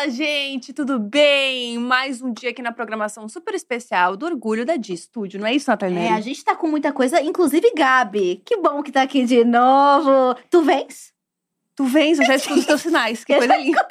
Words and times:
Fala, 0.00 0.10
gente, 0.12 0.72
tudo 0.72 0.98
bem? 0.98 1.76
Mais 1.76 2.22
um 2.22 2.32
dia 2.32 2.48
aqui 2.48 2.62
na 2.62 2.72
programação 2.72 3.28
super 3.28 3.54
especial 3.54 4.16
do 4.16 4.24
Orgulho 4.24 4.64
da 4.64 4.76
Di 4.76 4.96
Studio, 4.96 5.38
não 5.38 5.46
é 5.46 5.54
isso, 5.54 5.70
Natália? 5.70 5.98
É, 5.98 6.08
a 6.08 6.20
gente 6.22 6.42
tá 6.42 6.56
com 6.56 6.66
muita 6.66 6.90
coisa, 6.90 7.20
inclusive 7.20 7.70
Gabi. 7.76 8.40
Que 8.42 8.56
bom 8.56 8.82
que 8.82 8.90
tá 8.90 9.02
aqui 9.02 9.26
de 9.26 9.44
novo. 9.44 10.34
Tu 10.48 10.62
vens? 10.62 11.12
Tu 11.80 11.86
vens, 11.86 12.18
eu 12.18 12.26
já 12.26 12.34
escuto 12.34 12.60
os 12.60 12.66
teus 12.66 12.82
sinais, 12.82 13.24
que 13.24 13.34
coisa 13.34 13.56
linda. 13.56 13.88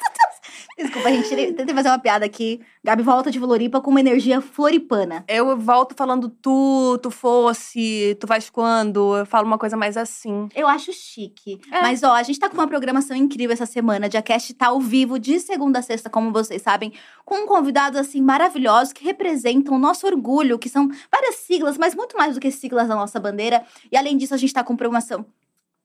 Desculpa, 0.78 1.08
a 1.08 1.10
gente 1.10 1.28
tentei 1.54 1.74
fazer 1.74 1.88
uma 1.88 1.98
piada 1.98 2.24
aqui. 2.24 2.60
Gabi 2.84 3.02
volta 3.02 3.32
de 3.32 3.40
Floripa 3.40 3.80
com 3.80 3.90
uma 3.90 3.98
energia 3.98 4.40
floripana. 4.40 5.24
Eu 5.26 5.58
volto 5.58 5.92
falando 5.96 6.28
tu, 6.28 7.00
tu 7.02 7.10
fosse, 7.10 8.16
tu 8.20 8.28
vais 8.28 8.48
quando. 8.48 9.16
Eu 9.16 9.26
falo 9.26 9.44
uma 9.44 9.58
coisa 9.58 9.76
mais 9.76 9.96
assim. 9.96 10.48
Eu 10.54 10.68
acho 10.68 10.92
chique. 10.92 11.60
É. 11.72 11.82
Mas, 11.82 12.04
ó, 12.04 12.12
a 12.12 12.22
gente 12.22 12.38
tá 12.38 12.48
com 12.48 12.54
uma 12.54 12.68
programação 12.68 13.16
incrível 13.16 13.54
essa 13.54 13.66
semana. 13.66 14.06
A 14.06 14.08
Diacast 14.08 14.54
tá 14.54 14.68
ao 14.68 14.78
vivo 14.78 15.18
de 15.18 15.40
segunda 15.40 15.80
a 15.80 15.82
sexta, 15.82 16.08
como 16.08 16.30
vocês 16.30 16.62
sabem, 16.62 16.92
com 17.24 17.44
convidados, 17.44 17.98
assim, 17.98 18.22
maravilhosos 18.22 18.92
que 18.92 19.04
representam 19.04 19.74
o 19.74 19.80
nosso 19.80 20.06
orgulho, 20.06 20.60
que 20.60 20.68
são 20.68 20.88
várias 21.10 21.34
siglas, 21.38 21.76
mas 21.76 21.92
muito 21.96 22.16
mais 22.16 22.36
do 22.36 22.40
que 22.40 22.52
siglas 22.52 22.86
da 22.86 22.94
nossa 22.94 23.18
bandeira. 23.18 23.64
E, 23.90 23.96
além 23.96 24.16
disso, 24.16 24.32
a 24.32 24.36
gente 24.36 24.54
tá 24.54 24.62
com 24.62 24.76
programação. 24.76 25.26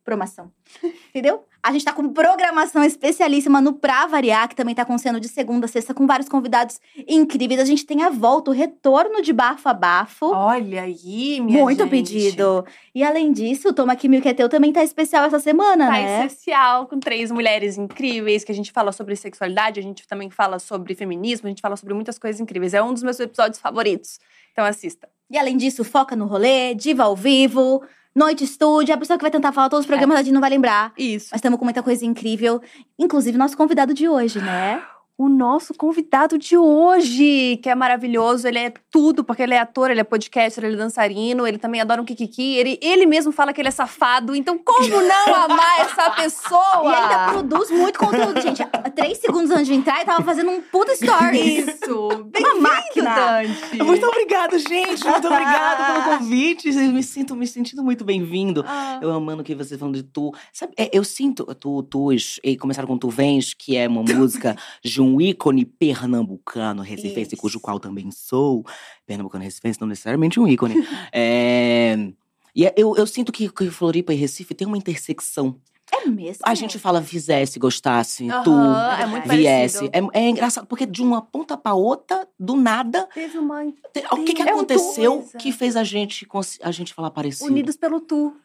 Programação. 0.05 0.51
Entendeu? 1.09 1.43
A 1.63 1.71
gente 1.71 1.83
tá 1.83 1.91
com 1.91 2.07
programação 2.13 2.83
especialíssima 2.83 3.59
no 3.59 3.73
Pra 3.73 4.05
Variar, 4.05 4.47
que 4.47 4.55
também 4.55 4.75
tá 4.75 4.83
acontecendo 4.83 5.19
de 5.19 5.27
segunda 5.27 5.65
a 5.65 5.67
sexta, 5.67 5.95
com 5.95 6.05
vários 6.05 6.29
convidados 6.29 6.79
incríveis. 7.07 7.59
A 7.59 7.65
gente 7.65 7.87
tem 7.87 8.03
a 8.03 8.09
volta, 8.11 8.51
o 8.51 8.53
retorno 8.53 9.19
de 9.23 9.33
Bafo 9.33 9.67
a 9.67 9.73
Bafo. 9.73 10.27
Olha 10.27 10.83
aí, 10.83 11.41
minha 11.41 11.63
Muito 11.63 11.79
gente. 11.79 11.89
pedido. 11.89 12.63
E 12.93 13.03
além 13.03 13.31
disso, 13.31 13.69
o 13.69 13.73
Toma 13.73 13.93
Aqui 13.93 14.07
Mil 14.07 14.21
Que 14.21 14.29
É 14.29 14.33
Teu 14.35 14.47
também 14.47 14.71
tá 14.71 14.83
especial 14.83 15.25
essa 15.25 15.39
semana, 15.39 15.87
Tá 15.87 15.91
né? 15.93 16.25
especial, 16.27 16.85
com 16.85 16.99
três 16.99 17.31
mulheres 17.31 17.75
incríveis, 17.75 18.43
que 18.43 18.51
a 18.51 18.55
gente 18.55 18.71
fala 18.71 18.91
sobre 18.91 19.15
sexualidade, 19.15 19.79
a 19.79 19.83
gente 19.83 20.07
também 20.07 20.29
fala 20.29 20.59
sobre 20.59 20.93
feminismo, 20.93 21.47
a 21.47 21.49
gente 21.49 21.61
fala 21.63 21.75
sobre 21.75 21.95
muitas 21.95 22.19
coisas 22.19 22.39
incríveis. 22.39 22.75
É 22.75 22.83
um 22.83 22.93
dos 22.93 23.01
meus 23.01 23.19
episódios 23.19 23.59
favoritos. 23.59 24.19
Então 24.51 24.63
assista. 24.63 25.09
E 25.31 25.37
além 25.39 25.57
disso, 25.57 25.83
foca 25.83 26.15
no 26.15 26.27
rolê, 26.27 26.75
diva 26.75 27.05
ao 27.05 27.15
vivo, 27.15 27.81
noite 28.15 28.43
estúdio. 28.43 28.93
A 28.93 28.97
pessoa 28.97 29.17
que 29.17 29.23
vai 29.23 29.31
tentar 29.31 29.51
falar 29.51 29.69
todos 29.69 29.83
os 29.83 29.87
programas, 29.87 30.17
a 30.17 30.23
gente 30.23 30.33
não 30.33 30.41
vai 30.41 30.49
lembrar. 30.49 30.93
Isso. 30.97 31.27
Mas 31.31 31.39
estamos 31.39 31.59
com 31.59 31.65
muita 31.65 31.83
coisa 31.83 32.05
incrível. 32.05 32.61
Inclusive, 32.97 33.37
nosso 33.37 33.57
convidado 33.57 33.93
de 33.93 34.07
hoje, 34.07 34.39
né? 34.39 34.81
O 35.17 35.29
nosso 35.29 35.73
convidado 35.73 36.37
de 36.37 36.57
hoje, 36.57 37.57
que 37.63 37.69
é 37.69 37.75
maravilhoso, 37.75 38.45
ele 38.45 38.59
é 38.59 38.73
tudo, 38.91 39.23
porque 39.23 39.43
ele 39.43 39.53
é 39.53 39.59
ator, 39.59 39.89
ele 39.89 40.01
é 40.01 40.03
podcaster, 40.03 40.61
ele 40.61 40.73
é 40.75 40.77
dançarino, 40.77 41.47
ele 41.47 41.57
também 41.57 41.79
adora 41.79 42.01
um 42.01 42.05
kikiki, 42.05 42.55
ele, 42.55 42.77
ele 42.81 43.05
mesmo 43.05 43.31
fala 43.31 43.53
que 43.53 43.61
ele 43.61 43.69
é 43.69 43.71
safado, 43.71 44.35
então 44.35 44.57
como 44.57 44.89
não 44.89 45.35
amar 45.35 45.79
essa 45.79 46.09
pessoa? 46.21 46.83
E 46.83 46.87
ainda 46.87 47.31
produz 47.31 47.71
muito 47.71 47.97
conteúdo, 47.97 48.41
gente. 48.41 48.61
Três 48.93 49.19
segundos 49.19 49.51
antes 49.51 49.67
de 49.67 49.75
entrar, 49.75 49.95
ele 49.95 50.05
tava 50.05 50.21
fazendo 50.21 50.51
um 50.51 50.61
puta 50.61 50.91
story. 50.91 51.59
Isso! 51.59 52.07
Uma 52.07 52.23
Bem-vindo, 52.25 52.61
máquina. 52.61 53.15
Dante! 53.15 53.83
Muito 53.83 54.05
obrigado, 54.05 54.59
gente. 54.59 55.01
Muito 55.01 55.27
obrigado 55.27 55.93
pelo 55.93 56.03
convite. 56.19 56.67
Eu 56.67 56.91
me 56.91 57.01
sinto 57.03 57.37
me 57.37 57.47
sentindo 57.47 57.81
muito 57.81 58.03
bem-vindo. 58.03 58.65
Ah, 58.67 58.99
Eu 59.01 59.11
amando 59.11 59.45
que 59.45 59.55
você 59.55 59.77
falando 59.77 59.95
de 59.95 60.03
tu. 60.03 60.33
Sabe, 60.51 60.73
é, 60.77 60.89
eu 60.91 61.05
sinto 61.05 61.45
tu, 61.55 61.83
tus, 61.83 62.37
e 62.43 62.57
começaram 62.57 62.85
com 62.87 62.97
Tu 62.97 63.09
Vens, 63.09 63.53
que 63.53 63.77
é 63.77 63.87
uma 63.87 64.03
música 64.13 64.57
de 64.83 65.04
um 65.05 65.21
ícone 65.21 65.65
pernambucano, 65.65 66.81
recifense, 66.81 67.33
Isso. 67.33 67.41
cujo 67.41 67.59
qual 67.59 67.79
também 67.79 68.09
sou. 68.11 68.65
Pernambucano 69.05 69.43
recifense, 69.43 69.79
não 69.79 69.87
necessariamente 69.87 70.39
um 70.39 70.47
ícone. 70.47 70.75
é, 71.13 72.11
e 72.55 72.65
é- 72.65 72.73
eu, 72.77 72.95
eu 72.95 73.05
sinto 73.07 73.31
que, 73.31 73.49
que 73.49 73.69
Floripa 73.69 74.13
e 74.13 74.17
Recife 74.17 74.53
tem 74.53 74.67
uma 74.67 74.77
intersecção. 74.77 75.59
É 75.93 76.07
mesmo? 76.07 76.41
A 76.43 76.55
gente 76.55 76.79
fala 76.79 76.99
fizesse, 77.01 77.59
gostasse, 77.59 78.27
tu, 78.43 78.51
aham, 78.51 78.97
é 79.01 79.05
muito 79.05 79.29
viesse. 79.29 79.85
É, 79.93 80.19
é 80.19 80.29
engraçado, 80.29 80.65
porque 80.65 80.83
de 80.85 81.01
uma 81.03 81.21
ponta 81.21 81.55
pra 81.55 81.75
outra, 81.75 82.27
do 82.39 82.55
nada, 82.55 83.07
Teve 83.13 83.37
uma 83.37 83.63
te- 83.93 84.03
O 84.11 84.23
que, 84.23 84.33
que 84.33 84.41
É 84.41 84.45
um 84.45 84.49
aconteceu 84.57 85.17
coisa. 85.21 85.37
que 85.37 85.51
fez 85.51 85.75
a 85.75 85.83
gente, 85.83 86.27
a 86.63 86.71
gente 86.71 86.91
falar 86.91 87.11
parecido? 87.11 87.51
Unidos 87.51 87.77
pelo 87.77 87.99
tu. 87.99 88.35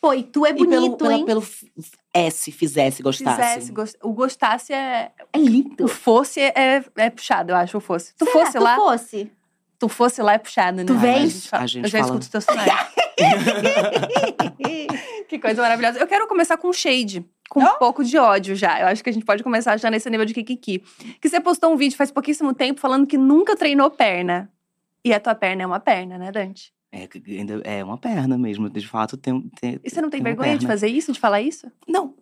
Pô, 0.00 0.14
e 0.14 0.22
tu 0.22 0.46
é 0.46 0.50
E 0.50 0.54
pelo, 0.54 0.66
bonito, 0.66 1.10
hein? 1.10 1.24
pelo 1.26 1.42
f- 1.42 1.70
S, 2.14 2.50
fizesse, 2.50 3.02
gostasse. 3.02 3.36
Fizesse, 3.42 3.72
gost- 3.72 3.96
O 4.02 4.12
gostasse 4.12 4.72
é. 4.72 5.12
É 5.32 5.38
lindo. 5.38 5.84
O 5.84 5.88
fosse 5.88 6.40
é, 6.40 6.82
é 6.96 7.10
puxado, 7.10 7.52
eu 7.52 7.56
acho, 7.56 7.76
o 7.76 7.80
fosse. 7.80 8.14
Tu 8.16 8.24
Será? 8.24 8.46
fosse 8.46 8.58
lá, 8.58 8.74
Tu 8.76 8.80
fosse. 8.80 9.32
tu 9.78 9.88
fosse 9.88 10.22
lá 10.22 10.32
é 10.34 10.38
puxado, 10.38 10.78
né? 10.78 10.84
Tu 10.84 10.94
vens? 10.94 11.16
A 11.16 11.26
gente, 11.28 11.48
fala- 11.48 11.62
A 11.62 11.66
gente 11.66 11.84
eu 11.84 11.90
já 11.90 11.98
fala- 11.98 12.10
escuto 12.18 12.30
teus 12.30 12.44
sinais. 12.48 12.70
que 15.28 15.38
coisa 15.38 15.62
maravilhosa. 15.62 15.98
Eu 15.98 16.06
quero 16.06 16.26
começar 16.26 16.56
com 16.56 16.72
shade. 16.72 17.24
Com 17.48 17.60
um 17.60 17.78
pouco 17.78 18.04
de 18.04 18.16
ódio 18.16 18.54
já. 18.54 18.80
Eu 18.80 18.86
acho 18.86 19.02
que 19.02 19.10
a 19.10 19.12
gente 19.12 19.24
pode 19.26 19.42
começar 19.42 19.76
já 19.76 19.90
nesse 19.90 20.08
nível 20.08 20.24
de 20.24 20.32
kikiki. 20.32 20.82
Que 21.20 21.28
você 21.28 21.40
postou 21.40 21.72
um 21.72 21.76
vídeo 21.76 21.96
faz 21.96 22.10
pouquíssimo 22.12 22.54
tempo 22.54 22.80
falando 22.80 23.06
que 23.06 23.18
nunca 23.18 23.56
treinou 23.56 23.90
perna. 23.90 24.48
E 25.04 25.12
a 25.12 25.18
tua 25.18 25.34
perna 25.34 25.62
é 25.64 25.66
uma 25.66 25.80
perna, 25.80 26.16
né, 26.16 26.30
Dante? 26.30 26.72
É, 26.92 27.08
ainda 27.38 27.60
é 27.64 27.84
uma 27.84 27.96
perna 27.96 28.36
mesmo, 28.36 28.68
de 28.68 28.86
fato 28.86 29.16
tem. 29.16 29.40
tem 29.60 29.80
E 29.84 29.88
você 29.90 30.02
não 30.02 30.10
tem 30.10 30.22
vergonha 30.22 30.58
de 30.58 30.66
fazer 30.66 30.88
isso, 30.88 31.12
de 31.12 31.20
falar 31.20 31.40
isso? 31.40 31.70
Não. 31.86 32.14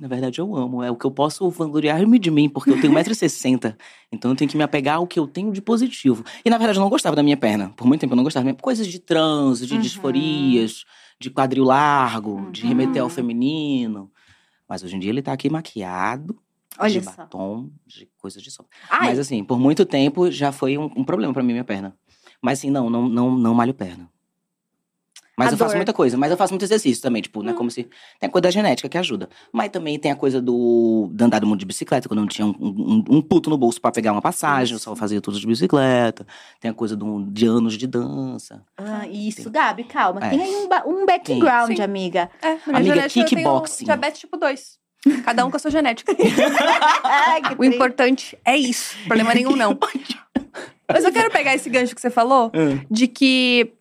Na 0.00 0.08
verdade, 0.08 0.40
eu 0.40 0.56
amo. 0.56 0.82
É 0.82 0.90
o 0.90 0.96
que 0.96 1.04
eu 1.04 1.10
posso 1.10 1.48
vangloriar-me 1.50 2.18
de 2.18 2.30
mim, 2.30 2.48
porque 2.48 2.72
eu 2.72 2.80
tenho 2.80 2.92
1,60m. 2.94 3.76
então 4.10 4.30
eu 4.30 4.36
tenho 4.36 4.50
que 4.50 4.56
me 4.56 4.62
apegar 4.62 4.96
ao 4.96 5.06
que 5.06 5.18
eu 5.18 5.26
tenho 5.28 5.52
de 5.52 5.60
positivo. 5.60 6.24
E 6.44 6.48
na 6.48 6.56
verdade, 6.56 6.78
eu 6.78 6.82
não 6.82 6.88
gostava 6.88 7.14
da 7.14 7.22
minha 7.22 7.36
perna. 7.36 7.68
Por 7.76 7.86
muito 7.86 8.00
tempo 8.00 8.14
eu 8.14 8.16
não 8.16 8.24
gostava. 8.24 8.52
Coisas 8.54 8.86
de 8.86 8.98
trans, 8.98 9.64
de 9.66 9.74
Uhum. 9.74 9.80
disforias, 9.80 10.84
de 11.20 11.30
quadril 11.30 11.64
largo, 11.64 12.50
de 12.50 12.62
Uhum. 12.62 12.68
remeter 12.68 13.02
ao 13.02 13.10
feminino. 13.10 14.10
Mas 14.66 14.82
hoje 14.82 14.96
em 14.96 14.98
dia 15.00 15.10
ele 15.10 15.22
tá 15.22 15.32
aqui 15.32 15.50
maquiado. 15.50 16.40
Olha 16.78 16.98
de 16.98 17.04
só. 17.04 17.10
batom, 17.16 17.70
de 17.86 18.08
coisas 18.16 18.42
de. 18.42 18.48
Ai, 18.88 19.08
Mas 19.08 19.18
assim, 19.18 19.44
por 19.44 19.58
muito 19.58 19.84
tempo 19.84 20.30
já 20.30 20.50
foi 20.50 20.78
um, 20.78 20.84
um 20.96 21.04
problema 21.04 21.32
pra 21.34 21.42
mim 21.42 21.52
minha 21.52 21.64
perna. 21.64 21.94
Mas 22.42 22.58
assim, 22.58 22.70
não, 22.70 22.88
não, 22.90 23.08
não, 23.08 23.30
não 23.32 23.54
malho 23.54 23.74
perna. 23.74 24.08
Mas 25.38 25.48
A 25.48 25.52
eu 25.52 25.56
faço 25.58 25.70
dor. 25.70 25.76
muita 25.76 25.92
coisa, 25.94 26.18
mas 26.18 26.30
eu 26.30 26.36
faço 26.36 26.52
muito 26.52 26.64
exercício 26.64 27.02
também, 27.02 27.22
tipo, 27.22 27.42
não 27.42 27.50
é 27.50 27.54
Hum. 27.54 27.56
como 27.56 27.70
se. 27.70 27.84
Tem 28.18 28.28
a 28.28 28.30
coisa 28.30 28.42
da 28.42 28.50
genética 28.50 28.90
que 28.90 28.98
ajuda. 28.98 29.26
Mas 29.50 29.70
também 29.70 29.98
tem 29.98 30.10
a 30.12 30.16
coisa 30.16 30.38
do. 30.40 31.08
de 31.14 31.24
andar 31.24 31.38
do 31.38 31.46
mundo 31.46 31.58
de 31.60 31.64
bicicleta, 31.64 32.06
quando 32.08 32.18
eu 32.18 32.22
não 32.24 32.28
tinha 32.28 32.46
um, 32.46 32.54
um, 32.60 33.04
um 33.08 33.22
puto 33.22 33.48
no 33.48 33.56
bolso 33.56 33.80
pra 33.80 33.90
pegar 33.90 34.12
uma 34.12 34.20
passagem, 34.20 34.74
eu 34.74 34.78
só 34.78 34.94
fazia 34.94 35.18
tudo 35.18 35.40
de 35.40 35.46
bicicleta. 35.46 36.26
Tem 36.60 36.70
a 36.70 36.74
coisa 36.74 36.94
do, 36.94 37.24
de 37.24 37.46
anos 37.46 37.78
de 37.78 37.86
dança. 37.86 38.62
ah, 38.76 39.06
isso, 39.08 39.50
Gabi, 39.50 39.84
calma. 39.84 40.20
É. 40.26 40.28
Tem 40.28 40.42
aí 40.42 40.54
um, 40.56 40.68
um 41.02 41.06
background, 41.06 41.74
Sim. 41.74 41.82
amiga. 41.82 42.30
É, 42.42 42.58
Amiga, 42.76 43.08
kickboxing. 43.08 43.84
diabetes 43.86 44.20
tipo 44.20 44.36
2. 44.36 44.78
Cada 45.24 45.46
um 45.46 45.50
com 45.50 45.56
a 45.56 45.60
sua 45.60 45.70
genética. 45.70 46.14
Ai, 47.02 47.40
que 47.40 47.54
O 47.58 47.64
importante 47.64 48.36
é 48.44 48.54
isso. 48.58 48.94
Problema 49.06 49.32
nenhum, 49.32 49.56
não. 49.56 49.72
Mas 50.92 51.04
eu 51.04 51.12
quero 51.12 51.30
pegar 51.30 51.54
esse 51.54 51.68
gancho 51.70 51.94
que 51.94 52.00
você 52.00 52.10
falou, 52.10 52.50
de 52.90 53.06
que 53.08 53.72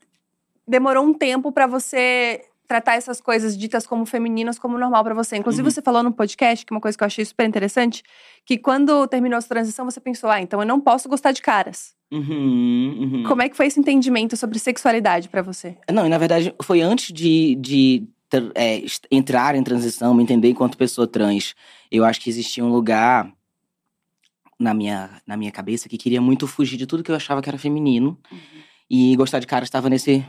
demorou 0.67 1.03
um 1.03 1.13
tempo 1.13 1.51
pra 1.51 1.65
você 1.67 2.41
tratar 2.67 2.93
essas 2.95 3.19
coisas 3.19 3.57
ditas 3.57 3.87
como 3.87 4.05
femininas 4.05 4.59
como 4.59 4.77
normal 4.77 5.03
pra 5.03 5.15
você. 5.15 5.35
Inclusive, 5.37 5.63
Uhum. 5.63 5.71
você 5.71 5.81
falou 5.81 6.03
no 6.03 6.11
podcast, 6.13 6.63
que 6.63 6.71
é 6.71 6.75
uma 6.75 6.79
coisa 6.81 6.95
que 6.95 7.03
eu 7.03 7.07
achei 7.07 7.25
super 7.25 7.47
interessante, 7.47 8.03
que 8.45 8.59
quando 8.59 9.07
terminou 9.07 9.37
a 9.37 9.41
sua 9.41 9.49
transição, 9.49 9.85
você 9.85 9.99
pensou, 9.99 10.29
ah, 10.29 10.39
então 10.39 10.59
eu 10.61 10.67
não 10.67 10.79
posso 10.79 11.09
gostar 11.09 11.31
de 11.31 11.41
caras. 11.41 11.95
Uhum, 12.11 12.97
uhum. 12.99 13.23
Como 13.27 13.41
é 13.41 13.49
que 13.49 13.57
foi 13.57 13.65
esse 13.65 13.79
entendimento 13.79 14.37
sobre 14.37 14.59
sexualidade 14.59 15.29
pra 15.29 15.41
você? 15.41 15.77
Não, 15.91 16.05
e 16.05 16.09
na 16.09 16.17
verdade 16.19 16.53
foi 16.61 16.81
antes 16.81 17.11
de, 17.11 17.55
de 17.55 18.03
ter- 18.29 18.51
é, 18.53 18.83
entrar 19.11 19.55
em 19.55 19.63
transição, 19.63 20.13
me 20.13 20.21
entender 20.21 20.49
enquanto 20.49 20.77
pessoa 20.77 21.07
trans. 21.07 21.55
Eu 21.91 22.05
acho 22.05 22.21
que 22.21 22.29
existia 22.29 22.63
um 22.63 22.69
lugar 22.69 23.31
na 24.59 24.73
minha, 24.73 25.21
na 25.25 25.37
minha 25.37 25.51
cabeça 25.51 25.87
que 25.87 25.97
queria 25.97 26.19
muito 26.21 26.45
fugir 26.47 26.77
de 26.77 26.85
tudo 26.85 27.03
que 27.03 27.11
eu 27.11 27.15
achava 27.15 27.41
que 27.41 27.49
era 27.49 27.57
feminino. 27.57 28.19
E 28.89 29.15
gostar 29.15 29.39
de 29.39 29.47
cara 29.47 29.63
estava 29.63 29.89
nesse. 29.89 30.25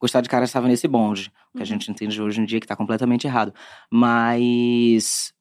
Gostar 0.00 0.20
de 0.20 0.28
cara 0.28 0.44
estava 0.44 0.68
nesse 0.68 0.86
bonde. 0.86 1.30
Que 1.52 1.58
a 1.58 1.60
Uhum. 1.60 1.64
gente 1.66 1.90
entende 1.90 2.20
hoje 2.20 2.40
em 2.40 2.44
dia 2.44 2.60
que 2.60 2.66
tá 2.66 2.76
completamente 2.76 3.26
errado. 3.26 3.52
Mas. 3.90 5.32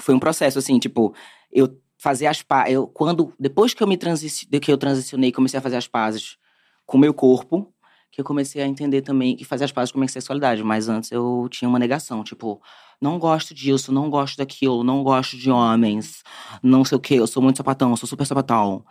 Foi 0.00 0.14
um 0.14 0.18
processo, 0.18 0.58
assim, 0.58 0.78
tipo, 0.78 1.14
eu 1.52 1.80
fazer 1.98 2.26
as 2.26 2.42
pazes. 2.42 2.74
Eu, 2.74 2.86
quando, 2.88 3.32
depois 3.38 3.72
que 3.72 3.82
eu 3.82 3.86
me 3.86 3.96
transici, 3.96 4.46
que 4.46 4.70
eu 4.72 4.76
transicionei, 4.76 5.30
comecei 5.30 5.58
a 5.58 5.62
fazer 5.62 5.76
as 5.76 5.86
pazes 5.86 6.36
com 6.84 6.96
o 6.96 7.00
meu 7.00 7.14
corpo, 7.14 7.72
que 8.10 8.20
eu 8.20 8.24
comecei 8.24 8.60
a 8.60 8.66
entender 8.66 9.02
também 9.02 9.36
e 9.38 9.44
fazer 9.44 9.64
as 9.64 9.72
pazes 9.72 9.92
com 9.92 9.98
a 9.98 10.00
minha 10.00 10.08
sexualidade. 10.08 10.62
Mas 10.64 10.88
antes 10.88 11.10
eu 11.12 11.48
tinha 11.50 11.68
uma 11.68 11.78
negação, 11.78 12.24
tipo, 12.24 12.60
não 13.00 13.18
gosto 13.18 13.54
disso, 13.54 13.92
não 13.92 14.08
gosto 14.10 14.36
daquilo, 14.36 14.82
não 14.84 15.02
gosto 15.02 15.36
de 15.36 15.50
homens, 15.50 16.22
não 16.62 16.84
sei 16.84 16.96
o 16.96 17.00
quê, 17.00 17.14
eu 17.14 17.26
sou 17.26 17.42
muito 17.42 17.56
sapatão, 17.56 17.94
sou 17.96 18.08
super 18.08 18.26
sapatão. 18.26 18.84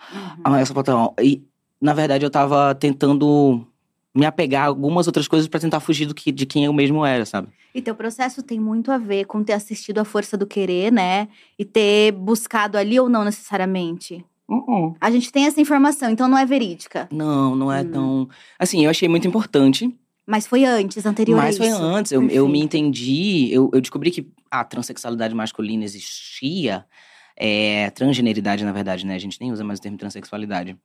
Ah, 0.44 0.60
é 0.60 0.66
sapatão. 0.66 1.14
E, 1.22 1.44
na 1.82 1.94
verdade, 1.94 2.26
eu 2.26 2.30
tava 2.30 2.74
tentando 2.76 3.66
me 4.16 4.26
apegar 4.26 4.64
a 4.66 4.68
algumas 4.68 5.08
outras 5.08 5.28
coisas 5.28 5.48
pra 5.48 5.60
tentar 5.60 5.80
fugir 5.80 6.06
do 6.06 6.14
que, 6.14 6.32
de 6.32 6.46
quem 6.46 6.66
eu 6.66 6.74
mesmo 6.74 7.04
era, 7.06 7.26
sabe? 7.26 7.48
E 7.74 7.82
teu 7.82 7.96
processo 7.96 8.44
tem 8.44 8.60
muito 8.60 8.92
a 8.92 8.98
ver 9.00 9.26
com 9.26 9.44
ter 9.44 9.54
assistido 9.54 9.98
a 9.98 10.06
Força 10.06 10.38
do 10.38 10.46
Querer, 10.46 10.92
né? 10.92 11.28
E 11.58 11.66
ter 11.66 12.12
buscado 12.12 12.78
ali 12.78 13.00
ou 13.00 13.10
não 13.10 13.24
necessariamente. 13.24 14.24
Uh-uh. 14.48 14.96
A 15.02 15.10
gente 15.10 15.32
tem 15.32 15.46
essa 15.48 15.60
informação, 15.60 16.12
então 16.12 16.28
não 16.28 16.38
é 16.38 16.46
verídica. 16.46 17.08
Não, 17.12 17.56
não 17.56 17.72
é 17.72 17.82
Hum. 17.82 17.92
tão. 17.92 18.30
Assim, 18.60 18.84
eu 18.84 18.92
achei 18.92 19.10
muito 19.10 19.28
importante. 19.28 19.92
Mas 20.26 20.48
foi 20.48 20.64
antes, 20.64 21.06
anterior 21.06 21.38
Mas 21.38 21.56
a 21.56 21.58
foi 21.58 21.68
isso. 21.68 21.84
antes, 21.84 22.12
eu, 22.12 22.28
eu 22.30 22.48
me 22.48 22.60
entendi, 22.60 23.50
eu, 23.52 23.70
eu 23.74 23.82
descobri 23.82 24.10
que 24.10 24.26
a 24.50 24.64
transexualidade 24.64 25.36
masculina 25.36 25.84
existia 25.84 26.86
é, 27.36 27.90
transgeneridade, 27.90 28.64
na 28.64 28.72
verdade, 28.72 29.06
né? 29.06 29.16
A 29.16 29.20
gente 29.20 29.40
nem 29.42 29.52
usa 29.52 29.64
mais 29.64 29.80
o 29.80 29.82
termo 29.82 29.98
transexualidade. 29.98 30.78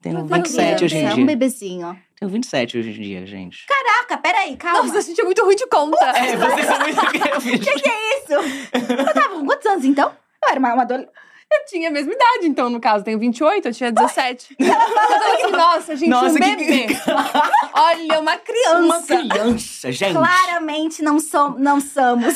Tenho 0.00 0.16
Meu 0.16 0.26
Deus, 0.26 0.48
27 0.48 0.84
hoje 0.84 0.96
em 0.96 1.04
é 1.04 1.14
dia. 1.14 1.22
um 1.22 1.26
bebezinho. 1.26 1.98
Tenho 2.20 2.32
27 2.32 2.76
hoje 2.76 2.90
em 2.90 3.02
dia, 3.02 3.24
gente. 3.24 3.64
Caraca, 3.66 4.18
peraí, 4.18 4.54
calma. 4.54 4.82
Nossa, 4.82 4.98
a 4.98 5.00
gente 5.00 5.18
é 5.18 5.24
muito 5.24 5.42
ruim 5.42 5.56
de 5.56 5.66
conta. 5.66 6.04
É, 6.04 6.36
vocês 6.36 6.66
são 6.66 6.78
muito. 6.78 7.00
que 7.64 7.80
que 7.80 7.88
é 7.88 8.18
isso? 8.18 8.34
Eu 9.08 9.14
tava 9.14 9.36
com 9.36 9.46
quantos 9.46 9.64
anos, 9.64 9.86
então? 9.86 10.12
Eu 10.44 10.50
era 10.50 10.60
uma, 10.60 10.74
uma 10.74 10.82
adolescente. 10.82 11.14
Eu 11.52 11.64
tinha 11.68 11.88
a 11.88 11.92
mesma 11.92 12.12
idade, 12.12 12.46
então, 12.46 12.68
no 12.70 12.80
caso. 12.80 13.04
Tenho 13.04 13.18
28, 13.18 13.68
eu 13.68 13.72
tinha 13.74 13.92
17. 13.92 14.56
Eu 14.60 14.66
tava 14.68 15.34
assim, 15.34 15.50
nossa, 15.52 15.96
gente, 15.96 16.08
Nossa, 16.10 16.30
um 16.30 16.34
que- 16.34 16.56
bebê. 16.56 16.86
Olha, 17.74 18.20
uma 18.20 18.36
criança. 18.36 18.78
Uma 18.80 19.02
criança, 19.02 19.92
gente. 19.92 20.12
Claramente 20.12 21.02
não, 21.02 21.18
som, 21.18 21.54
não 21.58 21.80
somos. 21.80 22.34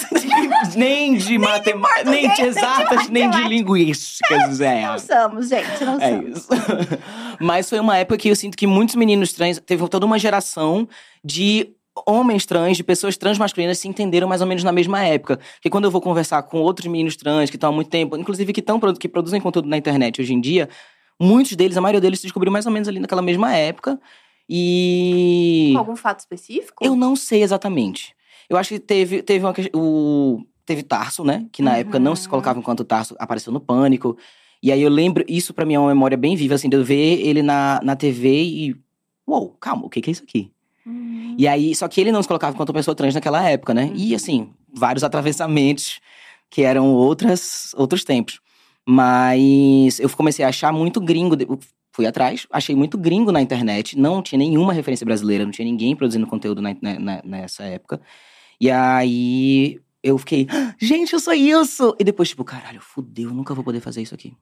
Nem 0.75 1.17
de 1.17 1.39
matemática, 1.39 2.11
nem 2.11 2.33
de 2.33 2.43
exatas, 2.43 3.09
nem 3.09 3.29
de 3.31 3.43
linguísticas, 3.45 4.61
é. 4.61 4.83
não 4.87 4.99
somos, 4.99 5.49
gente, 5.49 5.85
não 5.85 6.01
É 6.01 6.11
somos. 6.11 6.39
isso. 6.39 6.49
Mas 7.41 7.69
foi 7.69 7.79
uma 7.81 7.97
época 7.99 8.17
que 8.19 8.29
eu 8.29 8.37
sinto 8.37 8.57
que 8.57 8.67
muitos 8.67 8.95
meninos 8.95 9.33
trans, 9.33 9.59
teve 9.61 9.87
toda 9.89 10.07
uma 10.07 10.19
geração 10.19 10.89
de 11.23 11.69
homens 12.07 12.45
trans, 12.47 12.77
de 12.77 12.83
pessoas 12.85 13.17
trans 13.17 13.39
masculinas 13.39 13.79
se 13.79 13.87
entenderam 13.89 14.27
mais 14.29 14.41
ou 14.41 14.47
menos 14.47 14.65
na 14.65 14.73
mesma 14.73 15.05
época. 15.05 15.39
Porque 15.55 15.71
quando 15.71 15.85
eu 15.85 15.91
vou 15.91 16.01
conversar 16.01 16.43
com 16.43 16.61
outros 16.61 16.87
meninos 16.89 17.17
trans 17.17 17.51
que 17.51 17.57
estão 17.57 17.71
há 17.71 17.73
muito 17.73 17.89
tempo, 17.91 18.17
inclusive 18.17 18.53
que, 18.53 18.63
tão, 18.63 18.81
que 18.95 19.09
produzem 19.09 19.41
conteúdo 19.41 19.69
na 19.69 19.77
internet 19.77 20.21
hoje 20.21 20.33
em 20.35 20.41
dia, 20.41 20.69
muitos 21.21 21.55
deles, 21.55 21.77
a 21.77 21.81
maioria 21.81 22.01
deles 22.01 22.19
se 22.21 22.27
descobriu 22.27 22.53
mais 22.53 22.67
ou 22.67 22.73
menos 22.73 22.89
ali 22.89 22.99
naquela 22.99 23.23
mesma 23.23 23.55
época. 23.55 24.01
E. 24.49 25.71
Com 25.73 25.79
algum 25.79 25.97
fato 25.97 26.21
específico? 26.21 26.85
Eu 26.85 26.95
não 26.97 27.17
sei 27.17 27.43
exatamente. 27.43 28.15
Eu 28.49 28.57
acho 28.57 28.71
que 28.71 28.79
teve, 28.79 29.23
teve 29.23 29.45
uma 29.45 29.55
o 29.75 30.45
Teve 30.67 30.83
Tarso, 30.83 31.25
né? 31.25 31.47
Que 31.53 31.63
na 31.63 31.77
época 31.79 31.99
não 31.99 32.15
se 32.17 32.25
Uhum. 32.25 32.31
colocava 32.31 32.59
enquanto 32.59 32.85
Tarso 32.85 33.15
apareceu 33.19 33.53
no 33.53 33.61
Pânico. 33.61 34.17
E 34.63 34.73
aí 34.73 34.83
eu 34.83 34.91
lembro, 34.91 35.25
isso 35.29 35.53
pra 35.53 35.65
mim 35.67 35.75
é 35.75 35.79
uma 35.79 35.89
memória 35.89 36.17
bem 36.17 36.37
viva, 36.37 36.55
assim, 36.55 36.69
de 36.69 36.77
eu 36.77 36.85
ver 36.85 37.21
ele 37.21 37.43
na, 37.43 37.81
na 37.83 37.95
TV 37.97 38.43
e. 38.43 38.77
Uou, 39.27 39.51
calma, 39.61 39.87
o 39.87 39.91
que, 39.91 40.01
que 40.01 40.11
é 40.11 40.13
isso 40.13 40.23
aqui? 40.23 40.51
Hum. 40.87 41.35
E 41.39 41.49
aí, 41.49 41.75
só 41.75 41.89
que 41.89 42.01
ele 42.01 42.13
não 42.13 42.23
se 42.23 42.29
colocava 42.29 42.53
enquanto 42.55 42.73
pessoa 42.73 42.95
trans 42.95 43.15
naquela 43.15 43.43
época, 43.49 43.73
né? 43.75 43.91
E 43.95 44.11
Uhum. 44.11 44.17
assim, 44.17 44.53
vários 44.73 45.03
atravessamentos 45.05 46.01
que 46.51 46.63
eram 46.63 46.93
outras, 46.93 47.73
outros 47.77 48.05
tempos. 48.05 48.41
Mas 48.87 49.99
eu 49.99 50.09
comecei 50.11 50.45
a 50.45 50.49
achar 50.49 50.73
muito 50.73 51.01
gringo. 51.01 51.37
Fui 51.93 52.07
atrás, 52.07 52.47
achei 52.51 52.75
muito 52.77 52.99
gringo 52.99 53.33
na 53.33 53.41
internet. 53.41 53.97
Não 53.99 54.21
tinha 54.23 54.39
nenhuma 54.39 54.73
referência 54.73 55.05
brasileira, 55.07 55.45
não 55.45 55.53
tinha 55.53 55.65
ninguém 55.65 55.95
produzindo 55.97 56.27
conteúdo 56.27 56.61
na- 56.61 56.75
na- 56.83 57.23
nessa 57.25 57.63
época. 57.65 58.01
E 58.61 58.71
aí 58.71 59.81
eu 60.03 60.19
fiquei, 60.19 60.47
"Ah, 60.51 60.75
gente, 60.79 61.13
eu 61.13 61.21
sou 61.21 61.33
isso! 61.33 61.95
E 61.99 62.05
depois, 62.05 62.29
tipo, 62.29 62.45
caralho, 62.45 62.81
fudeu, 62.81 63.31
eu 63.31 63.35
nunca 63.35 63.55
vou 63.55 63.65
poder 63.65 63.81
fazer 63.81 64.03
isso 64.03 64.15
aqui. 64.15 64.35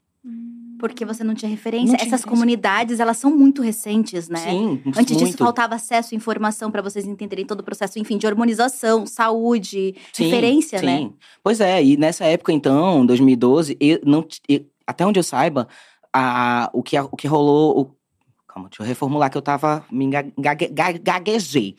Porque 0.82 1.04
você 1.04 1.22
não 1.22 1.32
tinha 1.32 1.48
referência. 1.48 1.92
Não 1.92 1.96
tinha 1.96 2.08
Essas 2.08 2.22
referência. 2.22 2.28
comunidades, 2.28 2.98
elas 2.98 3.16
são 3.16 3.30
muito 3.30 3.62
recentes, 3.62 4.28
né? 4.28 4.40
Sim, 4.40 4.82
Antes 4.88 5.06
disso, 5.16 5.20
muito. 5.20 5.38
faltava 5.38 5.76
acesso 5.76 6.12
à 6.12 6.16
informação 6.16 6.72
pra 6.72 6.82
vocês 6.82 7.06
entenderem 7.06 7.46
todo 7.46 7.60
o 7.60 7.62
processo, 7.62 8.00
enfim, 8.00 8.18
de 8.18 8.26
hormonização, 8.26 9.06
saúde, 9.06 9.94
Sim, 10.12 10.24
referência, 10.24 10.80
sim. 10.80 10.86
né? 10.86 11.10
Pois 11.40 11.60
é, 11.60 11.84
e 11.84 11.96
nessa 11.96 12.24
época, 12.24 12.52
então, 12.52 13.06
2012, 13.06 13.76
eu 13.78 14.00
não, 14.04 14.26
eu- 14.48 14.66
até 14.84 15.06
onde 15.06 15.20
eu 15.20 15.22
saiba, 15.22 15.68
a, 16.12 16.68
o, 16.72 16.82
que, 16.82 16.96
a- 16.96 17.04
o 17.04 17.16
que 17.16 17.28
rolou. 17.28 17.80
o- 17.80 17.96
calma, 18.48 18.68
deixa 18.68 18.82
eu 18.82 18.86
reformular 18.86 19.30
que 19.30 19.38
eu 19.38 19.42
tava. 19.42 19.86
Me 19.88 20.10
gague- 20.36 20.68
ga- 20.68 20.92
gaguejei. 21.00 21.76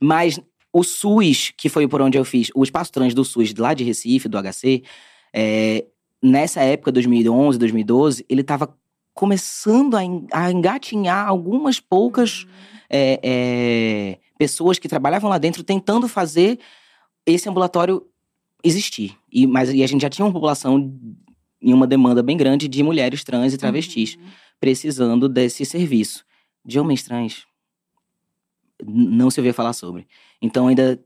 Mas 0.00 0.38
o 0.72 0.84
SUS, 0.84 1.52
que 1.58 1.68
foi 1.68 1.88
por 1.88 2.00
onde 2.00 2.16
eu 2.16 2.24
fiz, 2.24 2.50
o 2.54 2.62
espaço 2.62 2.92
trans 2.92 3.14
do 3.14 3.24
SUS, 3.24 3.52
lá 3.58 3.74
de 3.74 3.82
Recife, 3.82 4.28
do 4.28 4.38
HC, 4.38 4.84
é, 5.34 5.84
nessa 6.24 6.62
época, 6.62 6.90
2011, 6.90 7.58
2012, 7.58 8.24
ele 8.28 8.42
tava 8.42 8.76
começando 9.12 9.96
a, 9.96 10.04
en- 10.04 10.26
a 10.32 10.50
engatinhar 10.50 11.28
algumas 11.28 11.78
poucas 11.78 12.46
é, 12.90 13.20
é, 13.22 14.18
pessoas 14.38 14.78
que 14.78 14.88
trabalhavam 14.88 15.30
lá 15.30 15.38
dentro 15.38 15.62
tentando 15.62 16.08
fazer 16.08 16.58
esse 17.26 17.48
ambulatório 17.48 18.04
existir. 18.62 19.16
E, 19.30 19.46
mas 19.46 19.70
e 19.72 19.82
a 19.82 19.86
gente 19.86 20.02
já 20.02 20.08
tinha 20.10 20.24
uma 20.26 20.32
população 20.32 20.92
em 21.62 21.72
uma 21.72 21.86
demanda 21.86 22.22
bem 22.22 22.36
grande 22.36 22.66
de 22.68 22.82
mulheres 22.82 23.22
trans 23.22 23.52
e 23.52 23.58
travestis 23.58 24.16
Uhum. 24.16 24.22
precisando 24.60 25.28
desse 25.28 25.64
serviço. 25.64 26.24
De 26.64 26.80
homens 26.80 27.02
trans, 27.02 27.44
não 28.84 29.30
se 29.30 29.38
ouvia 29.40 29.54
falar 29.54 29.72
sobre. 29.72 30.06
Então 30.40 30.68
ainda 30.68 30.98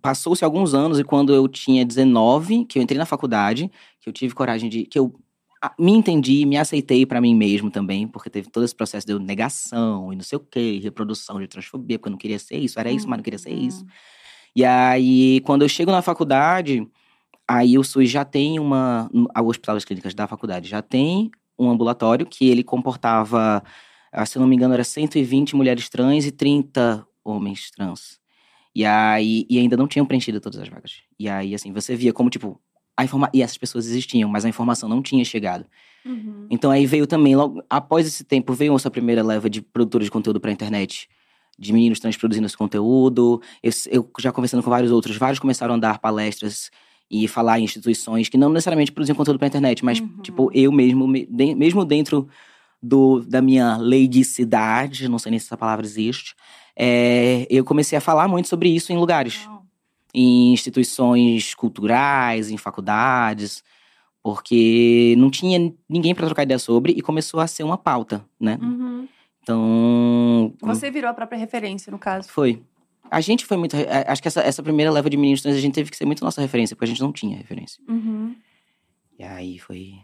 passou-se 0.00 0.44
alguns 0.44 0.74
anos 0.74 0.98
e 0.98 1.04
quando 1.04 1.34
eu 1.34 1.48
tinha 1.48 1.84
19, 1.84 2.64
que 2.66 2.78
eu 2.78 2.82
entrei 2.82 2.98
na 2.98 3.06
faculdade, 3.06 3.70
que 4.06 4.10
eu 4.10 4.12
tive 4.12 4.34
coragem 4.34 4.70
de 4.70 4.84
que 4.84 4.98
eu 4.98 5.12
ah, 5.60 5.74
me 5.78 5.92
entendi, 5.92 6.44
me 6.46 6.56
aceitei 6.56 7.04
pra 7.04 7.20
mim 7.20 7.34
mesmo 7.34 7.70
também, 7.70 8.06
porque 8.06 8.30
teve 8.30 8.48
todo 8.50 8.64
esse 8.64 8.74
processo 8.74 9.06
de 9.06 9.18
negação 9.18 10.12
e 10.12 10.16
não 10.16 10.22
sei 10.22 10.36
o 10.36 10.40
quê, 10.40 10.78
reprodução 10.82 11.40
de 11.40 11.48
transfobia, 11.48 11.98
porque 11.98 12.08
eu 12.08 12.12
não 12.12 12.18
queria 12.18 12.38
ser 12.38 12.56
isso, 12.58 12.78
era 12.78 12.90
isso, 12.90 13.08
mas 13.08 13.18
não 13.18 13.24
queria 13.24 13.38
ser 13.38 13.52
isso. 13.52 13.82
Uhum. 13.82 13.88
E 14.54 14.64
aí, 14.64 15.40
quando 15.40 15.62
eu 15.62 15.68
chego 15.68 15.90
na 15.90 16.02
faculdade, 16.02 16.86
aí 17.48 17.76
o 17.76 17.82
SUS 17.82 18.10
já 18.10 18.24
tem 18.24 18.58
uma. 18.58 19.10
O 19.12 19.48
Hospital 19.48 19.74
das 19.74 19.84
Clínicas 19.84 20.14
da 20.14 20.26
faculdade 20.26 20.68
já 20.68 20.80
tem 20.82 21.30
um 21.58 21.70
ambulatório 21.70 22.26
que 22.26 22.48
ele 22.48 22.62
comportava, 22.62 23.62
ah, 24.12 24.26
se 24.26 24.38
não 24.38 24.46
me 24.46 24.56
engano, 24.56 24.74
era 24.74 24.84
120 24.84 25.56
mulheres 25.56 25.88
trans 25.88 26.26
e 26.26 26.30
30 26.30 27.06
homens 27.24 27.70
trans. 27.70 28.20
E 28.74 28.84
aí, 28.84 29.46
e 29.48 29.58
ainda 29.58 29.76
não 29.76 29.88
tinham 29.88 30.06
preenchido 30.06 30.40
todas 30.40 30.60
as 30.60 30.68
vagas. 30.68 31.02
E 31.18 31.28
aí, 31.28 31.54
assim, 31.54 31.72
você 31.72 31.96
via 31.96 32.12
como, 32.12 32.28
tipo, 32.30 32.60
a 32.96 33.04
informa 33.04 33.28
e 33.32 33.42
essas 33.42 33.58
pessoas 33.58 33.86
existiam, 33.86 34.28
mas 34.30 34.44
a 34.44 34.48
informação 34.48 34.88
não 34.88 35.02
tinha 35.02 35.24
chegado. 35.24 35.66
Uhum. 36.04 36.46
Então 36.48 36.70
aí 36.70 36.86
veio 36.86 37.06
também, 37.06 37.34
logo 37.36 37.62
após 37.68 38.06
esse 38.06 38.24
tempo, 38.24 38.52
veio 38.52 38.74
essa 38.74 38.90
primeira 38.90 39.22
leva 39.22 39.50
de 39.50 39.60
produtores 39.60 40.06
de 40.06 40.10
conteúdo 40.10 40.40
pra 40.40 40.50
internet. 40.52 41.08
De 41.58 41.72
meninos 41.72 41.98
trans 41.98 42.16
produzindo 42.16 42.46
esse 42.46 42.56
conteúdo. 42.56 43.40
Eu, 43.62 43.72
eu 43.90 44.10
já 44.20 44.30
conversando 44.30 44.62
com 44.62 44.70
vários 44.70 44.92
outros, 44.92 45.16
vários 45.16 45.38
começaram 45.38 45.74
a 45.74 45.78
dar 45.78 45.98
palestras 45.98 46.70
e 47.10 47.26
falar 47.26 47.58
em 47.60 47.64
instituições 47.64 48.28
que 48.28 48.36
não 48.36 48.50
necessariamente 48.50 48.92
produziam 48.92 49.16
conteúdo 49.16 49.38
pra 49.38 49.48
internet, 49.48 49.84
mas, 49.84 50.00
Uhum. 50.00 50.18
tipo, 50.22 50.50
eu 50.52 50.70
mesmo, 50.72 51.06
mesmo 51.08 51.84
dentro 51.84 52.28
do, 52.82 53.20
da 53.20 53.40
minha 53.40 53.76
leidicidade, 53.76 55.08
não 55.08 55.18
sei 55.18 55.30
nem 55.30 55.38
se 55.38 55.46
essa 55.46 55.56
palavra 55.56 55.84
existe, 55.86 56.34
é, 56.76 57.46
eu 57.48 57.64
comecei 57.64 57.96
a 57.96 58.00
falar 58.00 58.28
muito 58.28 58.48
sobre 58.48 58.68
isso 58.68 58.92
em 58.92 58.96
lugares 58.96 59.48
em 60.14 60.52
instituições 60.52 61.54
culturais, 61.54 62.50
em 62.50 62.56
faculdades, 62.56 63.62
porque 64.22 65.14
não 65.18 65.30
tinha 65.30 65.72
ninguém 65.88 66.14
para 66.14 66.26
trocar 66.26 66.42
ideia 66.42 66.58
sobre 66.58 66.92
e 66.92 67.02
começou 67.02 67.40
a 67.40 67.46
ser 67.46 67.62
uma 67.62 67.78
pauta, 67.78 68.24
né? 68.40 68.58
Uhum. 68.60 69.08
Então, 69.42 70.52
Você 70.62 70.90
virou 70.90 71.08
a 71.08 71.14
própria 71.14 71.38
referência, 71.38 71.90
no 71.90 71.98
caso. 71.98 72.28
foi. 72.28 72.60
A 73.08 73.20
gente 73.20 73.46
foi 73.46 73.56
muito. 73.56 73.76
Acho 74.08 74.20
que 74.20 74.26
essa, 74.26 74.40
essa 74.40 74.62
primeira 74.64 74.90
leva 74.90 75.08
de 75.08 75.16
meninos 75.16 75.40
trans 75.40 75.56
a 75.56 75.60
gente 75.60 75.74
teve 75.74 75.90
que 75.92 75.96
ser 75.96 76.04
muito 76.04 76.24
nossa 76.24 76.40
referência, 76.40 76.74
porque 76.74 76.86
a 76.86 76.88
gente 76.88 77.00
não 77.00 77.12
tinha 77.12 77.36
referência. 77.36 77.80
Uhum. 77.88 78.34
E 79.16 79.22
aí 79.22 79.58
foi. 79.60 79.94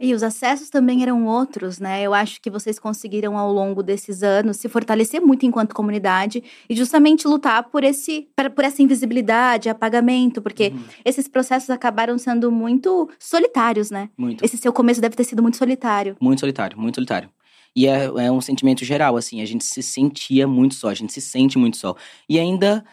E 0.00 0.12
os 0.12 0.24
acessos 0.24 0.68
também 0.70 1.02
eram 1.02 1.24
outros, 1.24 1.78
né? 1.78 2.02
Eu 2.02 2.12
acho 2.12 2.40
que 2.40 2.50
vocês 2.50 2.80
conseguiram 2.80 3.38
ao 3.38 3.52
longo 3.52 3.80
desses 3.82 4.24
anos 4.24 4.56
se 4.56 4.68
fortalecer 4.68 5.20
muito 5.22 5.46
enquanto 5.46 5.72
comunidade 5.74 6.42
e 6.68 6.74
justamente 6.74 7.28
lutar 7.28 7.62
por 7.70 7.84
esse 7.84 8.28
por 8.36 8.50
por 8.50 8.64
essa 8.64 8.82
invisibilidade, 8.82 9.68
apagamento, 9.68 10.42
porque 10.42 10.72
Uhum. 10.74 10.82
esses 11.04 11.28
processos 11.28 11.70
acabaram 11.70 12.18
sendo 12.18 12.50
muito 12.50 13.08
solitários, 13.20 13.90
né? 13.90 14.10
Muito. 14.18 14.44
Esse 14.44 14.56
seu 14.56 14.72
começo 14.72 15.00
deve 15.00 15.14
ter 15.14 15.24
sido 15.24 15.40
muito 15.42 15.56
solitário. 15.56 16.16
Muito 16.20 16.40
solitário, 16.40 16.76
muito 16.78 16.96
solitário. 16.96 17.30
E 17.76 17.86
é, 17.86 18.04
é 18.04 18.30
um 18.32 18.40
sentimento 18.40 18.84
geral, 18.84 19.16
assim, 19.16 19.40
a 19.42 19.44
gente 19.44 19.64
se 19.64 19.82
sentia 19.82 20.46
muito 20.46 20.74
só, 20.74 20.88
a 20.88 20.94
gente 20.94 21.12
se 21.12 21.20
sente 21.20 21.56
muito 21.58 21.76
só. 21.76 21.94
E 22.28 22.38
ainda 22.38 22.84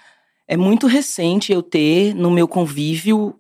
é 0.48 0.55
muito 0.58 0.86
recente 0.88 1.51
eu 1.51 1.62
ter 1.63 2.13
no 2.15 2.29
meu 2.31 2.48
convívio 2.48 3.36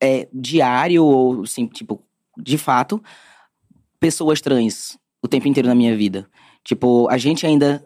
é, 0.00 0.26
diário, 0.32 1.04
ou 1.04 1.42
assim, 1.42 1.66
tipo, 1.66 2.02
de 2.36 2.58
fato, 2.58 3.02
pessoas 3.98 4.40
trans 4.40 4.98
o 5.22 5.28
tempo 5.28 5.46
inteiro 5.46 5.68
na 5.68 5.74
minha 5.74 5.96
vida. 5.96 6.28
Tipo, 6.64 7.08
a 7.08 7.18
gente 7.18 7.46
ainda. 7.46 7.84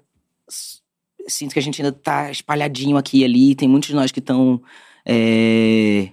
Sinto 1.26 1.54
que 1.54 1.58
a 1.58 1.62
gente 1.62 1.80
ainda 1.80 1.92
tá 1.92 2.30
espalhadinho 2.30 2.96
aqui 2.96 3.20
e 3.20 3.24
ali, 3.24 3.54
tem 3.54 3.68
muitos 3.68 3.88
de 3.88 3.94
nós 3.94 4.12
que 4.12 4.20
estão. 4.20 4.62
É, 5.06 6.08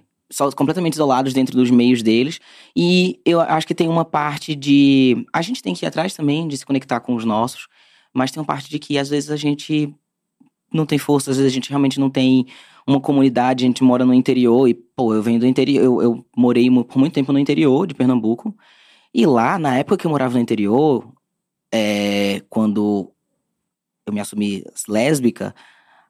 completamente 0.55 0.93
isolados 0.93 1.33
dentro 1.33 1.55
dos 1.55 1.69
meios 1.69 2.01
deles. 2.01 2.39
E 2.75 3.19
eu 3.25 3.41
acho 3.41 3.67
que 3.67 3.75
tem 3.75 3.87
uma 3.87 4.05
parte 4.05 4.55
de. 4.55 5.25
A 5.33 5.41
gente 5.41 5.61
tem 5.61 5.73
que 5.73 5.85
ir 5.85 5.87
atrás 5.87 6.13
também 6.13 6.47
de 6.47 6.57
se 6.57 6.65
conectar 6.65 6.99
com 7.01 7.15
os 7.15 7.25
nossos, 7.25 7.67
mas 8.13 8.31
tem 8.31 8.39
uma 8.39 8.47
parte 8.47 8.69
de 8.69 8.79
que 8.79 8.97
às 8.97 9.09
vezes 9.09 9.29
a 9.29 9.35
gente 9.35 9.93
não 10.73 10.85
tem 10.85 10.97
força, 10.97 11.31
às 11.31 11.37
vezes 11.37 11.51
a 11.51 11.53
gente 11.53 11.69
realmente 11.69 11.99
não 11.99 12.09
tem 12.09 12.45
uma 12.87 12.99
comunidade, 12.99 13.63
a 13.63 13.67
gente 13.67 13.83
mora 13.83 14.05
no 14.05 14.13
interior 14.13 14.67
e, 14.67 14.73
pô, 14.73 15.13
eu 15.13 15.21
venho 15.21 15.39
do 15.39 15.45
interior, 15.45 15.83
eu, 15.83 16.01
eu 16.01 16.25
morei 16.35 16.69
por 16.83 16.97
muito 16.97 17.13
tempo 17.13 17.31
no 17.31 17.39
interior 17.39 17.85
de 17.85 17.93
Pernambuco. 17.93 18.55
E 19.13 19.25
lá, 19.25 19.59
na 19.59 19.77
época 19.77 19.97
que 19.97 20.07
eu 20.07 20.11
morava 20.11 20.35
no 20.35 20.39
interior, 20.39 21.11
é, 21.71 22.41
quando 22.49 23.11
eu 24.05 24.13
me 24.13 24.19
assumi 24.19 24.63
lésbica, 24.87 25.53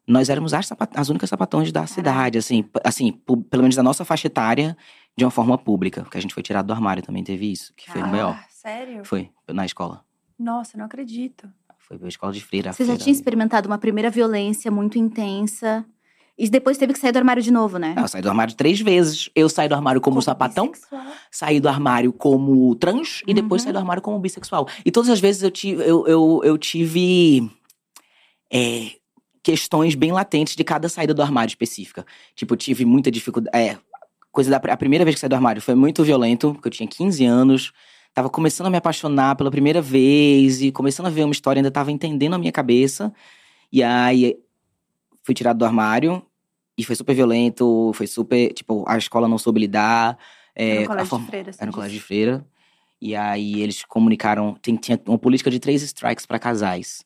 nós 0.07 0.29
éramos 0.29 0.53
as, 0.53 0.69
as 0.95 1.09
únicas 1.09 1.29
sapatões 1.29 1.71
da 1.71 1.85
cidade, 1.87 2.37
assim, 2.37 2.65
assim, 2.83 3.11
pelo 3.49 3.63
menos 3.63 3.75
da 3.75 3.83
nossa 3.83 4.05
faixa 4.05 4.27
etária, 4.27 4.77
de 5.17 5.25
uma 5.25 5.31
forma 5.31 5.57
pública, 5.57 6.03
porque 6.03 6.17
a 6.17 6.21
gente 6.21 6.33
foi 6.33 6.43
tirado 6.43 6.67
do 6.67 6.73
armário 6.73 7.03
também, 7.03 7.23
teve 7.23 7.51
isso, 7.51 7.73
que 7.75 7.89
foi 7.89 8.01
no 8.01 8.09
B.O. 8.09 8.29
Ah, 8.29 8.45
sério? 8.49 9.05
Foi, 9.05 9.29
na 9.47 9.65
escola. 9.65 10.03
Nossa, 10.39 10.77
não 10.77 10.85
acredito. 10.85 11.51
Foi 11.87 11.97
pra 11.97 12.07
escola 12.07 12.31
de 12.33 12.41
freira. 12.41 12.71
Você 12.73 12.85
já 12.85 12.95
tinha 12.97 13.11
experimentado 13.13 13.67
uma 13.67 13.77
primeira 13.77 14.09
violência 14.09 14.71
muito 14.71 14.97
intensa. 14.97 15.85
E 16.37 16.49
depois 16.49 16.77
teve 16.77 16.93
que 16.93 16.99
sair 16.99 17.11
do 17.11 17.17
armário 17.17 17.43
de 17.43 17.51
novo, 17.51 17.77
né? 17.77 17.93
Não, 17.95 18.03
eu 18.03 18.07
saí 18.07 18.21
do 18.21 18.29
armário 18.29 18.53
três 18.55 18.79
vezes. 18.79 19.29
Eu 19.35 19.47
saí 19.49 19.67
do 19.67 19.75
armário 19.75 19.99
como, 20.01 20.21
sapatão, 20.21 20.67
bissexual. 20.71 21.05
saí 21.29 21.59
do 21.59 21.67
armário 21.69 22.11
como 22.13 22.73
trans 22.75 23.21
e 23.27 23.33
depois 23.33 23.61
Uhum. 23.61 23.65
saí 23.65 23.73
do 23.73 23.79
armário 23.79 24.01
como 24.01 24.17
bissexual. 24.19 24.67
E 24.83 24.91
todas 24.91 25.09
as 25.09 25.19
vezes 25.19 25.43
eu 25.43 25.51
tive, 25.51 25.83
eu, 25.83 26.07
eu, 26.07 26.41
eu 26.43 26.57
tive 26.57 27.47
é, 28.51 28.91
questões 29.43 29.93
bem 29.95 30.11
latentes 30.11 30.55
de 30.55 30.63
cada 30.63 30.89
saída 30.89 31.13
do 31.13 31.21
armário 31.21 31.49
específica. 31.49 32.05
Tipo, 32.35 32.53
eu 32.53 32.57
tive 32.57 32.85
muita 32.85 33.11
dificuldade. 33.11 33.55
É, 33.55 33.77
coisa 34.31 34.49
da 34.49 34.57
a 34.57 34.77
primeira 34.77 35.03
vez 35.03 35.15
que 35.15 35.19
saí 35.19 35.29
do 35.29 35.35
armário 35.35 35.61
foi 35.61 35.75
muito 35.75 36.03
violento, 36.03 36.53
porque 36.53 36.69
eu 36.69 36.71
tinha 36.71 36.87
15 36.87 37.25
anos. 37.25 37.71
Tava 38.13 38.29
começando 38.29 38.67
a 38.67 38.69
me 38.69 38.77
apaixonar 38.77 39.35
pela 39.35 39.49
primeira 39.49 39.81
vez 39.81 40.61
e 40.61 40.71
começando 40.71 41.05
a 41.05 41.09
ver 41.09 41.23
uma 41.23 41.31
história, 41.31 41.59
ainda 41.59 41.71
tava 41.71 41.91
entendendo 41.91 42.33
a 42.33 42.37
minha 42.37 42.51
cabeça. 42.51 43.13
E 43.71 43.81
aí 43.81 44.37
fui 45.23 45.33
tirado 45.33 45.57
do 45.57 45.65
armário 45.65 46.21
e 46.77 46.83
foi 46.83 46.95
super 46.95 47.15
violento, 47.15 47.91
foi 47.93 48.07
super, 48.07 48.51
tipo, 48.53 48.83
a 48.87 48.97
escola 48.97 49.27
não 49.29 49.37
soube 49.37 49.61
lidar. 49.61 50.17
É, 50.53 50.69
Era 50.71 50.79
um 50.81 50.83
a 50.83 50.87
colégio 50.87 51.09
forma- 51.09 51.25
de 51.25 51.31
freira, 51.31 51.51
era 51.51 51.63
um 51.63 51.65
disse. 51.69 51.75
colégio 51.75 51.97
de 51.99 52.03
freira. 52.03 52.45
E 53.01 53.15
aí 53.15 53.61
eles 53.61 53.83
comunicaram, 53.85 54.55
tinha 54.61 54.99
uma 55.07 55.17
política 55.17 55.49
de 55.49 55.59
três 55.59 55.81
strikes 55.81 56.25
pra 56.25 56.37
casais. 56.37 57.03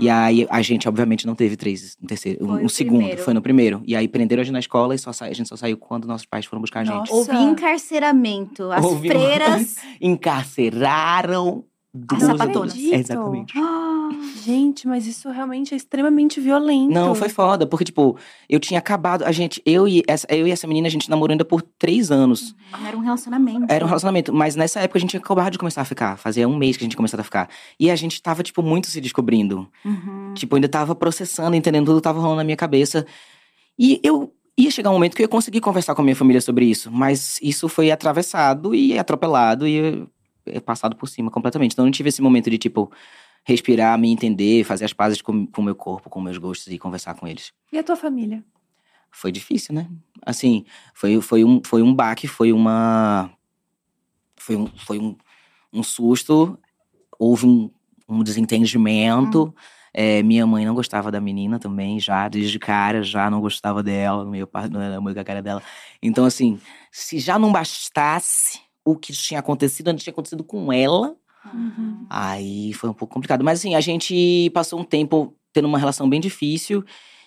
E 0.00 0.08
aí 0.08 0.46
a 0.50 0.62
gente, 0.62 0.88
obviamente, 0.88 1.26
não 1.26 1.34
teve 1.34 1.56
três, 1.56 1.96
um 2.02 2.06
terceiro, 2.06 2.44
um, 2.44 2.48
Foi 2.48 2.64
um 2.64 2.68
segundo, 2.68 2.98
primeiro. 2.98 3.22
foi 3.22 3.34
no 3.34 3.42
primeiro. 3.42 3.82
E 3.86 3.94
aí 3.94 4.08
prenderam 4.08 4.40
a 4.40 4.44
gente 4.44 4.52
na 4.52 4.58
escola 4.60 4.94
e 4.94 4.98
só 4.98 5.12
sa- 5.12 5.26
a 5.26 5.32
gente 5.32 5.48
só 5.48 5.56
saiu 5.56 5.76
quando 5.76 6.06
nossos 6.08 6.26
pais 6.26 6.46
foram 6.46 6.60
buscar 6.60 6.80
a 6.80 6.84
gente. 6.84 6.96
Nossa. 6.96 7.12
Houve 7.14 7.36
encarceramento. 7.36 8.70
As 8.72 8.84
Houve- 8.84 9.08
freiras. 9.08 9.76
Encarceraram 10.00 11.64
duas 11.92 12.22
sapatonas. 12.22 12.76
Exatamente. 12.76 13.54
Gente, 14.44 14.86
mas 14.86 15.06
isso 15.06 15.28
realmente 15.30 15.74
é 15.74 15.76
extremamente 15.76 16.40
violento. 16.40 16.92
Não, 16.92 17.14
foi 17.14 17.28
foda, 17.28 17.66
porque, 17.66 17.84
tipo, 17.84 18.16
eu 18.48 18.58
tinha 18.58 18.78
acabado. 18.78 19.22
A 19.24 19.32
gente, 19.32 19.60
eu 19.66 19.86
e 19.86 20.02
essa, 20.06 20.26
eu 20.30 20.46
e 20.46 20.50
essa 20.50 20.66
menina, 20.66 20.88
a 20.88 20.90
gente 20.90 21.10
namorou 21.10 21.32
ainda 21.32 21.44
por 21.44 21.62
três 21.62 22.10
anos. 22.10 22.54
Era 22.86 22.96
um 22.96 23.00
relacionamento. 23.00 23.66
Era 23.68 23.84
um 23.84 23.88
relacionamento, 23.88 24.32
mas 24.32 24.56
nessa 24.56 24.80
época 24.80 24.98
a 24.98 25.00
gente 25.00 25.10
tinha 25.10 25.20
acabado 25.20 25.52
de 25.52 25.58
começar 25.58 25.82
a 25.82 25.84
ficar. 25.84 26.16
Fazia 26.16 26.48
um 26.48 26.56
mês 26.56 26.76
que 26.76 26.84
a 26.84 26.86
gente 26.86 26.96
começou 26.96 27.20
a 27.20 27.22
ficar. 27.22 27.48
E 27.78 27.90
a 27.90 27.96
gente 27.96 28.20
tava, 28.22 28.42
tipo, 28.42 28.62
muito 28.62 28.86
se 28.86 29.00
descobrindo. 29.00 29.68
Uhum. 29.84 30.34
Tipo, 30.34 30.56
ainda 30.56 30.68
tava 30.68 30.94
processando, 30.94 31.54
entendendo 31.54 31.86
tudo 31.86 31.96
que 31.96 32.02
tava 32.02 32.20
rolando 32.20 32.38
na 32.38 32.44
minha 32.44 32.56
cabeça. 32.56 33.06
E 33.78 34.00
eu 34.02 34.32
ia 34.56 34.70
chegar 34.70 34.90
um 34.90 34.94
momento 34.94 35.14
que 35.14 35.22
eu 35.22 35.24
ia 35.24 35.28
conseguir 35.28 35.60
conversar 35.60 35.94
com 35.94 36.02
a 36.02 36.04
minha 36.04 36.16
família 36.16 36.40
sobre 36.40 36.64
isso. 36.64 36.90
Mas 36.90 37.38
isso 37.42 37.68
foi 37.68 37.90
atravessado 37.90 38.74
e 38.74 38.98
atropelado 38.98 39.66
e 39.66 40.06
passado 40.58 40.96
por 40.96 41.06
cima 41.08 41.30
completamente. 41.30 41.72
Então 41.72 41.84
eu 41.84 41.86
não 41.86 41.92
tive 41.92 42.08
esse 42.08 42.20
momento 42.20 42.50
de, 42.50 42.58
tipo, 42.58 42.90
respirar, 43.44 43.98
me 43.98 44.10
entender, 44.10 44.64
fazer 44.64 44.84
as 44.84 44.92
pazes 44.92 45.22
com 45.22 45.46
o 45.56 45.62
meu 45.62 45.74
corpo, 45.74 46.10
com 46.10 46.20
meus 46.20 46.38
gostos 46.38 46.72
e 46.72 46.78
conversar 46.78 47.14
com 47.14 47.28
eles. 47.28 47.52
E 47.72 47.78
a 47.78 47.82
tua 47.82 47.96
família? 47.96 48.44
Foi 49.10 49.32
difícil, 49.32 49.74
né? 49.74 49.88
Assim, 50.24 50.64
foi, 50.94 51.20
foi, 51.20 51.44
um, 51.44 51.60
foi 51.64 51.82
um 51.82 51.94
baque, 51.94 52.28
foi 52.28 52.52
uma. 52.52 53.30
Foi 54.36 54.56
um, 54.56 54.66
foi 54.66 54.98
um, 54.98 55.16
um 55.72 55.82
susto, 55.82 56.58
houve 57.18 57.46
um, 57.46 57.70
um 58.08 58.22
desentendimento. 58.22 59.54
É, 59.92 60.22
minha 60.22 60.46
mãe 60.46 60.64
não 60.64 60.74
gostava 60.74 61.10
da 61.10 61.20
menina 61.20 61.58
também, 61.58 61.98
já, 61.98 62.28
desde 62.28 62.60
cara, 62.60 63.02
já 63.02 63.28
não 63.28 63.40
gostava 63.40 63.82
dela, 63.82 64.24
meio 64.24 64.46
par- 64.46 64.70
não 64.70 64.80
era 64.80 65.00
muito 65.00 65.16
com 65.16 65.20
a 65.20 65.24
cara 65.24 65.42
dela. 65.42 65.60
Então, 66.00 66.24
assim, 66.24 66.60
se 66.92 67.18
já 67.18 67.38
não 67.38 67.50
bastasse 67.50 68.60
o 68.84 68.96
que 68.96 69.12
tinha 69.12 69.40
acontecido, 69.40 69.88
antes 69.88 70.04
tinha 70.04 70.12
acontecido 70.12 70.44
com 70.44 70.72
ela, 70.72 71.16
Uhum. 71.44 72.06
Aí 72.08 72.72
foi 72.74 72.90
um 72.90 72.94
pouco 72.94 73.14
complicado. 73.14 73.44
Mas 73.44 73.60
assim, 73.60 73.74
a 73.74 73.80
gente 73.80 74.50
passou 74.52 74.80
um 74.80 74.84
tempo 74.84 75.34
tendo 75.52 75.66
uma 75.66 75.78
relação 75.78 76.08
bem 76.08 76.20
difícil. 76.20 76.84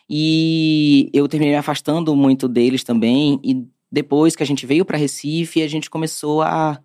E 0.09 1.09
eu 1.13 1.27
terminei 1.27 1.53
me 1.53 1.59
afastando 1.59 2.15
muito 2.15 2.47
deles 2.47 2.83
também. 2.83 3.39
E 3.43 3.65
depois 3.91 4.35
que 4.35 4.43
a 4.43 4.45
gente 4.45 4.65
veio 4.65 4.85
para 4.85 4.97
Recife, 4.97 5.61
a 5.61 5.67
gente 5.67 5.89
começou 5.89 6.41
a 6.41 6.79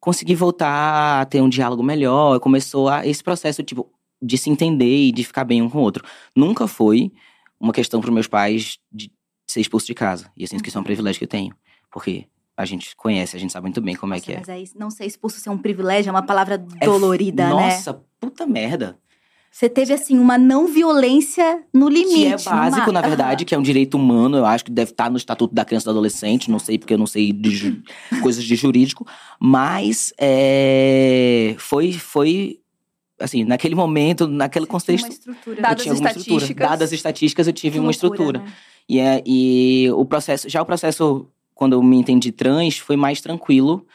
conseguir 0.00 0.34
voltar 0.34 1.20
a 1.20 1.24
ter 1.24 1.40
um 1.40 1.48
diálogo 1.48 1.82
melhor. 1.82 2.40
Começou 2.40 2.88
a 2.88 3.06
esse 3.06 3.22
processo, 3.22 3.62
tipo, 3.62 3.90
de 4.20 4.38
se 4.38 4.50
entender 4.50 5.08
e 5.08 5.12
de 5.12 5.24
ficar 5.24 5.44
bem 5.44 5.60
um 5.62 5.68
com 5.68 5.78
o 5.78 5.82
outro. 5.82 6.04
Nunca 6.34 6.66
foi 6.66 7.12
uma 7.60 7.72
questão 7.72 8.00
para 8.00 8.10
meus 8.10 8.26
pais 8.26 8.78
de 8.90 9.12
ser 9.46 9.60
expulso 9.60 9.86
de 9.86 9.94
casa. 9.94 10.30
E 10.36 10.44
assim, 10.44 10.56
isso 10.64 10.78
é 10.78 10.80
um 10.80 10.84
privilégio 10.84 11.18
que 11.18 11.24
eu 11.24 11.28
tenho. 11.28 11.54
Porque 11.90 12.26
a 12.62 12.66
gente 12.66 12.94
conhece, 12.96 13.36
a 13.36 13.40
gente 13.40 13.52
sabe 13.52 13.64
muito 13.64 13.80
bem 13.80 13.94
como 13.94 14.14
é 14.14 14.20
que 14.20 14.32
é. 14.32 14.38
Mas 14.38 14.48
aí, 14.48 14.64
não 14.76 14.90
ser 14.90 15.04
expulso 15.06 15.38
ser 15.40 15.50
um 15.50 15.58
privilégio 15.58 16.08
é 16.08 16.12
uma 16.12 16.22
palavra 16.24 16.64
É 16.80 16.84
dolorida, 16.86 17.44
né? 17.44 17.50
Nossa, 17.50 18.02
puta 18.20 18.46
merda. 18.46 18.98
Você 19.50 19.68
teve, 19.68 19.92
assim, 19.92 20.18
uma 20.18 20.38
não 20.38 20.66
violência 20.66 21.62
no 21.74 21.86
limite. 21.86 22.14
Que 22.14 22.24
é 22.26 22.36
básico, 22.38 22.86
numa- 22.86 22.92
na 23.02 23.06
verdade, 23.06 23.44
que 23.44 23.54
é 23.54 23.58
um 23.58 23.62
direito 23.62 23.98
humano. 23.98 24.38
Eu 24.38 24.46
acho 24.46 24.64
que 24.64 24.70
deve 24.72 24.92
estar 24.92 25.10
no 25.10 25.18
Estatuto 25.18 25.54
da 25.54 25.62
Criança 25.62 25.84
e 25.84 25.88
do 25.88 25.90
Adolescente. 25.90 26.50
Não 26.50 26.58
sei, 26.58 26.78
porque 26.78 26.94
eu 26.94 26.98
não 26.98 27.06
sei 27.06 27.32
de 27.34 27.50
ju- 27.50 27.82
coisas 28.22 28.42
de 28.44 28.54
jurídico. 28.56 29.06
Mas 29.38 30.10
é, 30.18 31.54
foi, 31.58 31.92
foi, 31.92 32.60
assim, 33.20 33.44
naquele 33.44 33.74
momento, 33.74 34.26
naquele 34.26 34.64
Você 34.66 34.70
tinha 34.70 34.96
uma 34.96 35.02
contexto, 35.02 35.10
estrutura. 35.10 35.58
eu 35.58 35.62
Dadas 35.62 35.82
tinha 35.82 35.92
alguma 35.92 36.08
estrutura. 36.08 36.34
estatísticas. 36.36 36.68
Dadas 36.70 36.88
as 36.88 36.92
estatísticas, 36.92 37.46
eu 37.46 37.52
tive 37.52 37.74
Que 37.74 37.78
uma 37.80 37.90
loucura, 37.90 38.08
estrutura. 38.08 38.38
né? 38.40 38.52
E, 38.88 38.98
é, 38.98 39.22
e 39.26 39.90
o 39.94 40.04
processo, 40.06 40.48
já 40.48 40.62
o 40.62 40.66
processo, 40.66 41.28
quando 41.54 41.74
eu 41.74 41.82
me 41.82 41.96
entendi 41.96 42.32
trans, 42.32 42.78
foi 42.78 42.96
mais 42.96 43.20
tranquilo, 43.20 43.86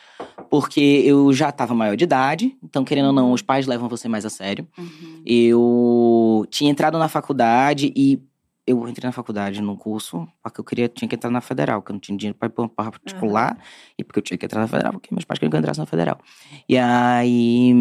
porque 0.49 0.79
eu 1.05 1.33
já 1.33 1.49
estava 1.49 1.73
maior 1.73 1.95
de 1.95 2.03
idade, 2.03 2.57
então, 2.63 2.83
querendo 2.85 3.07
ou 3.07 3.13
não, 3.13 3.31
os 3.31 3.41
pais 3.41 3.67
levam 3.67 3.89
você 3.89 4.07
mais 4.07 4.25
a 4.25 4.29
sério. 4.29 4.67
Uhum. 4.77 5.21
Eu 5.25 6.45
tinha 6.49 6.71
entrado 6.71 6.97
na 6.97 7.07
faculdade 7.07 7.91
e 7.95 8.19
eu 8.65 8.87
entrei 8.87 9.07
na 9.07 9.11
faculdade 9.13 9.61
num 9.61 9.75
curso 9.75 10.27
porque 10.43 10.59
eu 10.59 10.63
queria, 10.63 10.89
tinha 10.89 11.07
que 11.07 11.15
entrar 11.15 11.29
na 11.31 11.41
federal, 11.41 11.81
porque 11.81 11.91
eu 11.91 11.95
não 11.95 11.99
tinha 12.01 12.17
dinheiro 12.17 12.37
para 12.37 12.47
ir 12.47 12.51
pra 12.51 12.63
uma 12.63 12.69
particular 12.69 13.57
e 13.97 14.03
porque 14.03 14.19
eu 14.19 14.23
tinha 14.23 14.37
que 14.37 14.45
entrar 14.45 14.59
na 14.61 14.67
federal, 14.67 14.91
porque 14.93 15.13
meus 15.13 15.23
pais 15.25 15.39
queriam 15.39 15.49
que 15.51 15.55
eu 15.55 15.59
entrasse 15.59 15.79
na 15.79 15.85
federal. 15.85 16.19
E 16.67 16.77
aí 16.77 17.73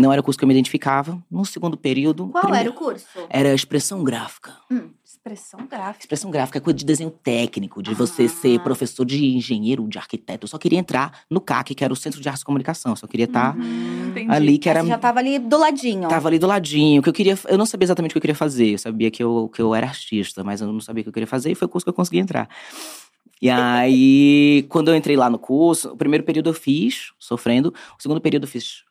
não 0.00 0.12
era 0.12 0.20
o 0.20 0.24
curso 0.24 0.38
que 0.38 0.44
eu 0.44 0.48
me 0.48 0.54
identificava. 0.54 1.22
No 1.30 1.44
segundo 1.44 1.76
período, 1.76 2.28
Qual 2.28 2.42
primeiro- 2.42 2.68
era 2.68 2.76
o 2.76 2.78
curso? 2.78 3.06
Era 3.28 3.54
expressão 3.54 4.02
gráfica. 4.04 4.52
Expressão 5.18 5.66
gráfica. 5.66 5.98
Expressão 6.04 6.30
gráfica 6.30 6.58
é 6.58 6.60
coisa 6.60 6.78
de 6.78 6.84
desenho 6.84 7.10
técnico, 7.10 7.82
de 7.82 7.92
você 7.92 8.24
Ah. 8.24 8.28
ser 8.28 8.60
professor 8.60 9.04
de 9.04 9.24
engenheiro, 9.36 9.86
de 9.88 9.98
arquiteto. 9.98 10.44
Eu 10.44 10.48
só 10.48 10.56
queria 10.58 10.78
entrar 10.78 11.22
no 11.28 11.40
CAC, 11.40 11.74
que 11.74 11.82
era 11.84 11.92
o 11.92 11.96
Centro 11.96 12.20
de 12.20 12.28
Artes 12.28 12.42
e 12.42 12.44
Comunicação. 12.46 12.92
Eu 12.92 12.96
só 12.96 13.06
queria 13.06 13.24
estar 13.26 13.56
Uhum. 13.56 14.08
Entendi. 14.10 14.30
ali, 14.30 14.58
que 14.58 14.68
era 14.68 14.78
Aí 14.80 14.84
Você 14.86 14.90
já 14.90 14.98
tava 14.98 15.18
ali 15.18 15.38
do 15.38 15.58
ladinho. 15.58 16.08
Tava 16.08 16.28
ali 16.28 16.38
do 16.38 16.46
ladinho, 16.46 17.02
que 17.02 17.08
eu 17.08 17.12
queria. 17.12 17.36
Eu 17.48 17.58
não 17.58 17.66
sabia 17.66 17.84
exatamente 17.84 18.12
o 18.12 18.14
que 18.14 18.18
eu 18.18 18.22
queria 18.22 18.34
fazer. 18.34 18.68
Eu 18.74 18.78
sabia 18.78 19.10
que 19.10 19.22
eu, 19.22 19.50
que 19.52 19.60
eu 19.60 19.74
era 19.74 19.86
artista, 19.88 20.44
mas 20.44 20.60
eu 20.60 20.72
não 20.72 20.80
sabia 20.80 21.00
o 21.00 21.04
que 21.04 21.08
eu 21.08 21.12
queria 21.12 21.26
fazer 21.26 21.50
e 21.50 21.54
foi 21.54 21.66
o 21.66 21.68
curso 21.68 21.84
que 21.84 21.90
eu 21.90 21.94
consegui 21.94 22.18
entrar. 22.18 22.48
E 23.42 23.50
aí, 23.50 24.64
quando 24.70 24.88
eu 24.88 24.96
entrei 24.96 25.16
lá 25.16 25.28
no 25.28 25.38
curso, 25.38 25.90
o 25.92 25.96
primeiro 25.96 26.24
período 26.24 26.50
eu 26.50 26.54
fiz, 26.54 27.12
sofrendo. 27.18 27.74
O 27.98 28.02
segundo 28.02 28.20
período 28.20 28.44
eu 28.44 28.48
fiz. 28.48 28.84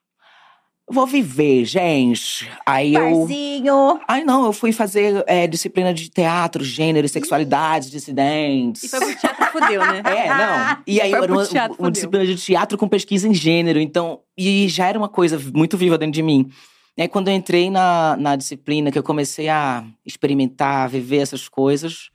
Vou 0.90 1.06
viver, 1.06 1.66
gente. 1.66 2.50
Aí 2.66 2.96
eu. 2.96 3.20
Barzinho. 3.20 4.00
Ai, 4.08 4.24
não, 4.24 4.46
eu 4.46 4.54
fui 4.54 4.72
fazer 4.72 5.22
é, 5.28 5.46
disciplina 5.46 5.94
de 5.94 6.10
teatro, 6.10 6.64
gênero 6.64 7.06
e 7.06 7.10
sexualidades 7.10 7.92
dissidentes. 7.92 8.84
E 8.84 8.90
foi 8.90 9.00
pro 9.00 9.16
teatro 9.20 9.46
fudeu, 9.48 9.82
né? 9.86 10.02
É, 10.08 10.30
não. 10.30 10.84
E 10.88 11.02
aí 11.02 11.12
era 11.12 11.32
uma, 11.32 11.46
teatro, 11.46 11.76
uma 11.78 11.92
disciplina 11.92 12.26
de 12.26 12.38
teatro 12.38 12.78
com 12.78 12.88
pesquisa 12.88 13.28
em 13.28 13.34
gênero. 13.34 13.80
Então, 13.82 14.22
e 14.38 14.70
já 14.70 14.88
era 14.88 14.98
uma 14.98 15.10
coisa 15.10 15.38
muito 15.54 15.78
viva 15.78 15.98
dentro 15.98 16.14
de 16.14 16.24
mim. 16.24 16.50
E 16.96 17.02
aí, 17.02 17.08
quando 17.10 17.28
eu 17.28 17.34
entrei 17.34 17.70
na, 17.70 18.16
na 18.18 18.36
disciplina, 18.38 18.90
que 18.90 18.98
eu 18.98 19.04
comecei 19.04 19.50
a 19.50 19.84
experimentar, 20.06 20.90
viver 20.90 21.18
essas 21.18 21.50
coisas, 21.50 22.10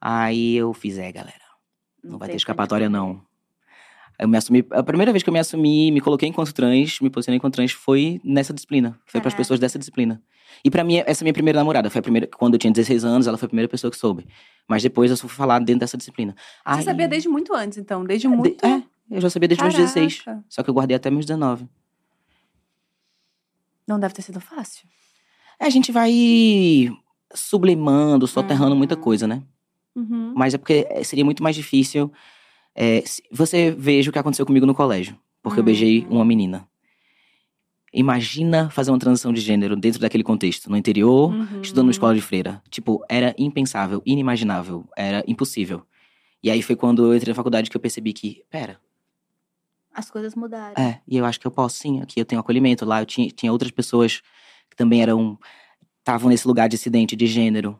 aí 0.00 0.56
eu 0.56 0.74
fiz, 0.74 0.98
é, 0.98 1.12
galera, 1.12 1.38
não, 2.02 2.18
vai 2.18 2.28
ter 2.28 2.36
escapatória, 2.36 2.88
não. 2.90 3.22
Eu 4.20 4.28
me 4.28 4.36
assumi. 4.36 4.66
A 4.70 4.82
primeira 4.82 5.12
vez 5.12 5.22
que 5.22 5.30
eu 5.30 5.32
me 5.32 5.38
assumi, 5.38 5.90
me 5.90 6.00
coloquei 6.00 6.28
enquanto 6.28 6.52
trans, 6.52 7.00
me 7.00 7.08
posicionei 7.08 7.38
enquanto 7.38 7.54
trans, 7.54 7.72
foi 7.72 8.20
nessa 8.22 8.52
disciplina. 8.52 8.90
Foi 9.06 9.18
para 9.20 9.28
as 9.28 9.32
Caraca. 9.32 9.36
pessoas 9.38 9.58
dessa 9.58 9.78
disciplina. 9.78 10.22
E 10.62 10.70
pra 10.70 10.84
mim, 10.84 10.96
essa 11.06 11.22
é 11.22 11.24
a 11.24 11.26
minha 11.26 11.32
primeira 11.32 11.58
namorada. 11.58 11.88
Foi 11.88 12.00
a 12.00 12.02
primeira. 12.02 12.26
Quando 12.26 12.54
eu 12.54 12.58
tinha 12.58 12.70
16 12.70 13.02
anos, 13.04 13.26
ela 13.26 13.38
foi 13.38 13.46
a 13.46 13.48
primeira 13.48 13.68
pessoa 13.68 13.90
que 13.90 13.96
soube. 13.96 14.26
Mas 14.68 14.82
depois 14.82 15.10
eu 15.10 15.16
fui 15.16 15.30
falar 15.30 15.58
dentro 15.60 15.80
dessa 15.80 15.96
disciplina. 15.96 16.34
Você 16.66 16.82
sabia 16.82 17.08
desde 17.08 17.28
muito 17.30 17.54
antes, 17.54 17.78
então. 17.78 18.04
Desde 18.04 18.28
de- 18.28 18.36
muito. 18.36 18.64
É, 18.66 18.82
eu 19.10 19.20
já 19.22 19.30
sabia 19.30 19.48
desde 19.48 19.64
meus 19.64 19.74
16. 19.74 20.20
Caraca. 20.22 20.44
Só 20.50 20.62
que 20.62 20.68
eu 20.68 20.74
guardei 20.74 20.96
até 20.96 21.10
meus 21.10 21.24
19. 21.24 21.66
Não 23.86 23.98
deve 23.98 24.14
ter 24.14 24.22
sido 24.22 24.40
fácil. 24.40 24.86
É, 25.58 25.66
a 25.66 25.70
gente 25.70 25.90
vai 25.90 26.12
sublimando, 27.34 28.26
soterrando 28.26 28.76
muita 28.76 28.94
Uhum. 28.96 29.00
coisa, 29.00 29.26
né? 29.26 29.42
Uhum. 29.96 30.32
Mas 30.36 30.54
é 30.54 30.58
porque 30.58 30.86
seria 31.04 31.24
muito 31.24 31.42
mais 31.42 31.56
difícil. 31.56 32.12
É, 32.74 33.02
você 33.32 33.70
veja 33.70 34.10
o 34.10 34.12
que 34.12 34.18
aconteceu 34.18 34.46
comigo 34.46 34.66
no 34.66 34.74
colégio. 34.74 35.18
Porque 35.42 35.58
eu 35.58 35.64
beijei 35.64 36.02
Uhum. 36.04 36.16
uma 36.16 36.24
menina. 36.24 36.68
Imagina 37.92 38.70
fazer 38.70 38.90
uma 38.92 38.98
transição 38.98 39.32
de 39.32 39.40
gênero 39.40 39.74
dentro 39.74 40.00
daquele 40.00 40.22
contexto, 40.22 40.70
no 40.70 40.76
interior, 40.76 41.32
Uhum. 41.34 41.60
estudando 41.60 41.86
na 41.86 41.90
escola 41.90 42.14
de 42.14 42.20
freira. 42.20 42.62
Tipo, 42.70 43.04
era 43.08 43.34
impensável, 43.36 44.00
inimaginável, 44.06 44.88
era 44.96 45.24
impossível. 45.26 45.82
E 46.42 46.50
aí 46.50 46.62
foi 46.62 46.76
quando 46.76 47.04
eu 47.06 47.16
entrei 47.16 47.32
na 47.32 47.34
faculdade 47.34 47.68
que 47.68 47.76
eu 47.76 47.80
percebi 47.80 48.12
que, 48.12 48.44
pera, 48.48 48.78
As 49.92 50.08
coisas 50.08 50.36
mudaram. 50.36 50.80
é, 50.80 51.00
e 51.06 51.16
eu 51.16 51.24
acho 51.24 51.40
que 51.40 51.46
eu 51.46 51.50
posso 51.50 51.78
sim, 51.78 52.00
aqui 52.00 52.20
eu 52.20 52.24
tenho 52.24 52.40
acolhimento. 52.40 52.84
Lá 52.84 53.02
eu 53.02 53.06
tinha, 53.06 53.28
tinha 53.28 53.50
outras 53.50 53.72
pessoas 53.72 54.22
que 54.70 54.76
também 54.76 55.02
eram. 55.02 55.36
estavam 55.98 56.28
nesse 56.30 56.46
lugar 56.46 56.68
de 56.68 56.76
acidente 56.76 57.16
de 57.16 57.26
gênero. 57.26 57.78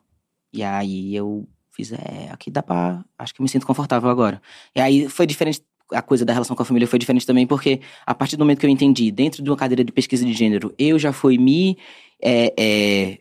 E 0.52 0.62
aí 0.64 1.14
eu 1.14 1.49
fiz, 1.80 1.92
é, 1.92 2.28
aqui 2.30 2.50
dá 2.50 2.62
pra. 2.62 3.02
Acho 3.18 3.34
que 3.34 3.42
me 3.42 3.49
sinto 3.49 3.66
confortável 3.66 4.10
agora. 4.10 4.40
E 4.75 4.80
aí 4.80 5.08
foi 5.08 5.26
diferente. 5.26 5.62
A 5.92 6.00
coisa 6.02 6.25
da 6.25 6.32
relação 6.32 6.54
com 6.54 6.62
a 6.62 6.64
família 6.64 6.87
foi 6.87 6.99
diferente 7.00 7.26
também, 7.26 7.46
porque 7.46 7.80
a 8.06 8.14
partir 8.14 8.37
do 8.37 8.40
momento 8.44 8.60
que 8.60 8.66
eu 8.66 8.70
entendi, 8.70 9.10
dentro 9.10 9.42
de 9.42 9.50
uma 9.50 9.56
cadeira 9.56 9.82
de 9.82 9.90
pesquisa 9.90 10.25
de 10.25 10.32
gênero, 10.32 10.72
eu 10.78 10.99
já 10.99 11.12
fui 11.12 11.37
me. 11.38 11.76
é, 12.22 12.52
é, 12.58 13.18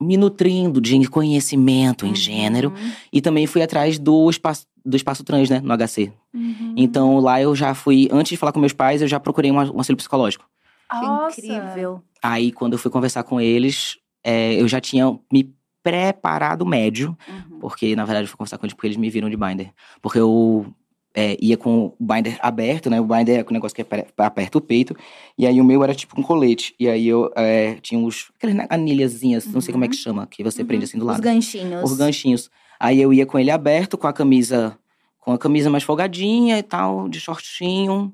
me 0.00 0.16
nutrindo 0.16 0.80
de 0.80 1.06
conhecimento 1.08 2.04
em 2.04 2.08
Uhum. 2.08 2.14
gênero. 2.16 2.72
E 3.12 3.20
também 3.20 3.46
fui 3.46 3.62
atrás 3.62 4.00
do 4.00 4.28
espaço, 4.28 4.66
do 4.84 4.96
espaço 4.96 5.22
trans, 5.22 5.48
né, 5.48 5.60
no 5.60 5.72
HC. 5.72 6.12
Uhum. 6.34 6.74
Então 6.76 7.18
lá 7.20 7.40
eu 7.40 7.54
já 7.54 7.72
fui, 7.72 8.08
antes 8.10 8.30
de 8.30 8.36
falar 8.36 8.50
com 8.52 8.58
meus 8.58 8.72
pais, 8.72 9.00
eu 9.00 9.06
já 9.06 9.20
procurei 9.20 9.52
um, 9.52 9.54
um 9.56 9.78
auxílio 9.78 9.96
psicológico. 9.96 10.44
Que 10.90 11.06
Nossa. 11.06 11.40
incrível. 11.40 12.02
Aí 12.20 12.50
quando 12.50 12.72
eu 12.72 12.78
fui 12.80 12.90
conversar 12.90 13.22
com 13.22 13.40
eles, 13.40 13.96
é, 14.24 14.60
eu 14.60 14.66
já 14.66 14.80
tinha 14.80 15.16
me 15.32 15.54
preparado 15.82 16.64
médio, 16.64 17.16
Uhum. 17.28 17.58
porque 17.60 17.94
na 17.96 18.04
verdade 18.04 18.24
eu 18.24 18.28
fui 18.28 18.36
conversar 18.36 18.58
com 18.58 18.66
eles 18.66 18.74
porque 18.74 18.86
eles 18.86 18.96
me 18.96 19.10
viram 19.10 19.28
de 19.28 19.36
binder. 19.36 19.72
Porque 20.00 20.18
eu 20.18 20.66
é, 21.14 21.36
ia 21.40 21.56
com 21.58 21.86
o 21.86 21.96
binder 22.00 22.38
aberto, 22.40 22.88
né? 22.88 23.00
O 23.00 23.04
binder 23.04 23.40
é 23.40 23.42
o 23.48 23.52
negócio 23.52 23.74
que 23.74 23.84
aperta 24.16 24.56
o 24.58 24.60
peito. 24.60 24.96
E 25.36 25.46
aí 25.46 25.60
o 25.60 25.64
meu 25.64 25.82
era 25.84 25.94
tipo 25.94 26.18
um 26.18 26.22
colete. 26.22 26.74
E 26.80 26.88
aí 26.88 27.06
eu 27.06 27.30
é, 27.36 27.74
tinha 27.82 28.00
uns. 28.00 28.30
Aquelas 28.36 28.66
anilhazinhas, 28.70 29.46
não 29.46 29.60
sei 29.60 29.72
como 29.72 29.84
é 29.84 29.88
que 29.88 29.96
chama, 29.96 30.26
que 30.26 30.42
você 30.42 30.62
Uhum. 30.62 30.68
prende 30.68 30.84
assim 30.84 30.98
do 30.98 31.04
Os 31.04 31.08
lado. 31.12 31.22
ganchinhos. 31.22 31.90
Os 31.90 31.96
ganchinhos. 31.98 32.50
Aí 32.80 33.00
eu 33.00 33.12
ia 33.12 33.26
com 33.26 33.38
ele 33.38 33.50
aberto, 33.50 33.98
com 33.98 34.06
a 34.06 34.12
camisa, 34.12 34.76
com 35.20 35.32
a 35.32 35.38
camisa 35.38 35.68
mais 35.68 35.84
folgadinha 35.84 36.58
e 36.58 36.62
tal, 36.62 37.08
de 37.08 37.20
shortinho. 37.20 38.12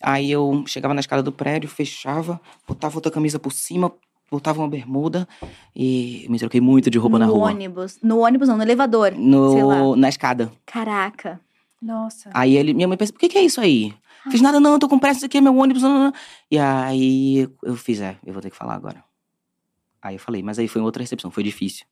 Aí 0.00 0.30
eu 0.30 0.62
chegava 0.66 0.94
na 0.94 1.00
escada 1.00 1.22
do 1.24 1.32
prédio, 1.32 1.68
fechava, 1.68 2.40
botava 2.68 2.94
outra 2.96 3.10
camisa 3.10 3.38
por 3.40 3.50
cima, 3.52 3.92
botava 4.30 4.60
uma 4.60 4.68
bermuda 4.68 5.26
e 5.74 6.26
me 6.28 6.38
troquei 6.38 6.60
muito 6.60 6.90
de 6.90 6.98
roupa 6.98 7.18
no 7.18 7.26
na 7.26 7.30
rua. 7.30 7.48
ônibus. 7.50 7.98
No 8.02 8.20
ônibus 8.24 8.48
não, 8.48 8.56
no 8.56 8.62
elevador. 8.62 9.12
sei 9.12 9.62
lá. 9.64 9.78
No, 9.78 9.96
na 9.96 10.08
escada. 10.08 10.52
Caraca. 10.66 11.40
Nossa. 11.80 12.30
Aí 12.34 12.56
ele, 12.56 12.74
minha 12.74 12.88
mãe 12.88 12.96
pensa, 12.96 13.12
por 13.12 13.18
que, 13.20 13.28
que 13.28 13.38
é 13.38 13.42
isso 13.42 13.60
aí? 13.60 13.94
Fiz 14.30 14.40
nada 14.40 14.60
não, 14.60 14.78
tô 14.78 14.88
com 14.88 14.98
pressa, 14.98 15.18
isso 15.18 15.26
aqui 15.26 15.38
é 15.38 15.40
meu 15.40 15.56
ônibus. 15.56 15.82
Não, 15.82 15.90
não, 15.90 16.04
não. 16.06 16.12
E 16.50 16.58
aí 16.58 17.48
eu 17.62 17.76
fiz, 17.76 18.00
é, 18.00 18.16
eu 18.26 18.32
vou 18.32 18.42
ter 18.42 18.50
que 18.50 18.56
falar 18.56 18.74
agora. 18.74 19.02
Aí 20.02 20.16
eu 20.16 20.20
falei, 20.20 20.42
mas 20.42 20.58
aí 20.58 20.68
foi 20.68 20.82
outra 20.82 21.02
recepção, 21.02 21.30
foi 21.30 21.42
difícil. 21.42 21.86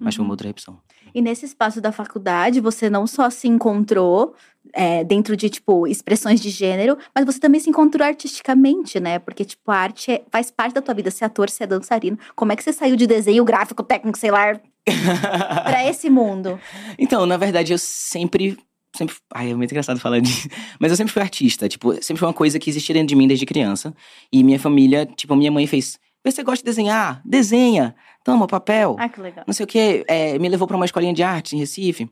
Mas 0.00 0.14
foi 0.14 0.22
uma 0.22 0.28
Uhum. 0.28 0.32
outra 0.32 0.48
recepção. 0.48 0.78
E 1.14 1.20
nesse 1.20 1.44
espaço 1.44 1.80
da 1.80 1.92
faculdade, 1.92 2.60
você 2.60 2.88
não 2.88 3.06
só 3.06 3.28
se 3.30 3.46
encontrou 3.48 4.34
é, 4.72 5.02
dentro 5.04 5.36
de, 5.36 5.48
tipo, 5.48 5.86
expressões 5.86 6.40
de 6.40 6.48
gênero, 6.50 6.96
mas 7.14 7.24
você 7.24 7.40
também 7.40 7.60
se 7.60 7.68
encontrou 7.70 8.06
artisticamente, 8.06 9.00
né? 9.00 9.18
Porque, 9.18 9.44
tipo, 9.44 9.70
a 9.70 9.76
arte 9.76 10.12
é- 10.12 10.22
faz 10.30 10.50
parte 10.50 10.74
da 10.74 10.82
tua 10.82 10.94
vida, 10.94 11.10
ser 11.10 11.24
ator, 11.24 11.48
ser 11.50 11.66
dançarino. 11.66 12.18
Como 12.36 12.52
é 12.52 12.56
que 12.56 12.62
você 12.62 12.72
saiu 12.72 12.94
de 12.94 13.06
desenho 13.06 13.44
gráfico, 13.44 13.82
técnico, 13.82 14.18
sei 14.18 14.30
lá, 14.30 14.60
pra 15.64 15.86
esse 15.88 16.08
mundo? 16.10 16.58
Então, 16.98 17.26
na 17.26 17.36
verdade, 17.36 17.72
eu 17.72 17.78
sempre. 17.78 18.56
sempre 18.94 19.14
ai, 19.34 19.50
é 19.50 19.54
muito 19.54 19.70
engraçado 19.70 19.98
falar 19.98 20.20
disso. 20.20 20.48
Mas 20.78 20.90
eu 20.92 20.96
sempre 20.96 21.12
fui 21.12 21.22
artista. 21.22 21.68
Tipo, 21.68 21.92
sempre 22.02 22.20
foi 22.20 22.28
uma 22.28 22.34
coisa 22.34 22.58
que 22.58 22.70
existia 22.70 22.94
dentro 22.94 23.08
de 23.08 23.16
mim 23.16 23.26
desde 23.26 23.46
criança. 23.46 23.94
E 24.32 24.44
minha 24.44 24.58
família, 24.60 25.06
tipo, 25.06 25.34
minha 25.34 25.50
mãe 25.50 25.66
fez. 25.66 25.98
Vê 26.24 26.30
se 26.30 26.36
você 26.36 26.42
gosta 26.42 26.58
de 26.62 26.64
desenhar, 26.64 27.22
desenha, 27.24 27.94
toma 28.24 28.46
papel. 28.46 28.96
Ah, 28.98 29.08
que 29.08 29.20
legal. 29.20 29.44
Não 29.46 29.54
sei 29.54 29.64
o 29.64 29.66
quê. 29.66 30.04
É, 30.06 30.38
me 30.38 30.48
levou 30.48 30.66
pra 30.68 30.76
uma 30.76 30.84
escolinha 30.84 31.14
de 31.14 31.22
arte 31.22 31.56
em 31.56 31.58
Recife. 31.58 32.10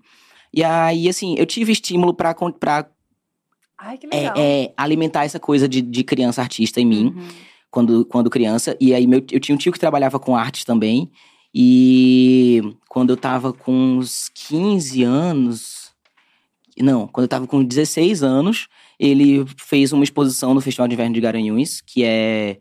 E 0.53 0.65
aí, 0.65 1.09
assim, 1.09 1.35
eu 1.37 1.45
tive 1.45 1.73
estímulo 1.73 2.15
que 3.99 4.07
é, 4.11 4.21
legal. 4.21 4.35
é, 4.39 4.73
alimentar 4.77 5.25
essa 5.25 5.39
coisa 5.39 5.69
de, 5.69 5.83
de 5.83 6.03
criança 6.03 6.41
artista 6.41 6.81
em 6.81 6.87
mim 6.87 7.15
Uhum. 7.15 7.29
quando, 7.71 8.05
quando 8.07 8.31
criança. 8.31 8.77
E 8.81 8.95
aí 8.95 9.07
meu, 9.07 9.23
eu 9.31 9.39
tinha 9.39 9.55
um 9.55 9.59
tio 9.59 9.73
que 9.73 9.79
trabalhava 9.79 10.19
com 10.19 10.35
artes 10.35 10.65
também. 10.65 11.11
E 11.55 12.61
quando 12.89 13.11
eu 13.11 13.17
tava 13.17 13.53
com 13.53 13.73
uns 13.99 14.31
15 14.35 15.03
anos. 15.03 15.93
Não, 16.81 17.07
quando 17.09 17.25
eu 17.25 17.29
tava 17.29 17.47
com 17.47 17.63
16 17.65 18.23
anos, 18.23 18.69
ele 18.99 19.45
fez 19.57 19.93
uma 19.93 20.05
exposição 20.05 20.55
no 20.55 20.61
Festival 20.61 20.87
de 20.89 20.95
Inverno 20.95 21.15
de 21.15 21.21
Garanhuns, 21.21 21.81
que 21.81 22.05
é 22.05 22.59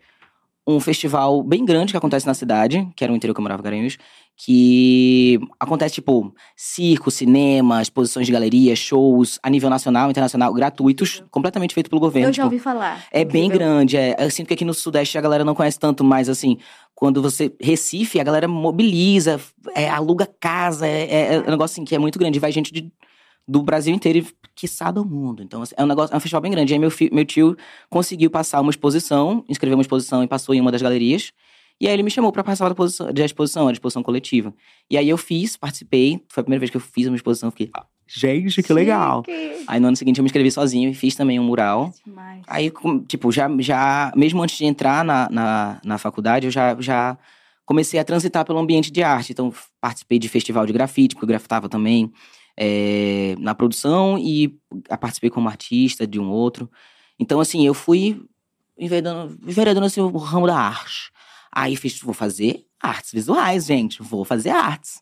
um 0.67 0.79
festival 0.81 1.41
bem 1.41 1.63
grande 1.63 1.93
que 1.93 1.97
acontece 1.97 2.27
na 2.27 2.33
cidade, 2.33 2.85
que 2.95 3.03
era 3.03 3.13
o 3.13 3.15
interior 3.15 3.33
que 3.33 3.39
eu 3.39 3.43
morava, 3.43 3.63
Garanhuns, 3.63 3.97
que 4.35 5.39
acontece, 5.59 5.95
tipo, 5.95 6.31
circo, 6.55 7.09
cinema, 7.09 7.81
exposições 7.81 8.27
de 8.27 8.31
galeria, 8.31 8.75
shows 8.75 9.39
a 9.41 9.49
nível 9.49 9.69
nacional, 9.69 10.11
internacional, 10.11 10.53
gratuitos, 10.53 11.23
completamente 11.31 11.73
feito 11.73 11.89
pelo 11.89 11.99
governo. 11.99 12.29
Eu 12.29 12.33
já 12.33 12.43
tipo, 12.43 12.53
ouvi 12.53 12.59
falar. 12.59 13.03
é 13.11 13.25
bem 13.25 13.49
grande, 13.49 13.97
é. 13.97 14.15
Eu 14.19 14.29
sinto 14.29 14.47
que 14.47 14.53
aqui 14.53 14.63
no 14.65 14.73
Sudeste 14.75 15.17
a 15.17 15.21
galera 15.21 15.43
não 15.43 15.55
conhece 15.55 15.79
tanto, 15.79 16.03
mas 16.03 16.29
assim, 16.29 16.57
quando 16.93 17.21
você. 17.21 17.51
Recife, 17.59 18.19
a 18.19 18.23
galera 18.23 18.47
mobiliza, 18.47 19.39
é, 19.73 19.89
aluga 19.89 20.27
casa, 20.39 20.85
é, 20.87 21.07
é- 21.09 21.33
é 21.35 21.39
um 21.39 21.51
negócio 21.51 21.73
assim 21.75 21.85
que 21.85 21.95
é 21.95 21.99
muito 21.99 22.19
grande. 22.19 22.39
Vai 22.39 22.51
gente 22.51 22.71
de- 22.71 22.91
do 23.47 23.61
Brasil 23.63 23.93
inteiro 23.95 24.19
e, 24.19 24.27
quiçá, 24.55 24.91
do 24.91 25.05
mundo. 25.05 25.41
Então, 25.41 25.61
assim, 25.61 25.73
é 25.77 25.83
um 25.83 25.87
negócio, 25.87 26.13
é 26.13 26.17
um 26.17 26.19
festival 26.19 26.41
bem 26.41 26.51
grande. 26.51 26.73
Aí 26.73 26.79
meu, 26.79 26.91
meu 27.11 27.25
tio 27.25 27.55
conseguiu 27.89 28.29
passar 28.29 28.59
uma 28.59 28.71
exposição, 28.71 29.45
inscreveu 29.47 29.77
uma 29.77 29.81
exposição 29.81 30.23
e 30.23 30.27
passou 30.27 30.53
em 30.53 30.59
uma 30.61 30.71
das 30.71 30.81
galerias. 30.81 31.31
E 31.79 31.87
aí 31.87 31.93
ele 31.93 32.01
me 32.03 32.09
chamou 32.09 32.31
pra 32.31 32.43
participar 32.43 32.69
da 32.69 32.73
exposição, 32.73 33.13
da 33.13 33.25
exposição, 33.25 33.71
exposição 33.71 34.03
coletiva. 34.03 34.51
E 34.89 34.97
aí 34.97 35.07
eu 35.07 35.17
fiz, 35.17 35.55
participei. 35.55 36.19
Foi 36.27 36.41
a 36.41 36.43
primeira 36.43 36.59
vez 36.59 36.71
que 36.71 36.77
eu 36.77 36.81
fiz 36.81 37.05
uma 37.07 37.15
exposição, 37.15 37.51
fiquei. 37.51 37.69
"Ah, 37.73 37.85
Gente, 38.09 38.63
que 38.63 38.71
legal! 38.73 39.21
Aí 39.67 39.79
no 39.81 39.87
ano 39.87 39.97
seguinte 39.97 40.17
eu 40.17 40.23
me 40.23 40.27
inscrevi 40.27 40.49
sozinho 40.49 40.89
e 40.89 40.93
fiz 40.93 41.13
também 41.13 41.39
um 41.39 41.43
mural. 41.43 41.93
Demais. 42.05 42.41
Aí, 42.47 42.71
tipo, 43.05 43.29
já, 43.33 43.49
já 43.59 44.13
mesmo 44.15 44.41
antes 44.41 44.57
de 44.57 44.65
entrar 44.65 45.03
na, 45.03 45.27
na, 45.29 45.81
na 45.83 45.97
faculdade, 45.97 46.47
eu 46.47 46.51
já, 46.51 46.75
já 46.79 47.17
comecei 47.65 47.99
a 47.99 48.03
transitar 48.05 48.45
pelo 48.45 48.59
ambiente 48.59 48.89
de 48.91 49.03
arte. 49.03 49.33
Então, 49.33 49.53
participei 49.81 50.17
de 50.17 50.29
festival 50.29 50.65
de 50.65 50.71
grafite, 50.71 51.15
porque 51.15 51.25
eu 51.25 51.27
grafitava 51.27 51.67
também 51.67 52.09
é, 52.57 53.35
na 53.39 53.53
produção 53.53 54.17
e 54.17 54.59
participei 54.99 55.29
como 55.29 55.47
artista 55.47 56.07
de 56.07 56.19
um 56.19 56.29
outro. 56.29 56.69
Então, 57.19 57.39
assim, 57.39 57.65
eu 57.65 57.73
fui 57.73 58.21
enveredando, 58.77 59.37
enveredando 59.47 59.85
assim, 59.85 60.01
o 60.01 60.17
ramo 60.17 60.47
da 60.47 60.57
arte. 60.57 61.11
Aí 61.51 61.75
fiz, 61.75 61.99
vou 61.99 62.13
fazer 62.13 62.65
artes 62.81 63.11
visuais, 63.11 63.65
gente, 63.65 64.01
vou 64.01 64.25
fazer 64.25 64.49
artes. 64.49 65.01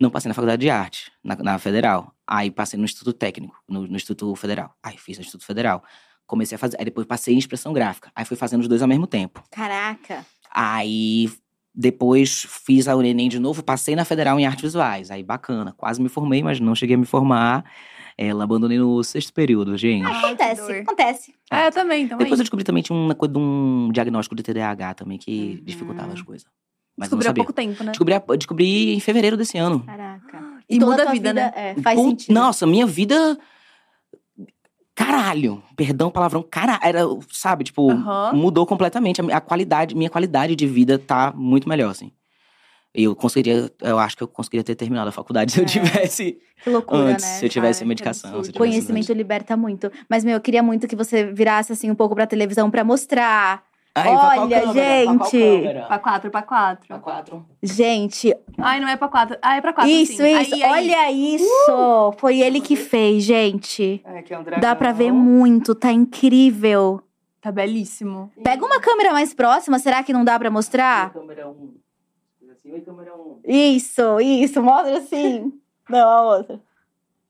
Não 0.00 0.10
passei 0.10 0.28
na 0.28 0.34
faculdade 0.34 0.60
de 0.60 0.70
arte, 0.70 1.12
na, 1.22 1.36
na 1.36 1.58
federal. 1.58 2.12
Aí 2.26 2.50
passei 2.50 2.78
no 2.78 2.84
Instituto 2.84 3.12
Técnico, 3.12 3.56
no, 3.68 3.86
no 3.86 3.96
Instituto 3.96 4.34
Federal. 4.34 4.74
Aí 4.82 4.98
fiz 4.98 5.16
no 5.16 5.22
Instituto 5.22 5.46
Federal. 5.46 5.82
Comecei 6.26 6.56
a 6.56 6.58
fazer. 6.58 6.76
Aí 6.78 6.84
depois 6.84 7.06
passei 7.06 7.34
em 7.34 7.38
expressão 7.38 7.72
gráfica. 7.72 8.10
Aí 8.14 8.24
fui 8.24 8.36
fazendo 8.36 8.62
os 8.62 8.68
dois 8.68 8.82
ao 8.82 8.88
mesmo 8.88 9.06
tempo. 9.06 9.42
Caraca. 9.50 10.26
Aí 10.50 11.30
depois 11.74 12.46
fiz 12.48 12.86
a 12.86 12.94
Unenem 12.94 13.28
de 13.28 13.38
novo, 13.38 13.62
passei 13.62 13.96
na 13.96 14.04
Federal 14.04 14.38
em 14.38 14.46
Artes 14.46 14.62
Visuais. 14.62 15.10
Aí 15.10 15.22
bacana, 15.22 15.72
quase 15.76 16.00
me 16.00 16.08
formei, 16.08 16.42
mas 16.42 16.60
não 16.60 16.74
cheguei 16.74 16.94
a 16.94 16.98
me 16.98 17.06
formar. 17.06 17.64
Ela 18.16 18.44
abandonei 18.44 18.78
no 18.78 19.02
sexto 19.02 19.32
período, 19.32 19.76
gente. 19.76 20.06
Acontece, 20.06 20.72
acontece. 20.72 21.34
Ah, 21.50 21.64
eu 21.66 21.72
também, 21.72 22.04
então. 22.04 22.16
Depois 22.16 22.38
eu 22.38 22.44
descobri 22.44 22.64
também 22.64 22.80
tinha 22.82 22.96
uma 22.96 23.14
coisa 23.14 23.32
de 23.34 23.40
um 23.40 23.90
diagnóstico 23.92 24.36
de 24.36 24.42
TDAH 24.44 24.94
também 24.94 25.18
que 25.18 25.56
Uhum. 25.58 25.64
dificultava 25.64 26.12
as 26.12 26.22
coisas. 26.22 26.46
Mas 26.96 27.08
Descobriu 27.08 27.32
há 27.32 27.34
pouco 27.34 27.52
tempo, 27.52 27.82
né? 27.82 27.90
Descobri, 27.90 28.14
descobri 28.38 28.94
em 28.94 29.00
fevereiro 29.00 29.36
desse 29.36 29.58
ano. 29.58 29.80
Caraca. 29.80 30.44
E 30.70 30.78
toda 30.78 30.90
muda 30.92 31.02
a 31.02 31.06
tua 31.06 31.12
vida, 31.12 31.32
né? 31.32 31.52
É, 31.56 31.74
faz 31.82 31.98
Put- 31.98 32.08
sentido. 32.22 32.34
Nossa, 32.34 32.64
minha 32.68 32.86
vida. 32.86 33.36
Caralho. 34.94 35.62
Perdão, 35.76 36.10
palavrão. 36.10 36.42
Caralho. 36.42 36.80
Era, 36.82 37.00
sabe, 37.32 37.64
tipo, 37.64 37.90
Aham. 37.90 38.32
mudou 38.34 38.64
completamente. 38.66 39.20
A, 39.32 39.40
qualidade, 39.40 39.94
minha 39.96 40.10
qualidade 40.10 40.54
de 40.54 40.66
vida 40.66 40.98
tá 40.98 41.32
muito 41.34 41.68
melhor, 41.68 41.90
assim. 41.90 42.12
Eu 42.94 43.16
conseguiria, 43.16 43.68
eu 43.82 43.98
acho 43.98 44.16
que 44.16 44.22
eu 44.22 44.28
conseguiria 44.28 44.62
ter 44.62 44.76
terminado 44.76 45.08
a 45.08 45.12
faculdade 45.12 45.50
se 45.50 45.58
eu 45.58 45.64
É. 45.64 45.66
tivesse 45.66 46.38
Que 46.62 46.70
loucura, 46.70 47.02
antes, 47.10 47.24
né? 47.24 47.30
se 47.38 47.44
eu 47.44 47.48
tivesse 47.48 47.82
Ai, 47.82 47.88
medicação. 47.88 48.30
eu 48.36 48.42
tivesse 48.42 48.56
Conhecimento 48.56 49.04
antes. 49.10 49.16
liberta 49.16 49.56
muito. 49.56 49.90
Mas, 50.08 50.22
meu, 50.24 50.34
eu 50.34 50.40
queria 50.40 50.62
muito 50.62 50.86
que 50.86 50.94
você 50.94 51.24
virasse, 51.24 51.72
assim, 51.72 51.90
um 51.90 51.94
pouco 51.96 52.14
pra 52.14 52.24
televisão 52.26 52.70
pra 52.70 52.84
mostrar. 52.84 53.64
Qual 53.94 54.40
Olha, 54.42 54.60
câmera? 54.60 54.72
Gente. 54.72 55.86
Pra 55.86 55.98
quatro, 56.00 56.30
pra 56.30 56.42
quatro. 56.42 56.88
Pra 56.88 56.98
quatro. 56.98 57.46
Gente, 57.62 58.36
Ai, 58.58 58.80
não 58.80 58.88
é 58.88 58.96
pra 58.96 59.06
quatro. 59.06 59.38
Ah, 59.40 59.56
é 59.56 59.60
pra 59.60 59.72
quatro. 59.72 59.90
isso, 59.90 60.16
sim. 60.16 60.40
isso. 60.40 60.54
Aí, 60.54 60.62
aí. 60.64 60.70
Olha 60.72 61.12
isso. 61.12 62.12
Foi 62.18 62.40
ele 62.40 62.60
que 62.60 62.74
fez, 62.74 63.22
gente. 63.22 64.02
É, 64.04 64.22
que 64.22 64.34
é 64.34 64.38
um 64.38 64.42
Dá 64.60 64.74
pra 64.74 64.90
ver 64.90 65.12
muito, 65.12 65.76
tá 65.76 65.92
incrível. 65.92 67.00
Tá 67.40 67.52
belíssimo. 67.52 68.32
Pega 68.42 68.66
uma 68.66 68.80
câmera 68.80 69.12
mais 69.12 69.32
próxima, 69.32 69.78
será 69.78 70.02
que 70.02 70.12
não 70.12 70.24
dá 70.24 70.38
pra 70.38 70.50
mostrar? 70.50 71.12
Câmera 71.12 71.48
um. 71.48 71.74
cima 72.56 72.78
e 72.78 72.80
câmera 72.80 73.14
1. 73.14 73.40
Isso, 73.44 74.20
isso, 74.20 74.62
mostra 74.62 74.98
assim. 74.98 75.52
Não, 75.88 76.08
a 76.08 76.22
outra. 76.22 76.60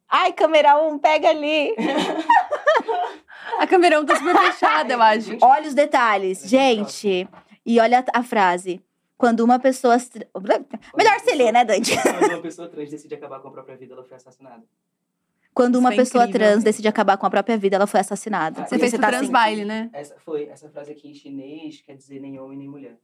Ai, 0.09 0.33
câmera 0.33 0.79
1, 0.81 0.98
pega 1.00 1.29
ali. 1.29 1.74
A 3.59 3.66
câmera 3.66 4.00
1 4.00 4.04
tá 4.07 4.16
super 4.16 4.37
fechada, 4.37 4.92
eu 4.94 5.02
acho. 5.02 5.37
Olha 5.40 5.68
os 5.68 5.74
detalhes, 5.74 6.42
gente. 6.48 7.28
E 7.64 7.80
olha 7.80 8.04
a, 8.12 8.22
frase. 8.22 8.83
Quando 9.16 9.40
uma 9.40 9.59
pessoa. 9.59 9.96
Melhor 10.96 11.20
você 11.20 11.35
ler, 11.35 11.52
né, 11.52 11.64
Dante? 11.64 11.94
Quando 12.02 12.30
uma 12.33 12.40
pessoa 12.42 12.68
trans 12.68 12.90
decide 12.90 13.14
acabar 13.14 13.40
com 13.40 13.48
a 13.48 13.50
própria 13.52 13.76
vida, 13.76 13.94
ela 13.94 14.04
foi 14.04 14.16
assassinada. 14.16 14.62
Quando 15.54 15.76
uma 15.76 15.90
Isso 15.90 16.00
é 16.00 16.04
pessoa 16.04 16.24
incrível. 16.26 16.48
trans 16.50 16.64
decide 16.64 16.88
acabar 16.88 17.16
com 17.16 17.26
a 17.26 17.30
própria 17.30 17.57
vida, 17.57 17.76
ela 17.76 17.87
foi 17.87 18.00
assassinada. 18.00 18.62
Você 18.64 18.70
Você 18.70 18.78
fez 18.78 18.90
você 18.90 18.98
tá 18.98 19.07
trans 19.09 19.22
assim, 19.22 19.30
baile, 19.33 19.64
né? 19.64 19.88
Essa 19.92 20.16
foi, 20.24 20.48
essa 20.48 20.68
frase 20.68 20.90
aqui 20.90 21.09
em 21.09 21.14
chinês 21.14 21.80
quer 21.87 21.94
dizer 21.94 22.18
nem 22.20 22.40
homem 22.40 22.59
nem 22.59 22.68
mulher. 22.68 22.96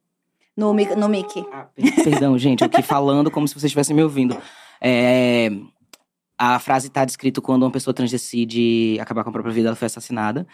no, 0.57 0.74
mic- 0.74 0.96
no 0.96 1.09
Mickey. 1.09 1.46
Ah, 1.53 1.68
per- 1.72 1.94
perdão, 2.05 2.37
gente, 2.37 2.62
eu 2.62 2.66
aqui 2.66 2.83
falando 2.83 3.31
como 3.31 3.46
se 3.46 3.55
vocês 3.55 3.64
estivessem 3.66 3.94
me 3.94 4.03
ouvindo. 4.03 4.37
É, 4.81 5.48
a 6.42 6.59
frase 6.59 6.87
está 6.87 7.05
descrito 7.05 7.42
quando 7.42 7.64
uma 7.64 7.70
pessoa 7.70 7.92
trans 7.92 8.11
decide 8.11 8.96
acabar 8.98 9.22
com 9.22 9.29
a 9.29 9.33
própria 9.33 9.53
vida, 9.53 9.68
ela 9.68 9.76
foi 9.76 9.85
assassinada. 9.85 10.46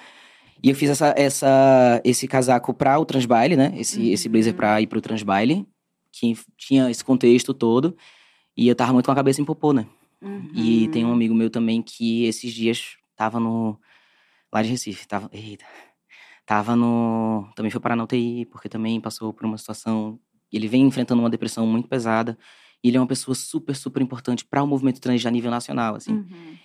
E 0.61 0.68
eu 0.68 0.75
fiz 0.75 0.90
essa, 0.90 1.14
essa, 1.16 2.01
esse 2.03 2.27
casaco 2.27 2.75
para 2.75 2.99
o 2.99 3.05
transbaile, 3.05 3.55
né? 3.55 3.72
Esse, 3.77 4.11
esse 4.11 4.29
blazer 4.29 4.53
para 4.53 4.81
ir 4.81 4.88
pro 4.88 5.01
transbaile, 5.01 5.64
que 6.11 6.37
tinha 6.59 6.90
esse 6.90 7.05
contexto 7.05 7.55
todo. 7.55 7.96
E 8.57 8.66
eu 8.66 8.75
tava 8.75 8.92
muito 8.92 9.07
com 9.07 9.12
a 9.12 9.14
cabeça 9.14 9.40
em 9.40 9.44
popô, 9.44 9.72
né? 9.72 9.87
E 10.57 10.88
tem 10.88 11.05
um 11.05 11.12
amigo 11.12 11.33
meu 11.33 11.49
também 11.51 11.81
que 11.81 12.25
esses 12.25 12.53
dias 12.53 12.96
tava 13.14 13.38
no. 13.38 13.79
Lá 14.53 14.62
de 14.62 14.70
Recife. 14.70 15.07
Tava. 15.07 15.31
Eita. 15.33 15.66
Tava 16.44 16.75
no. 16.75 17.49
Também 17.55 17.70
foi 17.70 17.81
parar 17.81 17.94
na 17.94 18.03
UTI, 18.03 18.44
porque 18.46 18.68
também 18.68 19.01
passou 19.01 19.33
por 19.33 19.46
uma 19.46 19.57
situação. 19.57 20.18
Ele 20.53 20.66
vem 20.66 20.83
enfrentando 20.83 21.22
uma 21.22 21.31
depressão 21.31 21.64
muito 21.64 21.87
pesada. 21.87 22.37
E 22.83 22.89
ele 22.89 22.97
é 22.97 23.01
uma 23.01 23.07
pessoa 23.07 23.35
super, 23.35 23.75
super 23.75 24.03
importante 24.03 24.45
para 24.45 24.62
o 24.62 24.67
movimento 24.67 25.01
trans 25.01 25.25
a 25.25 25.31
nível 25.31 25.51
nacional, 25.51 25.97
assim. 25.97 26.12
Uhum. 26.12 26.57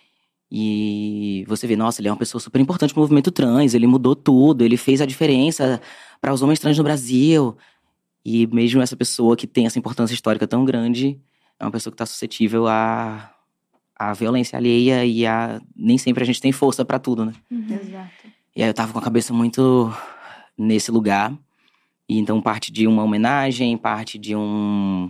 E 0.51 1.45
você 1.47 1.65
vê, 1.65 1.77
nossa, 1.77 2.01
ele 2.01 2.09
é 2.09 2.11
uma 2.11 2.17
pessoa 2.17 2.41
super 2.41 2.59
importante 2.59 2.93
pro 2.93 3.01
movimento 3.01 3.31
trans, 3.31 3.73
ele 3.73 3.87
mudou 3.87 4.15
tudo, 4.15 4.65
ele 4.65 4.75
fez 4.75 4.99
a 4.99 5.05
diferença 5.05 5.81
para 6.19 6.33
os 6.33 6.41
homens 6.41 6.59
trans 6.59 6.77
no 6.77 6.83
Brasil. 6.83 7.55
E 8.23 8.45
mesmo 8.47 8.81
essa 8.81 8.95
pessoa 8.95 9.37
que 9.37 9.47
tem 9.47 9.65
essa 9.65 9.79
importância 9.79 10.13
histórica 10.13 10.45
tão 10.45 10.65
grande, 10.65 11.17
é 11.57 11.63
uma 11.63 11.71
pessoa 11.71 11.91
que 11.91 11.95
está 11.95 12.05
suscetível 12.05 12.67
à, 12.67 13.33
à 13.95 14.13
violência 14.13 14.57
alheia 14.57 15.05
e 15.05 15.25
a 15.25 15.61
nem 15.73 15.97
sempre 15.97 16.21
a 16.21 16.25
gente 16.25 16.41
tem 16.41 16.51
força 16.51 16.83
para 16.83 16.99
tudo, 16.99 17.25
né? 17.25 17.33
Exato. 17.49 18.27
E 18.53 18.61
aí 18.61 18.69
eu 18.69 18.73
tava 18.73 18.91
com 18.91 18.99
a 18.99 19.01
cabeça 19.01 19.33
muito 19.33 19.91
nesse 20.57 20.91
lugar. 20.91 21.33
E 22.09 22.19
então 22.19 22.41
parte 22.41 22.73
de 22.73 22.87
uma 22.87 23.03
homenagem, 23.03 23.77
parte 23.77 24.19
de 24.19 24.35
um 24.35 25.09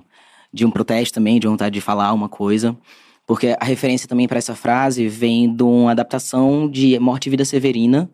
de 0.53 0.65
um 0.65 0.71
protesto 0.71 1.15
também, 1.15 1.39
de 1.39 1.47
vontade 1.47 1.73
de 1.73 1.81
falar 1.81 2.13
uma 2.13 2.29
coisa. 2.29 2.77
Porque 3.25 3.55
a 3.59 3.65
referência 3.65 4.07
também 4.07 4.27
para 4.27 4.37
essa 4.37 4.55
frase 4.55 5.07
vem 5.07 5.53
de 5.53 5.63
uma 5.63 5.91
adaptação 5.91 6.69
de 6.69 6.99
Morte 6.99 7.27
e 7.27 7.29
Vida 7.29 7.45
Severina, 7.45 8.09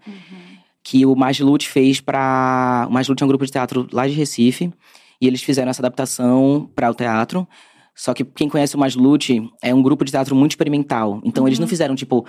que 0.83 1.05
o 1.05 1.15
Maslute 1.15 1.67
fez 1.67 1.99
para 1.99 2.85
O 2.89 2.93
Maslute 2.93 3.23
é 3.23 3.25
um 3.25 3.27
grupo 3.27 3.45
de 3.45 3.51
teatro 3.51 3.87
lá 3.91 4.07
de 4.07 4.13
Recife. 4.13 4.71
E 5.19 5.27
eles 5.27 5.41
fizeram 5.41 5.69
essa 5.69 5.81
adaptação 5.81 6.69
para 6.75 6.91
o 6.91 6.93
teatro. 6.93 7.47
Só 7.95 8.13
que 8.13 8.23
quem 8.23 8.47
conhece 8.47 8.75
o 8.75 8.79
Maslute 8.79 9.49
é 9.61 9.73
um 9.73 9.81
grupo 9.81 10.05
de 10.05 10.11
teatro 10.11 10.35
muito 10.35 10.51
experimental. 10.51 11.19
Então 11.23 11.47
eles 11.47 11.57
não 11.57 11.67
fizeram, 11.67 11.95
tipo, 11.95 12.23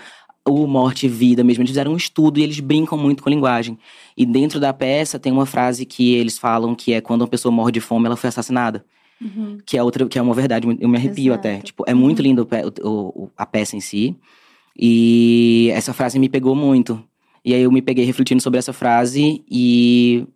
o 0.49 0.67
Morte 0.67 1.05
e 1.05 1.09
Vida 1.09 1.45
mesmo. 1.45 1.61
Eles 1.61 1.71
fizeram 1.71 1.93
um 1.93 1.97
estudo 1.97 2.41
e 2.41 2.43
eles 2.43 2.59
brincam 2.59 2.97
muito 2.97 3.23
com 3.23 3.29
a 3.29 3.33
linguagem. 3.33 3.79
E 4.17 4.25
dentro 4.25 4.59
da 4.59 4.73
peça 4.73 5.19
tem 5.19 5.31
uma 5.31 5.45
frase 5.45 5.85
que 5.85 6.15
eles 6.15 6.39
falam 6.39 6.75
que 6.75 6.95
é 6.95 7.01
quando 7.03 7.21
uma 7.21 7.29
pessoa 7.29 7.53
morre 7.53 7.73
de 7.73 7.81
fome, 7.81 8.07
ela 8.07 8.17
foi 8.17 8.29
assassinada. 8.29 8.85
Uhum. 9.21 9.59
Que 9.67 9.77
é 9.77 9.83
outra, 9.83 10.07
que 10.09 10.19
é 10.19 10.23
uma 10.23 10.35
verdade, 10.35 10.67
eu 10.81 10.89
me 10.89 10.97
arrepio 10.97 11.33
Exato. 11.33 11.49
até. 11.49 11.61
Tipo, 11.61 11.85
é 11.87 11.95
muito 11.95 12.23
lindo 12.23 12.47
o 12.83 12.89
o- 13.25 13.31
a 13.37 13.45
peça 13.45 13.77
em 13.77 13.81
si. 13.81 14.17
E 14.77 15.71
essa 15.73 15.93
frase 15.93 16.19
me 16.19 16.29
pegou 16.29 16.55
muito. 16.55 17.03
E 17.45 17.53
aí 17.55 17.63
eu 17.63 17.73
me 17.73 17.83
peguei 17.83 18.05
refletindo 18.05 18.41
sobre 18.43 18.59
essa 18.59 18.73
frase 18.73 19.43
e 19.51 20.27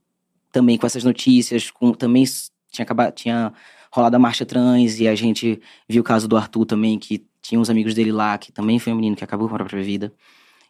também 0.50 0.76
com 0.76 0.86
essas 0.86 1.04
notícias, 1.04 1.70
com, 1.70 1.92
também 1.92 2.24
tinha 2.70 2.82
acabado, 2.84 3.14
tinha 3.14 3.52
rolado 3.92 4.16
a 4.16 4.18
marcha 4.18 4.44
trans 4.44 4.98
e 4.98 5.06
a 5.06 5.14
gente 5.14 5.60
viu 5.88 6.00
o 6.00 6.04
caso 6.04 6.26
do 6.26 6.36
Arthur 6.36 6.64
também, 6.66 6.98
que 6.98 7.24
tinha 7.40 7.60
uns 7.60 7.70
amigos 7.70 7.94
dele 7.94 8.10
lá, 8.12 8.36
que 8.38 8.50
também 8.52 8.78
foi 8.78 8.92
um 8.92 8.96
menino 8.96 9.14
que 9.16 9.24
acabou 9.24 9.48
com 9.48 9.54
a 9.54 9.58
própria 9.58 9.82
vida. 9.82 10.12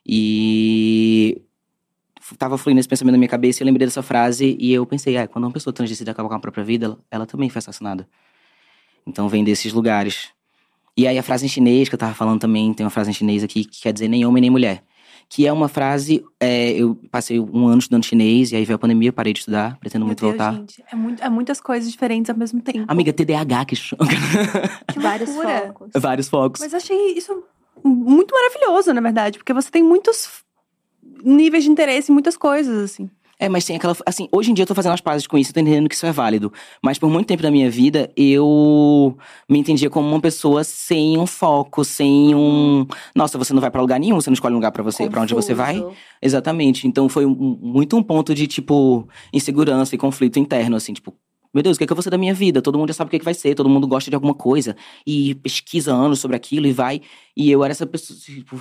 E 0.07 1.41
tava 2.39 2.57
fluindo 2.57 2.81
esse 2.81 2.89
pensamento 2.89 3.13
na 3.13 3.19
minha 3.19 3.29
cabeça 3.29 3.61
e 3.61 3.63
eu 3.63 3.67
lembrei 3.67 3.87
dessa 3.87 4.03
frase 4.03 4.57
e 4.59 4.73
eu 4.73 4.87
pensei, 4.87 5.17
ah, 5.17 5.27
quando 5.27 5.45
uma 5.45 5.51
pessoa 5.53 5.73
trans 5.73 5.91
decide 5.91 6.11
acabar 6.11 6.29
com 6.29 6.35
a 6.35 6.41
própria 6.41 6.65
vida, 6.65 6.87
ela, 6.87 6.99
ela 7.11 7.27
também 7.27 7.49
foi 7.49 7.59
assassinada. 7.59 8.07
Então 9.07 9.29
vem 9.29 9.43
desses 9.43 9.73
lugares. 9.73 10.29
E 10.97 11.07
aí 11.07 11.19
a 11.19 11.23
frase 11.23 11.47
em 11.47 11.49
chinês, 11.49 11.89
que 11.89 11.95
eu 11.95 11.99
tava 11.99 12.15
falando 12.15 12.41
também, 12.41 12.73
tem 12.73 12.85
uma 12.85 12.91
frase 12.91 13.11
em 13.11 13.15
chinês 13.15 13.43
aqui 13.43 13.65
que 13.65 13.81
quer 13.83 13.93
dizer 13.93 14.09
nem 14.09 14.25
homem 14.25 14.41
nem 14.41 14.51
mulher. 14.51 14.85
Que 15.29 15.47
é 15.47 15.53
uma 15.53 15.67
frase, 15.67 16.23
é, 16.39 16.73
eu 16.73 16.95
passei 17.11 17.41
um 17.41 17.67
ano 17.67 17.79
estudando 17.79 18.05
chinês 18.05 18.53
e 18.53 18.57
aí 18.57 18.65
veio 18.67 18.77
a 18.77 18.79
pandemia, 18.79 19.09
eu 19.09 19.13
parei 19.13 19.33
de 19.33 19.39
estudar, 19.39 19.79
pretendo 19.79 20.05
Meu 20.05 20.09
muito 20.09 20.21
Deus, 20.21 20.33
voltar. 20.33 20.55
gente. 20.55 20.85
É, 20.93 20.95
muito, 20.95 21.23
é 21.23 21.29
muitas 21.31 21.61
coisas 21.61 21.91
diferentes 21.91 22.29
ao 22.29 22.37
mesmo 22.37 22.61
tempo. 22.61 22.85
Amiga, 22.87 23.13
TDAH 23.13 23.65
que 23.65 23.77
chama. 23.77 24.07
que 24.93 24.99
Vários 25.01 25.31
focos. 25.35 25.91
Vários 25.97 26.29
focos. 26.29 26.61
Mas 26.61 26.73
eu 26.73 26.77
achei 26.77 27.15
isso 27.17 27.43
muito 27.83 28.35
maravilhoso, 28.35 28.93
na 28.93 29.01
verdade, 29.01 29.39
porque 29.39 29.55
você 29.55 29.71
tem 29.71 29.83
muitos 29.83 30.45
níveis 31.25 31.65
de 31.65 31.71
interesse 31.71 32.11
em 32.11 32.15
muitas 32.15 32.37
coisas, 32.37 32.79
assim. 32.93 33.11
É, 33.39 33.49
mas 33.49 33.65
tem 33.65 33.75
aquela. 33.75 33.97
Assim, 34.07 34.29
hoje 34.31 34.53
em 34.53 34.55
dia 34.55 34.63
eu 34.63 34.67
tô 34.69 34.75
fazendo 34.75 34.93
as 34.93 35.01
pazes 35.01 35.27
com 35.27 35.37
isso, 35.37 35.51
eu 35.51 35.55
tô 35.55 35.59
entendendo 35.61 35.89
que 35.89 35.97
isso 35.97 36.07
é 36.07 36.13
válido. 36.13 36.53
Mas 36.81 36.97
por 36.97 37.11
muito 37.11 37.27
tempo 37.27 37.43
da 37.43 37.51
minha 37.51 37.69
vida, 37.69 38.09
eu 38.17 39.19
me 39.49 39.59
entendia 39.59 39.91
como 39.91 40.09
uma 40.09 40.21
pessoa 40.21 40.63
sem 40.63 41.19
um 41.19 41.27
foco, 41.27 41.85
sem 41.85 42.33
um. 42.37 42.87
Nossa, 43.17 43.37
você 43.37 43.53
não 43.53 43.61
vai 43.61 43.69
pra 43.69 43.81
lugar 43.81 43.99
nenhum, 43.99 44.15
você 44.21 44.31
não 44.31 44.35
escolhe 44.35 44.53
um 44.55 44.59
lugar 44.59 44.71
pra 44.71 44.85
você, 44.85 45.09
para 45.11 45.23
onde 45.23 45.35
você 45.35 45.55
vai. 45.55 45.85
Exatamente. 46.21 46.87
Então 46.87 47.09
foi 47.09 47.27
um- 47.27 47.59
muito 47.61 47.97
um 47.97 48.03
ponto 48.03 48.33
de, 48.33 48.47
tipo, 48.47 49.09
insegurança 49.33 49.95
e 49.95 49.99
conflito 49.99 50.39
interno, 50.39 50.77
assim, 50.77 50.93
tipo. 50.93 51.13
Meu 51.53 51.63
Deus, 51.65 51.75
o 51.75 51.79
que 51.79 51.85
é 51.85 51.87
que 51.87 51.93
eu 51.93 51.97
vou 51.97 52.03
ser 52.03 52.11
da 52.11 52.17
minha 52.17 52.33
vida? 52.33 52.63
Todo 52.63 52.79
mundo 52.79 52.89
já 52.91 52.95
sabe 52.95 53.09
o 53.09 53.11
que, 53.11 53.17
é 53.17 53.19
que 53.19 53.25
vai 53.25 53.35
ser, 53.35 53.55
todo 53.57 53.69
mundo 53.69 53.87
gosta 53.89 54.09
de 54.09 54.15
alguma 54.15 54.35
coisa. 54.35 54.75
E 55.07 55.35
pesquisa 55.35 55.93
anos 55.93 56.21
sobre 56.21 56.37
aquilo 56.37 56.67
e 56.67 56.73
vai. 56.73 57.03
E 57.37 57.51
eu 57.51 57.63
era 57.65 57.73
essa 57.73 57.87
pessoa, 57.87 58.19
tipo, 58.19 58.57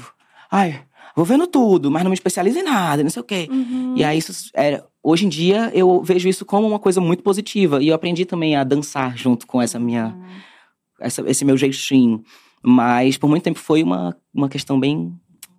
ai, 0.51 0.81
vou 1.15 1.25
vendo 1.25 1.47
tudo, 1.47 1.89
mas 1.91 2.03
não 2.03 2.09
me 2.09 2.15
especializo 2.15 2.59
em 2.59 2.63
nada, 2.63 3.03
não 3.03 3.09
sei 3.09 3.21
o 3.21 3.25
quê. 3.25 3.47
E 3.95 4.03
aí, 4.03 4.17
isso 4.17 4.49
era. 4.53 4.85
Hoje 5.03 5.25
em 5.25 5.29
dia, 5.29 5.71
eu 5.73 6.01
vejo 6.03 6.29
isso 6.29 6.45
como 6.45 6.67
uma 6.67 6.77
coisa 6.79 7.01
muito 7.01 7.23
positiva. 7.23 7.81
E 7.81 7.87
eu 7.87 7.95
aprendi 7.95 8.23
também 8.25 8.55
a 8.55 8.63
dançar 8.63 9.17
junto 9.17 9.47
com 9.47 9.61
essa 9.61 9.79
minha. 9.79 10.15
Essa, 10.99 11.23
esse 11.27 11.43
meu 11.43 11.57
jeitinho. 11.57 12.23
Mas 12.63 13.17
por 13.17 13.27
muito 13.27 13.43
tempo 13.43 13.57
foi 13.57 13.81
uma, 13.81 14.15
uma 14.31 14.47
questão 14.47 14.79
bem, 14.79 15.11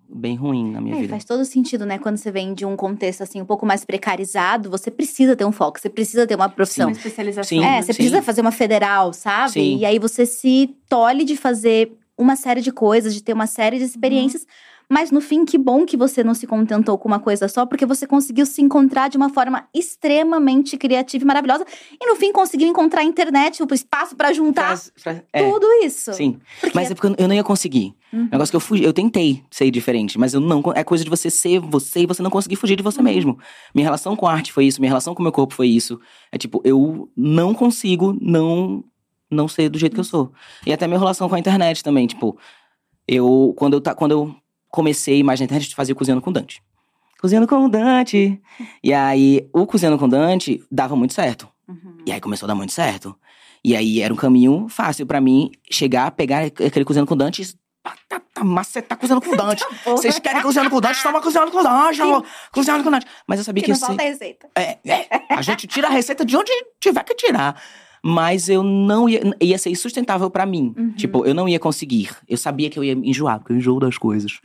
bem 0.09 0.35
ruim 0.37 0.71
na 0.71 0.79
minha 0.79 0.95
É, 0.95 0.99
vida. 1.01 1.09
faz 1.09 1.25
todo 1.25 1.43
sentido, 1.43 1.85
né? 1.85 1.99
Quando 1.99 2.15
você 2.15 2.31
vem 2.31 2.53
de 2.53 2.65
um 2.65 2.77
contexto 2.77 3.23
assim 3.23 3.41
um 3.41 3.45
pouco 3.45 3.65
mais 3.65 3.83
precarizado, 3.83 4.69
você 4.69 4.89
precisa 4.89 5.35
ter 5.35 5.43
um 5.43 5.51
foco, 5.51 5.77
você 5.79 5.89
precisa 5.89 6.25
ter 6.25 6.35
uma 6.35 6.47
profissão. 6.47 6.87
Uma 6.87 6.93
especialização. 6.93 7.57
Sim. 7.59 7.65
É, 7.65 7.81
você 7.81 7.91
sim. 7.91 7.97
precisa 7.97 8.21
fazer 8.21 8.39
uma 8.39 8.51
federal, 8.53 9.11
sabe? 9.11 9.51
Sim. 9.51 9.77
E 9.79 9.85
aí 9.85 9.99
você 9.99 10.25
se 10.25 10.73
tolhe 10.87 11.25
de 11.25 11.35
fazer 11.35 11.91
uma 12.17 12.37
série 12.37 12.61
de 12.61 12.71
coisas, 12.71 13.13
de 13.13 13.21
ter 13.21 13.33
uma 13.33 13.47
série 13.47 13.77
de 13.77 13.83
experiências. 13.83 14.47
Mas 14.89 15.09
no 15.11 15.19
fim, 15.21 15.43
que 15.45 15.57
bom 15.57 15.85
que 15.85 15.97
você 15.97 16.23
não 16.23 16.33
se 16.33 16.45
contentou 16.45 16.97
com 16.97 17.07
uma 17.07 17.19
coisa 17.19 17.47
só, 17.47 17.65
porque 17.65 17.85
você 17.85 18.05
conseguiu 18.05 18.45
se 18.45 18.61
encontrar 18.61 19.09
de 19.09 19.17
uma 19.17 19.29
forma 19.29 19.67
extremamente 19.73 20.77
criativa 20.77 21.23
e 21.23 21.27
maravilhosa. 21.27 21.65
E 21.99 22.05
no 22.07 22.15
fim, 22.15 22.31
conseguiu 22.31 22.67
encontrar 22.67 23.01
a 23.01 23.03
internet, 23.03 23.63
o 23.63 23.73
espaço 23.73 24.15
pra 24.15 24.33
juntar 24.33 24.67
Faz- 24.67 24.91
faz- 24.97 25.21
é, 25.31 25.49
tudo 25.49 25.65
isso. 25.83 26.13
Sim. 26.13 26.39
Porque 26.61 26.75
Mas 26.75 26.91
é 26.91 26.95
porque 26.95 27.21
eu- 27.21 27.27
não 27.27 27.33
ia 27.35 27.43
conseguir. 27.43 27.95
Uhum. 28.11 28.27
Negócio 28.31 28.51
que 28.51 28.55
eu 28.55 28.59
fugi, 28.59 28.83
eu 28.83 28.93
tentei 28.93 29.43
ser 29.49 29.71
diferente, 29.71 30.19
mas 30.19 30.33
eu 30.33 30.39
não. 30.39 30.61
É 30.75 30.83
coisa 30.83 31.03
de 31.03 31.09
você 31.09 31.29
ser 31.29 31.59
você 31.59 32.01
e 32.01 32.05
você 32.05 32.21
não 32.21 32.29
conseguir 32.29 32.55
fugir 32.57 32.75
de 32.75 32.83
você 32.83 32.99
Uhum. 32.99 33.03
mesmo. 33.05 33.39
Minha 33.73 33.85
relação 33.87 34.15
com 34.15 34.27
a 34.27 34.33
arte 34.33 34.51
foi 34.53 34.65
isso, 34.65 34.79
minha 34.79 34.89
relação 34.91 35.15
com 35.15 35.21
o 35.21 35.23
meu 35.23 35.31
corpo 35.31 35.53
foi 35.53 35.67
isso. 35.67 35.99
É 36.31 36.37
tipo, 36.37 36.61
eu 36.63 37.09
não 37.17 37.53
consigo 37.53 38.15
não 38.21 38.83
não 39.31 39.47
ser 39.47 39.67
do 39.67 39.79
jeito 39.79 39.93
que 39.95 39.99
eu 39.99 40.03
sou. 40.03 40.31
E 40.63 40.71
até 40.71 40.85
minha 40.85 40.99
relação 40.99 41.27
com 41.27 41.33
a 41.33 41.39
internet 41.39 41.83
também, 41.83 42.05
tipo, 42.05 42.37
eu 43.07 43.53
quando 43.57 43.73
eu 43.73 43.81
ta- 43.81 43.95
quando 43.95 44.11
eu 44.11 44.35
comecei 44.73 45.21
mais 45.21 45.39
na 45.39 45.43
internet, 45.43 45.69
eu 45.69 45.75
fazia 45.75 45.93
cozinhando 45.93 46.19
com 46.19 46.31
Dante. 46.31 46.63
Cozinhando 47.21 47.47
com 47.47 47.69
Dante. 47.69 48.41
E 48.83 48.91
aí, 48.91 49.47
o 49.53 49.67
cozinhando 49.67 49.99
com 49.99 50.09
Dante 50.09 50.63
dava 50.71 50.95
muito 50.95 51.13
certo. 51.13 51.47
Uhum. 51.67 51.99
E 52.07 52.11
aí 52.11 52.19
começou 52.19 52.47
a 52.47 52.49
dar 52.49 52.55
muito 52.55 52.73
certo. 52.73 53.15
E 53.63 53.75
aí 53.75 54.01
era 54.01 54.11
um 54.11 54.17
caminho 54.17 54.65
fácil 54.67 55.05
pra 55.05 55.21
mim 55.21 55.51
chegar, 55.69 56.09
pegar 56.11 56.45
aquele 56.45 56.83
cozinhando 56.83 57.07
com 57.07 57.15
Dante 57.15 57.43
e 57.43 57.45
tá, 57.83 57.95
tá, 58.09 58.19
tá, 58.81 58.95
cozinhando 58.95 59.23
com 59.23 59.35
Dante. 59.37 59.63
Vocês 59.85 60.17
querem 60.17 60.41
cozinhando 60.41 60.71
com 60.71 60.81
Dante? 60.81 61.03
Toma 61.03 61.21
cozinhando 61.21 61.51
com 61.51 61.61
Dante, 61.61 62.01
amor. 62.01 62.25
Cozinhando 62.51 62.83
com 62.83 62.89
Dante. 62.89 63.05
Mas 63.27 63.37
eu 63.39 63.45
sabia 63.45 63.61
Que 63.61 63.65
que, 63.65 63.71
não 63.71 63.77
isso. 63.77 63.85
falta 63.85 64.01
receita. 64.01 64.49
É, 64.55 64.79
é, 64.83 65.07
a 65.29 65.41
gente 65.43 65.67
tira 65.67 65.87
a 65.87 65.91
receita 65.91 66.25
de 66.25 66.35
onde 66.35 66.51
tiver 66.79 67.03
que 67.03 67.13
tirar. 67.13 67.61
Mas 68.05 68.49
eu 68.49 68.61
não 68.63 69.07
ia. 69.07 69.21
Ia 69.41 69.57
ser 69.57 69.69
insustentável 69.69 70.29
pra 70.29 70.45
mim. 70.45 70.73
Uhum. 70.77 70.91
Tipo, 70.91 71.25
eu 71.25 71.33
não 71.33 71.47
ia 71.47 71.57
conseguir. 71.57 72.09
Eu 72.27 72.35
sabia 72.37 72.69
que 72.69 72.77
eu 72.77 72.83
ia 72.83 72.91
enjoar, 72.93 73.39
porque 73.39 73.53
eu 73.53 73.57
enjoo 73.57 73.79
das 73.79 73.97
coisas. 73.97 74.39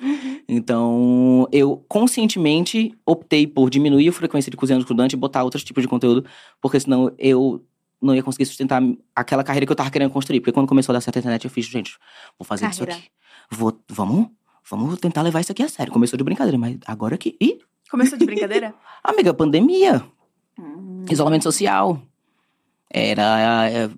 Então, 0.48 1.46
eu 1.52 1.84
conscientemente 1.88 2.94
optei 3.04 3.46
por 3.46 3.68
diminuir 3.68 4.08
a 4.08 4.12
frequência 4.12 4.50
de 4.50 4.56
cozinhando 4.56 4.86
com 4.86 4.94
Dante 4.94 5.12
e 5.12 5.16
botar 5.16 5.42
outros 5.44 5.62
tipos 5.64 5.82
de 5.82 5.88
conteúdo, 5.88 6.24
porque 6.60 6.78
senão 6.80 7.12
eu 7.18 7.62
não 8.00 8.14
ia 8.14 8.22
conseguir 8.22 8.46
sustentar 8.46 8.80
aquela 9.14 9.42
carreira 9.42 9.66
que 9.66 9.72
eu 9.72 9.76
tava 9.76 9.90
querendo 9.90 10.10
construir. 10.10 10.40
Porque 10.40 10.52
quando 10.52 10.68
começou 10.68 10.92
a 10.92 10.94
dar 10.94 11.00
certo 11.00 11.16
a 11.16 11.18
internet, 11.20 11.44
eu 11.44 11.50
fiz, 11.50 11.66
gente, 11.66 11.98
vou 12.38 12.46
fazer 12.46 12.66
isso 12.68 12.78
Carreira. 12.80 13.00
aqui. 13.00 13.10
Vou, 13.50 13.76
vamos, 13.88 14.28
vamos 14.70 14.98
tentar 15.00 15.22
levar 15.22 15.40
isso 15.40 15.52
aqui 15.52 15.62
a 15.62 15.68
sério. 15.68 15.92
Começou 15.92 16.16
de 16.16 16.22
brincadeira, 16.24 16.56
mas 16.56 16.76
agora 16.86 17.18
que. 17.18 17.36
Ih, 17.40 17.58
Começou 17.90 18.18
de 18.18 18.24
brincadeira? 18.26 18.74
amiga, 19.02 19.32
pandemia, 19.34 20.02
Hum. 20.58 21.04
isolamento 21.10 21.44
social. 21.44 22.00
Era. 22.90 23.68
é, 23.70 23.88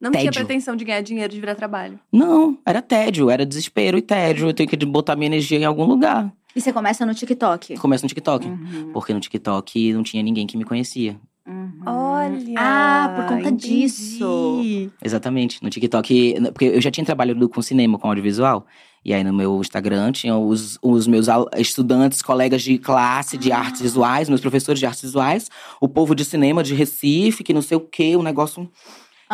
Não 0.00 0.10
tinha 0.10 0.24
Tédio. 0.24 0.44
pretensão 0.44 0.74
de 0.76 0.84
ganhar 0.84 1.00
dinheiro 1.02 1.32
de 1.32 1.40
virar 1.40 1.54
trabalho. 1.54 1.98
não, 2.12 2.58
era 2.64 2.80
tédio, 2.82 3.30
era 3.30 3.44
desespero 3.46 3.96
e 3.98 4.02
tédio. 4.02 4.48
Eu 4.48 4.54
tenho 4.54 4.68
que 4.68 4.76
botar 4.84 5.14
minha 5.16 5.26
energia 5.26 5.58
em 5.58 5.64
algum 5.64 5.84
lugar. 5.84 6.32
E 6.54 6.60
você 6.60 6.72
começa 6.72 7.06
no 7.06 7.14
TikTok. 7.14 7.76
Começo 7.76 8.04
no 8.04 8.08
TikTok. 8.08 8.46
Uhum. 8.46 8.90
Porque 8.92 9.14
no 9.14 9.20
TikTok 9.20 9.92
não 9.92 10.02
tinha 10.02 10.22
ninguém 10.22 10.46
que 10.46 10.56
me 10.56 10.64
conhecia. 10.64 11.16
Uhum. 11.46 11.80
Olha! 11.86 12.54
Ah, 12.56 13.12
por 13.16 13.24
conta 13.36 13.48
entendi. 13.48 13.82
disso. 13.82 14.90
Exatamente. 15.02 15.62
No 15.62 15.70
TikTok, 15.70 16.34
porque 16.52 16.64
eu 16.66 16.80
já 16.80 16.90
tinha 16.90 17.04
trabalhado 17.04 17.48
com 17.48 17.62
cinema, 17.62 17.98
com 17.98 18.08
audiovisual. 18.08 18.66
E 19.04 19.14
aí 19.14 19.24
no 19.24 19.32
meu 19.32 19.60
Instagram 19.60 20.12
tinham 20.12 20.46
os, 20.46 20.78
os 20.82 21.06
meus 21.06 21.26
estudantes, 21.56 22.20
colegas 22.20 22.62
de 22.62 22.78
classe 22.78 23.38
de 23.38 23.50
artes 23.50 23.80
visuais, 23.80 24.28
meus 24.28 24.40
professores 24.40 24.78
de 24.78 24.86
artes 24.86 25.02
visuais, 25.02 25.48
o 25.80 25.88
povo 25.88 26.14
de 26.14 26.24
cinema 26.24 26.62
de 26.62 26.74
Recife, 26.74 27.42
que 27.42 27.54
não 27.54 27.62
sei 27.62 27.76
o 27.76 27.80
quê, 27.80 28.16
um 28.16 28.22
negócio. 28.22 28.70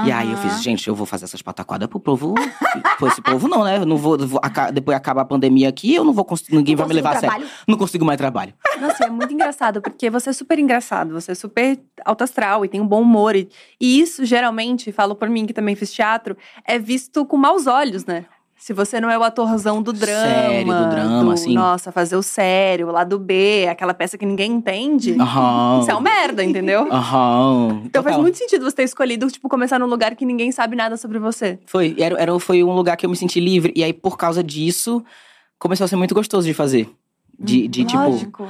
E 0.04 0.12
aí 0.12 0.30
eu 0.30 0.36
fiz, 0.36 0.62
gente, 0.62 0.86
eu 0.86 0.94
vou 0.94 1.06
fazer 1.06 1.24
essas 1.24 1.40
pataquadas 1.40 1.88
pro 1.88 1.98
povo. 1.98 2.34
Pô, 3.00 3.08
esse 3.08 3.22
povo 3.22 3.48
não, 3.48 3.64
né? 3.64 3.78
Eu 3.78 3.86
não 3.86 3.96
vou, 3.96 4.18
vou- 4.18 4.38
aca- 4.42 4.70
depois 4.70 4.94
acaba 4.94 5.22
a 5.22 5.24
pandemia 5.24 5.70
aqui, 5.70 5.94
eu 5.94 6.04
não 6.04 6.12
vou 6.12 6.22
conseguir, 6.22 6.54
ninguém 6.54 6.76
vai 6.76 6.86
me 6.86 6.92
levar 6.92 7.12
a 7.16 7.20
sério. 7.20 7.28
trabalho? 7.30 7.50
Não 7.66 7.78
consigo 7.78 8.04
mais 8.04 8.18
trabalho. 8.18 8.52
Nossa, 8.78 9.04
é 9.06 9.10
muito 9.10 9.32
engraçado, 9.32 9.80
porque 9.80 10.10
você 10.10 10.28
é 10.28 10.32
super 10.34 10.58
engraçado, 10.58 11.14
você 11.14 11.32
é 11.32 11.34
super 11.34 11.80
alto 12.04 12.22
astral 12.22 12.62
e 12.62 12.68
tem 12.68 12.78
um 12.78 12.86
bom 12.86 13.00
humor. 13.00 13.34
E, 13.34 13.48
e 13.80 13.98
isso, 13.98 14.22
geralmente, 14.26 14.92
falo 14.92 15.16
por 15.16 15.30
mim 15.30 15.46
que 15.46 15.54
também 15.54 15.74
fiz 15.74 15.90
teatro, 15.90 16.36
é 16.66 16.78
visto 16.78 17.24
com 17.24 17.38
maus 17.38 17.66
olhos, 17.66 18.04
né? 18.04 18.26
Se 18.58 18.72
você 18.72 19.00
não 19.00 19.10
é 19.10 19.18
o 19.18 19.22
atorzão 19.22 19.82
do 19.82 19.92
drama. 19.92 20.26
Sério, 20.26 20.74
do 20.74 20.88
drama, 20.90 21.34
assim. 21.34 21.52
Nossa, 21.54 21.92
fazer 21.92 22.16
o 22.16 22.22
sério, 22.22 22.88
o 22.88 22.90
lado 22.90 23.18
B, 23.18 23.66
aquela 23.70 23.92
peça 23.92 24.16
que 24.16 24.24
ninguém 24.24 24.52
entende. 24.52 25.14
Aham. 25.20 25.80
Isso 25.82 25.90
é 25.90 25.94
um 25.94 26.00
merda, 26.00 26.42
entendeu? 26.42 26.88
Aham. 26.90 27.82
Então 27.84 28.02
faz 28.02 28.14
Total. 28.14 28.22
muito 28.22 28.38
sentido 28.38 28.64
você 28.64 28.76
ter 28.76 28.84
escolhido, 28.84 29.30
tipo, 29.30 29.48
começar 29.48 29.78
num 29.78 29.86
lugar 29.86 30.16
que 30.16 30.24
ninguém 30.24 30.50
sabe 30.50 30.74
nada 30.74 30.96
sobre 30.96 31.18
você. 31.18 31.58
Foi, 31.66 31.94
era, 31.98 32.18
era, 32.20 32.38
foi 32.40 32.64
um 32.64 32.72
lugar 32.72 32.96
que 32.96 33.04
eu 33.04 33.10
me 33.10 33.16
senti 33.16 33.38
livre. 33.40 33.72
E 33.76 33.84
aí, 33.84 33.92
por 33.92 34.16
causa 34.16 34.42
disso, 34.42 35.04
começou 35.58 35.84
a 35.84 35.88
ser 35.88 35.96
muito 35.96 36.14
gostoso 36.14 36.46
de 36.46 36.54
fazer. 36.54 36.90
De, 37.38 37.68
de 37.68 37.84
tipo, 37.84 38.02
Lógico. 38.02 38.48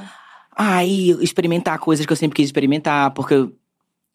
ai, 0.55 1.17
experimentar 1.19 1.77
coisas 1.79 2.05
que 2.05 2.11
eu 2.11 2.17
sempre 2.17 2.37
quis 2.37 2.45
experimentar, 2.45 3.11
porque 3.11 3.33
eu 3.33 3.51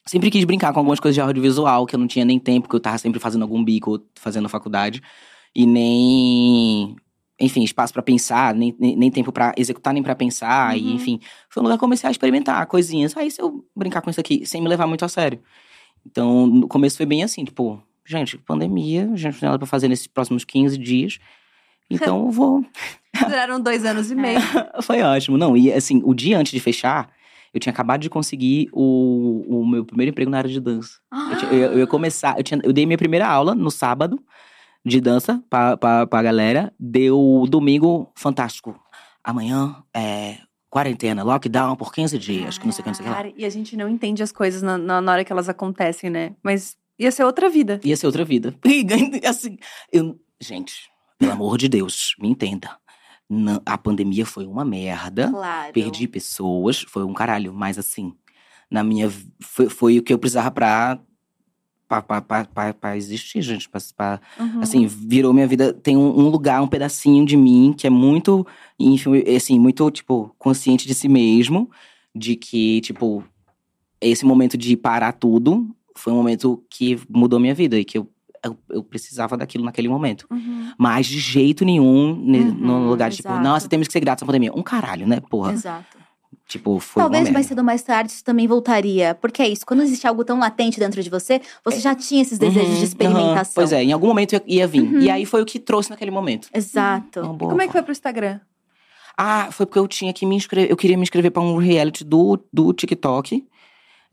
sempre 0.07 0.31
quis 0.31 0.45
brincar 0.45 0.73
com 0.73 0.79
algumas 0.81 0.99
coisas 0.99 1.15
de 1.15 1.21
audiovisual, 1.21 1.85
que 1.85 1.95
eu 1.95 2.01
não 2.01 2.07
tinha 2.07 2.25
nem 2.25 2.39
tempo, 2.39 2.67
que 2.67 2.75
eu 2.75 2.81
tava 2.81 2.97
sempre 2.97 3.21
fazendo 3.21 3.43
algum 3.43 3.63
bico, 3.63 4.01
fazendo 4.15 4.49
faculdade. 4.49 5.03
E 5.55 5.67
nem. 5.67 6.97
Enfim, 7.41 7.65
espaço 7.65 7.93
pra 7.93 8.03
pensar, 8.03 8.55
nem, 8.55 8.75
nem, 8.79 8.95
nem 8.97 9.11
tempo 9.11 9.33
pra 9.33 9.53
executar, 9.57 9.93
nem 9.93 10.03
pra 10.03 10.15
pensar. 10.15 10.77
E, 10.79 10.83
Uhum. 10.83 10.95
enfim, 10.95 11.21
foi 11.49 11.61
um 11.61 11.65
lugar 11.65 11.77
que 11.77 11.83
eu 11.85 11.87
comecei 11.87 12.07
a 12.07 12.11
experimentar 12.11 12.65
coisinhas. 12.67 13.17
Aí, 13.17 13.31
se 13.31 13.43
eu 13.43 13.65
brincar 13.75 14.01
com 14.01 14.11
isso 14.11 14.21
aqui, 14.21 14.47
sem 14.47 14.63
me 14.63 14.69
levar 14.69 14.87
muito 14.87 15.05
a 15.05 15.09
sério. 15.09 15.41
Então, 16.07 16.47
no 16.47 16.69
começo 16.69 16.97
foi 16.97 17.07
bem 17.07 17.23
assim, 17.25 17.45
tipo, 17.45 17.83
gente, 18.07 18.39
pandemia, 18.39 19.11
a 19.13 19.17
gente 19.17 19.33
não 19.35 19.41
tem 19.41 19.49
nada 19.49 19.59
pra 19.59 19.67
fazer 19.67 19.89
nesses 19.89 20.07
próximos 20.07 20.45
15 20.45 20.79
dias. 20.79 21.19
Então, 21.91 22.27
eu 22.27 22.31
vou. 22.31 22.65
Duraram 23.29 23.61
dois 23.61 23.85
anos 23.85 24.11
e 24.11 24.15
meio. 24.15 24.39
Foi 24.83 25.03
ótimo. 25.03 25.37
Não, 25.37 25.57
e 25.57 25.71
assim, 25.73 26.01
o 26.05 26.15
dia 26.15 26.39
antes 26.39 26.53
de 26.53 26.61
fechar, 26.61 27.11
eu 27.53 27.61
tinha 27.61 27.73
acabado 27.73 28.01
de 28.01 28.09
conseguir 28.09 28.69
o, 28.73 29.45
o 29.49 29.67
meu 29.67 29.85
primeiro 29.85 30.11
emprego 30.11 30.31
na 30.31 30.39
área 30.39 30.49
de 30.51 30.59
dança. 30.61 30.99
Eu, 31.31 31.37
tinha- 31.37 31.53
eu- 31.53 31.73
eu 31.73 31.79
ia 31.81 31.87
começar, 31.87 32.39
eu, 32.39 32.43
tinha, 32.43 32.59
eu 32.65 32.73
dei 32.73 32.87
minha 32.87 32.97
primeira 32.97 33.27
aula 33.29 33.55
no 33.55 33.71
sábado 33.71 34.19
de 34.85 35.01
dança 35.01 35.43
pra, 35.49 35.77
pra, 35.77 36.07
pra 36.07 36.23
galera. 36.23 36.73
Deu 36.79 37.45
domingo 37.49 38.11
fantástico. 38.15 38.79
Amanhã 39.23 39.83
é 39.95 40.39
quarentena, 40.69 41.23
lockdown 41.23 41.77
por 41.77 41.93
15 41.93 42.19
dias, 42.19 42.57
que 42.57 42.65
não 42.65 42.73
sei 42.73 42.81
o 42.81 42.85
que, 42.85 42.89
não 42.89 42.95
sei 42.95 43.05
o 43.05 43.09
que 43.09 43.11
lá. 43.11 43.17
Cara, 43.17 43.33
e 43.37 43.45
a 43.45 43.51
gente 43.51 43.77
não 43.77 43.89
entende 43.89 44.23
as 44.23 44.33
coisas 44.33 44.63
na, 44.63 44.79
na, 44.79 45.13
hora 45.13 45.23
que 45.23 45.31
elas 45.31 45.49
acontecem, 45.49 46.09
né? 46.09 46.35
Mas 46.43 46.79
ia 46.99 47.13
ser 47.13 47.25
outra 47.25 47.51
vida. 47.51 47.79
Ia 47.85 47.97
ser 47.97 48.07
outra 48.07 48.25
vida. 48.25 48.55
E 48.65 49.27
assim, 49.27 49.59
eu, 49.93 50.19
gente, 50.41 50.91
pelo 51.19 51.33
amor 51.33 51.59
de 51.59 51.69
Deus, 51.69 52.15
me 52.19 52.29
entenda. 52.29 52.71
Não- 53.29 53.61
a 53.67 53.77
pandemia 53.77 54.25
foi 54.25 54.47
uma 54.47 54.65
merda. 54.65 55.31
Claro. 55.31 55.73
Perdi 55.73 56.09
pessoas, 56.09 56.81
foi 56.89 57.05
um 57.05 57.13
caralho, 57.13 57.53
mas 57.53 57.79
assim, 57.79 58.15
na 58.71 58.83
minha. 58.83 59.13
Foi, 59.43 59.69
foi 59.69 59.99
o 59.99 60.03
que 60.03 60.13
eu 60.13 60.19
precisava 60.19 60.51
pra. 60.51 60.99
Pra 62.81 62.97
existir, 62.97 63.43
gente. 63.43 63.69
Pra, 63.69 63.81
pra- 63.97 64.21
Uhum. 64.41 64.61
assim, 64.63 64.87
virou 64.87 65.33
minha 65.35 65.47
vida. 65.47 65.73
Tem 65.73 65.97
um, 65.97 66.21
um 66.21 66.29
lugar, 66.29 66.63
um 66.63 66.69
pedacinho 66.69 67.27
de 67.27 67.37
mim 67.37 67.75
que 67.77 67.87
é 67.87 67.91
muito, 67.91 68.47
ínfimo, 68.79 69.17
e, 69.17 69.37
assim, 69.37 69.59
muito, 69.59 69.91
tipo, 69.91 70.35
consciente 70.39 70.87
de 70.87 70.95
si 70.95 71.09
mesmo. 71.09 71.71
De 72.15 72.37
que, 72.37 72.81
tipo, 72.83 73.25
esse 74.01 74.25
momento 74.25 74.57
de 74.57 74.77
parar 74.77 75.13
tudo 75.13 75.69
foi 75.97 76.13
um 76.13 76.17
momento 76.17 76.63
que 76.71 76.99
mudou 77.09 77.39
minha 77.41 77.55
vida 77.55 77.79
e 77.79 77.85
que 77.85 77.99
eu, 77.99 78.09
eu, 78.45 78.57
eu 78.71 78.83
precisava 78.83 79.37
daquilo 79.37 79.65
naquele 79.65 79.89
momento. 79.89 80.27
Uhum. 80.31 80.73
Mas 80.79 81.07
de 81.07 81.19
jeito 81.19 81.65
nenhum, 81.65 82.17
ne- 82.17 82.41
Uhum, 82.41 82.55
no 82.55 82.89
lugar 82.89 83.09
de, 83.11 83.17
tipo, 83.17 83.29
exato. 83.29 83.43
nossa, 83.45 83.69
temos 83.69 83.87
que 83.87 83.93
ser 83.93 84.01
gratos 84.01 84.23
à 84.23 84.27
pandemia. 84.27 84.53
Um 84.55 84.63
caralho, 84.63 85.07
né, 85.07 85.21
porra? 85.21 85.53
Exato. 85.53 86.02
Tipo, 86.49 86.79
foi 86.79 87.03
Talvez 87.03 87.31
mais 87.31 87.47
cedo 87.47 87.59
ou 87.59 87.65
mais 87.65 87.83
tarde 87.83 88.13
isso 88.13 88.25
também 88.25 88.47
voltaria. 88.47 89.15
Porque 89.15 89.41
é 89.43 89.49
isso, 89.49 89.65
quando 89.65 89.83
existe 89.83 90.07
algo 90.07 90.25
tão 90.25 90.39
latente 90.39 90.79
dentro 90.79 91.03
de 91.03 91.09
você, 91.09 91.41
você 91.65 91.79
já 91.81 91.95
tinha 91.95 92.21
esses 92.23 92.39
desejos 92.39 92.71
Uhum, 92.75 92.79
de 92.79 92.85
experimentação. 92.85 93.55
Pois 93.55 93.73
é, 93.73 93.83
em 93.83 93.93
algum 93.93 94.07
momento 94.09 94.33
ia- 94.35 94.43
ia 94.47 94.67
vir. 94.67 94.83
Uhum. 94.83 95.01
E 95.01 95.11
aí 95.11 95.25
foi 95.25 95.41
o 95.43 95.47
que 95.47 95.59
trouxe 95.59 95.91
naquele 95.91 96.11
momento. 96.11 96.49
Exato. 96.53 97.21
E 97.21 97.23
boa 97.23 97.51
como 97.51 97.63
é 97.63 97.67
que 97.67 97.73
foi 97.73 97.83
pro 97.83 97.93
Instagram? 97.93 98.41
Ah, 99.17 99.49
foi 99.53 99.67
porque 99.67 99.79
eu 99.79 99.87
tinha 99.87 100.13
que 100.13 100.25
me 100.27 100.35
inscrever. 100.35 100.71
Eu 100.71 100.77
queria 100.77 100.97
me 100.97 101.03
inscrever 101.03 101.31
pra 101.31 101.43
um 101.43 101.57
reality 101.57 102.03
do, 102.05 102.39
do 102.53 102.73
TikTok. 102.73 103.45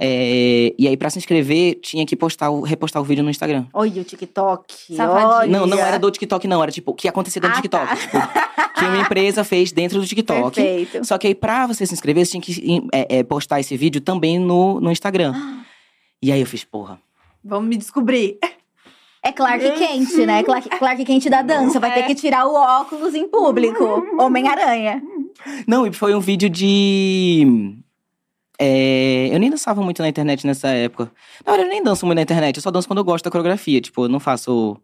É, 0.01 0.73
e 0.79 0.87
aí, 0.87 0.95
pra 0.95 1.09
se 1.09 1.19
inscrever, 1.19 1.75
tinha 1.81 2.05
que 2.05 2.15
postar 2.15 2.49
o, 2.49 2.61
repostar 2.61 3.01
o 3.01 3.05
vídeo 3.05 3.21
no 3.21 3.29
Instagram. 3.29 3.65
Olha 3.73 4.01
o 4.01 4.05
TikTok. 4.05 4.95
Safadinha. 4.95 5.59
Não, 5.59 5.67
não 5.67 5.77
era 5.77 5.99
do 5.99 6.09
TikTok, 6.09 6.47
não. 6.47 6.63
Era 6.63 6.71
tipo, 6.71 6.91
o 6.91 6.93
que 6.95 7.07
acontecia 7.09 7.41
dentro 7.41 7.57
Ah, 7.57 7.59
do 7.59 7.63
TikTok. 7.63 7.85
tá. 7.85 7.95
Tipo, 7.97 8.79
que 8.79 8.85
uma 8.85 8.97
empresa 9.01 9.43
fez 9.43 9.73
dentro 9.73 9.99
do 9.99 10.07
TikTok. 10.07 10.55
Perfeito. 10.55 11.05
Só 11.05 11.17
que 11.17 11.27
aí, 11.27 11.35
pra 11.35 11.67
você 11.67 11.85
se 11.85 11.93
inscrever, 11.93 12.25
você 12.25 12.31
tinha 12.39 12.41
que 12.41 12.87
é, 12.93 13.17
é, 13.19 13.23
postar 13.23 13.59
esse 13.59 13.75
vídeo 13.75 13.99
também 13.99 14.39
no, 14.39 14.79
no 14.79 14.89
Instagram. 14.89 15.33
E 16.21 16.31
aí 16.31 16.39
eu 16.39 16.45
fiz, 16.47 16.63
porra. 16.63 16.97
Vamos 17.43 17.67
me 17.67 17.75
descobrir. 17.75 18.37
É 19.21 19.33
Clark 19.33 19.69
Kent, 19.77 20.13
né? 20.25 20.43
Clark, 20.43 20.69
Clark 20.69 21.03
Kent 21.03 21.25
da 21.27 21.41
dança. 21.41 21.77
Vai 21.77 21.93
ter 21.93 22.03
que 22.03 22.15
tirar 22.15 22.45
o 22.45 22.53
óculos 22.53 23.13
em 23.13 23.27
público. 23.27 23.83
Homem-Aranha. 24.17 25.03
Não, 25.67 25.85
e 25.85 25.91
foi 25.91 26.15
um 26.15 26.21
vídeo 26.21 26.49
de. 26.49 27.75
É, 28.59 29.33
eu 29.33 29.39
nem 29.39 29.49
dançava 29.49 29.81
muito 29.81 30.01
na 30.01 30.09
internet 30.09 30.45
nessa 30.45 30.67
época. 30.67 31.11
Na 31.45 31.53
verdade, 31.53 31.69
eu 31.69 31.73
nem 31.73 31.81
danço 31.81 32.05
muito 32.05 32.17
na 32.17 32.23
internet, 32.23 32.57
eu 32.57 32.61
só 32.61 32.69
danço 32.69 32.87
quando 32.87 32.97
eu 32.97 33.05
gosto 33.05 33.23
da 33.23 33.31
coreografia. 33.31 33.79
Tipo, 33.79 34.03
eu 34.05 34.09
não 34.09 34.19
faço. 34.19 34.77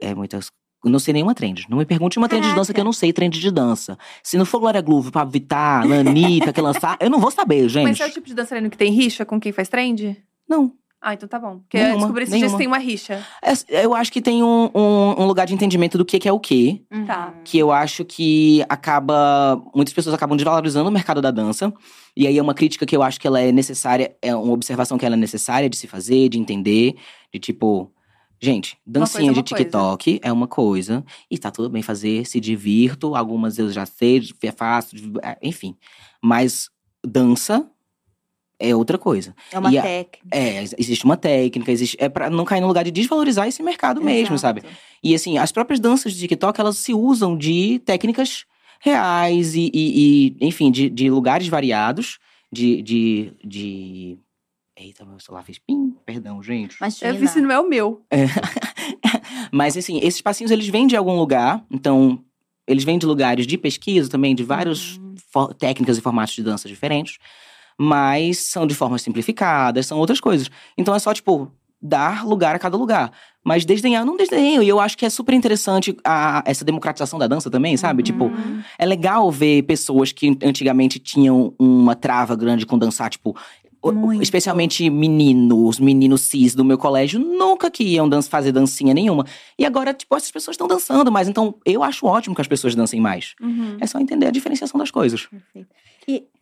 É, 0.00 0.14
muitas. 0.14 0.50
Eu 0.84 0.90
não 0.90 0.98
sei 0.98 1.14
nenhuma 1.14 1.34
trend. 1.34 1.66
Não 1.68 1.78
me 1.78 1.86
pergunte 1.86 2.18
uma 2.18 2.28
trend 2.28 2.42
de 2.42 2.48
dança 2.48 2.72
Caraca. 2.72 2.74
que 2.74 2.80
eu 2.80 2.84
não 2.84 2.92
sei 2.92 3.12
trend 3.12 3.38
de 3.38 3.50
dança. 3.50 3.96
Se 4.22 4.36
não 4.36 4.44
for 4.44 4.60
Glória 4.60 4.80
Groove, 4.80 5.10
Pablo 5.10 5.32
Vittar, 5.32 5.84
Anitta, 5.90 6.52
que 6.52 6.60
lançar, 6.60 6.96
eu 7.00 7.08
não 7.08 7.18
vou 7.18 7.30
saber, 7.30 7.68
gente. 7.68 7.84
Mas 7.84 8.00
é 8.00 8.06
o 8.06 8.10
tipo 8.10 8.26
de 8.26 8.34
dançarino 8.34 8.68
que 8.68 8.76
tem 8.76 8.92
rixa 8.92 9.24
com 9.24 9.40
quem 9.40 9.52
faz 9.52 9.68
trend? 9.68 10.16
Não. 10.48 10.72
Ah, 11.08 11.14
então 11.14 11.28
tá 11.28 11.38
bom. 11.38 11.58
Porque 11.60 11.76
eu 11.76 11.82
Nenhuma, 11.82 11.98
descobri 11.98 12.24
esses 12.24 12.36
dias 12.36 12.50
que 12.50 12.58
tem 12.58 12.66
uma 12.66 12.78
rixa. 12.78 13.24
É, 13.40 13.84
Eu 13.84 13.94
acho 13.94 14.10
que 14.12 14.20
tem 14.20 14.42
um, 14.42 14.68
um- 14.74 15.22
um 15.22 15.26
lugar 15.26 15.46
de 15.46 15.54
entendimento 15.54 15.96
do 15.96 16.04
que, 16.04 16.18
que 16.18 16.28
é 16.28 16.32
o 16.32 16.40
quê. 16.40 16.82
Tá. 17.06 17.32
que 17.44 17.56
eu 17.56 17.70
acho 17.70 18.04
que 18.04 18.64
acaba. 18.68 19.62
Muitas 19.72 19.94
pessoas 19.94 20.14
acabam 20.16 20.36
desvalorizando 20.36 20.88
o 20.88 20.92
mercado 20.92 21.22
da 21.22 21.30
dança. 21.30 21.72
E 22.16 22.26
aí 22.26 22.36
é 22.36 22.42
uma 22.42 22.54
crítica 22.54 22.84
que 22.84 22.96
eu 22.96 23.04
acho 23.04 23.20
que 23.20 23.26
ela 23.28 23.40
é 23.40 23.52
necessária, 23.52 24.16
é 24.20 24.34
uma 24.34 24.52
observação 24.52 24.98
que 24.98 25.06
ela 25.06 25.14
é 25.14 25.18
necessária 25.18 25.70
de 25.70 25.76
se 25.76 25.86
fazer, 25.86 26.28
de 26.28 26.38
entender, 26.40 26.96
de 27.32 27.38
tipo. 27.38 27.92
Gente, 28.40 28.76
dancinha 28.84 29.32
de 29.32 29.38
uma 29.38 29.44
coisa. 29.44 29.64
TikTok 29.64 30.20
é 30.22 30.30
uma 30.32 30.46
coisa, 30.48 31.04
e 31.30 31.38
tá 31.38 31.50
tudo 31.50 31.70
bem 31.70 31.80
fazer, 31.82 32.26
se 32.26 32.38
divirto, 32.38 33.14
algumas 33.14 33.58
eu 33.58 33.70
já 33.70 33.86
sei, 33.86 34.22
é 34.42 34.52
fácil, 34.52 34.98
é, 35.22 35.38
enfim. 35.42 35.74
Mas 36.22 36.68
dança 37.06 37.66
é 38.58 38.74
outra 38.74 38.96
coisa. 38.98 39.34
É 39.52 39.58
uma 39.58 39.70
E 39.72 39.78
a- 39.78 39.82
técnica. 39.82 40.26
É, 40.30 40.60
ex- 40.62 40.74
existe 40.78 41.04
uma 41.04 41.16
técnica, 41.16 41.70
existe. 41.70 41.96
É 42.00 42.08
pra 42.08 42.30
não 42.30 42.44
cair 42.44 42.60
no 42.60 42.66
lugar 42.68 42.84
de 42.84 42.90
desvalorizar 42.90 43.46
esse 43.46 43.62
mercado 43.62 44.00
mesmo, 44.02 44.38
sabe? 44.38 44.60
Exato. 44.60 44.74
E 45.02 45.14
assim, 45.14 45.38
as 45.38 45.52
próprias 45.52 45.78
danças 45.80 46.12
de 46.14 46.20
TikTok, 46.20 46.60
elas 46.60 46.78
se 46.78 46.92
usam 46.94 47.36
de 47.36 47.78
técnicas 47.84 48.44
reais 48.80 49.54
e, 49.54 49.70
e- 49.74 50.36
e, 50.40 50.46
enfim, 50.46 50.70
de, 50.70 50.88
de 50.90 51.10
lugares 51.10 51.48
variados, 51.48 52.18
de, 52.52 52.80
de, 52.82 53.32
de... 53.44 54.18
Eita, 54.78 55.04
meu 55.06 55.18
celular 55.18 55.42
fez 55.42 55.58
pim, 55.58 55.94
perdão, 56.04 56.42
gente. 56.42 56.76
Imagina. 56.76 57.10
Eu 57.10 57.16
vi 57.18 57.28
se 57.28 57.40
não 57.40 57.50
é 57.50 57.58
o 57.58 57.68
meu. 57.68 58.02
Mas 59.52 59.76
assim, 59.76 59.98
esses 60.02 60.20
passinhos, 60.20 60.50
eles 60.50 60.66
vêm 60.68 60.86
de 60.86 60.96
algum 60.96 61.16
lugar, 61.16 61.64
então... 61.70 62.22
Eles 62.68 62.82
vêm 62.82 62.98
de 62.98 63.06
lugares 63.06 63.46
de 63.46 63.56
pesquisa 63.56 64.10
também, 64.10 64.34
de 64.34 64.42
várias 64.42 64.96
Uhum. 64.96 65.46
técnicas 65.56 65.98
e 65.98 66.00
formatos 66.00 66.34
de 66.34 66.42
dança 66.42 66.66
diferentes. 66.68 67.16
Mas 67.78 68.38
são 68.38 68.66
de 68.66 68.74
formas 68.74 69.02
simplificadas, 69.02 69.86
são 69.86 69.98
outras 69.98 70.20
coisas. 70.20 70.50
Então 70.76 70.94
é 70.94 70.98
só, 70.98 71.12
tipo, 71.12 71.50
dar 71.80 72.26
lugar 72.26 72.54
a 72.54 72.58
cada 72.58 72.76
lugar. 72.76 73.12
Mas 73.44 73.64
desdenhar, 73.64 74.04
não 74.04 74.16
desdenho. 74.16 74.60
E 74.62 74.68
eu 74.68 74.80
acho 74.80 74.98
que 74.98 75.06
é 75.06 75.10
super 75.10 75.32
interessante 75.32 75.96
a, 76.04 76.42
essa 76.44 76.64
democratização 76.64 77.16
da 77.18 77.28
dança 77.28 77.48
também, 77.48 77.76
sabe? 77.76 78.02
Tipo, 78.02 78.24
Uhum. 78.24 78.60
é 78.76 78.84
legal 78.84 79.30
ver 79.30 79.62
pessoas 79.62 80.10
que 80.10 80.36
antigamente 80.42 80.98
tinham 80.98 81.54
uma 81.58 81.94
trava 81.94 82.34
grande 82.34 82.66
com 82.66 82.76
dançar, 82.78 83.08
tipo. 83.10 83.36
Muito. 83.84 84.20
Especialmente 84.20 84.90
meninos, 84.90 85.78
meninos 85.78 86.22
cis 86.22 86.56
do 86.56 86.64
meu 86.64 86.76
colégio, 86.76 87.20
nunca 87.20 87.70
que 87.70 87.84
iam 87.84 88.08
dan 88.08 88.20
fazer 88.20 88.50
dancinha 88.50 88.92
nenhuma. 88.92 89.24
E 89.56 89.64
agora, 89.64 89.94
tipo, 89.94 90.16
essas 90.16 90.32
pessoas 90.32 90.54
estão 90.54 90.66
dançando 90.66 91.12
mais. 91.12 91.28
Então, 91.28 91.54
eu 91.64 91.84
acho 91.84 92.04
ótimo 92.04 92.34
que 92.34 92.40
as 92.40 92.48
pessoas 92.48 92.74
dancem 92.74 93.00
mais. 93.00 93.36
Uhum. 93.40 93.76
É 93.80 93.86
só 93.86 94.00
entender 94.00 94.26
a 94.26 94.32
diferenciação 94.32 94.76
das 94.76 94.90
coisas. 94.90 95.28
Perfeito. 95.28 95.68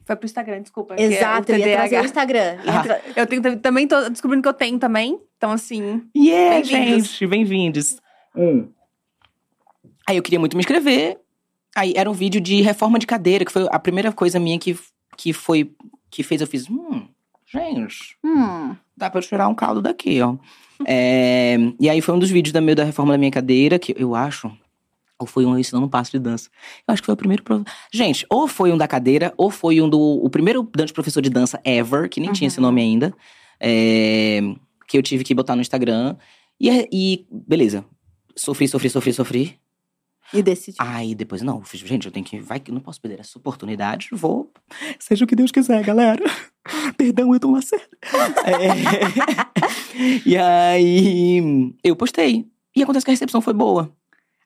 Foi 0.05 0.17
pro 0.17 0.27
Instagram, 0.27 0.61
desculpa. 0.63 0.95
é 0.99 1.03
Exato, 1.03 1.51
eu 1.53 1.59
ia 1.59 1.77
trazer 1.77 2.01
o. 2.01 2.05
Instagram. 2.05 2.57
Tra- 2.83 3.01
Eu 3.17 3.27
tenho, 3.27 3.59
também 3.59 3.87
tô 3.89 4.09
descobrindo 4.11 4.43
que 4.43 4.49
eu 4.49 4.53
tenho 4.55 4.79
também. 4.79 5.19
Então, 5.37 5.51
assim. 5.51 6.03
Yeah, 6.17 6.57
Bem-vindos. 6.57 7.09
gente, 7.09 7.27
bem-vindos. 7.27 7.97
Aí 10.07 10.17
eu 10.17 10.23
queria 10.23 10.39
muito 10.41 10.57
me 10.57 10.61
inscrever. 10.61 11.19
Aí 11.75 11.93
era 11.97 12.11
um 12.11 12.15
vídeo 12.15 12.41
de 12.41 12.61
reforma 12.63 12.99
de 12.99 13.07
cadeira, 13.07 13.45
que 13.45 13.53
foi 13.53 13.67
a 13.71 13.79
primeira 13.79 14.13
coisa 14.13 14.39
minha 14.39 14.59
que, 14.59 14.79
que 15.17 15.33
foi. 15.33 15.73
que 16.11 16.23
fez 16.23 16.41
eu 16.41 16.47
fiz. 16.47 16.69
Hum, 16.69 17.09
gente, 17.47 18.17
Hum. 18.25 18.77
dá 18.97 19.09
pra 19.11 19.21
tirar 19.23 19.49
um 19.49 19.55
caldo 19.55 19.81
daqui, 19.83 20.21
ó. 20.21 20.37
É, 20.87 21.57
e 21.79 21.89
aí 21.89 22.01
foi 22.01 22.15
um 22.15 22.19
dos 22.19 22.31
vídeos 22.31 22.53
da, 22.53 22.61
meu, 22.61 22.75
da 22.75 22.83
reforma 22.83 23.13
da 23.13 23.19
minha 23.19 23.31
cadeira, 23.31 23.79
que 23.79 23.95
eu 23.97 24.13
acho. 24.15 24.51
Ou 25.21 25.27
foi 25.27 25.45
um 25.47 25.57
ensinando 25.59 25.87
um 25.87 25.89
passo 25.89 26.11
de 26.11 26.19
dança. 26.19 26.49
Eu 26.87 26.93
acho 26.93 27.03
que 27.03 27.07
foi 27.07 27.15
o 27.15 27.17
primeiro. 27.17 27.43
pro- 27.43 27.65
Gente, 27.93 28.27
ou 28.29 28.49
foi 28.49 28.73
um 28.73 28.77
da 28.77 28.89
cadeira, 28.89 29.33
ou 29.37 29.51
foi 29.51 29.81
um 29.81 29.89
do. 29.89 29.99
O 29.99 30.29
primeiro 30.29 30.69
dança 30.75 30.93
professor 30.93 31.21
de 31.23 31.31
dança 31.31 31.61
ever, 31.65 32.09
que 32.09 32.21
nem 32.21 32.33
tinha 32.33 32.49
esse 32.49 32.59
Uhum. 32.59 32.63
nome 32.67 32.81
ainda. 32.81 33.15
é, 33.61 34.41
que 34.89 34.99
eu 34.99 35.03
tive 35.03 35.23
que 35.25 35.33
botar 35.35 35.55
no 35.55 35.63
Instagram. 35.63 36.17
E, 36.61 36.69
é- 36.69 36.89
e 36.93 37.25
beleza. 37.31 37.85
Sofri, 38.37 38.67
sofri, 38.69 38.91
sofri, 38.91 39.13
sofri. 39.13 39.59
E 40.33 40.43
decidi. 40.43 40.77
Aí 40.81 41.15
depois, 41.15 41.41
não, 41.43 41.63
gente, 41.73 42.07
eu 42.07 42.13
tenho 42.13 42.27
que. 42.27 42.41
Vai 42.41 42.59
que 42.59 42.71
eu 42.71 42.75
não 42.75 42.81
posso 42.81 43.01
perder 43.01 43.21
essa 43.21 43.39
oportunidade. 43.39 44.09
Vou. 44.13 44.51
Seja 44.99 45.25
o 45.25 45.29
que 45.29 45.37
Deus 45.37 45.53
quiser, 45.53 45.83
galera. 45.85 46.23
Perdão, 46.99 47.33
Elton 47.33 47.53
Lacerda. 47.53 47.87
É, 48.45 50.29
e 50.29 50.37
aí. 50.37 51.73
Eu 51.83 51.95
postei. 51.97 52.47
E 52.77 52.83
acontece 52.83 53.05
que 53.05 53.11
a 53.11 53.15
recepção 53.15 53.41
foi 53.41 53.55
boa. 53.55 53.95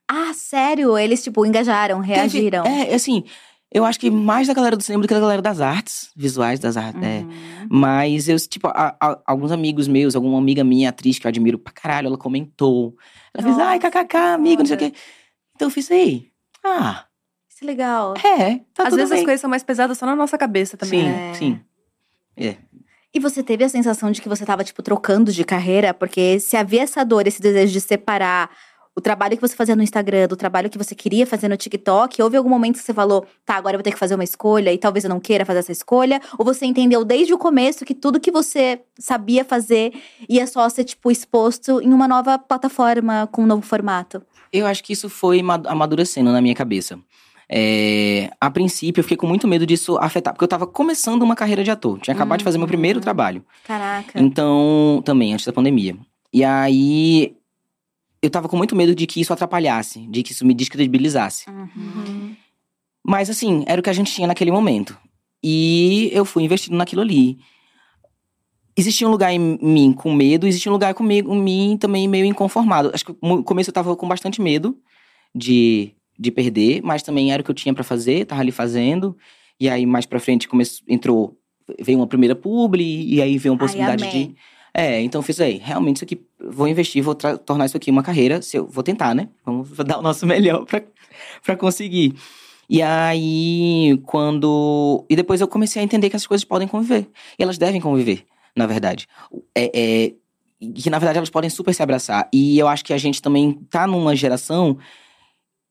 Ah, 0.08 0.32
sério? 0.34 0.96
Eles, 0.96 1.22
tipo, 1.22 1.44
engajaram, 1.44 2.00
reagiram. 2.00 2.62
Teve- 2.62 2.90
é, 2.90 2.94
assim, 2.94 3.24
eu 3.72 3.84
acho 3.84 4.00
que 4.00 4.10
mais 4.10 4.48
da 4.48 4.54
galera 4.54 4.76
do 4.76 4.82
cinema 4.82 5.02
do 5.02 5.08
que 5.08 5.12
da 5.14 5.20
galera 5.20 5.42
das 5.42 5.60
artes 5.60 6.10
visuais, 6.16 6.58
das 6.58 6.76
artes. 6.76 7.02
é. 7.02 7.18
Uhum. 7.20 7.66
Mas 7.70 8.28
eu, 8.28 8.36
tipo, 8.38 8.68
a- 8.68 8.96
a- 9.00 9.20
alguns 9.26 9.52
amigos 9.52 9.86
meus, 9.86 10.16
alguma 10.16 10.38
amiga 10.38 10.64
minha, 10.64 10.88
atriz 10.88 11.18
que 11.18 11.26
eu 11.26 11.28
admiro 11.28 11.58
pra 11.58 11.72
caralho, 11.72 12.06
ela 12.06 12.16
comentou. 12.18 12.96
Ela 13.34 13.42
fez, 13.44 13.58
ai, 13.58 13.78
Nossa, 13.78 13.90
kkk, 13.90 14.16
amigo, 14.16 14.62
não 14.62 14.66
sei 14.66 14.76
o 14.76 14.78
quê. 14.78 14.92
Então 15.54 15.66
eu 15.68 15.72
fiz, 15.72 15.90
ei, 15.90 16.30
ah, 16.64 17.04
Isso 17.48 17.64
é 17.64 17.66
legal. 17.66 18.14
é, 18.16 18.60
tá 18.72 18.84
Às 18.88 18.94
vezes 18.94 19.10
bem. 19.10 19.18
as 19.18 19.24
coisas 19.24 19.40
são 19.40 19.50
mais 19.50 19.62
pesadas 19.62 19.98
só 19.98 20.06
na 20.06 20.16
nossa 20.16 20.38
cabeça 20.38 20.76
também. 20.76 21.00
Sim, 21.00 21.06
né? 21.08 21.30
É. 21.30 21.34
sim. 21.34 21.60
É. 22.36 22.56
E 23.12 23.18
você 23.20 23.42
teve 23.42 23.64
a 23.64 23.68
sensação 23.68 24.10
de 24.10 24.22
que 24.22 24.28
você 24.28 24.44
tava, 24.46 24.62
tipo, 24.62 24.82
trocando 24.82 25.32
de 25.32 25.42
carreira? 25.44 25.92
Porque 25.92 26.38
se 26.38 26.56
havia 26.56 26.82
essa 26.82 27.04
dor, 27.04 27.26
esse 27.26 27.40
desejo 27.42 27.72
de 27.72 27.80
separar 27.80 28.48
o 28.98 29.00
trabalho 29.00 29.36
que 29.36 29.40
você 29.40 29.54
fazia 29.54 29.76
no 29.76 29.82
Instagram 29.82 30.26
do 30.26 30.34
trabalho 30.36 30.68
que 30.68 30.76
você 30.76 30.92
queria 30.94 31.24
fazer 31.24 31.48
no 31.48 31.56
TikTok, 31.56 32.20
houve 32.20 32.36
algum 32.36 32.48
momento 32.50 32.78
que 32.78 32.82
você 32.82 32.92
falou, 32.92 33.24
tá, 33.46 33.54
agora 33.54 33.74
eu 33.76 33.78
vou 33.78 33.84
ter 33.84 33.92
que 33.92 33.98
fazer 33.98 34.16
uma 34.16 34.24
escolha 34.24 34.72
e 34.72 34.76
talvez 34.78 35.04
eu 35.04 35.08
não 35.08 35.20
queira 35.20 35.44
fazer 35.46 35.60
essa 35.60 35.70
escolha? 35.70 36.20
Ou 36.36 36.44
você 36.44 36.66
entendeu 36.66 37.04
desde 37.04 37.32
o 37.32 37.38
começo 37.38 37.84
que 37.84 37.94
tudo 37.94 38.18
que 38.18 38.30
você 38.32 38.80
sabia 38.98 39.44
fazer 39.44 39.92
ia 40.28 40.46
só 40.48 40.68
ser, 40.68 40.82
tipo, 40.82 41.10
exposto 41.12 41.80
em 41.80 41.92
uma 41.92 42.08
nova 42.08 42.36
plataforma 42.38 43.28
com 43.30 43.42
um 43.42 43.46
novo 43.46 43.62
formato? 43.62 44.20
Eu 44.52 44.66
acho 44.66 44.82
que 44.82 44.92
isso 44.92 45.08
foi 45.08 45.42
ma- 45.42 45.62
amadurecendo 45.66 46.32
na 46.32 46.40
minha 46.40 46.54
cabeça. 46.54 46.98
É, 47.50 48.30
a 48.40 48.50
princípio, 48.50 49.00
eu 49.00 49.04
fiquei 49.04 49.16
com 49.16 49.26
muito 49.26 49.48
medo 49.48 49.64
disso 49.64 49.96
afetar, 49.98 50.34
porque 50.34 50.44
eu 50.44 50.48
tava 50.48 50.66
começando 50.66 51.22
uma 51.22 51.34
carreira 51.34 51.64
de 51.64 51.70
ator. 51.70 51.98
Tinha 52.00 52.14
acabado 52.14 52.38
de 52.40 52.44
fazer 52.44 52.58
meu 52.58 52.66
primeiro 52.66 52.98
Uhum. 52.98 53.02
trabalho. 53.02 53.44
Caraca. 53.64 54.20
Então, 54.20 55.00
também, 55.04 55.32
antes 55.32 55.46
da 55.46 55.52
pandemia. 55.52 55.96
E 56.32 56.44
aí, 56.44 57.34
eu 58.22 58.30
tava 58.30 58.48
com 58.48 58.56
muito 58.56 58.74
medo 58.74 58.94
de 58.94 59.06
que 59.06 59.20
isso 59.20 59.32
atrapalhasse, 59.32 60.06
de 60.08 60.22
que 60.22 60.32
isso 60.32 60.46
me 60.46 60.54
descredibilizasse. 60.54 61.48
Uhum. 61.48 62.34
Mas, 63.06 63.30
assim, 63.30 63.64
era 63.66 63.80
o 63.80 63.84
que 63.84 63.90
a 63.90 63.94
gente 63.94 64.12
tinha 64.12 64.26
naquele 64.26 64.50
momento. 64.50 64.96
E 65.42 66.10
eu 66.12 66.24
fui 66.24 66.42
investindo 66.42 66.76
naquilo 66.76 67.02
ali. 67.02 67.38
Existia 68.76 69.08
um 69.08 69.10
lugar 69.10 69.32
em 69.32 69.58
mim 69.60 69.92
com 69.92 70.12
medo, 70.12 70.46
existia 70.46 70.70
um 70.70 70.74
lugar 70.74 70.94
comigo, 70.94 71.34
em 71.34 71.40
mim 71.40 71.76
também 71.80 72.06
meio 72.06 72.24
inconformado. 72.24 72.90
Acho 72.92 73.04
que 73.04 73.16
no 73.22 73.42
começo 73.42 73.70
eu 73.70 73.74
tava 73.74 73.96
com 73.96 74.06
bastante 74.06 74.40
medo 74.40 74.76
de, 75.34 75.92
de 76.18 76.30
perder, 76.30 76.80
mas 76.82 77.02
também 77.02 77.32
era 77.32 77.40
o 77.40 77.44
que 77.44 77.50
eu 77.50 77.54
tinha 77.54 77.74
pra 77.74 77.82
fazer, 77.82 78.24
tava 78.24 78.40
ali 78.40 78.52
fazendo. 78.52 79.16
E 79.60 79.68
aí, 79.68 79.84
mais 79.84 80.06
pra 80.06 80.20
frente, 80.20 80.46
começou, 80.46 80.84
entrou, 80.88 81.36
veio 81.80 81.98
uma 81.98 82.06
primeira 82.06 82.36
publi, 82.36 83.04
e 83.12 83.20
aí 83.20 83.36
veio 83.38 83.52
uma 83.52 83.60
Ai, 83.60 83.66
possibilidade 83.66 84.04
amém. 84.04 84.28
de. 84.28 84.36
É, 84.78 85.00
então 85.00 85.18
eu 85.18 85.22
fiz 85.24 85.40
aí, 85.40 85.60
realmente 85.60 85.96
isso 85.96 86.04
aqui, 86.04 86.20
vou 86.38 86.68
investir, 86.68 87.02
vou 87.02 87.12
tornar 87.12 87.66
isso 87.66 87.76
aqui 87.76 87.90
uma 87.90 88.00
carreira, 88.00 88.40
se 88.40 88.58
eu, 88.58 88.64
vou 88.64 88.84
tentar, 88.84 89.12
né? 89.12 89.28
Vamos 89.44 89.76
dar 89.78 89.98
o 89.98 90.02
nosso 90.02 90.24
melhor 90.24 90.64
pra, 90.66 90.80
pra 91.44 91.56
conseguir. 91.56 92.14
E 92.70 92.80
aí, 92.80 94.00
quando. 94.06 95.04
E 95.10 95.16
depois 95.16 95.40
eu 95.40 95.48
comecei 95.48 95.82
a 95.82 95.84
entender 95.84 96.08
que 96.08 96.14
essas 96.14 96.28
coisas 96.28 96.44
podem 96.44 96.68
conviver. 96.68 97.08
E 97.36 97.42
elas 97.42 97.58
devem 97.58 97.80
conviver, 97.80 98.24
na 98.54 98.68
verdade. 98.68 99.08
É, 99.52 99.70
é, 99.74 100.12
que, 100.60 100.88
na 100.88 101.00
verdade, 101.00 101.18
elas 101.18 101.30
podem 101.30 101.50
super 101.50 101.74
se 101.74 101.82
abraçar. 101.82 102.28
E 102.32 102.56
eu 102.56 102.68
acho 102.68 102.84
que 102.84 102.92
a 102.92 102.98
gente 102.98 103.20
também 103.20 103.54
tá 103.68 103.84
numa 103.84 104.14
geração 104.14 104.78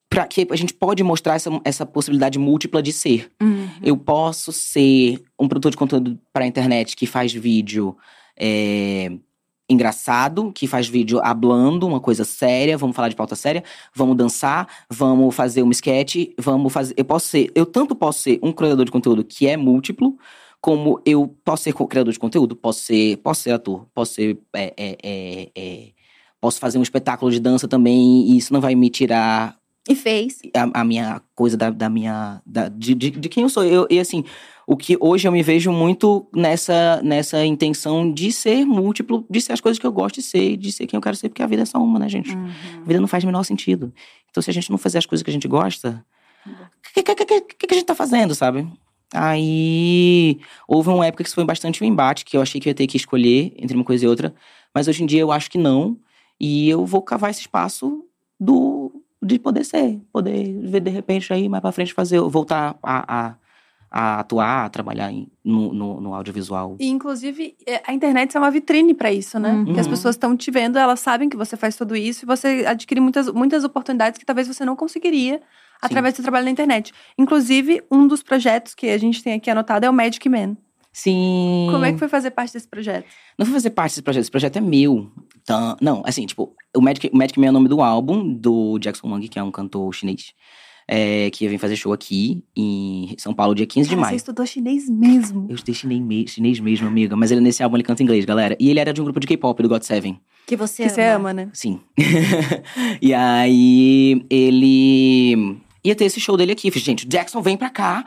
pra 0.10 0.28
que 0.28 0.46
a 0.52 0.56
gente 0.58 0.74
pode 0.74 1.02
mostrar 1.02 1.36
essa, 1.36 1.50
essa 1.64 1.86
possibilidade 1.86 2.38
múltipla 2.38 2.84
de 2.84 2.92
ser. 2.92 3.32
Uhum. 3.42 3.70
Eu 3.82 3.96
posso 3.96 4.52
ser 4.52 5.24
um 5.40 5.48
produtor 5.48 5.72
de 5.72 5.78
conteúdo 5.78 6.20
para 6.34 6.44
a 6.44 6.48
internet 6.48 6.94
que 6.94 7.06
faz 7.06 7.32
vídeo 7.32 7.96
é, 8.40 9.12
engraçado, 9.70 10.52
que 10.54 10.68
faz 10.68 10.88
vídeo 10.88 11.20
hablando, 11.24 11.88
uma 11.88 12.00
coisa 12.00 12.24
séria, 12.24 12.78
vamos 12.78 12.96
falar 12.96 13.10
de 13.10 13.16
pauta 13.16 13.36
séria, 13.36 13.64
vamos 13.94 14.16
dançar, 14.16 14.68
vamos 14.90 15.36
fazer 15.36 15.64
um 15.64 15.72
sketch, 15.72 16.30
vamos 16.38 16.72
fazer. 16.72 16.94
Eu 16.98 17.06
posso 17.06 17.28
ser, 17.28 17.52
eu 17.54 17.66
tanto 17.66 17.96
posso 17.96 18.20
ser 18.20 18.40
um 18.42 18.52
criador 18.52 18.86
de 18.86 18.92
conteúdo 18.92 19.24
que 19.24 19.48
é 19.48 19.58
múltiplo, 19.58 20.18
como 20.62 21.02
eu 21.06 21.28
posso 21.44 21.64
ser 21.64 21.74
criador 21.74 22.14
de 22.14 22.20
conteúdo, 22.20 22.56
posso 22.56 22.82
ser, 22.82 23.18
posso 23.18 23.42
ser 23.42 23.52
ator, 23.52 23.88
posso 23.94 24.14
ser. 24.14 24.38
é, 24.54 24.74
é, 24.78 24.98
é, 25.04 25.52
é, 25.56 25.90
posso 26.40 26.60
fazer 26.60 26.78
um 26.78 26.84
espetáculo 26.84 27.32
de 27.32 27.40
dança 27.40 27.68
também, 27.68 28.30
e 28.30 28.38
isso 28.38 28.54
não 28.54 28.62
vai 28.62 28.76
me 28.76 28.90
tirar 28.90 29.58
E 29.90 29.96
fez. 29.96 30.40
a, 30.56 30.82
a 30.82 30.84
minha 30.84 31.22
coisa 31.36 31.56
da, 31.56 31.70
da 31.70 31.90
minha. 31.90 32.42
da- 32.46 32.70
de, 32.70 32.94
de, 32.94 33.10
de 33.12 33.30
quem 33.30 33.44
eu 33.44 33.50
sou. 33.50 33.64
Eu, 33.64 33.88
e 33.90 34.00
assim, 34.00 34.24
o 34.66 34.76
que 34.76 34.98
hoje 35.00 35.28
eu 35.28 35.32
me 35.32 35.42
vejo 35.42 35.72
muito 35.72 36.28
nessa, 36.36 37.02
nessa 37.04 37.46
intenção 37.46 38.12
de 38.12 38.32
ser 38.32 38.66
múltiplo, 38.66 39.26
de 39.30 39.40
ser 39.40 39.54
as 39.54 39.62
coisas 39.62 39.80
que 39.80 39.88
eu 39.88 39.92
gosto 39.92 40.16
de 40.16 40.22
ser, 40.24 40.58
de 40.58 40.72
ser 40.72 40.88
quem 40.88 40.98
eu 40.98 41.02
quero 41.02 41.16
ser, 41.16 41.30
porque 41.30 41.42
a 41.44 41.48
vida 41.48 41.62
é 41.62 41.66
só 41.66 41.78
uma, 41.78 41.98
né, 42.00 42.10
gente? 42.10 42.36
Uhum. 42.36 42.50
A 42.84 42.86
vida 42.88 43.00
não 43.00 43.08
faz 43.08 43.24
o 43.24 43.28
menor 43.28 43.44
sentido. 43.44 43.94
Então, 44.30 44.44
se 44.44 44.50
a 44.50 44.54
gente 44.54 44.70
não 44.70 44.78
fizer 44.78 44.98
as 45.00 45.06
coisas 45.06 45.24
que 45.24 45.30
a 45.30 45.34
gente 45.34 45.48
gosta, 45.48 46.06
o 46.46 46.94
que, 46.94 47.02
que, 47.04 47.16
que, 47.16 47.26
que, 47.42 47.68
que 47.68 47.74
a 47.74 47.78
gente 47.78 47.86
tá 47.88 47.96
fazendo, 47.96 48.36
sabe? 48.36 48.68
Aí 49.14 50.38
houve 50.68 50.90
uma 50.90 51.06
época 51.06 51.24
que 51.24 51.28
isso 51.30 51.36
foi 51.36 51.46
bastante 51.46 51.84
um 51.84 51.88
embate, 51.88 52.26
que 52.26 52.36
eu 52.38 52.42
achei 52.42 52.60
que 52.60 52.68
eu 52.68 52.72
ia 52.72 52.76
ter 52.76 52.88
que 52.88 52.98
escolher 52.98 53.54
entre 53.58 53.76
uma 53.76 53.84
coisa 53.86 54.06
e 54.06 54.08
outra, 54.08 54.34
mas 54.74 54.88
hoje 54.88 55.04
em 55.04 55.06
dia 55.06 55.22
eu 55.22 55.32
acho 55.32 55.50
que 55.50 55.58
não. 55.58 55.98
E 56.40 56.70
eu 56.70 56.86
vou 56.86 57.02
cavar 57.02 57.32
esse 57.32 57.42
espaço 57.42 58.04
do 58.40 58.97
de 59.28 59.38
poder 59.40 59.64
ser, 59.66 60.00
poder 60.12 60.58
ver 60.64 60.80
de 60.80 60.90
repente 60.90 61.32
aí 61.34 61.48
mais 61.50 61.62
pra 61.62 61.72
frente 61.72 61.94
fazer, 61.94 62.20
voltar 62.22 62.76
a, 62.82 63.20
a, 63.30 63.36
a 63.92 64.20
atuar, 64.20 64.66
a 64.66 64.70
trabalhar 64.70 65.12
em- 65.12 65.28
no, 65.44 65.74
no, 65.74 66.02
no 66.02 66.14
audiovisual. 66.14 66.76
E, 66.80 66.88
inclusive, 66.88 67.56
é, 67.66 67.82
a 67.86 67.94
internet 67.94 68.36
é 68.36 68.40
uma 68.40 68.50
vitrine 68.52 68.94
pra 68.94 69.12
isso, 69.12 69.38
né? 69.40 69.52
Uhum. 69.52 69.74
Que 69.74 69.80
as 69.80 69.88
pessoas 69.88 70.16
estão 70.16 70.36
te 70.36 70.50
vendo, 70.52 70.78
elas 70.80 71.00
sabem 71.00 71.30
que 71.30 71.38
você 71.38 71.56
faz 71.56 71.76
tudo 71.76 71.96
isso 71.96 72.24
e 72.24 72.28
você 72.28 72.66
adquire 72.68 73.00
muitas, 73.00 73.30
muitas 73.32 73.64
oportunidades 73.64 74.18
que 74.18 74.26
talvez 74.26 74.48
você 74.48 74.64
não 74.66 74.76
conseguiria 74.76 75.42
através 75.82 76.14
do 76.14 76.18
seu 76.18 76.24
trabalho 76.24 76.46
na 76.46 76.52
internet. 76.52 76.92
Inclusive, 77.18 77.84
um 77.92 78.08
dos 78.08 78.24
projetos 78.24 78.74
que 78.74 78.90
a 78.90 78.98
gente 78.98 79.24
tem 79.24 79.34
aqui 79.34 79.50
anotado 79.50 79.86
é 79.86 79.90
o 79.90 79.94
Magic 79.94 80.28
Man. 80.28 80.58
Sim. 80.92 81.68
Como 81.72 81.86
é 81.86 81.94
que 81.94 82.00
foi 82.00 82.08
fazer 82.08 82.32
parte 82.32 82.54
desse 82.54 82.68
projeto? 82.68 83.06
Não 83.38 83.46
vou 83.46 83.54
fazer 83.54 83.70
parte 83.70 83.92
desse 83.92 84.02
projeto, 84.02 84.22
esse 84.24 84.32
projeto 84.32 84.58
é 84.58 84.62
meu. 84.62 85.12
Então, 85.48 85.78
não, 85.80 86.02
assim, 86.06 86.26
tipo, 86.26 86.54
o 86.76 86.82
Magic, 86.82 87.10
o 87.14 87.16
Magic 87.18 87.40
Man 87.40 87.46
é 87.48 87.50
o 87.52 87.54
nome 87.54 87.70
do 87.70 87.82
álbum 87.82 88.34
do 88.34 88.78
Jackson 88.80 89.08
Wang, 89.10 89.26
que 89.30 89.40
é 89.40 89.44
um 89.44 89.50
cantor 89.50 89.94
chinês, 89.96 90.34
é, 90.86 91.30
que 91.30 91.48
vem 91.48 91.58
fazer 91.58 91.78
show 91.78 91.94
aqui 91.94 92.44
em 92.54 93.16
São 93.18 93.34
Paulo, 93.34 93.56
dia 93.56 93.66
15 93.66 93.88
de 93.88 93.96
Cara, 93.96 94.02
você 94.02 94.10
maio. 94.10 94.18
estudou 94.18 94.46
chinês 94.46 94.90
mesmo. 94.90 95.46
Eu 95.50 95.56
estudei 95.56 95.74
chinês, 95.74 96.02
me- 96.02 96.28
chinês 96.28 96.60
mesmo, 96.60 96.86
amiga, 96.90 97.16
mas 97.16 97.32
ele 97.32 97.40
nesse 97.40 97.64
álbum 97.64 97.78
ele 97.78 97.84
canta 97.86 98.04
inglês, 98.04 98.26
galera. 98.26 98.58
E 98.60 98.70
ele 98.70 98.78
era 98.82 98.92
de 98.92 99.00
um 99.00 99.06
grupo 99.06 99.22
de 99.22 99.28
K-pop, 99.28 99.64
do 99.64 99.70
God 99.70 99.84
Seven. 99.84 100.20
Que 100.46 100.58
você 100.58 100.84
Que 100.84 100.90
você 100.90 101.02
ama, 101.04 101.34
né? 101.34 101.50
Sim. 101.54 101.80
e 103.02 103.14
aí, 103.14 104.26
ele 104.30 105.58
ia 105.82 105.96
ter 105.96 106.04
esse 106.04 106.20
show 106.20 106.36
dele 106.36 106.52
aqui. 106.52 106.70
Falei, 106.70 106.84
gente, 106.84 107.06
o 107.06 107.10
Jackson 107.10 107.42
vem 107.42 107.56
pra 107.56 107.70
cá, 107.70 108.04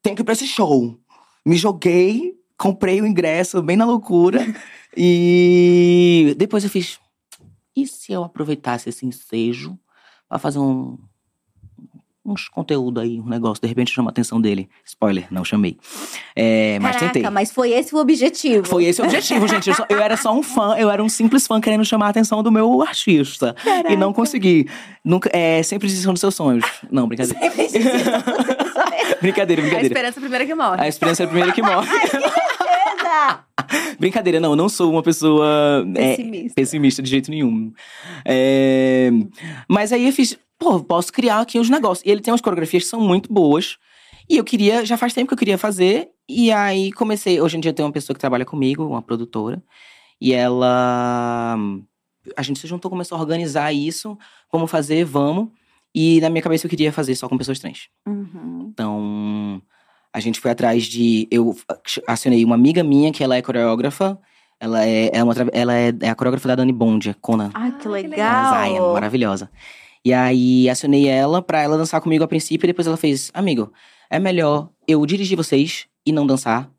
tem 0.00 0.14
que 0.14 0.22
ir 0.22 0.24
pra 0.24 0.34
esse 0.34 0.46
show. 0.46 0.96
Me 1.44 1.56
joguei, 1.56 2.34
comprei 2.56 3.00
o 3.00 3.06
ingresso 3.06 3.60
bem 3.60 3.76
na 3.76 3.84
loucura. 3.84 4.40
e 4.96 6.34
depois 6.36 6.64
eu 6.64 6.70
fiz. 6.70 6.98
E 7.76 7.86
se 7.86 8.12
eu 8.12 8.22
aproveitasse 8.24 8.88
esse 8.88 9.04
ensejo 9.06 9.78
pra 10.28 10.38
fazer 10.38 10.58
um. 10.58 10.98
Uns 12.26 12.48
conteúdo 12.48 13.00
aí, 13.00 13.20
um 13.20 13.26
negócio, 13.28 13.60
de 13.60 13.68
repente 13.68 13.92
chama 13.92 14.08
a 14.08 14.12
atenção 14.12 14.40
dele. 14.40 14.66
Spoiler, 14.82 15.26
não 15.30 15.44
chamei. 15.44 15.76
É, 16.34 16.78
mas 16.80 16.96
Caraca, 16.96 17.12
tentei. 17.12 17.30
mas 17.30 17.52
foi 17.52 17.72
esse 17.72 17.94
o 17.94 17.98
objetivo. 17.98 18.66
Foi 18.66 18.84
esse 18.86 19.02
o 19.02 19.04
objetivo, 19.04 19.46
gente. 19.46 19.68
Eu, 19.68 19.74
só- 19.76 19.84
eu 19.90 19.98
era 19.98 20.16
só 20.16 20.32
um 20.34 20.42
fã, 20.42 20.74
eu 20.78 20.88
era 20.90 21.04
um 21.04 21.08
simples 21.10 21.46
fã 21.46 21.60
querendo 21.60 21.84
chamar 21.84 22.06
a 22.06 22.08
atenção 22.08 22.42
do 22.42 22.50
meu 22.50 22.80
artista. 22.80 23.54
E 23.90 23.94
não 23.94 24.10
consegui. 24.10 24.66
Nunca, 25.04 25.28
é, 25.34 25.62
sempre 25.62 25.86
desistam 25.86 26.14
dos 26.14 26.20
seus 26.20 26.34
sonhos. 26.34 26.64
Não, 26.90 27.06
brincadeira. 27.06 27.38
brincadeira, 29.20 29.60
A 29.60 29.64
brincadeira. 29.64 29.86
esperança 29.86 30.16
é 30.16 30.18
a 30.18 30.22
primeira 30.22 30.46
que 30.46 30.54
morre. 30.54 30.80
A 30.80 30.88
experiência 30.88 31.24
é 31.24 31.26
a 31.26 31.28
primeira 31.28 31.52
que 31.52 31.60
morre. 31.60 31.88
Brincadeira, 33.98 34.40
não, 34.40 34.50
eu 34.50 34.56
não 34.56 34.68
sou 34.68 34.90
uma 34.90 35.02
pessoa 35.02 35.84
é, 35.96 36.16
Pessimista. 36.16 36.54
pessimista 36.54 37.02
de 37.02 37.10
jeito 37.10 37.30
nenhum. 37.30 37.72
É, 38.24 39.10
mas 39.68 39.92
aí 39.92 40.06
eu 40.06 40.12
fiz, 40.12 40.38
pô, 40.58 40.82
posso 40.82 41.12
criar 41.12 41.40
aqui 41.40 41.58
uns 41.58 41.70
negócios. 41.70 42.06
E 42.06 42.10
ele 42.10 42.20
tem 42.20 42.32
umas 42.32 42.40
coreografias 42.40 42.84
que 42.84 42.88
são 42.88 43.00
muito 43.00 43.32
boas. 43.32 43.78
E 44.28 44.36
eu 44.36 44.44
queria, 44.44 44.84
já 44.84 44.96
faz 44.96 45.12
tempo 45.12 45.28
que 45.28 45.34
eu 45.34 45.38
queria 45.38 45.58
fazer. 45.58 46.10
E 46.28 46.50
aí 46.50 46.90
comecei, 46.92 47.40
hoje 47.40 47.56
em 47.56 47.60
dia 47.60 47.72
tem 47.72 47.84
uma 47.84 47.92
pessoa 47.92 48.14
que 48.14 48.20
trabalha 48.20 48.44
comigo, 48.44 48.86
uma 48.86 49.02
produtora. 49.02 49.62
E 50.20 50.32
ela. 50.32 51.56
A 52.36 52.42
gente 52.42 52.58
se 52.58 52.66
juntou, 52.66 52.90
começou 52.90 53.18
a 53.18 53.20
organizar 53.20 53.72
isso. 53.72 54.16
Vamos 54.50 54.70
fazer, 54.70 55.04
vamos. 55.04 55.48
E 55.94 56.20
na 56.20 56.30
minha 56.30 56.42
cabeça 56.42 56.66
eu 56.66 56.70
queria 56.70 56.92
fazer 56.92 57.14
só 57.14 57.28
com 57.28 57.36
pessoas 57.36 57.58
trans. 57.58 57.88
Uhum. 58.06 58.68
Então, 58.72 59.62
a 60.14 60.20
gente 60.20 60.38
foi 60.38 60.52
atrás 60.52 60.84
de. 60.84 61.26
Eu 61.28 61.56
acionei 62.06 62.44
uma 62.44 62.54
amiga 62.54 62.84
minha, 62.84 63.12
que 63.12 63.24
ela 63.24 63.34
é 63.36 63.42
coreógrafa. 63.42 64.16
Ela 64.60 64.86
é, 64.86 65.10
é, 65.12 65.24
uma, 65.24 65.34
ela 65.52 65.74
é, 65.74 65.92
é 66.00 66.08
a 66.08 66.14
coreógrafa 66.14 66.46
da 66.46 66.54
Dani 66.54 66.72
Bond, 66.72 67.10
a 67.10 67.14
Kona. 67.14 67.50
Ai, 67.52 67.72
que 67.72 67.76
Ah, 67.76 67.80
que 67.80 67.88
legal. 67.88 68.54
A 68.54 68.64
Zion, 68.64 68.92
maravilhosa. 68.92 69.50
E 70.04 70.12
aí, 70.14 70.70
acionei 70.70 71.08
ela 71.08 71.42
pra 71.42 71.62
ela 71.62 71.76
dançar 71.76 72.00
comigo 72.00 72.22
a 72.22 72.28
princípio. 72.28 72.64
E 72.64 72.68
depois 72.68 72.86
ela 72.86 72.96
fez: 72.96 73.32
Amigo, 73.34 73.72
é 74.08 74.20
melhor 74.20 74.70
eu 74.86 75.04
dirigir 75.04 75.36
vocês 75.36 75.88
e 76.06 76.12
não 76.12 76.24
dançar. 76.24 76.70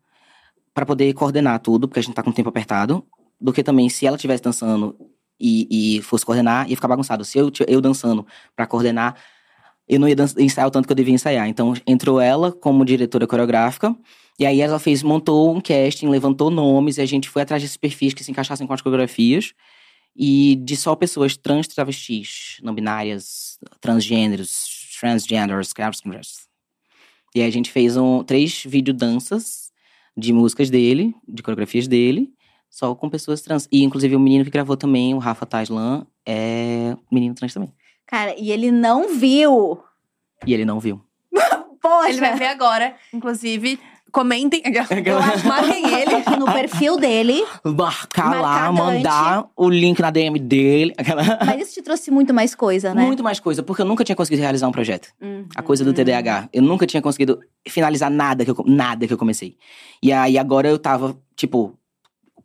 Pra 0.72 0.86
poder 0.86 1.12
coordenar 1.12 1.60
tudo, 1.60 1.86
porque 1.86 2.00
a 2.00 2.02
gente 2.02 2.14
tá 2.14 2.22
com 2.22 2.30
o 2.30 2.32
tempo 2.32 2.48
apertado. 2.48 3.04
Do 3.38 3.52
que 3.52 3.62
também, 3.62 3.90
se 3.90 4.06
ela 4.06 4.16
estivesse 4.16 4.42
dançando 4.42 4.96
e, 5.38 5.98
e 5.98 6.02
fosse 6.02 6.24
coordenar, 6.24 6.70
ia 6.70 6.74
ficar 6.76 6.88
bagunçado. 6.88 7.22
Se 7.22 7.36
eu, 7.36 7.52
eu 7.68 7.82
dançando 7.82 8.26
pra 8.54 8.66
coordenar, 8.66 9.14
eu 9.88 10.00
não 10.00 10.08
ia 10.08 10.16
ensaiar 10.38 10.66
o 10.66 10.70
tanto 10.70 10.86
que 10.86 10.92
eu 10.92 10.96
devia 10.96 11.14
ensaiar. 11.14 11.48
Então, 11.48 11.74
entrou 11.86 12.20
ela 12.20 12.50
como 12.50 12.84
diretora 12.84 13.26
coreográfica. 13.26 13.94
E 14.38 14.44
aí, 14.44 14.60
ela 14.60 14.78
fez, 14.78 15.02
montou 15.02 15.54
um 15.54 15.60
casting, 15.60 16.08
levantou 16.08 16.50
nomes. 16.50 16.98
E 16.98 17.02
a 17.02 17.06
gente 17.06 17.28
foi 17.28 17.42
atrás 17.42 17.62
desses 17.62 17.76
perfis 17.76 18.12
que 18.12 18.24
se 18.24 18.30
encaixassem 18.30 18.66
com 18.66 18.72
as 18.72 18.82
coreografias. 18.82 19.54
E 20.16 20.56
de 20.56 20.76
só 20.76 20.96
pessoas 20.96 21.36
trans, 21.36 21.68
travestis, 21.68 22.58
não 22.62 22.74
binárias, 22.74 23.58
transgêneros, 23.80 24.96
transgenders, 24.98 25.72
craftsmans. 25.72 26.48
E 27.34 27.40
aí, 27.40 27.46
a 27.46 27.52
gente 27.52 27.70
fez 27.70 27.96
um, 27.96 28.24
três 28.24 28.64
videodanças 28.66 29.70
de 30.16 30.32
músicas 30.32 30.68
dele, 30.68 31.14
de 31.28 31.42
coreografias 31.42 31.86
dele. 31.86 32.32
Só 32.68 32.92
com 32.94 33.08
pessoas 33.08 33.40
trans. 33.40 33.68
E, 33.70 33.84
inclusive, 33.84 34.16
o 34.16 34.20
menino 34.20 34.44
que 34.44 34.50
gravou 34.50 34.76
também, 34.76 35.14
o 35.14 35.18
Rafa 35.18 35.46
Taslan, 35.46 36.04
é 36.26 36.96
menino 37.10 37.36
trans 37.36 37.54
também. 37.54 37.72
Cara, 38.06 38.34
e 38.38 38.52
ele 38.52 38.70
não 38.70 39.14
viu. 39.14 39.78
E 40.46 40.54
ele 40.54 40.64
não 40.64 40.78
viu. 40.78 41.00
Poxa, 41.82 42.08
Ele 42.08 42.20
vai 42.20 42.36
ver 42.36 42.46
agora. 42.46 42.94
Inclusive, 43.12 43.78
comentem. 44.10 44.62
eu 45.04 45.18
acho 45.18 45.46
marquem 45.46 46.00
ele 46.00 46.14
aqui 46.14 46.36
no 46.36 46.46
perfil 46.46 46.96
dele. 46.96 47.44
Marcar 47.64 48.40
lá, 48.40 48.72
mandar 48.72 49.48
o 49.54 49.68
link 49.68 50.00
na 50.00 50.10
DM 50.10 50.38
dele. 50.38 50.94
Aquela... 50.96 51.22
Mas 51.44 51.62
isso 51.62 51.74
te 51.74 51.82
trouxe 51.82 52.10
muito 52.10 52.32
mais 52.32 52.54
coisa, 52.54 52.94
né? 52.94 53.04
Muito 53.04 53.22
mais 53.22 53.38
coisa, 53.38 53.62
porque 53.62 53.82
eu 53.82 53.86
nunca 53.86 54.04
tinha 54.04 54.16
conseguido 54.16 54.42
realizar 54.42 54.68
um 54.68 54.72
projeto. 54.72 55.08
Uhum. 55.20 55.46
A 55.54 55.62
coisa 55.62 55.84
do 55.84 55.92
TDAH. 55.92 56.48
Eu 56.52 56.62
nunca 56.62 56.86
tinha 56.86 57.02
conseguido 57.02 57.40
finalizar 57.68 58.10
nada 58.10 58.44
que 58.44 58.50
eu, 58.50 58.64
nada 58.66 59.06
que 59.06 59.12
eu 59.12 59.18
comecei. 59.18 59.56
E 60.02 60.12
aí 60.12 60.38
agora 60.38 60.68
eu 60.68 60.78
tava, 60.78 61.16
tipo, 61.36 61.78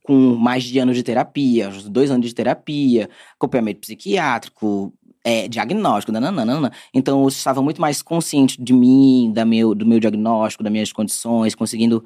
com 0.04 0.36
mais 0.36 0.64
de 0.64 0.80
anos 0.80 0.96
de 0.96 1.04
terapia, 1.04 1.70
dois 1.86 2.12
anos 2.12 2.28
de 2.28 2.36
terapia, 2.36 3.10
acompanhamento 3.36 3.82
psiquiátrico, 3.82 4.94
é, 5.24 5.48
diagnóstico, 5.48 6.12
nananana. 6.12 6.72
Então 6.94 7.22
eu 7.22 7.28
estava 7.28 7.62
muito 7.62 7.80
mais 7.82 8.02
consciente 8.02 8.62
de 8.62 8.74
mim, 8.74 9.32
da 9.34 9.46
meu, 9.46 9.74
do 9.76 9.86
meu 9.86 10.00
diagnóstico, 10.00 10.64
das 10.64 10.72
minhas 10.72 10.92
condições, 10.92 11.56
conseguindo 11.56 12.04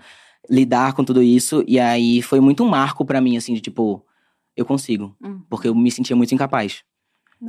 lidar 0.49 0.93
com 0.93 1.03
tudo 1.03 1.21
isso. 1.23 1.63
E 1.67 1.79
aí 1.79 2.21
foi 2.21 2.39
muito 2.39 2.63
um 2.63 2.67
marco 2.69 3.03
pra 3.05 3.21
mim, 3.21 3.37
assim, 3.37 3.53
de 3.53 3.61
tipo, 3.61 4.05
eu 4.55 4.65
consigo. 4.65 5.15
Uhum. 5.23 5.41
Porque 5.49 5.67
eu 5.67 5.75
me 5.75 5.91
sentia 5.91 6.15
muito 6.15 6.33
incapaz 6.33 6.83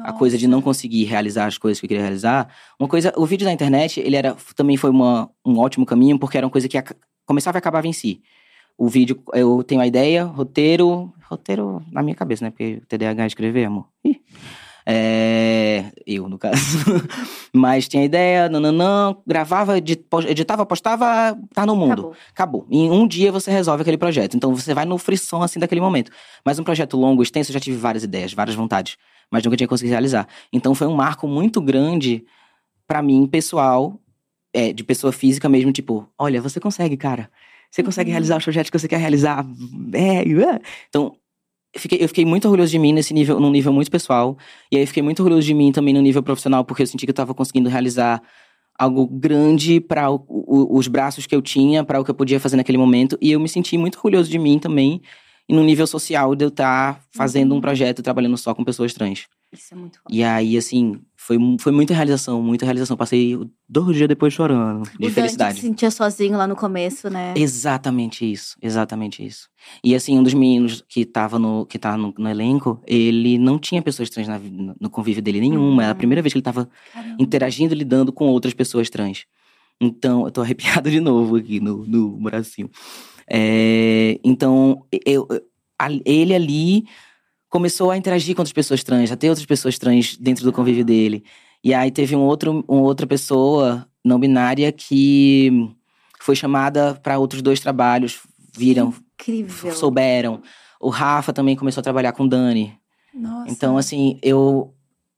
a 0.02 0.12
coisa 0.12 0.36
de 0.36 0.46
não 0.48 0.60
conseguir 0.60 1.04
realizar 1.04 1.46
as 1.46 1.56
coisas 1.56 1.78
que 1.80 1.86
eu 1.86 1.88
queria 1.88 2.02
realizar. 2.02 2.48
Uma 2.78 2.88
coisa, 2.88 3.12
o 3.16 3.24
vídeo 3.24 3.44
da 3.46 3.52
internet, 3.52 4.00
ele 4.00 4.16
era 4.16 4.36
também 4.54 4.76
foi 4.76 4.90
uma, 4.90 5.30
um 5.44 5.58
ótimo 5.58 5.86
caminho 5.86 6.18
porque 6.18 6.36
era 6.36 6.44
uma 6.46 6.50
coisa 6.50 6.68
que 6.68 6.76
ac- 6.76 6.96
começava 7.24 7.56
e 7.56 7.60
acabava 7.60 7.86
em 7.86 7.92
si. 7.92 8.20
O 8.76 8.88
vídeo, 8.88 9.22
eu 9.32 9.62
tenho 9.62 9.80
a 9.80 9.86
ideia, 9.86 10.24
roteiro, 10.24 11.12
roteiro 11.30 11.82
na 11.90 12.02
minha 12.02 12.14
cabeça, 12.16 12.44
né? 12.44 12.50
Porque 12.50 12.80
o 12.82 12.86
TDAH 12.86 13.24
é 13.24 13.26
escrever, 13.26 13.64
amor. 13.64 13.86
Ih. 14.04 14.20
É, 14.88 15.90
eu, 16.06 16.28
no 16.28 16.38
caso. 16.38 16.56
Mas 17.52 17.88
tinha 17.88 18.04
ideia, 18.04 18.48
nananã, 18.48 19.16
gravava, 19.26 19.76
editava, 19.78 20.64
postava, 20.64 21.36
tá 21.52 21.66
no 21.66 21.74
mundo. 21.74 21.92
Acabou. 21.92 22.16
Acabou. 22.30 22.66
Em 22.70 22.88
um 22.90 23.06
dia 23.06 23.32
você 23.32 23.50
resolve 23.50 23.82
aquele 23.82 23.98
projeto. 23.98 24.36
Então 24.36 24.54
você 24.54 24.72
vai 24.72 24.84
no 24.84 24.96
frisson 24.96 25.42
assim 25.42 25.58
daquele 25.58 25.80
momento. 25.80 26.12
Mas 26.44 26.58
um 26.60 26.64
projeto 26.64 26.96
longo, 26.96 27.22
extenso, 27.22 27.50
eu 27.50 27.54
já 27.54 27.60
tive 27.60 27.76
várias 27.76 28.04
ideias, 28.04 28.32
várias 28.32 28.54
vontades, 28.54 28.96
mas 29.30 29.42
nunca 29.44 29.56
tinha 29.56 29.66
conseguido 29.66 29.92
realizar. 29.92 30.28
Então 30.52 30.72
foi 30.74 30.86
um 30.86 30.94
marco 30.94 31.26
muito 31.26 31.60
grande 31.60 32.24
pra 32.86 33.02
mim, 33.02 33.26
pessoal, 33.26 33.98
é, 34.54 34.72
de 34.72 34.84
pessoa 34.84 35.12
física 35.12 35.48
mesmo, 35.48 35.72
tipo, 35.72 36.08
olha, 36.16 36.40
você 36.40 36.60
consegue, 36.60 36.96
cara. 36.96 37.28
Você 37.70 37.82
consegue 37.82 38.10
Uhum. 38.10 38.14
realizar 38.14 38.36
os 38.38 38.44
projetos 38.44 38.70
que 38.70 38.78
você 38.78 38.86
quer 38.86 38.98
realizar. 39.00 39.44
É, 39.92 40.18
é. 40.22 40.60
Então, 40.88 41.16
fiquei, 41.78 42.02
eu 42.02 42.08
fiquei 42.08 42.24
muito 42.24 42.44
orgulhoso 42.46 42.70
de 42.70 42.78
mim 42.78 42.92
nesse 42.92 43.12
nível, 43.14 43.40
num 43.40 43.50
nível 43.50 43.72
muito 43.72 43.90
pessoal. 43.90 44.36
E 44.70 44.76
aí 44.76 44.86
fiquei 44.86 45.02
muito 45.02 45.20
orgulhoso 45.20 45.46
de 45.46 45.54
mim 45.54 45.72
também 45.72 45.94
no 45.94 46.00
nível 46.00 46.22
profissional, 46.22 46.64
porque 46.64 46.82
eu 46.82 46.86
senti 46.86 47.06
que 47.06 47.10
eu 47.10 47.14
tava 47.14 47.34
conseguindo 47.34 47.68
realizar 47.68 48.22
algo 48.78 49.06
grande 49.06 49.80
para 49.80 50.08
os 50.10 50.86
braços 50.88 51.26
que 51.26 51.34
eu 51.34 51.40
tinha, 51.40 51.82
para 51.82 52.00
o 52.00 52.04
que 52.04 52.10
eu 52.10 52.14
podia 52.14 52.38
fazer 52.38 52.56
naquele 52.56 52.78
momento. 52.78 53.16
E 53.20 53.32
eu 53.32 53.40
me 53.40 53.48
senti 53.48 53.78
muito 53.78 53.96
orgulhoso 53.96 54.30
de 54.30 54.38
mim 54.38 54.58
também, 54.58 55.00
e 55.48 55.54
no 55.54 55.62
nível 55.62 55.86
social 55.86 56.34
de 56.34 56.44
eu 56.44 56.48
estar 56.48 57.00
fazendo 57.10 57.54
um 57.54 57.60
projeto 57.60 58.02
trabalhando 58.02 58.36
só 58.36 58.54
com 58.54 58.64
pessoas 58.64 58.92
trans. 58.92 59.26
Isso 59.52 59.72
é 59.72 59.76
muito 59.76 60.00
E 60.10 60.22
aí, 60.22 60.56
assim, 60.56 61.00
foi, 61.26 61.36
foi 61.58 61.72
muita 61.72 61.92
realização, 61.92 62.40
muita 62.40 62.64
realização. 62.64 62.96
Passei 62.96 63.36
dois 63.68 63.96
dias 63.96 64.08
depois 64.08 64.32
chorando, 64.32 64.84
de 64.88 64.96
o 64.96 65.00
Dante 65.00 65.12
felicidade. 65.14 65.56
se 65.56 65.66
sentia 65.66 65.90
sozinho 65.90 66.38
lá 66.38 66.46
no 66.46 66.54
começo, 66.54 67.10
né? 67.10 67.34
Exatamente 67.36 68.30
isso, 68.30 68.56
exatamente 68.62 69.26
isso. 69.26 69.48
E 69.82 69.94
assim, 69.96 70.16
um 70.16 70.22
dos 70.22 70.34
meninos 70.34 70.84
que 70.88 71.04
tava 71.04 71.36
no, 71.38 71.66
que 71.66 71.78
tá 71.80 71.96
no, 71.96 72.14
no 72.16 72.28
elenco, 72.28 72.80
ele 72.86 73.38
não 73.38 73.58
tinha 73.58 73.82
pessoas 73.82 74.08
trans 74.08 74.28
na 74.28 74.40
no 74.80 74.88
convívio 74.88 75.20
dele 75.20 75.40
nenhuma. 75.40 75.82
Era 75.82 75.90
a 75.90 75.94
Uhum. 75.94 75.98
primeira 75.98 76.22
vez 76.22 76.32
que 76.32 76.38
ele 76.38 76.44
tava 76.44 76.68
interagindo 77.18 77.74
e 77.74 77.78
lidando 77.78 78.12
com 78.12 78.26
outras 78.28 78.54
pessoas 78.54 78.88
trans. 78.88 79.24
Então, 79.80 80.24
eu 80.26 80.30
tô 80.30 80.40
arrepiado 80.42 80.88
de 80.90 81.00
novo 81.00 81.36
aqui 81.36 81.58
no, 81.58 81.84
no 81.86 82.16
bracinho. 82.18 82.70
É, 83.28 84.18
então, 84.22 84.84
eu, 85.04 85.26
ele 86.04 86.34
ali 86.34 86.84
começou 87.56 87.90
a 87.90 87.96
interagir 87.96 88.34
com 88.34 88.42
outras 88.42 88.52
pessoas 88.52 88.84
trans, 88.84 89.10
a 89.10 89.16
ter 89.16 89.30
outras 89.30 89.46
pessoas 89.46 89.78
trans 89.78 90.14
dentro 90.14 90.44
do 90.44 90.52
convívio 90.52 90.84
dele. 90.84 91.24
E 91.64 91.72
aí 91.72 91.90
teve 91.90 92.14
um 92.14 92.20
outro, 92.20 92.62
uma 92.68 92.82
outra 92.82 93.06
pessoa 93.06 93.88
não 94.04 94.20
binária 94.20 94.70
que 94.70 95.74
foi 96.20 96.36
chamada 96.36 96.94
para 97.02 97.18
outros 97.18 97.40
dois 97.40 97.58
trabalhos, 97.58 98.20
viram, 98.54 98.92
Incrível. 99.14 99.74
souberam. 99.74 100.42
O 100.78 100.90
Rafa 100.90 101.32
também 101.32 101.56
começou 101.56 101.80
a 101.80 101.82
trabalhar 101.82 102.12
com 102.12 102.28
Dani. 102.28 102.78
Nossa. 103.14 103.50
Então, 103.50 103.78
assim, 103.78 104.18
eu, 104.22 104.74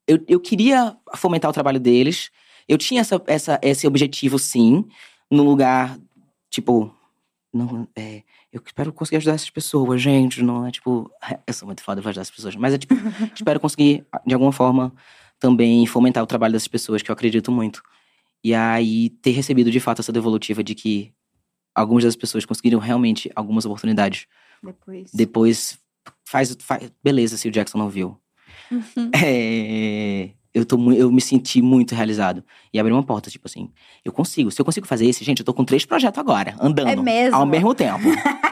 eu, 0.07 0.21
eu 0.29 0.39
queria 0.39 0.97
fomentar 1.17 1.51
o 1.51 1.55
trabalho 1.55 1.81
deles. 1.81 2.31
Eu 2.69 2.79
tinha 2.79 3.01
essa, 3.01 3.21
essa, 3.27 3.59
esse 3.61 3.85
objetivo, 3.85 4.39
sim, 4.39 4.85
no 5.29 5.43
lugar, 5.43 5.99
tipo, 6.49 6.95
não, 7.53 7.89
é, 7.97 8.23
eu 8.53 8.63
espero 8.65 8.93
conseguir 8.93 9.17
ajudar 9.19 9.35
essas 9.35 9.51
pessoas, 9.51 10.01
gente. 10.01 10.43
Não 10.43 10.67
é 10.67 10.71
tipo, 10.71 11.11
eu 11.47 11.55
sou 11.55 11.67
muito 11.67 11.83
foda 11.83 12.01
pra 12.01 12.11
ajudar 12.11 12.23
essas 12.23 12.35
pessoas, 12.35 12.57
mas 12.57 12.75
é 12.75 12.79
tipo, 12.79 12.95
espero 13.35 13.61
conseguir, 13.61 14.07
de 14.27 14.35
alguma 14.35 14.53
forma, 14.53 14.93
também 15.39 15.87
fomentar 15.87 16.23
o 16.23 16.27
trabalho 16.27 16.53
dessas 16.53 16.69
pessoas, 16.69 17.03
que 17.03 17.11
eu 17.11 17.13
acredito 17.13 17.53
muito. 17.53 17.83
E 18.43 18.55
aí, 18.55 19.11
ter 19.11 19.33
recebido 19.33 19.71
de 19.71 19.81
fato 19.81 20.01
essa 20.01 20.13
devolutiva 20.13 20.63
de 20.63 20.75
que 20.75 21.13
algumas 21.75 22.05
das 22.05 22.17
pessoas 22.17 22.45
conseguiram 22.45 22.79
realmente 22.79 23.31
algumas 23.35 23.65
oportunidades 23.65 24.27
Depois. 24.63 25.11
depois 25.13 25.79
faz, 26.25 26.57
faz. 26.61 26.91
Beleza, 27.03 27.37
se 27.37 27.49
o 27.49 27.51
Jackson 27.51 27.79
não 27.79 27.89
viu. 27.89 28.19
Uhum. 28.71 29.11
É, 29.15 30.31
eu, 30.55 30.65
tô, 30.65 30.77
eu 30.93 31.11
me 31.11 31.21
senti 31.21 31.61
muito 31.63 31.95
realizado. 31.95 32.43
E 32.73 32.79
abri 32.79 32.93
uma 32.93 33.03
porta, 33.03 33.31
tipo 33.31 33.47
assim, 33.47 33.71
eu 34.05 34.13
consigo. 34.13 34.51
Se 34.51 34.61
eu 34.61 34.65
consigo 34.65 34.87
fazer 34.87 35.07
isso, 35.09 35.23
gente, 35.25 35.41
eu 35.41 35.45
tô 35.45 35.53
com 35.55 35.65
três 35.65 35.85
projetos 35.85 36.19
agora, 36.19 36.57
andando. 36.61 36.89
É 36.89 36.97
mesmo? 36.97 37.37
Ao 37.37 37.47
mesmo 37.47 37.75
tempo. 37.75 38.09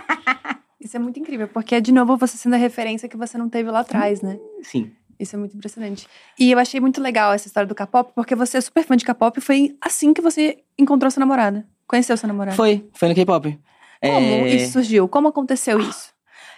Isso 0.81 0.97
é 0.97 1.01
muito 1.01 1.19
incrível, 1.19 1.49
porque 1.49 1.75
é 1.75 1.81
de 1.81 1.91
novo 1.91 2.17
você 2.17 2.37
sendo 2.37 2.55
a 2.55 2.59
referência 2.59 3.09
que 3.09 3.17
você 3.17 3.37
não 3.37 3.49
teve 3.49 3.69
lá 3.71 3.81
atrás, 3.81 4.23
né? 4.23 4.39
Sim. 4.63 4.93
Isso 5.19 5.35
é 5.35 5.39
muito 5.39 5.57
impressionante. 5.57 6.07
E 6.39 6.53
eu 6.53 6.59
achei 6.61 6.79
muito 6.79 7.01
legal 7.01 7.33
essa 7.33 7.49
história 7.49 7.67
do 7.67 7.75
K-pop, 7.75 8.13
porque 8.15 8.37
você 8.37 8.59
é 8.59 8.61
super 8.61 8.85
fã 8.85 8.97
de 8.97 9.05
K-pop 9.05 9.37
e 9.39 9.41
foi 9.41 9.77
assim 9.81 10.13
que 10.15 10.21
você 10.21 10.59
encontrou 10.79 11.11
sua 11.11 11.21
namorada. 11.21 11.67
Conheceu 11.89 12.17
sua 12.17 12.29
namorada. 12.29 12.57
Foi, 12.57 12.87
foi 12.93 13.09
no 13.09 13.15
K-pop. 13.17 13.59
Como 14.01 14.13
É, 14.47 14.55
isso 14.55 14.75
surgiu? 14.75 15.09
Como 15.09 15.27
aconteceu 15.29 15.81
isso? 15.81 16.11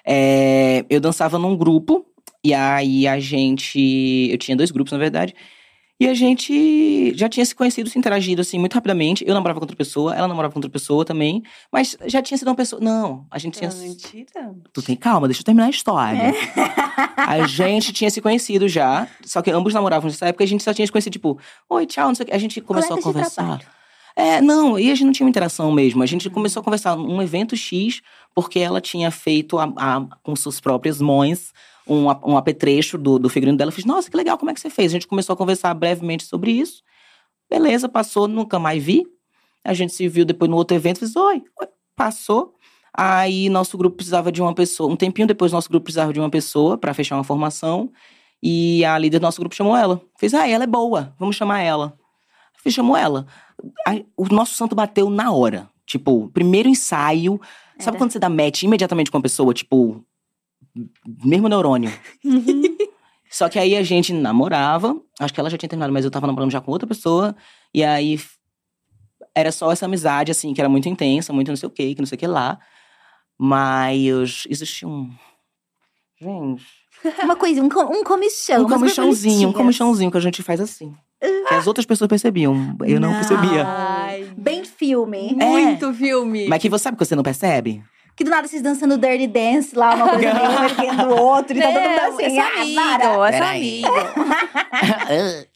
é, 0.04 0.84
eu 0.90 1.00
dançava 1.00 1.38
num 1.38 1.56
grupo, 1.56 2.04
e 2.44 2.54
aí 2.54 3.06
a 3.06 3.18
gente. 3.20 4.28
Eu 4.30 4.38
tinha 4.38 4.56
dois 4.56 4.70
grupos, 4.70 4.92
na 4.92 4.98
verdade. 4.98 5.34
E 6.00 6.06
a 6.06 6.14
gente 6.14 7.12
já 7.16 7.28
tinha 7.28 7.44
se 7.44 7.52
conhecido, 7.52 7.90
se 7.90 7.98
interagido, 7.98 8.40
assim, 8.40 8.56
muito 8.56 8.72
rapidamente. 8.74 9.24
Eu 9.26 9.34
namorava 9.34 9.58
com 9.58 9.64
outra 9.64 9.76
pessoa, 9.76 10.14
ela 10.14 10.28
namorava 10.28 10.52
com 10.54 10.58
outra 10.60 10.70
pessoa 10.70 11.04
também. 11.04 11.42
Mas 11.72 11.96
já 12.06 12.22
tinha 12.22 12.38
sido 12.38 12.46
uma 12.46 12.54
pessoa. 12.54 12.80
Não, 12.80 13.26
a 13.28 13.36
gente 13.38 13.58
tinha. 13.58 13.68
Mentira. 13.70 14.54
Tu 14.72 14.80
tem 14.80 14.94
calma, 14.94 15.26
deixa 15.26 15.40
eu 15.40 15.44
terminar 15.44 15.66
a 15.66 15.70
história. 15.70 16.32
A 17.16 17.46
gente 17.48 17.92
tinha 17.92 18.10
se 18.10 18.20
conhecido 18.20 18.68
já, 18.68 19.08
só 19.24 19.42
que 19.42 19.50
ambos 19.50 19.74
namoravam 19.74 20.08
nessa 20.08 20.26
época, 20.26 20.44
a 20.44 20.46
gente 20.46 20.62
só 20.62 20.72
tinha 20.72 20.86
se 20.86 20.92
conhecido, 20.92 21.12
tipo, 21.12 21.36
oi, 21.68 21.84
tchau, 21.84 22.06
não 22.08 22.14
sei 22.14 22.24
o 22.24 22.26
que. 22.28 22.34
A 22.34 22.38
gente 22.38 22.60
começou 22.60 22.96
a 22.96 23.02
conversar. 23.02 23.60
É, 24.14 24.40
não, 24.40 24.78
e 24.78 24.90
a 24.90 24.94
gente 24.94 25.04
não 25.06 25.12
tinha 25.12 25.24
uma 25.26 25.30
interação 25.30 25.70
mesmo. 25.72 26.02
A 26.02 26.06
gente 26.06 26.28
começou 26.30 26.60
a 26.60 26.64
conversar 26.64 26.96
num 26.96 27.20
evento 27.22 27.56
X, 27.56 28.02
porque 28.34 28.58
ela 28.60 28.80
tinha 28.80 29.10
feito 29.10 29.58
a- 29.58 29.72
a- 29.76 30.06
com 30.22 30.34
suas 30.36 30.60
próprias 30.60 31.00
mãos 31.00 31.52
um, 31.88 32.06
um 32.06 32.36
apetrecho 32.36 32.98
do, 32.98 33.18
do 33.18 33.28
figurino 33.28 33.56
dela. 33.56 33.70
Eu 33.70 33.74
fiz, 33.74 33.84
nossa, 33.84 34.10
que 34.10 34.16
legal, 34.16 34.36
como 34.38 34.50
é 34.50 34.54
que 34.54 34.60
você 34.60 34.70
fez? 34.70 34.92
A 34.92 34.94
gente 34.94 35.06
começou 35.06 35.34
a 35.34 35.36
conversar 35.36 35.72
brevemente 35.74 36.24
sobre 36.24 36.50
isso. 36.50 36.82
Beleza, 37.50 37.88
passou, 37.88 38.28
nunca 38.28 38.58
mais 38.58 38.82
vi. 38.82 39.06
A 39.64 39.74
gente 39.74 39.92
se 39.92 40.06
viu 40.08 40.24
depois 40.24 40.50
no 40.50 40.56
outro 40.56 40.76
evento, 40.76 41.00
fiz, 41.00 41.16
oi, 41.16 41.42
oi, 41.60 41.68
passou. 41.96 42.54
Aí 42.92 43.48
nosso 43.48 43.76
grupo 43.78 43.96
precisava 43.96 44.32
de 44.32 44.42
uma 44.42 44.54
pessoa. 44.54 44.92
Um 44.92 44.96
tempinho 44.96 45.26
depois, 45.26 45.52
nosso 45.52 45.68
grupo 45.68 45.84
precisava 45.84 46.12
de 46.12 46.20
uma 46.20 46.30
pessoa 46.30 46.76
para 46.76 46.92
fechar 46.94 47.16
uma 47.16 47.24
formação. 47.24 47.90
E 48.42 48.84
a 48.84 48.96
líder 48.98 49.18
do 49.18 49.22
nosso 49.22 49.40
grupo 49.40 49.54
chamou 49.54 49.76
ela. 49.76 50.00
Fez, 50.16 50.34
ah, 50.34 50.48
ela 50.48 50.64
é 50.64 50.66
boa, 50.66 51.14
vamos 51.18 51.36
chamar 51.36 51.60
ela. 51.60 51.96
Fiz, 52.62 52.74
chamou 52.74 52.96
ela. 52.96 53.26
Aí, 53.86 54.06
o 54.16 54.26
nosso 54.32 54.54
santo 54.54 54.74
bateu 54.74 55.10
na 55.10 55.32
hora. 55.32 55.68
Tipo, 55.86 56.28
primeiro 56.30 56.68
ensaio. 56.68 57.40
Sabe 57.78 57.96
Era. 57.96 57.98
quando 57.98 58.12
você 58.12 58.18
dá 58.18 58.28
match 58.28 58.62
imediatamente 58.62 59.10
com 59.10 59.18
a 59.18 59.22
pessoa? 59.22 59.54
Tipo, 59.54 60.04
mesmo 61.24 61.48
neurônio. 61.48 61.92
Só 63.30 63.48
que 63.48 63.58
aí 63.58 63.76
a 63.76 63.82
gente 63.82 64.12
namorava. 64.12 64.96
Acho 65.20 65.34
que 65.34 65.40
ela 65.40 65.50
já 65.50 65.58
tinha 65.58 65.68
terminado, 65.68 65.92
mas 65.92 66.04
eu 66.04 66.10
tava 66.10 66.26
namorando 66.26 66.50
já 66.50 66.60
com 66.60 66.70
outra 66.70 66.86
pessoa. 66.86 67.36
E 67.74 67.84
aí 67.84 68.18
era 69.34 69.52
só 69.52 69.70
essa 69.70 69.86
amizade, 69.86 70.30
assim, 70.32 70.54
que 70.54 70.60
era 70.60 70.68
muito 70.68 70.88
intensa, 70.88 71.32
muito 71.32 71.48
não 71.48 71.56
sei 71.56 71.66
o 71.66 71.70
que, 71.70 71.94
que 71.94 72.00
não 72.00 72.06
sei 72.06 72.16
o 72.16 72.18
que 72.18 72.26
lá. 72.26 72.58
Mas 73.38 74.44
existia 74.48 74.88
um. 74.88 75.10
Gente. 76.20 76.64
Uma 77.22 77.36
coisinha, 77.36 77.62
um, 77.62 77.66
um 77.66 78.02
comichão. 78.02 78.64
Um 78.64 78.68
comichãozinho, 78.68 79.48
um 79.50 79.52
comichãozinho 79.52 80.10
que 80.10 80.16
a 80.16 80.20
gente 80.20 80.42
faz 80.42 80.60
assim. 80.60 80.92
Que 81.20 81.54
as 81.54 81.66
outras 81.66 81.86
pessoas 81.86 82.08
percebiam. 82.08 82.76
Eu 82.86 82.98
não, 83.00 83.10
Não. 83.10 83.14
percebia. 83.18 83.64
Ai, 83.66 84.32
Bem 84.36 84.64
filme. 84.64 85.36
É. 85.40 85.44
muito 85.44 85.92
filme. 85.92 86.48
Mas 86.48 86.60
que 86.60 86.68
você 86.68 86.84
sabe 86.84 86.96
que 86.96 87.04
você 87.04 87.14
não 87.14 87.22
percebe? 87.22 87.84
Que 88.18 88.24
do 88.24 88.30
nada 88.30 88.48
vocês 88.48 88.60
dançando 88.60 88.98
Dirty 88.98 89.28
Dance 89.28 89.76
lá, 89.76 89.94
uma 89.94 90.08
coisa 90.08 90.34
meio 90.34 90.50
um 90.50 90.64
erguendo 90.64 91.08
o 91.14 91.16
outro. 91.22 91.56
E 91.56 91.60
tá 91.60 91.68
todo 91.72 91.82
mundo 91.88 92.00
assim, 92.00 92.36
é 92.36 92.40
ah, 92.40 92.98
para. 92.98 93.36
é 93.36 93.56
amigo. 93.56 93.88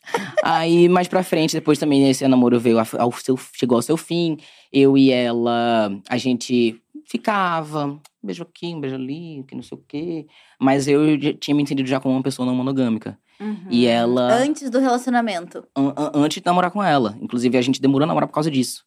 Aí, 0.44 0.88
mais 0.88 1.08
pra 1.08 1.24
frente, 1.24 1.54
depois 1.54 1.78
também 1.78 2.08
esse 2.08 2.26
namoro 2.28 2.60
veio 2.60 2.78
ao 2.78 3.12
seu, 3.12 3.36
chegou 3.54 3.76
ao 3.76 3.82
seu 3.82 3.96
fim. 3.96 4.38
Eu 4.72 4.96
e 4.96 5.10
ela, 5.10 5.90
a 6.08 6.16
gente 6.16 6.80
ficava, 7.04 7.86
um 7.86 8.00
beijo 8.22 8.44
aqui, 8.44 8.74
um 8.74 8.80
beijo 8.80 8.94
ali, 8.94 9.44
que 9.48 9.54
não 9.56 9.62
sei 9.62 9.76
o 9.76 9.84
quê. 9.88 10.26
Mas 10.60 10.86
eu 10.86 11.18
tinha 11.34 11.54
me 11.56 11.62
entendido 11.62 11.88
já 11.88 11.98
como 11.98 12.14
uma 12.14 12.22
pessoa 12.22 12.46
não 12.46 12.54
monogâmica. 12.54 13.18
Uhum. 13.40 13.56
E 13.70 13.86
ela, 13.86 14.34
Antes 14.34 14.70
do 14.70 14.78
relacionamento. 14.78 15.64
an- 15.76 15.94
an- 15.96 16.12
antes 16.14 16.40
de 16.40 16.46
namorar 16.46 16.70
com 16.70 16.80
ela. 16.82 17.16
Inclusive, 17.20 17.58
a 17.58 17.62
gente 17.62 17.80
demorou 17.80 18.04
a 18.04 18.06
namorar 18.06 18.28
por 18.28 18.34
causa 18.34 18.48
disso. 18.50 18.84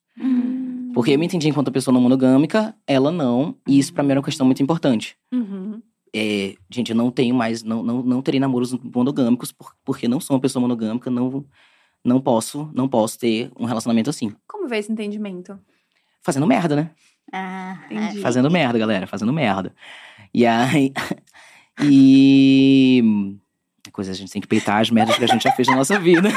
Porque 0.95 1.11
eu 1.11 1.19
me 1.19 1.25
entendi 1.27 1.47
enquanto 1.49 1.71
pessoa 1.71 1.93
não 1.93 2.01
monogâmica, 2.01 2.73
ela 2.87 3.11
não. 3.11 3.55
E 3.67 3.77
isso 3.77 3.93
pra 3.93 4.01
mim 4.03 4.11
era 4.11 4.19
uma 4.19 4.25
questão 4.25 4.45
muito 4.45 4.63
importante. 4.63 5.15
Uhum. 5.31 5.81
É, 6.15 6.55
gente, 6.71 6.89
eu 6.91 6.95
não 6.95 7.11
tenho 7.11 7.35
mais, 7.35 7.61
não, 7.61 7.83
não, 7.83 8.01
não 8.01 8.21
terei 8.21 8.39
namoros 8.39 8.71
monogâmicos, 8.73 9.51
por- 9.51 9.75
porque 9.83 10.07
não 10.07 10.19
sou 10.21 10.35
uma 10.35 10.41
pessoa 10.41 10.61
monogâmica, 10.61 11.11
não, 11.11 11.45
não 12.03 12.21
posso, 12.21 12.71
não 12.73 12.87
posso 12.87 13.19
ter 13.19 13.51
um 13.59 13.65
relacionamento 13.65 14.09
assim. 14.09 14.33
Como 14.47 14.67
veio 14.69 14.79
esse 14.79 14.91
entendimento? 14.91 15.59
Fazendo 16.23 16.47
merda, 16.47 16.75
né? 16.75 16.91
Ah, 17.33 17.77
Entendi. 17.91 18.21
Fazendo 18.21 18.49
merda, 18.49 18.79
galera, 18.79 19.05
fazendo 19.05 19.33
merda. 19.33 19.75
E 20.33 20.45
aí. 20.45 20.91
E. 21.83 23.35
Coisa, 23.91 24.11
a 24.11 24.15
gente 24.15 24.31
tem 24.31 24.41
que 24.41 24.47
peitar 24.47 24.81
as 24.81 24.89
merdas 24.89 25.17
que 25.17 25.23
a 25.23 25.27
gente 25.27 25.43
já 25.43 25.51
fez 25.51 25.67
na 25.67 25.75
nossa 25.75 25.99
vida. 25.99 26.21
Não, 26.21 26.29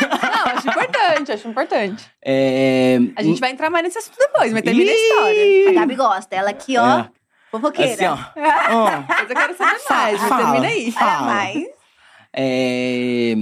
acho 0.53 0.69
importante, 0.69 0.88
acho 1.33 1.49
importante. 1.49 2.05
É, 2.25 2.99
A 3.17 3.23
gente 3.23 3.41
vai 3.41 3.51
entrar 3.53 3.71
mais 3.71 3.85
nesse 3.85 3.99
assunto 3.99 4.17
depois, 4.19 4.53
mas 4.53 4.63
termina 4.63 4.91
a 4.91 4.95
história. 4.95 5.71
A 5.71 5.73
Gabi 5.75 5.95
gosta. 5.95 6.35
Ela 6.37 6.51
aqui, 6.51 6.77
ó, 6.77 7.01
É, 7.01 7.11
fofoqueira. 7.51 7.93
assim, 7.93 8.05
ó. 8.07 8.17
Ó. 8.71 9.05
Mas 9.09 9.31
eu 9.31 9.37
quero 9.37 9.57
saber 9.57 9.81
mais, 9.91 10.21
mas 10.21 10.29
Fala. 10.29 10.43
termina 10.53 10.67
aí. 10.69 10.93
Fala. 10.93 11.27
Mais. 11.27 11.65
É, 12.35 13.35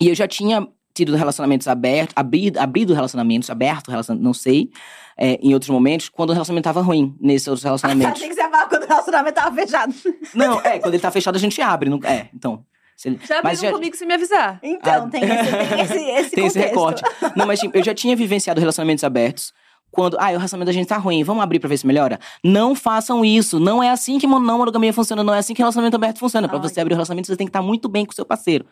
E 0.00 0.08
eu 0.08 0.14
já 0.14 0.26
tinha 0.26 0.66
tido 0.94 1.14
relacionamentos 1.14 1.68
abertos, 1.68 2.14
abrido, 2.16 2.58
abrido 2.58 2.94
relacionamentos, 2.94 3.50
aberto, 3.50 3.90
relacion... 3.90 4.14
não 4.16 4.32
sei, 4.32 4.70
é, 5.18 5.34
em 5.42 5.52
outros 5.52 5.68
momentos, 5.68 6.08
quando 6.08 6.30
o 6.30 6.32
relacionamento 6.32 6.64
tava 6.64 6.80
ruim, 6.80 7.14
nesses 7.20 7.46
outros 7.48 7.62
relacionamentos. 7.64 8.12
Achei 8.14 8.28
que 8.28 8.34
você 8.34 8.40
ia 8.40 8.48
falar 8.50 8.66
quando 8.66 8.82
o 8.84 8.86
relacionamento 8.86 9.34
tava 9.34 9.54
fechado. 9.54 9.94
não, 10.34 10.58
é, 10.60 10.78
quando 10.78 10.94
ele 10.94 11.02
tá 11.02 11.10
fechado 11.10 11.36
a 11.36 11.38
gente 11.38 11.60
abre. 11.60 11.90
Não... 11.90 12.00
É, 12.02 12.28
então. 12.34 12.64
Ele- 13.04 13.18
Já 13.26 13.42
Mas 13.42 13.60
já- 13.60 13.72
comigo 13.72 13.94
se 13.96 14.06
me 14.06 14.14
avisar. 14.14 14.58
Então, 14.62 15.04
Ah. 15.06 15.08
tem 15.10 15.22
esse, 15.22 15.52
tem 15.52 15.80
esse, 15.80 15.98
esse 16.10 16.30
Tem 16.36 16.46
esse 16.46 16.58
recorte. 16.58 17.02
Não, 17.36 17.46
mas 17.46 17.60
tipo, 17.60 17.76
eu 17.76 17.84
já 17.84 17.94
tinha 17.94 18.16
vivenciado 18.16 18.58
relacionamentos 18.60 19.04
abertos. 19.04 19.52
Quando, 19.90 20.16
ah, 20.18 20.26
o 20.26 20.36
relacionamento 20.36 20.66
da 20.66 20.72
gente 20.72 20.88
tá 20.88 20.96
ruim, 20.98 21.22
vamos 21.22 21.42
abrir 21.42 21.58
pra 21.58 21.68
ver 21.68 21.78
se 21.78 21.86
melhora? 21.86 22.18
Não 22.44 22.74
façam 22.74 23.24
isso. 23.24 23.58
Não 23.60 23.82
é 23.82 23.90
assim 23.90 24.18
que 24.18 24.26
não 24.26 24.40
monogamia 24.40 24.92
funciona, 24.92 25.22
não 25.22 25.32
é 25.32 25.38
assim 25.38 25.54
que 25.54 25.60
relacionamento 25.62 25.96
aberto 25.96 26.18
funciona. 26.18 26.48
Pra 26.48 26.58
Ai. 26.58 26.62
você 26.62 26.80
abrir 26.80 26.92
o 26.92 26.96
relacionamento, 26.96 27.28
você 27.28 27.36
tem 27.36 27.46
que 27.46 27.50
estar 27.50 27.62
muito 27.62 27.88
bem 27.88 28.04
com 28.04 28.12
o 28.12 28.14
seu 28.14 28.24
parceiro. 28.26 28.66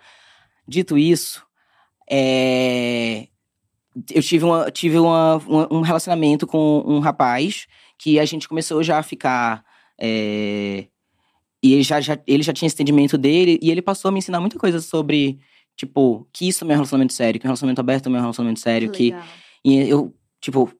Dito 0.66 0.98
isso, 0.98 1.42
é, 2.10 3.28
eu 4.12 4.22
tive, 4.22 4.44
uma, 4.44 4.70
tive 4.70 4.98
uma- 4.98 5.36
uma- 5.46 5.68
um 5.72 5.80
relacionamento 5.80 6.46
com 6.46 6.82
um 6.86 6.98
rapaz 6.98 7.66
que 7.98 8.18
a 8.18 8.24
gente 8.24 8.48
começou 8.48 8.82
já 8.82 8.98
a 8.98 9.02
ficar. 9.02 9.62
é, 10.00 10.86
E 11.64 11.72
ele 11.72 11.82
já, 11.82 12.00
já- 12.00 12.18
ele 12.26 12.42
já 12.42 12.52
tinha 12.52 12.66
esse 12.66 12.76
entendimento 12.76 13.16
dele, 13.16 13.58
e 13.62 13.70
ele 13.70 13.80
passou 13.82 14.10
a 14.10 14.12
me 14.12 14.18
ensinar 14.18 14.38
muita 14.40 14.58
coisa 14.58 14.80
sobre, 14.80 15.38
tipo, 15.76 16.28
que 16.32 16.46
isso 16.48 16.62
é 16.62 16.66
um 16.66 16.70
relacionamento 16.70 17.12
sério, 17.14 17.40
que 17.40 17.46
um 17.46 17.48
relacionamento 17.48 17.80
aberto 17.80 18.06
é 18.06 18.10
um 18.10 18.20
relacionamento 18.20 18.60
sério, 18.60 18.88
que 18.90 19.10
e 19.64 19.76
eu, 19.88 20.14
tipo, 20.40 20.70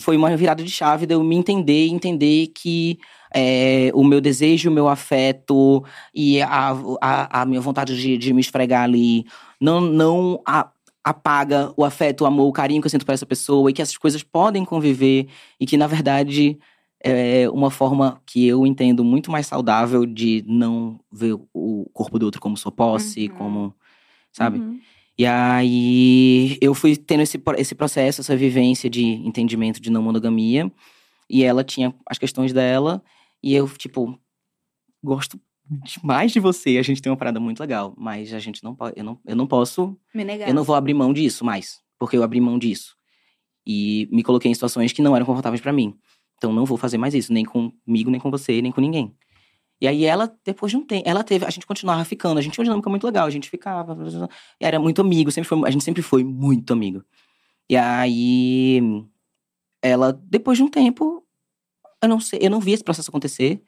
foi 0.00 0.16
uma 0.16 0.36
virada 0.36 0.62
de 0.62 0.70
chave 0.70 1.06
de 1.06 1.14
eu 1.14 1.22
me 1.24 1.34
entender 1.36 1.86
e 1.86 1.90
entender 1.90 2.48
que 2.48 2.98
é, 3.34 3.90
o 3.94 4.02
meu 4.04 4.20
desejo, 4.20 4.68
o 4.68 4.72
meu 4.72 4.88
afeto 4.88 5.82
e 6.14 6.42
a, 6.42 6.72
a, 7.00 7.42
a 7.42 7.46
minha 7.46 7.60
vontade 7.60 7.96
de, 8.00 8.18
de 8.18 8.32
me 8.32 8.40
esfregar 8.40 8.82
ali 8.84 9.24
não, 9.60 9.80
não 9.80 10.40
a- 10.46 10.70
apaga 11.04 11.72
o 11.76 11.84
afeto, 11.84 12.22
o 12.22 12.26
amor, 12.26 12.48
o 12.48 12.52
carinho 12.52 12.80
que 12.82 12.86
eu 12.86 12.90
sinto 12.90 13.06
por 13.06 13.12
essa 13.12 13.24
pessoa 13.26 13.70
e 13.70 13.72
que 13.72 13.80
essas 13.80 13.96
coisas 13.96 14.22
podem 14.24 14.64
conviver 14.64 15.28
e 15.60 15.64
que, 15.64 15.76
na 15.76 15.86
verdade, 15.86 16.58
é 17.02 17.48
uma 17.50 17.70
forma 17.70 18.20
que 18.26 18.46
eu 18.46 18.66
entendo 18.66 19.04
muito 19.04 19.30
mais 19.30 19.46
saudável 19.46 20.04
de 20.06 20.44
não 20.46 20.98
ver 21.12 21.36
o 21.52 21.88
corpo 21.92 22.18
do 22.18 22.26
outro 22.26 22.40
como 22.40 22.56
sua 22.56 22.72
posse, 22.72 23.28
Uhum. 23.28 23.36
como. 23.36 23.74
Sabe? 24.32 24.58
Uhum. 24.58 24.80
E 25.18 25.24
aí 25.24 26.58
eu 26.60 26.74
fui 26.74 26.94
tendo 26.96 27.22
esse, 27.22 27.40
esse 27.56 27.74
processo, 27.74 28.20
essa 28.20 28.36
vivência 28.36 28.90
de 28.90 29.02
entendimento 29.04 29.80
de 29.80 29.90
não 29.90 30.02
monogamia. 30.02 30.70
E 31.28 31.42
ela 31.42 31.64
tinha 31.64 31.94
as 32.08 32.18
questões 32.18 32.52
dela. 32.52 33.02
E 33.42 33.54
eu, 33.54 33.66
tipo, 33.68 34.18
gosto 35.02 35.40
demais 35.84 36.32
de 36.32 36.38
você. 36.40 36.76
A 36.78 36.82
gente 36.82 37.00
tem 37.00 37.10
uma 37.10 37.16
parada 37.16 37.40
muito 37.40 37.60
legal. 37.60 37.94
Mas 37.96 38.32
a 38.34 38.38
gente 38.38 38.62
não 38.62 38.74
pode. 38.74 38.98
Eu 38.98 39.04
não, 39.04 39.18
eu 39.26 39.34
não 39.36 39.46
posso. 39.46 39.96
Me 40.14 40.24
negar. 40.24 40.48
Eu 40.48 40.54
não 40.54 40.62
vou 40.64 40.76
abrir 40.76 40.94
mão 40.94 41.12
disso 41.12 41.44
mais. 41.44 41.80
Porque 41.98 42.16
eu 42.16 42.22
abri 42.22 42.40
mão 42.40 42.58
disso. 42.58 42.94
E 43.66 44.08
me 44.12 44.22
coloquei 44.22 44.50
em 44.50 44.54
situações 44.54 44.92
que 44.92 45.02
não 45.02 45.16
eram 45.16 45.26
confortáveis 45.26 45.60
pra 45.60 45.72
mim. 45.72 45.96
Então 46.36 46.52
não 46.52 46.64
vou 46.64 46.76
fazer 46.76 46.98
mais 46.98 47.14
isso, 47.14 47.32
nem 47.32 47.44
comigo, 47.44 48.10
nem 48.10 48.20
com 48.20 48.30
você, 48.30 48.60
nem 48.60 48.72
com 48.72 48.80
ninguém. 48.80 49.14
E 49.80 49.86
aí 49.86 50.04
ela, 50.04 50.34
depois 50.44 50.70
de 50.70 50.78
um 50.78 50.84
tempo, 50.84 51.06
ela 51.06 51.22
teve, 51.22 51.44
a 51.44 51.50
gente 51.50 51.66
continuava 51.66 52.04
ficando, 52.04 52.38
a 52.38 52.42
gente 52.42 52.54
tinha 52.54 52.62
uma 52.62 52.66
dinâmica 52.66 52.88
muito 52.88 53.04
legal, 53.06 53.26
a 53.26 53.30
gente 53.30 53.50
ficava, 53.50 53.96
era 54.58 54.80
muito 54.80 55.00
amigo, 55.02 55.30
sempre 55.30 55.48
foi, 55.48 55.66
a 55.66 55.70
gente 55.70 55.84
sempre 55.84 56.02
foi 56.02 56.24
muito 56.24 56.72
amigo. 56.72 57.04
E 57.68 57.76
aí 57.76 58.80
ela, 59.82 60.12
depois 60.12 60.58
de 60.58 60.64
um 60.64 60.68
tempo, 60.68 61.22
eu 62.02 62.08
não 62.08 62.20
sei, 62.20 62.38
eu 62.42 62.50
não 62.50 62.60
vi 62.60 62.72
esse 62.72 62.84
processo 62.84 63.10
acontecer, 63.10 63.62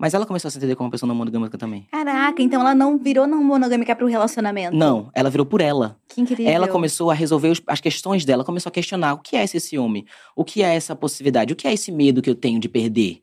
Mas 0.00 0.14
ela 0.14 0.24
começou 0.24 0.46
a 0.48 0.50
se 0.52 0.58
entender 0.58 0.76
como 0.76 0.86
uma 0.86 0.90
pessoa 0.92 1.08
não 1.08 1.14
monogâmica 1.14 1.58
também. 1.58 1.88
Caraca, 1.90 2.40
então 2.40 2.60
ela 2.60 2.72
não 2.72 2.96
virou 2.96 3.26
não 3.26 3.42
monogâmica 3.42 3.96
pro 3.96 4.06
relacionamento. 4.06 4.76
Não, 4.76 5.10
ela 5.12 5.28
virou 5.28 5.44
por 5.44 5.60
ela. 5.60 5.98
Que 6.08 6.20
incrível. 6.20 6.46
Ela 6.48 6.68
começou 6.68 7.10
a 7.10 7.14
resolver 7.14 7.48
os- 7.48 7.60
as 7.66 7.80
questões 7.80 8.24
dela, 8.24 8.44
começou 8.44 8.70
a 8.70 8.72
questionar 8.72 9.14
o 9.14 9.18
que 9.18 9.36
é 9.36 9.42
esse 9.42 9.58
ciúme, 9.58 10.06
o 10.36 10.44
que 10.44 10.62
é 10.62 10.72
essa 10.76 10.94
possibilidade, 10.94 11.52
o 11.52 11.56
que 11.56 11.66
é 11.66 11.72
esse 11.72 11.90
medo 11.90 12.22
que 12.22 12.30
eu 12.30 12.36
tenho 12.36 12.60
de 12.60 12.68
perder, 12.68 13.20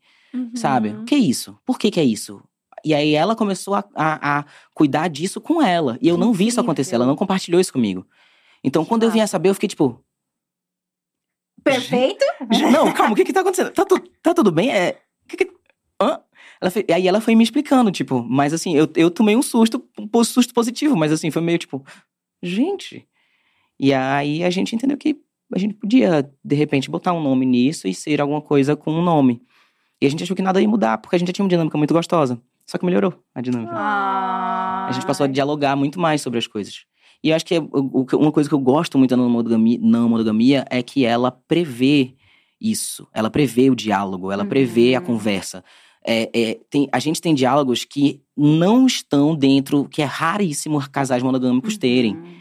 sabe? 0.54 0.90
O 0.90 1.06
que 1.06 1.16
é 1.16 1.18
isso? 1.18 1.58
Por 1.66 1.80
que 1.80 1.90
que 1.90 2.00
é 2.00 2.04
isso? 2.04 2.44
E 2.84 2.94
aí 2.94 3.14
ela 3.16 3.38
começou 3.38 3.74
a, 3.74 3.84
a- 3.96 4.40
a 4.40 4.46
cuidar 4.74 5.08
disso 5.08 5.40
com 5.40 5.62
ela. 5.62 5.98
E 6.02 6.10
eu 6.10 6.16
Que 6.16 6.22
não 6.22 6.34
vi 6.34 6.44
isso 6.48 6.56
incrível. 6.56 6.64
acontecer, 6.64 6.96
ela 6.96 7.06
não 7.06 7.16
compartilhou 7.16 7.62
isso 7.62 7.72
comigo. 7.72 8.06
Então, 8.62 8.84
quando 8.84 9.04
eu 9.04 9.12
vim 9.12 9.22
a 9.22 9.28
saber, 9.28 9.48
eu 9.50 9.54
fiquei 9.54 9.70
tipo, 9.70 10.04
Perfeito? 11.64 12.24
não, 12.72 12.92
calma, 12.94 13.14
o 13.14 13.16
que 13.16 13.24
que 13.24 13.34
tá 13.34 13.40
acontecendo? 13.42 13.72
Tá, 13.72 13.86
tu- 13.86 14.00
tá 14.22 14.34
tudo 14.34 14.52
bem? 14.52 14.70
É. 14.72 15.00
que 15.28 15.38
que- 15.38 15.52
hã? 16.02 16.20
Ela 16.62 16.72
foi- 16.72 16.86
aí 16.94 17.08
ela 17.08 17.20
foi 17.22 17.36
me 17.36 17.44
explicando, 17.44 17.92
tipo, 17.92 18.24
mas 18.24 18.54
assim, 18.54 18.76
eu, 18.76 18.88
eu 18.96 19.12
tomei 19.12 19.36
um 19.36 19.42
susto, 19.42 19.84
um 20.00 20.24
susto 20.24 20.54
positivo, 20.54 20.96
mas 20.96 21.12
assim, 21.12 21.30
foi 21.32 21.42
meio 21.42 21.58
tipo, 21.58 21.84
gente. 22.42 23.06
E 23.80 23.94
aí 23.94 24.44
a 24.44 24.50
gente 24.50 24.76
entendeu 24.76 24.98
que 24.98 25.18
a 25.54 25.60
gente 25.60 25.74
podia, 25.76 26.30
de 26.44 26.56
repente, 26.56 26.90
botar 26.90 27.14
um 27.14 27.22
nome 27.22 27.46
nisso 27.46 27.88
e 27.88 27.94
ser 27.94 28.20
alguma 28.22 28.42
coisa 28.42 28.76
com 28.76 28.92
um 28.92 29.02
nome. 29.02 29.42
E 30.02 30.06
a 30.08 30.10
gente 30.10 30.24
achou 30.24 30.36
que 30.36 30.42
nada 30.42 30.62
ia 30.62 30.68
mudar, 30.68 30.98
porque 30.98 31.16
a 31.16 31.20
gente 31.20 31.28
já 31.28 31.34
tinha 31.34 31.44
uma 31.44 31.50
dinâmica 31.50 31.78
muito 31.78 31.94
gostosa. 31.94 32.42
Só 32.66 32.78
que 32.80 32.86
melhorou 32.86 33.14
a 33.34 33.42
dinâmica. 33.42 33.74
Ah. 33.76 34.88
A 34.90 34.92
gente 34.92 35.06
passou 35.06 35.24
a 35.26 35.28
dialogar 35.28 35.76
muito 35.76 36.00
mais 36.00 36.22
sobre 36.22 36.40
as 36.40 36.48
coisas. 36.48 36.86
E 37.24 37.30
eu 37.30 37.36
acho 37.36 37.46
que 37.46 37.58
uma 37.60 38.32
coisa 38.32 38.50
que 38.50 38.56
eu 38.56 38.60
gosto 38.60 38.98
muito 38.98 39.12
da 39.12 39.18
não 39.18 39.30
monogamia, 40.10 40.66
é 40.70 40.82
que 40.82 41.06
ela 41.06 41.32
prevê 41.32 42.16
isso. 42.60 43.08
Ela 43.14 43.30
prevê 43.30 43.70
o 43.70 43.76
diálogo, 43.76 44.32
ela 44.32 44.46
prevê 44.46 44.96
a 44.96 45.00
Uhum. 45.00 45.06
conversa. 45.06 45.64
É, 46.08 46.30
é, 46.34 46.60
tem- 46.70 46.88
a 46.92 47.00
gente 47.00 47.20
tem 47.20 47.34
diálogos 47.34 47.84
que 47.84 48.22
não 48.38 48.86
estão 48.86 49.36
dentro, 49.36 49.86
que 49.90 50.02
é 50.02 50.06
raríssimo 50.06 50.80
casais 50.90 51.24
monogâmicos 51.24 51.78
terem. 51.78 52.16
Uhum. 52.16 52.36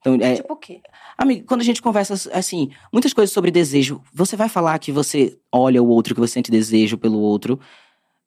Então, 0.00 0.14
é, 0.20 0.36
Tipo 0.36 0.52
o 0.52 0.56
quê? 0.56 0.80
Amigo, 1.16 1.44
quando 1.46 1.60
a 1.60 1.64
gente 1.64 1.82
conversa, 1.82 2.14
assim, 2.32 2.70
muitas 2.92 3.12
coisas 3.12 3.32
sobre 3.32 3.50
desejo, 3.50 4.00
você 4.12 4.36
vai 4.36 4.48
falar 4.48 4.78
que 4.78 4.92
você 4.92 5.36
olha 5.50 5.82
o 5.82 5.88
outro, 5.88 6.14
que 6.14 6.20
você 6.20 6.34
sente 6.34 6.50
desejo 6.50 6.96
pelo 6.96 7.18
outro. 7.18 7.58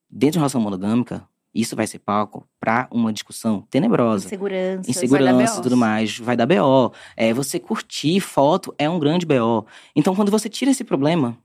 Dentro 0.09 0.33
de 0.33 0.37
uma 0.39 0.41
relação 0.41 0.59
monogâmica, 0.59 1.25
isso 1.55 1.73
vai 1.73 1.87
ser 1.87 1.99
palco 1.99 2.45
pra 2.59 2.89
uma 2.91 3.13
discussão 3.13 3.65
tenebrosa. 3.69 4.25
Insegurança. 4.25 4.91
Insegurança 4.91 5.59
e 5.59 5.63
tudo 5.63 5.77
mais, 5.77 6.17
vai 6.19 6.35
dar 6.35 6.45
BO. 6.45 6.91
É, 7.15 7.33
você 7.33 7.57
curtir 7.59 8.19
foto 8.19 8.75
é 8.77 8.89
um 8.89 8.99
grande 8.99 9.25
BO. 9.25 9.65
Então, 9.95 10.13
quando 10.13 10.29
você 10.29 10.49
tira 10.49 10.71
esse 10.71 10.83
problema, 10.83 11.37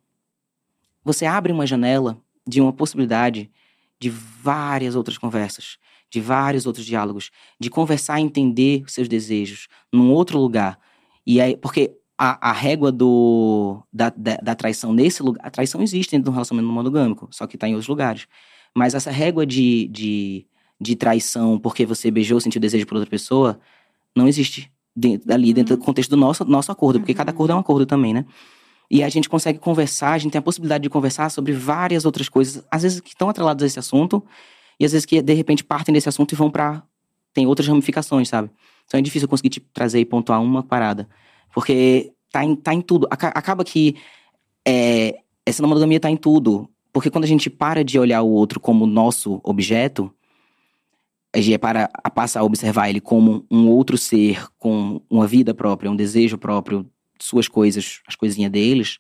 você 1.05 1.25
abre 1.27 1.53
uma 1.53 1.65
janela 1.67 2.19
de 2.47 2.61
uma 2.61 2.73
possibilidade 2.73 3.51
de 4.01 4.11
várias 4.11 4.95
outras 4.95 5.19
conversas, 5.19 5.79
de 6.11 6.21
vários 6.21 6.67
outros 6.67 6.85
diálogos, 6.85 7.31
de 7.59 7.71
conversar 7.71 8.21
e 8.21 8.23
entender 8.23 8.83
os 8.87 8.93
seus 8.93 9.09
desejos 9.09 9.69
num 9.93 10.13
outro 10.13 10.39
lugar. 10.39 10.79
E 11.27 11.41
aí, 11.41 11.57
porque 11.57 11.93
a, 12.19 12.51
a 12.51 12.53
régua 12.53 12.93
do, 12.93 13.83
da, 13.93 14.11
da, 14.11 14.37
da 14.37 14.55
traição 14.55 14.93
nesse 14.93 15.23
lugar, 15.23 15.45
a 15.45 15.51
traição 15.51 15.83
existe 15.83 16.13
dentro 16.13 16.25
de 16.25 16.31
um 16.31 16.35
relacionamento 16.35 16.73
monogâmico, 16.73 17.29
só 17.31 17.47
que 17.47 17.59
tá 17.59 17.69
em 17.69 17.73
outros 17.73 17.89
lugares. 17.89 18.27
Mas 18.75 18.95
essa 18.95 19.11
régua 19.11 19.47
de, 19.47 19.89
de, 19.89 20.47
de 20.81 20.97
traição 20.97 21.59
porque 21.59 21.85
você 21.85 22.11
beijou, 22.11 22.41
sentiu 22.41 22.61
desejo 22.61 22.87
por 22.87 22.97
outra 22.97 23.11
pessoa, 23.11 23.59
não 24.15 24.29
existe 24.29 24.71
dentro, 24.95 25.33
ali, 25.33 25.53
dentro 25.53 25.77
do 25.77 25.83
contexto 25.83 26.11
do 26.11 26.17
nosso, 26.17 26.45
nosso 26.45 26.73
acordo, 26.73 27.01
porque 27.01 27.15
cada 27.15 27.31
Uhum. 27.31 27.35
acordo 27.35 27.53
é 27.53 27.57
um 27.57 27.59
acordo 27.59 27.87
também, 27.87 28.15
né? 28.15 28.25
E 28.91 29.03
a 29.03 29.09
gente 29.09 29.29
consegue 29.29 29.59
conversar, 29.59 30.13
a 30.13 30.19
gente 30.19 30.33
tem 30.33 30.39
a 30.39 30.43
possibilidade 30.43 30.83
de 30.83 30.91
conversar 30.91 31.29
sobre 31.31 31.53
várias 31.53 32.05
outras 32.05 32.29
coisas, 32.29 32.65
às 32.71 32.83
vezes 32.83 33.01
que 33.01 33.09
estão 33.11 33.29
atreladas 33.29 33.63
a 33.63 33.67
esse 33.67 33.79
assunto, 33.79 34.25
e 34.79 34.85
às 34.85 34.93
vezes 34.93 35.05
que 35.05 35.21
de 35.21 35.33
repente 35.35 35.65
partem 35.65 35.93
desse 35.93 36.09
assunto 36.09 36.33
e 36.33 36.37
vão 36.37 36.51
pra. 36.51 36.83
tem 37.35 37.47
outras 37.47 37.67
ramificações, 37.69 38.29
sabe? 38.29 38.51
Então 38.87 38.99
é 38.99 39.03
difícil 39.03 39.29
conseguir 39.29 39.49
tipo, 39.51 39.67
trazer 39.73 39.99
e 40.01 40.05
pontuar 40.05 40.41
uma 40.41 40.63
parada. 40.63 41.09
Porque 41.53 42.13
tá 42.31 42.45
em, 42.45 42.55
tá 42.55 42.73
em 42.73 42.81
tudo. 42.81 43.07
Aca- 43.11 43.33
Acaba 43.35 43.65
que 43.65 43.97
é, 44.67 45.17
essa 45.45 45.61
não 45.63 45.69
monogamia 45.69 45.99
tá 45.99 46.11
em 46.11 46.17
tudo. 46.17 46.69
Porque 46.93 47.11
quando 47.11 47.25
a 47.25 47.27
gente 47.27 47.51
para 47.51 47.85
de 47.85 47.99
olhar 47.99 48.23
o 48.23 48.29
outro 48.31 48.61
como 48.61 48.87
nosso 48.87 49.41
objeto, 49.43 50.11
a 51.35 51.41
gente 51.41 51.59
para 51.59 51.89
passa 52.15 52.41
a 52.41 52.43
observar 52.45 52.89
ele 52.89 53.01
como 53.01 53.45
um 53.51 53.69
outro 53.69 53.99
ser 53.99 54.47
com 54.57 55.01
uma 55.11 55.27
vida 55.27 55.53
própria, 55.53 55.91
um 55.91 55.97
desejo 55.97 56.39
próprio, 56.39 56.87
suas 57.19 57.49
coisas, 57.49 58.01
as 58.07 58.15
coisinhas 58.15 58.51
deles, 58.51 58.99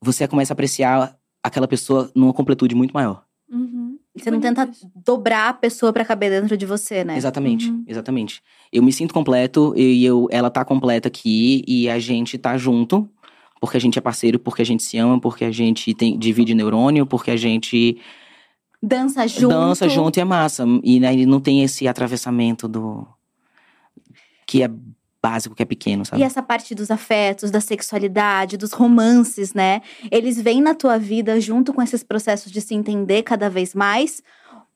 você 0.00 0.26
começa 0.28 0.52
a 0.52 0.54
apreciar 0.54 1.16
aquela 1.42 1.68
pessoa 1.68 2.10
numa 2.14 2.32
completude 2.32 2.74
muito 2.74 2.92
maior. 2.92 3.24
Uhum. 3.50 3.98
Você 4.16 4.30
não 4.30 4.40
tenta 4.40 4.70
dobrar 4.94 5.48
a 5.48 5.52
pessoa 5.52 5.92
pra 5.92 6.04
caber 6.04 6.30
dentro 6.30 6.56
de 6.56 6.64
você, 6.64 7.02
né? 7.04 7.16
Exatamente, 7.16 7.68
Uhum. 7.70 7.84
exatamente. 7.86 8.42
Eu 8.72 8.82
me 8.82 8.92
sinto 8.92 9.12
completo 9.12 9.74
e 9.76 10.04
eu, 10.04 10.28
ela 10.30 10.50
tá 10.50 10.64
completa 10.64 11.08
aqui 11.08 11.64
e 11.66 11.88
a 11.88 11.98
gente 11.98 12.38
tá 12.38 12.56
junto, 12.56 13.08
porque 13.60 13.76
a 13.76 13.80
gente 13.80 13.98
é 13.98 14.02
parceiro, 14.02 14.38
porque 14.38 14.62
a 14.62 14.64
gente 14.64 14.82
se 14.82 14.96
ama, 14.98 15.20
porque 15.20 15.44
a 15.44 15.50
gente 15.50 15.92
tem, 15.94 16.16
divide 16.18 16.54
neurônio, 16.54 17.06
porque 17.06 17.30
a 17.30 17.36
gente 17.36 17.98
Dança 18.82 19.26
junto. 19.26 19.48
dança 19.48 19.88
junto 19.88 20.16
e 20.18 20.20
é 20.20 20.24
massa. 20.24 20.64
E 20.82 21.00
né, 21.00 21.14
não 21.26 21.40
tem 21.40 21.62
esse 21.62 21.88
atravessamento 21.88 22.68
do. 22.68 23.06
que 24.46 24.62
é 24.62 24.70
básico, 25.24 25.54
que 25.54 25.62
é 25.62 25.66
pequeno, 25.66 26.04
sabe? 26.04 26.20
E 26.20 26.24
essa 26.24 26.42
parte 26.42 26.74
dos 26.74 26.90
afetos, 26.90 27.50
da 27.50 27.60
sexualidade, 27.60 28.58
dos 28.58 28.72
romances, 28.72 29.54
né? 29.54 29.80
Eles 30.10 30.38
vêm 30.38 30.60
na 30.60 30.74
tua 30.74 30.98
vida 30.98 31.40
junto 31.40 31.72
com 31.72 31.80
esses 31.80 32.02
processos 32.02 32.52
de 32.52 32.60
se 32.60 32.74
entender 32.74 33.22
cada 33.22 33.48
vez 33.48 33.74
mais. 33.74 34.22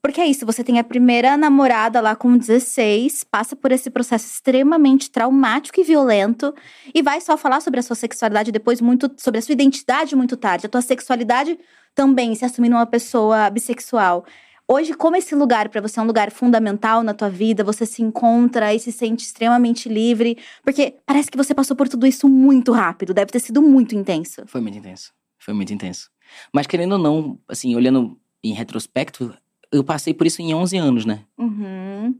Porque 0.01 0.23
é 0.23 0.27
isso, 0.27 0.47
você 0.47 0.65
tem 0.65 0.79
a 0.79 0.85
primeira 0.85 1.37
namorada 1.37 2.01
lá 2.01 2.17
com 2.17 2.35
16, 2.35 3.25
passa 3.25 3.55
por 3.55 3.73
esse 3.73 3.91
processo 3.91 4.27
extremamente 4.27 5.11
traumático 5.11 5.81
e 5.81 5.85
violento, 5.85 6.55
e 6.95 7.03
vai 7.03 7.21
só 7.21 7.37
falar 7.37 7.61
sobre 7.61 7.81
a 7.81 7.83
sua 7.83 7.97
sexualidade 7.97 8.53
depois, 8.53 8.81
muito 8.81 9.11
sobre 9.19 9.41
a 9.41 9.43
sua 9.43 9.53
identidade 9.53 10.17
muito 10.17 10.37
tarde, 10.37 10.67
a 10.67 10.69
tua 10.69 10.83
sexualidade 10.83 11.59
também, 11.95 12.35
se 12.35 12.45
assumindo 12.45 12.77
uma 12.77 12.87
pessoa 12.87 13.51
bissexual. 13.51 14.25
Hoje, 14.71 14.93
como 14.93 15.17
esse 15.17 15.35
lugar 15.35 15.71
para 15.71 15.81
você 15.81 15.99
é 15.99 16.03
um 16.03 16.07
lugar 16.07 16.31
fundamental 16.31 17.03
na 17.03 17.15
tua 17.15 17.31
vida, 17.31 17.65
você 17.65 17.87
se 17.87 18.03
encontra 18.03 18.75
e 18.75 18.79
se 18.79 18.93
sente 18.93 19.25
extremamente 19.25 19.89
livre, 19.89 20.37
porque 20.63 20.97
parece 21.07 21.31
que 21.31 21.39
você 21.39 21.55
passou 21.55 21.75
por 21.75 21.89
tudo 21.89 22.07
isso 22.07 22.29
muito 22.29 22.71
rápido, 22.71 23.15
deve 23.15 23.33
ter 23.33 23.41
sido 23.41 23.63
muito 23.63 23.95
intenso. 23.95 24.43
Foi 24.47 24.61
muito 24.61 24.77
intenso. 24.77 25.11
Foi 25.39 25.55
muito 25.55 25.73
intenso. 25.73 26.11
Mas 26.53 26.67
querendo 26.67 26.93
ou 26.93 26.99
não, 26.99 27.39
assim, 27.49 27.75
olhando 27.75 28.19
em 28.45 28.53
retrospecto, 28.53 29.35
eu 29.73 29.83
passei 29.83 30.13
por 30.13 30.27
isso 30.27 30.43
em 30.43 30.53
11 30.53 30.77
anos, 30.77 31.05
né? 31.07 31.25
Uhum. 31.39 32.15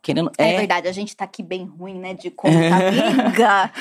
Querendo. 0.00 0.30
É. 0.38 0.54
É, 0.54 0.58
verdade, 0.58 0.86
a 0.86 0.92
gente 0.92 1.16
tá 1.16 1.24
aqui 1.24 1.42
bem 1.42 1.64
ruim, 1.64 1.98
né, 1.98 2.14
de 2.14 2.30
conta, 2.30 2.54
amiga. 2.56 3.72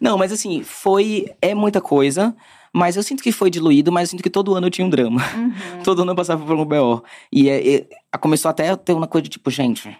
Não, 0.00 0.16
mas 0.16 0.32
assim, 0.32 0.62
foi. 0.62 1.26
É 1.40 1.54
muita 1.54 1.82
coisa. 1.82 2.34
Mas 2.72 2.96
eu 2.96 3.02
sinto 3.02 3.22
que 3.22 3.30
foi 3.30 3.50
diluído, 3.50 3.92
mas 3.92 4.08
eu 4.08 4.10
sinto 4.12 4.22
que 4.22 4.30
todo 4.30 4.54
ano 4.54 4.66
eu 4.66 4.70
tinha 4.70 4.86
um 4.86 4.90
drama. 4.90 5.20
Uhum. 5.36 5.52
Todo 5.84 6.02
ano 6.02 6.12
eu 6.12 6.16
passava 6.16 6.44
por 6.44 6.56
um 6.56 6.64
BO. 6.64 7.04
E, 7.30 7.50
é, 7.50 7.76
é, 7.76 7.88
começou 8.18 8.48
até 8.48 8.70
a 8.70 8.76
ter 8.76 8.94
uma 8.94 9.06
coisa 9.06 9.24
de 9.24 9.28
tipo, 9.28 9.50
gente, 9.50 9.94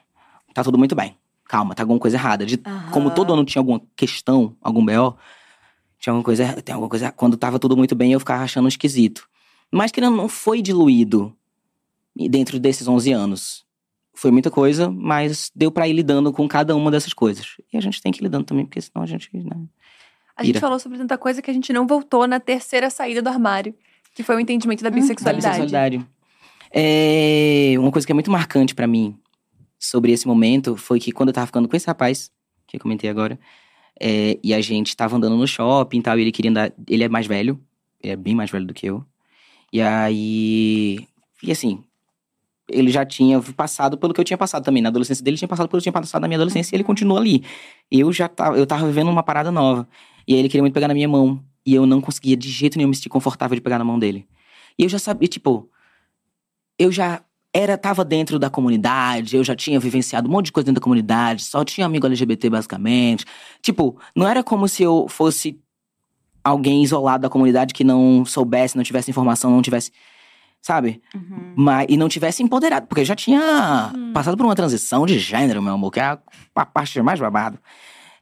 tá 0.55 0.64
tudo 0.64 0.79
muito 0.79 0.95
bem. 0.95 1.14
Calma, 1.45 1.75
tá 1.75 1.83
alguma 1.83 1.99
coisa 1.99 2.16
errada. 2.16 2.47
De, 2.47 2.57
Como 2.91 3.09
Aham. 3.09 3.14
todo 3.14 3.35
ano 3.35 3.45
tinha 3.45 3.61
alguma 3.61 3.83
questão, 3.95 4.57
algum 4.62 4.83
BO, 4.83 5.18
tinha 5.99 6.12
alguma 6.12 6.25
coisa. 6.25 6.62
Tem 6.62 6.73
alguma 6.73 6.89
coisa. 6.89 7.12
Quando 7.12 7.37
tava 7.37 7.59
tudo 7.59 7.77
muito 7.77 7.95
bem, 7.95 8.12
eu 8.12 8.18
ficava 8.18 8.43
achando 8.43 8.66
esquisito. 8.68 9.29
Mas 9.70 9.93
que 9.93 10.01
não, 10.01 10.11
não 10.11 10.29
foi 10.29 10.62
diluído 10.62 11.37
dentro 12.16 12.59
desses 12.59 12.89
11 12.89 13.12
anos. 13.12 13.66
Foi 14.14 14.31
muita 14.31 14.51
coisa, 14.51 14.91
mas 14.91 15.51
deu 15.55 15.70
pra 15.70 15.89
ir 15.89 15.93
lidando 15.93 16.33
com 16.33 16.49
cada 16.49 16.75
uma 16.75 16.91
dessas 16.91 17.12
coisas. 17.12 17.47
E 17.73 17.77
a 17.77 17.81
gente 17.81 18.01
tem 18.01 18.11
que 18.12 18.20
ir 18.20 18.25
lidando 18.25 18.45
também, 18.45 18.64
porque 18.64 18.81
senão 18.81 19.03
a 19.03 19.07
gente. 19.07 19.29
Né? 19.33 19.57
A 20.37 20.43
gente 20.45 20.55
Ira. 20.57 20.61
falou 20.61 20.78
sobre 20.78 20.99
tanta 20.99 21.18
coisa 21.18 21.43
que 21.43 21.51
a 21.51 21.55
gente 21.55 21.72
não 21.72 21.87
voltou 21.87 22.26
na 22.26 22.41
terceira 22.41 22.89
saída 22.91 23.20
do 23.20 23.28
armário, 23.28 23.74
que 24.14 24.22
foi 24.22 24.37
o 24.37 24.41
entendimento 24.41 24.83
da 24.83 24.89
Uhum. 24.89 24.95
Da 24.95 25.01
bissexualidade. 25.01 25.57
bissexualidade. 25.61 26.07
É, 26.74 27.74
uma 27.78 27.91
coisa 27.91 28.07
que 28.07 28.12
é 28.12 28.14
muito 28.14 28.30
marcante 28.30 28.74
pra 28.74 28.87
mim 28.87 29.16
sobre 29.78 30.12
esse 30.12 30.26
momento 30.26 30.76
foi 30.76 30.99
que 30.99 31.12
quando 31.12 31.28
eu 31.28 31.33
tava 31.35 31.47
ficando 31.47 31.68
com 31.68 31.76
esse 31.76 31.87
rapaz, 31.87 32.30
que 32.66 32.76
eu 32.76 32.80
comentei 32.80 33.11
agora, 33.11 33.39
é, 34.01 34.39
e 34.43 34.55
a 34.55 34.61
gente 34.61 34.97
tava 34.97 35.16
andando 35.16 35.37
no 35.37 35.47
shopping 35.47 35.99
e 35.99 36.03
tal, 36.03 36.18
e 36.18 36.22
ele 36.22 36.33
queria 36.33 36.51
andar. 36.51 36.72
Ele 36.89 37.05
é 37.05 37.09
mais 37.09 37.26
velho, 37.26 37.61
ele 38.03 38.12
é 38.12 38.16
bem 38.16 38.35
mais 38.35 38.51
velho 38.51 38.66
do 38.66 38.72
que 38.72 38.87
eu. 38.87 39.05
E 39.72 39.80
aí. 39.80 41.07
E 41.43 41.53
assim. 41.53 41.83
Ele 42.68 42.91
já 42.91 43.05
tinha 43.05 43.39
passado 43.55 43.99
pelo 43.99 44.14
que 44.14 44.20
eu 44.20 44.24
tinha 44.24 44.39
passado 44.39 44.64
também. 44.64 44.80
Na 44.83 44.89
adolescência 44.89 45.22
dele, 45.22 45.37
tinha 45.37 45.49
passado 45.49 45.68
pelo 45.68 45.78
que 45.78 45.89
eu 45.89 45.93
tinha 45.93 45.93
passado 45.93 46.22
na 46.22 46.28
minha 46.28 46.39
adolescência 46.39 46.74
e 46.74 46.76
ele 46.76 46.85
continua 46.85 47.18
ali. 47.18 47.45
Eu 47.91 48.11
já 48.12 48.28
tava, 48.28 48.57
eu 48.57 48.66
tava 48.66 48.87
vivendo 48.87 49.11
uma 49.11 49.22
parada 49.22 49.51
nova. 49.51 49.87
E 50.27 50.35
aí 50.35 50.39
ele 50.41 50.49
queria 50.49 50.62
muito 50.62 50.75
pegar 50.75 50.89
na 50.89 50.95
minha 50.95 51.09
mão. 51.09 51.43
E 51.64 51.75
eu 51.75 51.87
não 51.87 52.01
conseguia 52.01 52.37
de 52.37 52.49
jeito 52.49 52.77
nenhum 52.77 52.89
me 52.91 52.95
sentir 52.97 53.09
confortável 53.09 53.55
de 53.55 53.61
pegar 53.61 53.79
na 53.79 53.85
mão 53.85 53.99
dele. 53.99 54.27
E 54.79 54.83
eu 54.85 54.89
já 54.89 54.99
sabia, 54.99 55.29
tipo, 55.29 55.70
eu 56.79 56.91
já 56.91 57.23
era, 57.55 57.77
tava 57.77 58.05
dentro 58.05 58.39
da 58.39 58.49
comunidade, 58.51 59.37
eu 59.37 59.45
já 59.45 59.55
tinha 59.55 59.79
vivenciado 59.79 60.29
um 60.29 60.33
monte 60.33 60.47
de 60.47 60.53
coisa 60.53 60.64
dentro 60.64 60.81
da 60.81 60.85
comunidade, 60.85 61.45
só 61.45 61.64
tinha 61.64 61.87
amigo 61.87 62.07
LGBT 62.07 62.49
basicamente. 62.51 63.25
Tipo, 63.61 63.99
não 64.16 64.27
era 64.27 64.43
como 64.43 64.66
se 64.66 64.83
eu 64.83 65.07
fosse 65.09 65.61
alguém 66.43 66.83
isolado 66.83 67.23
da 67.23 67.29
comunidade 67.29 67.73
que 67.75 67.85
não 67.85 68.25
soubesse, 68.25 68.77
não 68.77 68.83
tivesse 68.83 69.11
informação, 69.11 69.51
não 69.51 69.62
tivesse. 69.62 69.93
sabe? 70.61 71.03
Uhum. 71.14 71.55
Mas, 71.57 71.87
e 71.89 71.97
não 71.97 72.09
tivesse 72.09 72.41
empoderado, 72.43 72.87
porque 72.87 73.01
eu 73.01 73.05
já 73.05 73.16
tinha 73.16 73.93
Hum. 73.95 74.12
passado 74.12 74.37
por 74.37 74.47
uma 74.47 74.55
transição 74.55 75.05
de 75.05 75.18
gênero, 75.18 75.61
meu 75.61 75.75
amor, 75.75 75.91
que 75.91 75.99
é 75.99 76.05
a, 76.05 76.18
a 76.55 76.64
parte 76.66 77.01
mais 77.03 77.18
babado. 77.18 77.59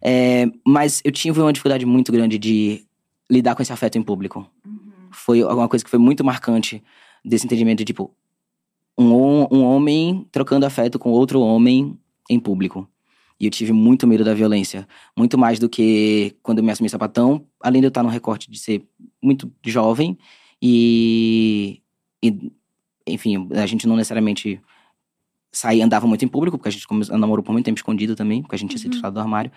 É, 0.02 0.46
mas 0.66 1.00
eu 1.04 1.12
tive 1.12 1.40
uma 1.40 1.52
dificuldade 1.52 1.84
muito 1.84 2.10
grande 2.10 2.38
de 2.38 2.84
lidar 3.30 3.54
com 3.54 3.62
esse 3.62 3.72
afeto 3.72 3.96
em 3.98 4.02
público. 4.02 4.46
Uhum. 4.66 4.78
Foi 5.10 5.42
alguma 5.42 5.68
coisa 5.68 5.84
que 5.84 5.90
foi 5.90 5.98
muito 5.98 6.24
marcante 6.24 6.82
desse 7.24 7.46
entendimento 7.46 7.78
de, 7.78 7.84
tipo, 7.84 8.14
um, 8.98 9.46
um 9.50 9.62
homem 9.64 10.26
trocando 10.32 10.66
afeto 10.66 10.98
com 10.98 11.10
outro 11.10 11.40
homem 11.40 11.98
em 12.28 12.38
público. 12.40 12.88
E 13.38 13.46
eu 13.46 13.50
tive 13.50 13.72
muito 13.72 14.06
medo 14.06 14.22
da 14.24 14.34
violência. 14.34 14.86
Muito 15.16 15.38
mais 15.38 15.58
do 15.58 15.68
que 15.68 16.36
quando 16.42 16.58
eu 16.58 16.64
me 16.64 16.70
assumi 16.70 16.88
sapatão, 16.90 17.46
além 17.60 17.80
de 17.80 17.86
eu 17.86 17.88
estar 17.88 18.02
no 18.02 18.08
recorte 18.10 18.50
de 18.50 18.58
ser 18.58 18.84
muito 19.22 19.50
jovem 19.64 20.18
e, 20.60 21.80
e, 22.22 22.52
enfim, 23.06 23.48
a 23.52 23.64
gente 23.66 23.86
não 23.88 23.96
necessariamente 23.96 24.60
saía, 25.52 25.84
andava 25.84 26.06
muito 26.06 26.24
em 26.24 26.28
público, 26.28 26.58
porque 26.58 26.68
a 26.68 26.72
gente 26.72 26.86
namorou 27.10 27.42
por 27.42 27.52
muito 27.52 27.64
tempo 27.64 27.78
escondido 27.78 28.14
também, 28.14 28.42
porque 28.42 28.54
a 28.54 28.58
gente 28.58 28.70
tinha 28.70 28.78
sido 28.78 28.92
Uhum. 28.92 28.98
tirado 28.98 29.14
do 29.14 29.20
armário. 29.20 29.50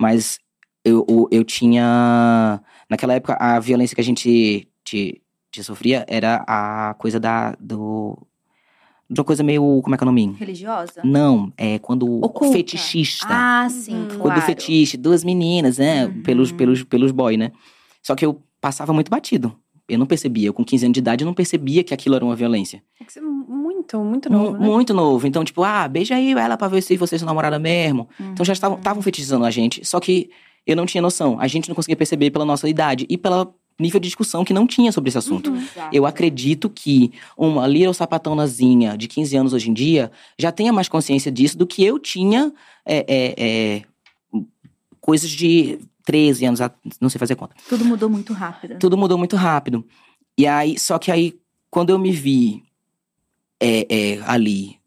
Mas 0.00 0.38
eu, 0.84 1.04
eu, 1.08 1.28
eu 1.30 1.44
tinha. 1.44 2.60
Naquela 2.88 3.14
época, 3.14 3.34
a 3.38 3.60
violência 3.60 3.94
que 3.94 4.00
a 4.00 4.04
gente 4.04 4.66
te, 4.82 5.20
te 5.52 5.62
sofria 5.62 6.04
era 6.08 6.42
a 6.46 6.94
coisa 6.98 7.20
da. 7.20 7.54
Do, 7.60 8.16
de 9.08 9.20
uma 9.20 9.24
coisa 9.24 9.42
meio. 9.42 9.80
Como 9.82 9.94
é 9.94 9.98
que 9.98 10.02
é 10.02 10.06
o 10.06 10.10
nome? 10.10 10.34
Religiosa? 10.38 11.00
Não, 11.04 11.52
é 11.56 11.78
quando 11.78 12.06
Oculta. 12.24 12.54
fetichista. 12.56 13.26
Ah, 13.28 13.68
sim, 13.68 13.94
Uhum. 13.94 14.06
claro. 14.06 14.20
Quando 14.22 14.40
fetiche, 14.40 14.96
duas 14.96 15.22
meninas, 15.22 15.78
né? 15.78 16.06
Uhum. 16.06 16.22
Pelos, 16.22 16.50
pelos, 16.52 16.82
pelos 16.84 17.12
boy, 17.12 17.36
né? 17.36 17.52
Só 18.02 18.14
que 18.14 18.24
eu 18.24 18.42
passava 18.60 18.92
muito 18.92 19.10
batido. 19.10 19.54
Eu 19.88 19.98
não 19.98 20.06
percebia. 20.06 20.46
Eu, 20.48 20.54
com 20.54 20.64
15 20.64 20.86
anos 20.86 20.94
de 20.94 21.00
idade, 21.00 21.24
eu 21.24 21.26
não 21.26 21.34
percebia 21.34 21.82
que 21.84 21.92
aquilo 21.92 22.14
era 22.14 22.24
uma 22.24 22.36
violência. 22.36 22.82
Tem 22.96 23.06
que 23.06 23.12
ser 23.12 23.20
muito, 23.98 24.30
muito 24.30 24.30
Mu- 24.30 24.44
novo, 24.52 24.58
né? 24.58 24.66
Muito 24.66 24.94
novo. 24.94 25.26
Então, 25.26 25.44
tipo, 25.44 25.62
ah, 25.64 25.88
beija 25.88 26.14
aí 26.14 26.32
ela 26.32 26.56
pra 26.56 26.68
ver 26.68 26.82
se 26.82 26.96
vocês 26.96 27.20
são 27.20 27.26
namorada 27.26 27.58
mesmo. 27.58 28.08
Então 28.18 28.44
já 28.44 28.52
estavam 28.52 28.76
Uhum. 28.76 28.80
estavam 28.80 29.02
fetichizando 29.02 29.44
a 29.44 29.50
gente. 29.50 29.84
Só 29.84 29.98
que 29.98 30.30
eu 30.66 30.76
não 30.76 30.86
tinha 30.86 31.02
noção. 31.02 31.38
A 31.40 31.46
gente 31.48 31.68
não 31.68 31.74
conseguia 31.74 31.96
perceber 31.96 32.30
pela 32.30 32.44
nossa 32.44 32.68
idade 32.68 33.06
e 33.08 33.16
pelo 33.18 33.54
nível 33.78 33.98
de 33.98 34.08
discussão 34.08 34.44
que 34.44 34.52
não 34.52 34.66
tinha 34.66 34.92
sobre 34.92 35.08
esse 35.08 35.16
assunto. 35.18 35.50
Uhum. 35.50 35.66
Eu 35.92 36.04
acredito 36.04 36.68
que 36.68 37.12
uma 37.36 37.66
little 37.66 37.94
sapatonazinha 37.94 38.96
de 38.96 39.08
15 39.08 39.34
anos 39.36 39.52
hoje 39.54 39.70
em 39.70 39.72
dia 39.72 40.12
já 40.38 40.52
tenha 40.52 40.70
mais 40.72 40.86
consciência 40.88 41.32
disso 41.32 41.56
do 41.56 41.66
que 41.66 41.82
eu 41.82 41.98
tinha 41.98 42.52
é, 42.84 42.98
é, 43.08 43.34
é, 43.38 43.82
coisas 45.00 45.30
de 45.30 45.78
13 46.04 46.44
anos, 46.44 46.60
não 47.00 47.08
sei 47.08 47.18
fazer 47.18 47.36
conta. 47.36 47.54
Tudo 47.68 47.84
mudou 47.84 48.08
muito 48.10 48.32
rápido. 48.32 48.78
Tudo 48.78 48.96
mudou 48.96 49.16
muito 49.18 49.36
rápido. 49.36 49.84
E 50.36 50.46
aí, 50.46 50.78
só 50.78 50.98
que 50.98 51.10
aí, 51.10 51.34
quando 51.70 51.90
eu 51.90 51.98
me 51.98 52.10
vi 52.12 52.62
é, 53.60 53.86
é, 54.14 54.22
ali, 54.26 54.78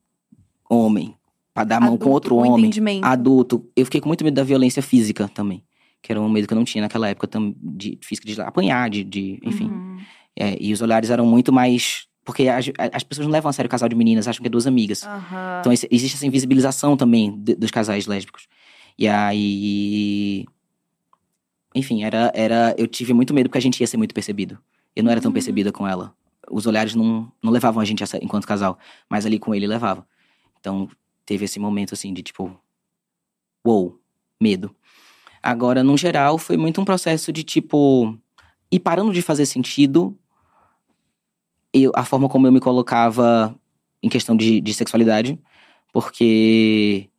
homem, 0.69 1.15
pra 1.53 1.63
dar 1.63 1.77
a 1.77 1.81
mão 1.81 1.97
com 1.97 2.09
outro 2.09 2.35
com 2.35 2.41
homem, 2.49 2.71
adulto, 3.03 3.69
eu 3.75 3.85
fiquei 3.85 4.01
com 4.01 4.07
muito 4.09 4.23
medo 4.23 4.33
da 4.33 4.43
violência 4.43 4.81
física 4.81 5.27
também. 5.29 5.63
Que 6.01 6.11
era 6.11 6.19
um 6.19 6.27
medo 6.27 6.47
que 6.47 6.53
eu 6.53 6.57
não 6.57 6.65
tinha 6.65 6.81
naquela 6.81 7.07
época, 7.07 7.29
de 7.61 7.97
física, 8.01 8.27
de 8.27 8.41
apanhar, 8.41 8.89
de, 8.89 9.03
de 9.05 9.39
enfim. 9.43 9.65
Uhum. 9.69 9.97
É, 10.35 10.57
e 10.59 10.73
os 10.73 10.81
olhares 10.81 11.09
eram 11.09 11.25
muito 11.25 11.53
mais. 11.53 12.07
Porque 12.25 12.47
as, 12.49 12.65
as 12.91 13.03
pessoas 13.03 13.25
não 13.27 13.31
levam 13.31 13.49
a 13.49 13.53
sério 13.53 13.67
o 13.67 13.71
casal 13.71 13.87
de 13.87 13.95
meninas, 13.95 14.27
acham 14.27 14.41
que 14.41 14.47
é 14.47 14.49
duas 14.49 14.65
amigas. 14.67 15.03
Aham. 15.03 15.57
Então 15.61 15.71
esse- 15.71 15.87
existe 15.91 16.15
essa 16.15 16.25
invisibilização 16.25 16.97
também 16.97 17.37
de- 17.39 17.55
dos 17.55 17.69
casais 17.71 18.05
lésbicos. 18.07 18.47
E 18.97 19.07
aí. 19.07 20.45
Enfim, 21.75 22.03
era, 22.03 22.31
era. 22.35 22.75
Eu 22.77 22.87
tive 22.87 23.13
muito 23.13 23.33
medo 23.33 23.49
porque 23.49 23.57
a 23.57 23.61
gente 23.61 23.79
ia 23.81 23.87
ser 23.87 23.97
muito 23.97 24.13
percebido. 24.13 24.57
Eu 24.95 25.03
não 25.03 25.11
era 25.11 25.19
tão 25.21 25.29
Uhum. 25.29 25.33
percebida 25.33 25.71
com 25.71 25.87
ela. 25.87 26.13
Os 26.49 26.65
olhares 26.65 26.95
não, 26.95 27.31
não 27.41 27.51
levavam 27.51 27.81
a 27.81 27.85
gente 27.85 28.03
a 28.03 28.07
sé- 28.07 28.19
enquanto 28.21 28.47
casal, 28.47 28.77
mas 29.09 29.25
ali 29.25 29.39
com 29.39 29.53
ele 29.55 29.67
levava. 29.67 30.05
Então 30.59 30.89
teve 31.25 31.45
esse 31.45 31.59
momento 31.59 31.93
assim 31.93 32.13
de 32.13 32.21
tipo. 32.21 32.59
Uou, 33.65 33.99
medo. 34.41 34.75
Agora, 35.41 35.83
no 35.83 35.97
geral, 35.97 36.37
foi 36.37 36.57
muito 36.57 36.79
um 36.81 36.85
processo 36.85 37.31
de 37.31 37.43
tipo. 37.43 38.17
E 38.71 38.79
parando 38.79 39.13
de 39.13 39.21
fazer 39.21 39.45
sentido, 39.45 40.17
eu, 41.73 41.91
a 41.95 42.03
forma 42.03 42.29
como 42.29 42.47
eu 42.47 42.51
me 42.51 42.59
colocava 42.59 43.55
em 44.01 44.09
questão 44.09 44.35
de, 44.35 44.59
de 44.61 44.73
sexualidade, 44.73 45.39
porque 45.91 47.09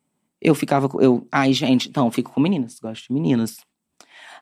eu 0.41 0.55
ficava. 0.55 0.89
Eu, 1.01 1.27
ai, 1.31 1.53
gente, 1.53 1.89
então, 1.89 2.11
fico 2.11 2.33
com 2.33 2.41
meninas, 2.41 2.79
gosto 2.81 3.07
de 3.09 3.13
meninas. 3.13 3.57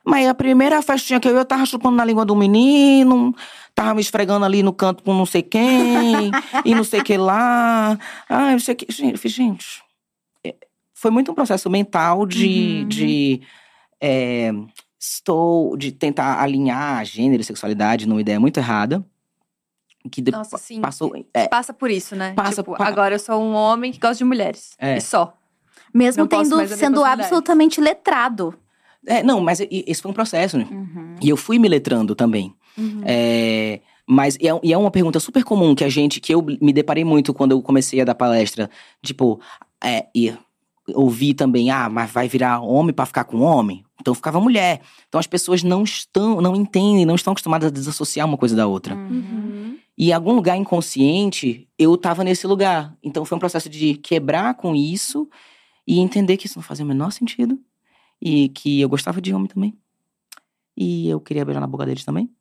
Mas 0.05 0.27
a 0.27 0.33
primeira 0.33 0.81
festinha 0.81 1.19
que 1.19 1.27
eu 1.27 1.33
ia, 1.33 1.39
eu 1.39 1.45
tava 1.45 1.65
chupando 1.65 1.95
na 1.95 2.03
língua 2.03 2.25
do 2.25 2.35
menino, 2.35 3.33
tava 3.73 3.93
me 3.93 4.01
esfregando 4.01 4.45
ali 4.45 4.61
no 4.61 4.73
canto 4.73 5.01
com 5.03 5.13
não 5.13 5.25
sei 5.25 5.41
quem, 5.41 6.29
e 6.65 6.75
não 6.75 6.83
sei 6.83 6.99
o 6.99 7.03
que 7.03 7.17
lá. 7.17 7.97
Ai, 8.27 8.51
não 8.51 8.59
sei 8.59 8.73
o 8.73 8.77
que. 8.77 8.91
Gente, 8.91 9.13
eu 9.13 9.17
falei, 9.17 9.31
gente. 9.33 9.81
é, 10.45 10.55
Foi 10.93 11.09
muito 11.09 11.31
um 11.31 11.35
processo 11.35 11.69
mental 11.69 12.25
de. 12.25 12.81
Uhum. 12.83 12.87
de 12.89 13.41
é, 14.01 14.51
estou. 14.99 15.77
de 15.77 15.91
tentar 15.93 16.41
alinhar 16.41 17.05
gênero 17.05 17.41
e 17.41 17.45
sexualidade 17.45 18.05
numa 18.07 18.19
ideia 18.19 18.39
muito 18.39 18.57
errada. 18.57 19.05
Que 20.11 20.21
de- 20.21 20.31
Nossa, 20.33 20.57
sim. 20.57 20.81
passou. 20.81 21.13
é, 21.33 21.47
Passa 21.47 21.73
por 21.73 21.89
isso, 21.89 22.13
né? 22.13 22.33
Passa 22.33 22.61
tipo, 22.61 22.75
pa- 22.75 22.85
agora 22.87 23.15
eu 23.15 23.19
sou 23.19 23.41
um 23.41 23.53
homem 23.53 23.89
que 23.93 23.99
gosta 23.99 24.17
de 24.17 24.25
mulheres. 24.25 24.73
É. 24.77 24.97
E 24.97 25.01
só. 25.01 25.33
Mesmo 25.93 26.27
tendo, 26.27 26.67
sendo 26.67 27.05
absolutamente 27.05 27.79
letrado. 27.79 28.53
É, 29.05 29.23
não, 29.23 29.41
mas 29.41 29.59
esse 29.59 30.01
foi 30.01 30.11
um 30.11 30.13
processo, 30.13 30.57
né? 30.57 30.67
Uhum. 30.69 31.15
E 31.21 31.29
eu 31.29 31.37
fui 31.37 31.59
me 31.59 31.67
letrando 31.67 32.15
também. 32.15 32.53
É, 33.05 33.81
mas 34.07 34.37
e 34.39 34.47
é, 34.47 34.59
e 34.63 34.73
é 34.73 34.77
uma 34.77 34.91
pergunta 34.91 35.19
super 35.19 35.43
comum 35.43 35.75
que 35.75 35.83
a 35.83 35.89
gente, 35.89 36.19
que 36.19 36.33
eu 36.33 36.41
me 36.41 36.73
deparei 36.73 37.03
muito 37.03 37.33
quando 37.33 37.51
eu 37.51 37.61
comecei 37.61 38.01
a 38.01 38.05
dar 38.05 38.15
palestra. 38.15 38.69
Tipo, 39.01 39.39
é, 39.83 40.07
e 40.15 40.33
ouvi 40.93 41.33
também, 41.33 41.69
ah, 41.69 41.89
mas 41.89 42.11
vai 42.11 42.27
virar 42.27 42.59
homem 42.61 42.93
pra 42.93 43.05
ficar 43.05 43.23
com 43.23 43.41
homem? 43.41 43.83
Então 44.01 44.13
ficava 44.13 44.39
mulher. 44.39 44.81
Então 45.07 45.19
as 45.19 45.27
pessoas 45.27 45.63
não 45.63 45.83
estão, 45.83 46.41
não 46.41 46.55
entendem, 46.55 47.05
não 47.05 47.15
estão 47.15 47.31
acostumadas 47.31 47.67
a 47.67 47.71
desassociar 47.71 48.27
uma 48.27 48.37
coisa 48.37 48.55
da 48.55 48.67
outra. 48.67 48.95
Uhum. 48.95 49.77
E 49.97 50.09
em 50.09 50.13
algum 50.13 50.33
lugar 50.33 50.57
inconsciente, 50.57 51.67
eu 51.77 51.95
tava 51.95 52.23
nesse 52.23 52.47
lugar. 52.47 52.95
Então 53.01 53.23
foi 53.23 53.35
um 53.35 53.39
processo 53.39 53.69
de 53.69 53.93
quebrar 53.95 54.55
com 54.55 54.75
isso 54.75 55.29
e 55.87 55.99
entender 55.99 56.37
que 56.37 56.47
isso 56.47 56.57
não 56.57 56.63
fazia 56.63 56.83
o 56.83 56.87
menor 56.87 57.11
sentido. 57.11 57.59
E 58.23 58.47
que 58.49 58.79
eu 58.79 58.87
gostava 58.87 59.19
de 59.19 59.33
homem 59.33 59.47
também. 59.47 59.77
E 60.77 61.09
eu 61.09 61.19
queria 61.19 61.43
beijar 61.43 61.59
na 61.59 61.67
boca 61.67 61.85
deles 61.85 62.05
também. 62.05 62.31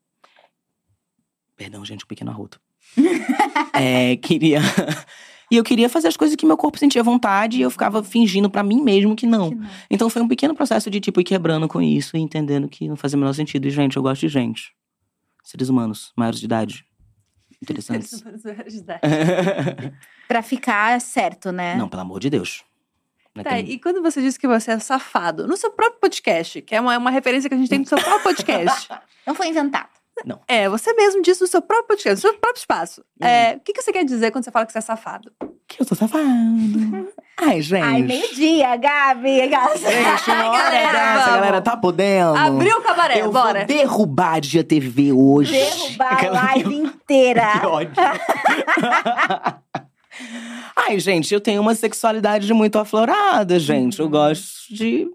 Perdão, 1.56 1.84
gente, 1.84 2.04
um 2.04 2.08
pequeno 2.08 2.30
arroto. 2.30 2.60
é, 3.74 4.16
queria. 4.16 4.60
E 5.50 5.56
eu 5.56 5.62
queria 5.62 5.86
fazer 5.86 6.08
as 6.08 6.16
coisas 6.16 6.34
que 6.34 6.46
meu 6.46 6.56
corpo 6.56 6.78
sentia 6.78 7.02
vontade 7.02 7.58
e 7.58 7.60
eu 7.60 7.70
ficava 7.70 8.02
fingindo 8.02 8.48
pra 8.48 8.62
mim 8.62 8.80
mesmo 8.80 9.14
que 9.14 9.26
não. 9.26 9.50
Que 9.50 9.54
não. 9.54 9.68
Então 9.90 10.08
foi 10.08 10.22
um 10.22 10.26
pequeno 10.26 10.54
processo 10.54 10.90
de, 10.90 10.98
tipo, 10.98 11.20
ir 11.20 11.24
quebrando 11.24 11.68
com 11.68 11.82
isso 11.82 12.16
e 12.16 12.20
entendendo 12.20 12.66
que 12.70 12.88
não 12.88 12.96
fazia 12.96 13.18
o 13.18 13.20
menor 13.20 13.34
sentido. 13.34 13.68
E, 13.68 13.70
gente, 13.70 13.98
eu 13.98 14.02
gosto 14.02 14.22
de 14.22 14.28
gente. 14.28 14.74
Seres 15.44 15.68
humanos, 15.68 16.10
maiores 16.16 16.40
de 16.40 16.46
idade. 16.46 16.86
Interessantes. 17.60 18.24
Pra 20.26 20.42
ficar 20.42 20.98
certo, 21.02 21.52
né? 21.52 21.76
não, 21.76 21.86
pelo 21.86 22.00
amor 22.00 22.18
de 22.18 22.30
Deus. 22.30 22.64
Não 23.34 23.40
é 23.40 23.44
Tá, 23.44 23.58
e 23.58 23.78
quando 23.78 24.02
você 24.02 24.20
disse 24.20 24.38
que 24.38 24.46
você 24.46 24.72
é 24.72 24.78
safado, 24.78 25.46
no 25.46 25.56
seu 25.56 25.70
próprio 25.70 26.00
podcast, 26.00 26.60
que 26.62 26.74
é 26.74 26.80
uma, 26.80 26.96
uma 26.98 27.10
referência 27.10 27.48
que 27.48 27.54
a 27.54 27.58
gente 27.58 27.68
tem 27.70 27.78
no 27.78 27.86
seu 27.86 27.98
próprio 27.98 28.22
podcast. 28.22 28.88
Não 29.26 29.34
foi 29.34 29.48
inventado. 29.48 29.88
é, 30.46 30.68
você 30.68 30.92
mesmo 30.92 31.22
disse 31.22 31.40
no 31.40 31.46
seu 31.46 31.62
próprio 31.62 31.88
podcast, 31.88 32.14
no 32.24 32.30
seu 32.30 32.38
próprio 32.38 32.60
espaço. 32.60 33.02
Uhum. 33.20 33.26
É, 33.26 33.56
o 33.56 33.60
que, 33.60 33.72
que 33.72 33.80
você 33.80 33.92
quer 33.92 34.04
dizer 34.04 34.30
quando 34.30 34.44
você 34.44 34.50
fala 34.50 34.66
que 34.66 34.72
você 34.72 34.78
é 34.78 34.82
safado? 34.82 35.32
Que 35.66 35.80
eu 35.80 35.86
tô 35.86 35.94
safado. 35.94 36.22
Ai, 37.40 37.62
gente. 37.62 37.82
Ai, 37.82 38.02
meio-dia, 38.02 38.76
Gabi. 38.76 39.48
Gabi. 39.48 39.78
Gente, 39.78 40.30
uma 40.30 40.50
hora 40.50 40.62
galera, 40.62 40.92
dessa, 40.92 41.14
vamos. 41.14 41.34
galera, 41.34 41.60
tá 41.62 41.76
podendo. 41.76 42.36
Abriu 42.36 42.76
o 42.76 42.82
cabaré, 42.82 43.20
eu 43.22 43.32
bora. 43.32 43.60
vou 43.60 43.66
derrubar 43.66 44.34
a 44.34 44.40
Dia 44.40 44.62
TV 44.62 45.12
hoje. 45.12 45.52
Derrubar 45.52 46.26
a 46.26 46.30
live 46.30 46.74
inteira. 46.74 47.52
Que 47.58 47.66
ódio. 47.66 47.92
Ai, 50.88 50.98
gente, 50.98 51.32
eu 51.32 51.40
tenho 51.40 51.60
uma 51.60 51.74
sexualidade 51.74 52.52
muito 52.52 52.78
aflorada, 52.78 53.58
gente. 53.58 53.98
Eu 54.00 54.06
Uhum. 54.06 54.10
gosto 54.10 54.74
de 54.74 55.08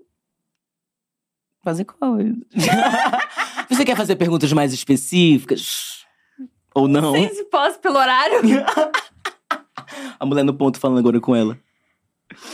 fazer 1.63 1.85
coisas. 1.85 2.35
Você 3.69 3.83
quer 3.83 3.97
fazer 3.97 4.15
perguntas 4.15 4.51
mais 4.53 4.71
específicas? 4.73 6.05
Ou 6.73 6.87
não? 6.87 7.11
Sem 7.11 7.33
se 7.33 7.43
posso 7.45 7.79
pelo 7.79 7.97
horário. 7.97 8.39
A 10.19 10.25
mulher 10.25 10.43
no 10.43 10.53
ponto 10.53 10.79
falando 10.79 10.99
agora 10.99 11.19
com 11.19 11.35
ela. 11.35 11.57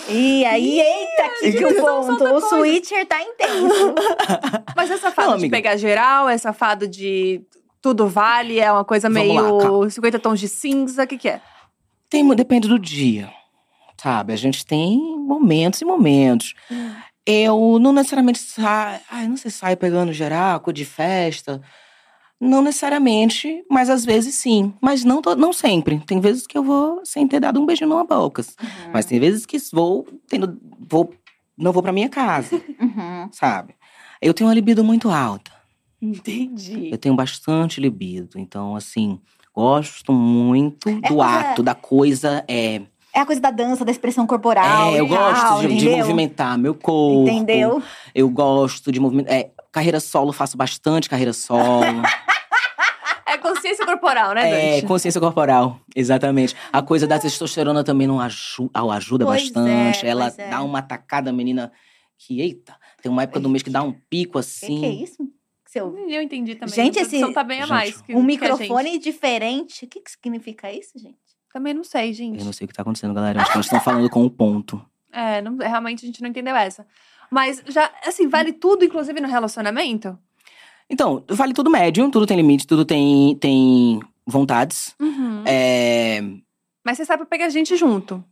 E 0.10 0.46
aí, 0.46 0.80
eita, 0.80 1.30
que, 1.40 1.52
que 1.52 1.66
o 1.66 1.68
discussão 1.70 2.18
ponto. 2.18 2.24
O 2.36 2.42
switcher 2.42 3.06
tá 3.08 3.22
intenso. 3.22 3.94
Mas 4.76 4.90
é 4.92 4.98
safado 4.98 5.32
Não, 5.32 5.38
de 5.38 5.50
pegar 5.50 5.78
geral, 5.78 6.30
é 6.30 6.38
safado 6.38 6.88
de 6.88 7.42
tudo 7.82 8.08
vale, 8.08 8.60
é 8.60 8.72
uma 8.72 8.86
coisa 8.86 9.10
Vamos 9.10 9.28
meio 9.28 9.58
lá, 9.58 9.62
calma. 9.64 9.90
50 9.90 10.20
tons 10.20 10.40
de 10.40 10.48
cinza, 10.48 11.04
o 11.04 11.08
que 11.08 11.18
que 11.18 11.28
é? 11.30 11.42
Tem, 12.14 12.36
depende 12.36 12.68
do 12.68 12.78
dia. 12.78 13.34
Sabe? 14.00 14.34
A 14.34 14.36
gente 14.36 14.64
tem 14.64 15.00
momentos 15.18 15.82
e 15.82 15.86
momentos. 15.86 16.54
Eu 17.26 17.80
não 17.80 17.92
necessariamente 17.92 18.38
saio. 18.38 19.00
Ai, 19.10 19.28
não 19.28 19.36
sei, 19.36 19.50
saio 19.50 19.76
pegando 19.78 20.14
geral, 20.14 20.60
coisa 20.60 20.76
de 20.76 20.86
festa. 20.86 21.60
Não 22.40 22.62
necessariamente, 22.62 23.64
mas 23.68 23.90
às 23.90 24.06
vezes 24.06 24.36
sim. 24.36 24.76
Mas 24.80 25.04
não, 25.04 25.24
to- 25.24 25.36
não 25.36 25.52
sempre. 25.52 26.00
Tem 26.06 26.20
vezes 26.20 26.46
que 26.46 26.56
eu 26.56 26.64
vou 26.64 27.02
sem 27.04 27.28
ter 27.28 27.40
dado 27.40 27.60
um 27.60 27.66
beijo 27.66 27.86
numa 27.88 28.04
boca. 28.04 28.44
Mas 28.94 29.06
tem 29.08 29.20
vezes 29.20 29.44
que 29.46 29.58
vou 29.72 30.06
tendo. 30.28 30.60
Vou, 30.88 31.12
não 31.58 31.72
vou 31.72 31.82
pra 31.82 31.92
minha 31.92 32.10
casa, 32.10 32.62
Uhum. 32.80 33.28
sabe? 33.32 33.74
Eu 34.22 34.36
tenho 34.36 34.48
uma 34.50 34.54
libido 34.54 34.84
muito 34.84 35.10
alta. 35.10 35.52
Entendi. 36.00 36.90
Eu 36.92 36.98
tenho 37.00 37.16
bastante 37.16 37.82
libido. 37.82 38.38
Então, 38.38 38.76
assim, 38.76 39.20
gosto 39.54 40.12
muito 40.12 40.90
do 40.90 41.02
coisa- 41.16 41.24
ato, 41.52 41.64
da 41.64 41.76
coisa. 41.76 42.44
É, 42.48 42.82
É 43.14 43.20
a 43.20 43.26
coisa 43.26 43.40
da 43.40 43.52
dança, 43.52 43.86
da 43.86 43.92
expressão 43.92 44.26
corporal. 44.26 44.94
é 44.96 45.00
eu 45.00 45.08
tal, 45.08 45.18
gosto 45.18 45.68
de, 45.68 45.78
de 45.78 45.90
movimentar 45.90 46.58
meu 46.58 46.74
corpo. 46.74 47.30
Entendeu? 47.30 47.82
Eu 48.16 48.28
gosto 48.30 48.92
de 48.92 49.00
movimentar. 49.00 49.34
É, 49.36 49.52
carreira 49.72 50.00
solo, 50.00 50.34
faço 50.34 50.58
bastante 50.58 51.10
carreira 51.10 51.34
solo. 51.34 51.84
É 53.26 53.38
consciência 53.38 53.84
corporal, 53.84 54.34
né, 54.36 54.48
É, 54.48 54.76
Dante? 54.76 54.86
consciência 54.86 55.20
corporal, 55.20 55.80
exatamente. 55.96 56.56
A 56.72 56.84
coisa 56.84 57.08
da 57.08 57.18
testosterona 57.18 57.84
também 57.84 58.06
não 58.06 58.20
aju 58.20 58.70
ajuda 58.92 59.26
Pois 59.26 59.44
bastante. 59.50 60.06
é, 60.06 60.10
Ela 60.10 60.32
é. 60.38 60.50
dá 60.50 60.62
uma 60.62 60.84
tacada, 60.84 61.34
menina, 61.34 61.72
que, 62.18 62.40
eita, 62.42 62.76
tem 63.02 63.12
uma 63.12 63.24
época 63.24 63.40
do 63.40 63.50
mês 63.50 63.64
que 63.64 63.72
dá 63.72 63.82
um 63.82 63.92
pico 64.08 64.38
assim. 64.38 64.76
que, 64.76 64.80
que 64.82 64.86
é 64.86 64.90
isso? 64.90 65.18
Ouviu? 65.82 66.10
Eu 66.10 66.22
entendi 66.22 66.56
também. 66.56 66.74
Gente, 66.76 67.00
esse- 67.00 67.34
tá 67.34 67.44
bem 67.44 67.60
a 67.60 67.62
Gente, 67.62 67.70
mais. 67.70 68.02
Que, 68.02 68.14
Um 68.16 68.26
que 68.26 68.44
a 68.44 68.48
gente. 68.48 68.60
microfone 68.60 68.98
diferente. 69.00 69.86
O 69.86 69.88
que, 69.88 70.00
que 70.02 70.12
significa 70.12 70.72
isso, 70.72 70.98
gente? 71.00 71.18
Também 71.52 71.74
não 71.74 71.84
sei, 71.84 72.12
gente. 72.14 72.40
Eu 72.40 72.46
não 72.46 72.54
sei 72.54 72.66
o 72.66 72.68
que 72.68 72.74
tá 72.74 72.82
acontecendo, 72.82 73.14
galera. 73.14 73.40
Acho 73.42 73.52
que 73.52 73.58
elas 73.58 73.66
estão 73.68 73.80
falando 73.80 74.10
com 74.10 74.26
o 74.26 74.30
ponto. 74.30 74.84
É, 75.16 75.44
não- 75.44 75.58
realmente 75.58 76.04
a 76.04 76.08
gente 76.08 76.24
não 76.24 76.30
entendeu 76.30 76.56
essa. 76.56 76.88
Mas 77.30 77.62
já, 77.68 77.92
assim, 78.04 78.28
vale 78.28 78.52
tudo, 78.52 78.84
inclusive 78.84 79.22
no 79.22 79.28
relacionamento? 79.28 80.18
Então, 80.90 81.24
vale 81.30 81.54
tudo 81.54 81.70
médio, 81.70 82.10
tudo 82.10 82.26
tem 82.26 82.36
limite, 82.36 82.66
tudo 82.66 82.84
tem, 82.84 83.36
tem 83.38 84.00
vontades. 84.26 84.96
Uhum. 85.00 85.44
É, 85.46 86.20
Mas 86.84 86.98
você 86.98 87.06
sabe 87.06 87.26
pegar 87.26 87.48
gente 87.50 87.76
junto. 87.78 88.24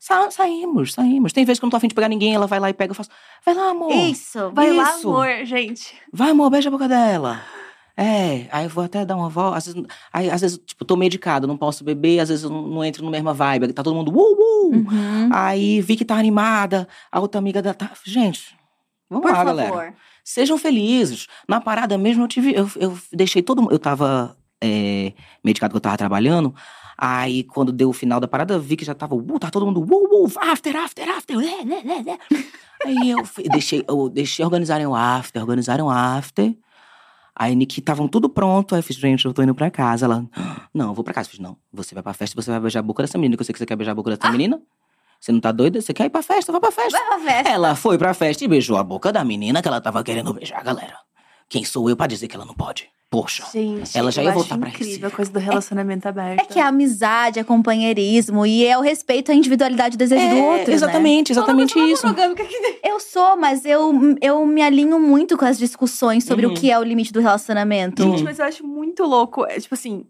Sa- 0.00 0.30
saímos, 0.32 0.94
saímos. 0.94 1.32
Tem 1.32 1.44
vezes 1.44 1.60
que 1.60 1.64
eu 1.64 1.68
não 1.68 1.70
tô 1.70 1.76
afim 1.76 1.86
de 1.88 1.94
pegar 1.94 2.08
ninguém, 2.08 2.34
ela 2.34 2.46
vai 2.48 2.58
lá 2.58 2.68
e 2.70 2.74
pega, 2.74 2.90
eu 2.90 2.94
faço. 2.96 3.10
Vai 3.46 3.54
lá, 3.54 3.70
amor. 3.70 3.92
Isso. 3.92 4.50
Vai 4.52 4.72
lá, 4.72 4.96
Isso. 4.96 5.08
amor, 5.08 5.28
gente. 5.44 5.94
Vai, 6.12 6.30
amor, 6.30 6.50
beija 6.50 6.68
a 6.68 6.72
boca 6.72 6.88
dela. 6.88 7.40
É, 7.96 8.48
aí 8.50 8.64
eu 8.64 8.70
vou 8.70 8.82
até 8.82 9.04
dar 9.04 9.14
uma 9.14 9.28
volta. 9.28 9.58
Às 9.58 9.66
vezes, 9.66 9.82
aí, 10.10 10.30
às 10.30 10.40
vezes 10.40 10.58
tipo, 10.64 10.84
tô 10.86 10.96
medicado, 10.96 11.46
não 11.46 11.56
posso 11.56 11.84
beber, 11.84 12.20
às 12.20 12.30
vezes 12.30 12.44
eu 12.44 12.50
não, 12.50 12.62
não 12.66 12.84
entro 12.84 13.04
na 13.04 13.10
mesma 13.10 13.34
vibe. 13.34 13.72
Tá 13.74 13.82
todo 13.82 13.94
mundo, 13.94 14.10
uh, 14.10 14.18
uh. 14.18 14.74
Uhum. 14.74 15.28
Aí 15.32 15.82
vi 15.82 15.96
que 15.96 16.04
tá 16.04 16.16
animada, 16.16 16.88
a 17.12 17.20
outra 17.20 17.38
amiga 17.38 17.60
da. 17.60 17.74
Tá... 17.74 17.90
Gente, 18.04 18.56
vamos 19.08 19.26
Por 19.26 19.32
lá, 19.32 19.44
favor. 19.44 19.56
galera. 19.56 19.94
Sejam 20.24 20.56
felizes. 20.56 21.26
Na 21.46 21.60
parada 21.60 21.98
mesmo, 21.98 22.24
eu 22.24 22.28
tive. 22.28 22.54
Eu, 22.54 22.70
eu 22.76 22.98
deixei 23.12 23.42
todo 23.42 23.60
mundo. 23.60 23.72
Eu 23.72 23.78
tava 23.78 24.34
é, 24.62 25.12
medicado 25.44 25.72
que 25.72 25.76
eu 25.76 25.80
tava 25.80 25.98
trabalhando. 25.98 26.54
Aí, 27.02 27.44
quando 27.44 27.72
deu 27.72 27.88
o 27.88 27.94
final 27.94 28.20
da 28.20 28.28
parada, 28.28 28.52
eu 28.52 28.60
vi 28.60 28.76
que 28.76 28.84
já 28.84 28.94
tava. 28.94 29.14
Uh, 29.14 29.38
tá 29.38 29.50
todo 29.50 29.64
mundo. 29.64 29.80
Uh, 29.80 30.26
uh, 30.26 30.32
after, 30.52 30.76
after, 30.76 31.08
after. 31.08 31.34
lé, 31.34 31.64
lé, 31.64 31.80
lé, 31.82 32.02
lé. 32.02 32.18
Aí 32.84 33.08
eu 33.08 33.26
deixei, 33.50 33.82
eu 33.88 34.10
deixei 34.10 34.44
organizarem 34.44 34.86
o 34.86 34.94
after, 34.94 35.40
organizaram 35.40 35.86
o 35.86 35.90
after. 35.90 36.54
Aí, 37.34 37.56
Niki, 37.56 37.80
estavam 37.80 38.06
tudo 38.06 38.28
pronto. 38.28 38.74
Aí 38.74 38.80
eu 38.80 38.82
fiz, 38.82 38.96
gente, 38.96 39.24
eu 39.24 39.32
tô 39.32 39.42
indo 39.42 39.54
pra 39.54 39.70
casa. 39.70 40.04
Ela, 40.04 40.26
não, 40.74 40.88
eu 40.88 40.94
vou 40.94 41.02
pra 41.02 41.14
casa. 41.14 41.28
Eu 41.28 41.30
fiz, 41.30 41.40
não, 41.40 41.56
você 41.72 41.94
vai 41.94 42.02
pra 42.02 42.12
festa, 42.12 42.36
você 42.36 42.50
vai 42.50 42.60
beijar 42.60 42.80
a 42.80 42.82
boca 42.82 43.02
dessa 43.02 43.16
menina, 43.16 43.34
que 43.34 43.40
eu 43.40 43.46
sei 43.46 43.54
que 43.54 43.58
você 43.58 43.64
quer 43.64 43.76
beijar 43.76 43.92
a 43.92 43.94
boca 43.94 44.14
dessa 44.14 44.30
menina. 44.30 44.60
Você 45.18 45.32
não 45.32 45.40
tá 45.40 45.52
doida? 45.52 45.80
Você 45.80 45.94
quer 45.94 46.04
ir 46.04 46.10
pra 46.10 46.22
festa? 46.22 46.52
Vai 46.52 46.60
pra 46.60 46.70
festa. 46.70 46.98
Vai 46.98 47.06
pra 47.06 47.32
festa. 47.32 47.48
Ela 47.48 47.74
foi 47.74 47.96
pra 47.96 48.12
festa 48.12 48.44
e 48.44 48.48
beijou 48.48 48.76
a 48.76 48.84
boca 48.84 49.10
da 49.10 49.24
menina 49.24 49.62
que 49.62 49.68
ela 49.68 49.80
tava 49.80 50.04
querendo 50.04 50.34
beijar, 50.34 50.62
galera. 50.62 50.98
Quem 51.48 51.64
sou 51.64 51.88
eu 51.88 51.96
pra 51.96 52.06
dizer 52.06 52.28
que 52.28 52.36
ela 52.36 52.44
não 52.44 52.54
pode? 52.54 52.90
Poxa. 53.10 53.44
Gente, 53.52 53.98
Ela 53.98 54.12
já 54.12 54.22
ia 54.22 54.30
voltar 54.30 54.56
pra 54.56 54.68
incrível 54.68 54.86
Recife. 54.92 55.06
a 55.06 55.10
coisa 55.10 55.32
do 55.32 55.40
relacionamento 55.40 56.06
aberto. 56.06 56.40
É 56.40 56.44
que 56.44 56.60
é 56.60 56.62
amizade, 56.62 57.40
é 57.40 57.44
companheirismo 57.44 58.46
e 58.46 58.64
é 58.64 58.78
o 58.78 58.80
respeito 58.80 59.32
à 59.32 59.34
individualidade 59.34 59.96
e 59.96 59.98
desejo 59.98 60.28
do 60.28 60.36
outro. 60.44 60.68
né? 60.68 60.74
exatamente, 60.74 61.32
exatamente 61.32 61.74
Fala, 61.74 61.86
isso. 61.90 62.14
que- 62.14 62.78
Eu 62.84 63.00
sou, 63.00 63.36
mas 63.36 63.64
eu, 63.64 63.92
eu 64.22 64.46
me 64.46 64.62
alinho 64.62 65.00
muito 65.00 65.36
com 65.36 65.44
as 65.44 65.58
discussões 65.58 66.22
sobre 66.22 66.46
Uhum. 66.46 66.52
o 66.52 66.56
que 66.56 66.70
é 66.70 66.78
o 66.78 66.84
limite 66.84 67.12
do 67.12 67.18
relacionamento. 67.20 68.00
Gente, 68.04 68.22
mas 68.22 68.38
eu 68.38 68.44
acho 68.44 68.64
muito 68.64 69.02
louco. 69.04 69.44
É, 69.44 69.58
tipo 69.58 69.74
assim, 69.74 70.06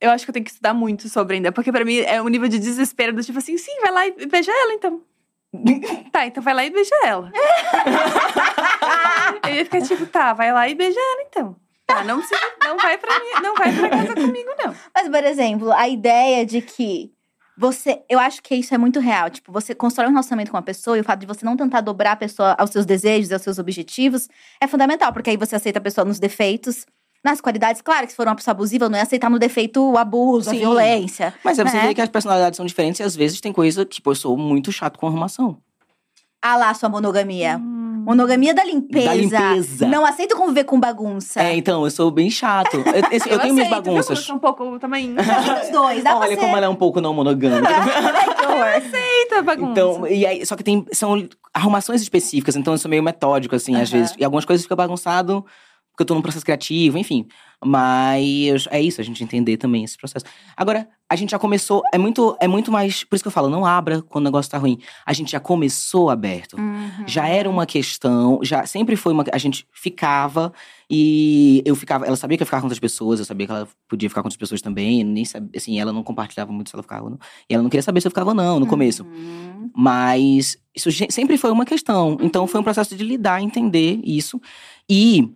eu 0.00 0.10
acho 0.10 0.24
que 0.24 0.30
eu 0.30 0.32
tenho 0.32 0.44
que 0.44 0.50
estudar 0.50 0.74
muito 0.74 1.08
sobre 1.08 1.36
ainda. 1.36 1.52
Porque 1.52 1.70
pra 1.70 1.84
mim 1.84 1.98
é 1.98 2.20
um 2.20 2.26
nível 2.28 2.48
de 2.48 2.58
desespero 2.58 3.12
do 3.12 3.22
tipo 3.22 3.38
assim, 3.38 3.56
sim, 3.58 3.78
vai 3.80 3.92
lá 3.92 4.06
e 4.08 4.26
beija 4.26 4.50
ela 4.50 4.72
então. 4.74 5.00
tá, 6.10 6.26
então 6.26 6.42
vai 6.42 6.52
lá 6.54 6.64
e 6.64 6.70
beija 6.70 6.96
ela. 7.04 7.30
eu 9.48 9.54
ia 9.54 9.64
ficar 9.64 9.82
tipo, 9.82 10.04
tá, 10.06 10.32
vai 10.32 10.52
lá 10.52 10.68
e 10.68 10.74
beija 10.74 10.98
ela 10.98 11.22
então. 11.28 11.56
Tá, 11.94 12.04
não 12.04 12.18
precisa, 12.18 12.40
não 12.64 12.76
vai 12.76 12.98
pra 12.98 13.18
mim, 13.18 13.42
não 13.42 13.54
vai 13.54 13.72
pra 13.74 13.88
casa 13.88 14.14
comigo, 14.14 14.50
não. 14.58 14.74
Mas, 14.94 15.08
por 15.08 15.24
exemplo, 15.24 15.72
a 15.72 15.88
ideia 15.88 16.46
de 16.46 16.60
que 16.62 17.12
você. 17.56 18.02
Eu 18.08 18.18
acho 18.18 18.42
que 18.42 18.54
isso 18.54 18.74
é 18.74 18.78
muito 18.78 19.00
real. 19.00 19.28
Tipo, 19.28 19.52
você 19.52 19.74
constrói 19.74 20.08
um 20.08 20.12
relacionamento 20.12 20.50
com 20.50 20.56
uma 20.56 20.62
pessoa 20.62 20.96
e 20.96 21.00
o 21.00 21.04
fato 21.04 21.20
de 21.20 21.26
você 21.26 21.44
não 21.44 21.56
tentar 21.56 21.82
dobrar 21.82 22.12
a 22.12 22.16
pessoa 22.16 22.54
aos 22.58 22.70
seus 22.70 22.86
desejos 22.86 23.30
e 23.30 23.34
aos 23.34 23.42
seus 23.42 23.58
objetivos 23.58 24.28
é 24.60 24.66
fundamental, 24.66 25.12
porque 25.12 25.30
aí 25.30 25.36
você 25.36 25.56
aceita 25.56 25.78
a 25.78 25.82
pessoa 25.82 26.04
nos 26.04 26.18
defeitos. 26.18 26.86
Nas 27.22 27.38
qualidades, 27.38 27.82
claro 27.82 28.06
que 28.06 28.12
se 28.12 28.16
for 28.16 28.26
uma 28.26 28.34
pessoa 28.34 28.52
abusiva, 28.52 28.88
não 28.88 28.98
é 28.98 29.02
aceitar 29.02 29.28
no 29.28 29.38
defeito 29.38 29.82
o 29.82 29.98
abuso, 29.98 30.48
a 30.48 30.54
Sim. 30.54 30.60
violência. 30.60 31.34
Mas 31.44 31.58
é 31.58 31.64
você 31.64 31.76
né? 31.76 31.88
ver 31.88 31.94
que 31.94 32.00
as 32.00 32.08
personalidades 32.08 32.56
são 32.56 32.64
diferentes 32.64 32.98
e 32.98 33.02
às 33.02 33.14
vezes 33.14 33.42
tem 33.42 33.52
coisa 33.52 33.84
que, 33.84 34.00
pô, 34.00 34.12
eu 34.12 34.14
sou 34.14 34.38
muito 34.38 34.72
chato 34.72 34.98
com 34.98 35.06
arrumação. 35.06 35.58
Ah 36.40 36.56
lá, 36.56 36.72
sua 36.72 36.88
monogamia. 36.88 37.58
Hum. 37.58 37.79
Monogamia 38.10 38.52
da 38.52 38.64
limpeza. 38.64 39.06
Da 39.06 39.14
limpeza. 39.14 39.86
Não 39.88 40.04
aceito 40.04 40.36
conviver 40.36 40.64
com 40.64 40.80
bagunça. 40.80 41.40
É, 41.40 41.54
então, 41.54 41.84
eu 41.84 41.90
sou 41.90 42.10
bem 42.10 42.28
chato. 42.30 42.76
Eu, 42.76 42.82
esse- 43.12 43.30
eu 43.30 43.38
tenho 43.38 43.54
minhas 43.54 43.68
aceito, 43.68 43.82
viu, 43.84 43.92
bagunças. 43.94 44.18
eu 44.18 44.24
sou 44.24 44.36
um 44.36 44.38
pouco 44.38 44.78
também. 44.78 45.14
Os 45.62 45.68
dois, 45.70 46.02
dá 46.02 46.16
Olha 46.16 46.26
pra 46.28 46.36
como 46.36 46.50
ser. 46.50 46.56
ela 46.56 46.66
é 46.66 46.68
um 46.68 46.74
pouco 46.74 47.00
não 47.00 47.14
monogâmica. 47.14 47.68
Ai, 47.72 48.34
que 48.34 48.46
horror. 48.46 48.94
Eita, 48.94 49.42
bagunça. 49.42 49.70
Então, 49.70 50.06
e 50.06 50.26
aí, 50.26 50.44
só 50.44 50.56
que 50.56 50.64
tem, 50.64 50.84
são 50.92 51.28
arrumações 51.54 52.02
específicas, 52.02 52.56
então 52.56 52.74
eu 52.74 52.78
sou 52.78 52.88
meio 52.88 53.02
metódico, 53.02 53.54
assim, 53.54 53.74
às 53.80 53.88
Aham. 53.92 54.00
vezes. 54.00 54.16
E 54.18 54.24
algumas 54.24 54.44
coisas 54.44 54.64
ficam 54.64 54.76
bagunçado 54.76 55.44
porque 56.00 56.02
eu 56.02 56.06
tô 56.06 56.14
num 56.14 56.22
processo 56.22 56.44
criativo, 56.44 56.96
enfim. 56.96 57.26
Mas 57.62 58.66
é 58.70 58.80
isso, 58.80 59.02
a 59.02 59.04
gente 59.04 59.22
entender 59.22 59.58
também 59.58 59.84
esse 59.84 59.98
processo. 59.98 60.24
Agora, 60.56 60.88
a 61.10 61.14
gente 61.14 61.30
já 61.30 61.38
começou, 61.38 61.82
é 61.92 61.98
muito, 61.98 62.34
é 62.40 62.48
muito 62.48 62.72
mais. 62.72 63.04
Por 63.04 63.16
isso 63.16 63.22
que 63.22 63.28
eu 63.28 63.32
falo, 63.32 63.50
não 63.50 63.66
abra 63.66 64.00
quando 64.00 64.24
o 64.24 64.28
negócio 64.28 64.50
tá 64.50 64.56
ruim. 64.56 64.78
A 65.04 65.12
gente 65.12 65.32
já 65.32 65.40
começou 65.40 66.08
aberto. 66.08 66.56
Uhum. 66.56 67.06
Já 67.06 67.28
era 67.28 67.50
uma 67.50 67.66
questão, 67.66 68.40
já 68.42 68.64
sempre 68.64 68.96
foi 68.96 69.12
uma. 69.12 69.24
A 69.30 69.36
gente 69.36 69.66
ficava 69.72 70.54
e 70.88 71.62
eu 71.66 71.76
ficava. 71.76 72.06
Ela 72.06 72.16
sabia 72.16 72.38
que 72.38 72.42
eu 72.42 72.46
ficava 72.46 72.62
com 72.62 72.66
outras 72.66 72.80
pessoas, 72.80 73.18
eu 73.18 73.26
sabia 73.26 73.46
que 73.46 73.52
ela 73.52 73.68
podia 73.86 74.08
ficar 74.08 74.22
com 74.22 74.28
outras 74.28 74.38
pessoas 74.38 74.62
também. 74.62 75.04
Nem 75.04 75.26
sabia, 75.26 75.50
assim, 75.54 75.78
ela 75.78 75.92
não 75.92 76.02
compartilhava 76.02 76.50
muito 76.50 76.70
se 76.70 76.76
ela 76.76 76.82
ficava 76.82 77.04
ou 77.04 77.10
não. 77.10 77.18
E 77.48 77.52
ela 77.52 77.62
não 77.62 77.68
queria 77.68 77.82
saber 77.82 78.00
se 78.00 78.06
eu 78.06 78.10
ficava 78.10 78.30
ou 78.30 78.34
não 78.34 78.58
no 78.58 78.66
começo. 78.66 79.04
Uhum. 79.04 79.70
Mas 79.76 80.56
isso 80.74 80.88
sempre 81.10 81.36
foi 81.36 81.50
uma 81.50 81.66
questão. 81.66 82.16
Então 82.22 82.46
foi 82.46 82.58
um 82.58 82.64
processo 82.64 82.96
de 82.96 83.04
lidar, 83.04 83.42
entender 83.42 84.00
isso. 84.02 84.40
E 84.88 85.28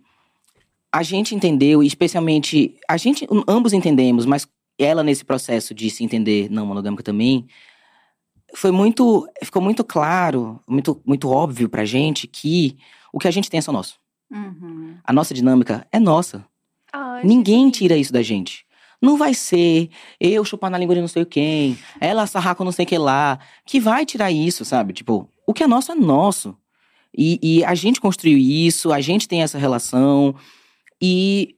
a 0.95 1.03
gente 1.03 1.35
entendeu, 1.35 1.83
especialmente. 1.83 2.73
A 2.87 2.95
gente, 2.95 3.27
ambos 3.45 3.73
entendemos, 3.73 4.25
mas 4.25 4.47
ela 4.79 5.03
nesse 5.03 5.25
processo 5.25 5.73
de 5.73 5.89
se 5.89 6.05
entender 6.05 6.49
não 6.49 6.65
monogâmica 6.65 7.03
também. 7.03 7.45
Foi 8.53 8.71
muito. 8.71 9.27
Ficou 9.43 9.61
muito 9.61 9.83
claro, 9.83 10.57
muito, 10.65 11.01
muito 11.05 11.29
óbvio 11.29 11.67
pra 11.67 11.83
gente 11.83 12.27
que 12.27 12.77
o 13.11 13.19
que 13.19 13.27
a 13.27 13.31
gente 13.31 13.49
tem 13.49 13.57
é 13.57 13.61
só 13.61 13.73
nosso. 13.73 13.99
Uhum. 14.31 14.95
A 15.03 15.11
nossa 15.11 15.33
dinâmica 15.33 15.85
é 15.91 15.99
nossa. 15.99 16.45
Ai, 16.93 17.25
Ninguém 17.25 17.65
gente. 17.65 17.79
tira 17.79 17.97
isso 17.97 18.13
da 18.13 18.21
gente. 18.21 18.65
Não 19.01 19.17
vai 19.17 19.33
ser 19.33 19.89
eu 20.17 20.45
chupar 20.45 20.71
na 20.71 20.77
língua 20.77 20.95
de 20.95 21.01
não 21.01 21.09
sei 21.09 21.25
quem, 21.25 21.77
ela 21.99 22.25
sarrar 22.25 22.55
com 22.55 22.63
não 22.63 22.71
sei 22.71 22.85
o 22.85 22.87
que 22.87 22.97
lá, 22.97 23.37
que 23.65 23.81
vai 23.81 24.05
tirar 24.05 24.31
isso, 24.31 24.63
sabe? 24.63 24.93
Tipo, 24.93 25.29
o 25.45 25.53
que 25.53 25.63
é 25.63 25.67
nosso 25.67 25.91
é 25.91 25.95
nosso. 25.95 26.55
E, 27.15 27.37
e 27.43 27.65
a 27.65 27.75
gente 27.75 27.99
construiu 27.99 28.37
isso, 28.37 28.93
a 28.93 29.01
gente 29.01 29.27
tem 29.27 29.43
essa 29.43 29.57
relação. 29.57 30.33
E, 31.07 31.55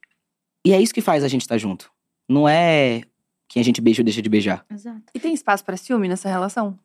e 0.65 0.73
é 0.73 0.81
isso 0.81 0.93
que 0.93 1.01
faz 1.01 1.23
a 1.23 1.27
gente 1.27 1.41
estar 1.41 1.57
junto. 1.57 1.89
Não 2.27 2.47
é 2.49 3.03
quem 3.47 3.61
a 3.61 3.63
gente 3.63 3.79
beija 3.79 4.01
ou 4.01 4.05
deixa 4.05 4.21
de 4.21 4.27
beijar. 4.29 4.65
Exato. 4.69 5.03
E 5.13 5.19
tem 5.19 5.33
espaço 5.33 5.63
pra 5.63 5.77
ciúme 5.77 6.07
nessa 6.09 6.27
relação? 6.27 6.77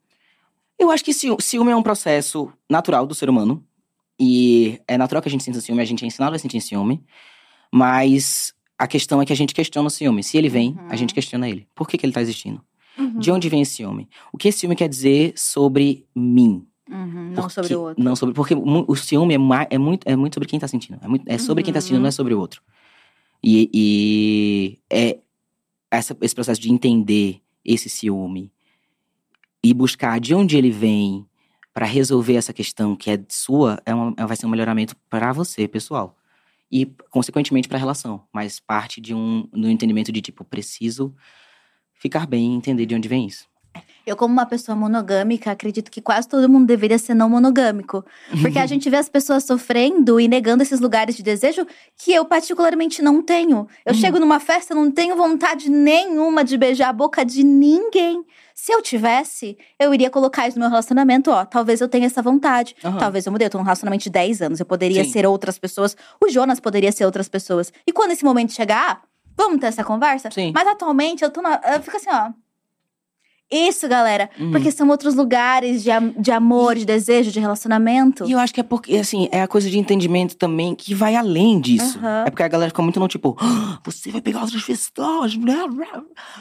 Eu 0.79 0.91
acho 0.91 1.05
que 1.05 1.13
ciú- 1.13 1.39
ciúme 1.41 1.73
é 1.73 1.77
um 1.77 1.83
processo 1.83 2.53
natural 2.71 3.07
do 3.07 3.15
ser 3.15 3.29
humano. 3.29 3.65
E 4.21 4.81
é 4.87 4.97
natural 4.97 5.21
que 5.23 5.29
a 5.29 5.31
gente 5.31 5.43
sinta 5.43 5.61
ciúme, 5.61 5.83
a 5.83 5.85
gente 5.85 6.05
é 6.05 6.07
ensinado 6.07 6.37
a 6.37 6.39
sentir 6.39 6.61
ciúme. 6.61 7.03
Mas 7.73 8.55
a 8.79 8.87
questão 8.87 9.21
é 9.21 9.27
que 9.27 9.33
a 9.33 9.37
gente 9.37 9.55
questiona 9.55 9.89
o 9.89 9.91
ciúme. 9.91 10.23
Se 10.23 10.37
ele 10.39 10.49
vem, 10.49 10.71
Uhum. 10.73 10.87
a 10.89 10.97
gente 10.97 11.13
questiona 11.15 11.49
ele. 11.49 11.67
Por 11.75 11.89
que, 11.89 11.99
que 11.99 12.07
ele 12.07 12.13
tá 12.13 12.21
existindo? 12.23 12.63
Uhum. 12.99 13.19
De 13.19 13.31
onde 13.33 13.49
vem 13.49 13.63
esse 13.63 13.75
ciúme? 13.77 14.09
O 14.33 14.39
que 14.39 14.49
esse 14.49 14.59
ciúme 14.61 14.77
quer 14.77 14.89
dizer 14.89 15.33
sobre 15.37 16.07
mim? 16.15 16.67
Uhum. 16.91 17.31
Não 17.31 17.35
Porque- 17.43 17.55
sobre 17.55 17.75
o 17.75 17.81
outro. 17.83 18.05
Não 18.05 18.17
sobre. 18.17 18.35
Porque 18.35 18.55
o 18.55 18.97
ciúme 18.97 19.35
é, 19.35 19.39
é 19.71 19.79
muito, 19.79 20.07
é 20.07 20.17
muito 20.17 20.35
sobre 20.35 20.49
quem 20.49 20.59
tá 20.59 20.67
sentindo. 20.69 20.99
É, 21.03 21.07
muito- 21.09 21.25
é 21.29 21.39
sobre 21.39 21.63
quem 21.65 21.73
tá 21.73 21.81
sentindo, 21.81 21.97
Uhum. 21.97 22.03
não 22.03 22.09
é 22.09 22.13
sobre 22.13 22.35
o 22.35 22.39
outro. 22.41 22.61
E, 23.43 23.71
e 23.73 24.79
é 24.91 25.19
essa- 25.91 26.17
esse 26.21 26.35
processo 26.35 26.61
de 26.61 26.71
entender 26.73 27.41
esse 27.65 27.89
ciúme 27.89 28.53
e 29.63 29.73
buscar 29.73 30.19
de 30.21 30.35
onde 30.35 30.57
ele 30.57 30.71
vem 30.71 31.27
pra 31.73 31.87
resolver 31.87 32.35
essa 32.35 32.53
questão 32.53 32.95
que 32.97 33.11
é 33.11 33.25
sua, 33.29 33.81
é 33.87 33.95
uma- 33.95 34.15
vai 34.27 34.37
ser 34.37 34.47
um 34.47 34.51
melhoramento 34.51 34.97
pra 35.09 35.33
você, 35.33 35.67
pessoal. 35.69 36.17
e, 36.75 36.87
consequentemente, 37.11 37.69
pra 37.69 37.77
relação. 37.77 38.23
Mas 38.33 38.59
parte 38.59 38.99
de 38.99 39.13
um 39.15 39.47
do 39.53 39.69
entendimento 39.69 40.11
de, 40.11 40.23
tipo, 40.23 40.43
preciso 40.43 41.15
ficar 41.93 42.27
bem 42.27 42.55
e 42.55 42.57
entender 42.57 42.87
de 42.87 42.95
onde 42.95 43.07
vem 43.09 43.27
isso. 43.27 43.47
Eu, 44.07 44.17
como 44.17 44.33
uma 44.33 44.47
pessoa 44.47 44.75
monogâmica, 44.75 45.51
acredito 45.51 45.91
que 45.91 46.01
quase 46.01 46.29
todo 46.29 46.49
mundo 46.49 46.67
deveria 46.67 46.99
ser 46.99 47.15
não 47.15 47.29
monogâmico. 47.29 48.05
Porque 48.41 48.59
a 48.59 48.67
gente 48.67 48.89
vê 48.91 48.97
as 48.97 49.09
pessoas 49.09 49.45
sofrendo 49.45 50.19
e 50.21 50.27
negando 50.29 50.63
esses 50.63 50.81
lugares 50.81 51.15
de 51.17 51.23
desejo 51.23 51.67
que 51.97 52.13
eu, 52.13 52.25
particularmente, 52.25 53.01
não 53.03 53.23
tenho. 53.23 53.67
Eu 53.87 53.93
Uhum. 53.93 53.99
chego 54.01 54.19
numa 54.19 54.41
festa, 54.41 54.75
não 54.75 54.91
tenho 54.91 55.17
vontade 55.17 55.71
nenhuma 55.71 56.43
de 56.45 56.57
beijar 56.59 56.89
a 56.89 56.93
boca 56.93 57.25
de 57.25 57.45
ninguém. 57.45 58.25
Se 58.55 58.73
eu 58.73 58.83
tivesse, 58.83 59.57
eu 59.79 59.93
iria 59.95 60.11
colocar 60.11 60.47
isso 60.47 60.57
no 60.59 60.63
meu 60.63 60.71
relacionamento, 60.71 61.31
ó. 61.31 61.45
Talvez 61.45 61.81
eu 61.81 61.89
tenha 61.89 62.07
essa 62.07 62.21
vontade. 62.23 62.77
Aham. 62.85 62.99
Talvez 62.99 63.25
eu 63.27 63.33
mudei. 63.33 63.47
Eu 63.47 63.51
tô 63.51 63.59
num 63.59 63.65
relacionamento 63.65 64.05
de 64.05 64.11
10 64.11 64.43
anos. 64.43 64.61
Eu 64.61 64.67
poderia 64.67 65.03
Sim. 65.05 65.11
ser 65.11 65.27
outras 65.27 65.59
pessoas. 65.59 65.97
O 66.23 66.29
Jonas 66.31 66.61
poderia 66.61 66.93
ser 66.93 67.05
outras 67.05 67.29
pessoas. 67.29 67.73
E 67.87 67.93
quando 67.93 68.11
esse 68.13 68.25
momento 68.25 68.53
chegar, 68.53 69.03
vamos 69.37 69.59
ter 69.59 69.67
essa 69.67 69.83
conversa? 69.83 70.31
Sim. 70.31 70.53
Mas 70.55 70.69
atualmente 70.69 71.25
eu 71.25 71.31
tô 71.31 71.41
na. 71.41 71.61
Eu 71.75 71.83
fico 71.83 71.97
assim, 71.97 72.11
ó. 72.11 72.31
Isso, 73.53 73.87
galera. 73.87 74.31
Uhum. 74.41 74.51
Porque 74.51 74.71
são 74.71 74.89
outros 74.89 75.15
lugares 75.15 75.83
de, 75.83 75.91
de 76.19 76.31
amor, 76.33 76.75
de 76.75 76.85
desejo, 76.87 77.31
de 77.31 77.39
relacionamento. 77.39 78.25
E 78.27 78.33
eu 78.33 78.39
acho 78.39 78.55
que 78.55 78.61
é 78.61 78.63
porque, 78.63 78.97
assim, 78.97 79.29
é 79.31 79.43
a 79.43 79.47
coisa 79.47 79.69
de 79.69 79.79
entendimento 79.79 80.37
também 80.37 80.75
que 80.75 80.95
vai 80.95 81.15
além 81.15 81.61
disso. 81.61 81.99
Aham. 81.99 82.25
É 82.27 82.31
porque 82.31 82.43
a 82.43 82.49
galera 82.49 82.71
fica 82.71 82.83
muito 82.83 82.99
no 82.99 83.07
tipo, 83.09 83.37
"Ah, 83.39 83.79
você 83.85 84.11
vai 84.11 84.21
pegar 84.23 84.41
outras 84.41 84.63
pessoas. 84.63 85.37
Não, 85.37 85.69
não, 85.69 85.91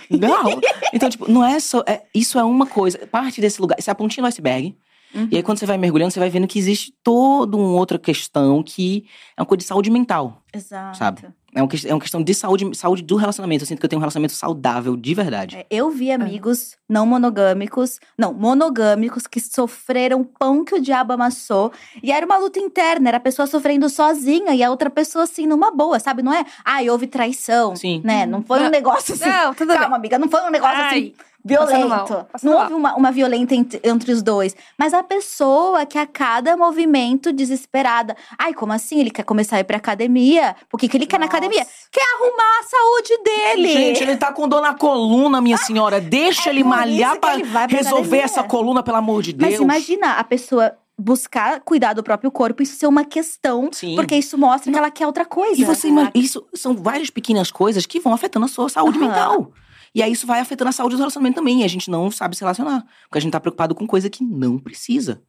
não. 0.09 0.61
então, 0.93 1.09
tipo, 1.09 1.29
não 1.29 1.43
é 1.45 1.59
só. 1.59 1.83
é- 1.85 2.03
isso 2.15 2.39
é 2.39 2.43
uma 2.43 2.65
coisa. 2.65 2.99
Parte 3.07 3.41
desse 3.41 3.59
lugar. 3.61 3.77
Isso 3.77 3.89
é 3.89 3.91
a 3.91 3.95
pontinha 3.95 4.23
do 4.23 4.27
iceberg. 4.27 4.75
Uhum. 5.13 5.27
E 5.29 5.35
aí, 5.37 5.43
quando 5.43 5.57
você 5.57 5.65
vai 5.65 5.77
mergulhando, 5.77 6.11
você 6.11 6.19
vai 6.19 6.29
vendo 6.29 6.47
que 6.47 6.57
existe 6.57 6.93
toda 7.03 7.57
uma 7.57 7.73
outra 7.77 7.99
questão 7.99 8.63
que 8.63 9.03
é 9.35 9.41
uma 9.41 9.45
coisa 9.45 9.59
de 9.59 9.65
saúde 9.65 9.91
mental. 9.91 10.40
Exato. 10.53 10.97
Sabe? 10.97 11.27
É 11.53 11.61
uma, 11.61 11.69
é 11.85 11.93
uma 11.93 11.99
questão 11.99 12.23
de 12.23 12.33
saúde, 12.33 12.75
saúde 12.75 13.03
do 13.03 13.15
relacionamento. 13.15 13.63
Eu 13.63 13.67
sinto 13.67 13.79
que 13.79 13.85
eu 13.85 13.89
tenho 13.89 13.99
um 13.99 14.01
relacionamento 14.01 14.33
saudável 14.33 14.95
de 14.95 15.13
verdade. 15.13 15.57
É, 15.57 15.65
Eu 15.69 15.89
vi 15.89 16.11
amigos 16.11 16.77
não 16.87 17.05
monogâmicos, 17.05 17.99
não, 18.17 18.33
monogâmicos 18.33 19.27
que 19.27 19.39
sofreram 19.39 20.23
pão 20.23 20.63
que 20.63 20.75
o 20.75 20.81
diabo 20.81 21.13
amassou. 21.13 21.71
E 22.01 22.11
era 22.11 22.25
uma 22.25 22.37
luta 22.37 22.59
interna, 22.59 23.09
era 23.09 23.17
a 23.17 23.21
pessoa 23.21 23.47
sofrendo 23.47 23.89
sozinha 23.89 24.53
e 24.53 24.63
a 24.63 24.69
outra 24.69 24.89
pessoa 24.89 25.23
assim, 25.23 25.45
numa 25.45 25.71
boa, 25.71 25.99
sabe? 25.99 26.21
Não 26.21 26.33
é, 26.33 26.45
ai, 26.63 26.89
houve 26.89 27.07
traição, 27.07 27.75
Sim. 27.75 28.01
né? 28.03 28.25
Não 28.25 28.41
foi 28.43 28.61
um 28.61 28.69
negócio 28.69 29.13
assim. 29.13 29.29
Não, 29.29 29.53
tudo 29.53 29.73
Calma, 29.73 29.95
amiga, 29.95 30.17
não 30.19 30.29
foi 30.29 30.41
um 30.41 30.49
negócio 30.49 30.77
assim 30.83 30.95
Ai, 30.95 31.13
violento. 31.43 31.71
passando 31.71 31.89
mal, 31.89 32.25
passando 32.31 32.51
não 32.51 32.61
houve 32.61 32.73
uma, 32.73 32.95
uma 32.95 33.11
violenta 33.11 33.55
entre, 33.55 33.79
entre 33.83 34.11
os 34.11 34.21
dois. 34.21 34.55
Mas 34.77 34.93
a 34.93 35.03
pessoa 35.03 35.85
que 35.85 35.97
a 35.97 36.05
cada 36.05 36.55
movimento 36.55 37.31
desesperada. 37.33 38.15
Ai, 38.37 38.53
como 38.53 38.73
assim? 38.73 38.99
Ele 38.99 39.11
quer 39.11 39.23
começar 39.23 39.57
a 39.57 39.59
ir 39.59 39.63
pra 39.63 39.77
academia? 39.77 40.40
Por 40.69 40.79
que, 40.79 40.87
que 40.87 40.97
ele 40.97 41.05
quer 41.05 41.19
na 41.19 41.25
Nossa. 41.25 41.37
academia? 41.37 41.65
Quer 41.91 42.03
arrumar 42.15 42.59
a 42.59 42.63
saúde 42.63 43.23
dele. 43.23 43.73
Gente, 43.73 44.03
ele 44.03 44.17
tá 44.17 44.31
com 44.31 44.47
dor 44.47 44.61
na 44.61 44.73
coluna, 44.73 45.39
minha 45.41 45.57
senhora. 45.57 45.99
Deixa 46.01 46.49
ele 46.49 46.63
por 46.63 46.69
malhar 46.69 47.19
pra 47.19 47.35
ele 47.35 47.45
pra 47.49 47.65
resolver 47.67 47.99
academia. 47.99 48.23
essa 48.25 48.43
coluna, 48.43 48.83
pelo 48.83 48.97
amor 48.97 49.21
de 49.21 49.33
Deus. 49.33 49.51
Mas 49.51 49.59
imagina 49.59 50.13
a 50.13 50.23
pessoa 50.23 50.73
buscar 50.97 51.61
cuidar 51.61 51.93
do 51.93 52.03
próprio 52.03 52.29
corpo, 52.29 52.61
isso 52.61 52.75
ser 52.77 52.85
uma 52.85 53.03
questão, 53.03 53.69
Sim. 53.71 53.95
porque 53.95 54.15
isso 54.15 54.37
mostra 54.37 54.71
que 54.71 54.77
ela 54.77 54.91
quer 54.91 55.07
outra 55.07 55.25
coisa. 55.25 55.59
E 55.59 55.63
você 55.63 55.87
imagina, 55.87 56.11
isso 56.13 56.45
são 56.53 56.75
várias 56.75 57.09
pequenas 57.09 57.49
coisas 57.49 57.85
que 57.87 57.99
vão 57.99 58.13
afetando 58.13 58.45
a 58.45 58.49
sua 58.49 58.69
saúde 58.69 58.99
Aham. 58.99 59.07
mental. 59.07 59.51
E 59.93 60.01
aí 60.01 60.11
isso 60.11 60.25
vai 60.25 60.39
afetando 60.39 60.69
a 60.69 60.71
saúde 60.71 60.95
do 60.95 60.99
relacionamento 60.99 61.35
também. 61.35 61.61
E 61.61 61.63
a 61.65 61.67
gente 61.67 61.89
não 61.91 62.09
sabe 62.09 62.35
se 62.35 62.41
relacionar. 62.41 62.85
Porque 63.03 63.17
a 63.17 63.21
gente 63.21 63.33
tá 63.33 63.39
preocupado 63.41 63.75
com 63.75 63.85
coisa 63.85 64.09
que 64.09 64.23
não 64.23 64.57
precisa. 64.57 65.21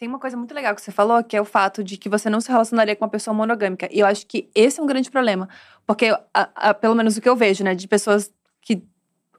Tem 0.00 0.08
uma 0.08 0.18
coisa 0.18 0.34
muito 0.34 0.54
legal 0.54 0.74
que 0.74 0.80
você 0.80 0.90
falou, 0.90 1.22
que 1.22 1.36
é 1.36 1.40
o 1.42 1.44
fato 1.44 1.84
de 1.84 1.98
que 1.98 2.08
você 2.08 2.30
não 2.30 2.40
se 2.40 2.48
relacionaria 2.50 2.96
com 2.96 3.04
uma 3.04 3.10
pessoa 3.10 3.34
monogâmica. 3.34 3.86
E 3.92 4.00
eu 4.00 4.06
acho 4.06 4.26
que 4.26 4.48
esse 4.54 4.80
é 4.80 4.82
um 4.82 4.86
grande 4.86 5.10
problema. 5.10 5.46
Porque, 5.86 6.06
a- 6.32 6.48
a- 6.54 6.72
pelo 6.72 6.94
menos 6.94 7.18
o 7.18 7.20
que 7.20 7.28
eu 7.28 7.36
vejo, 7.36 7.62
né, 7.62 7.74
de 7.74 7.86
pessoas 7.86 8.32
que 8.62 8.82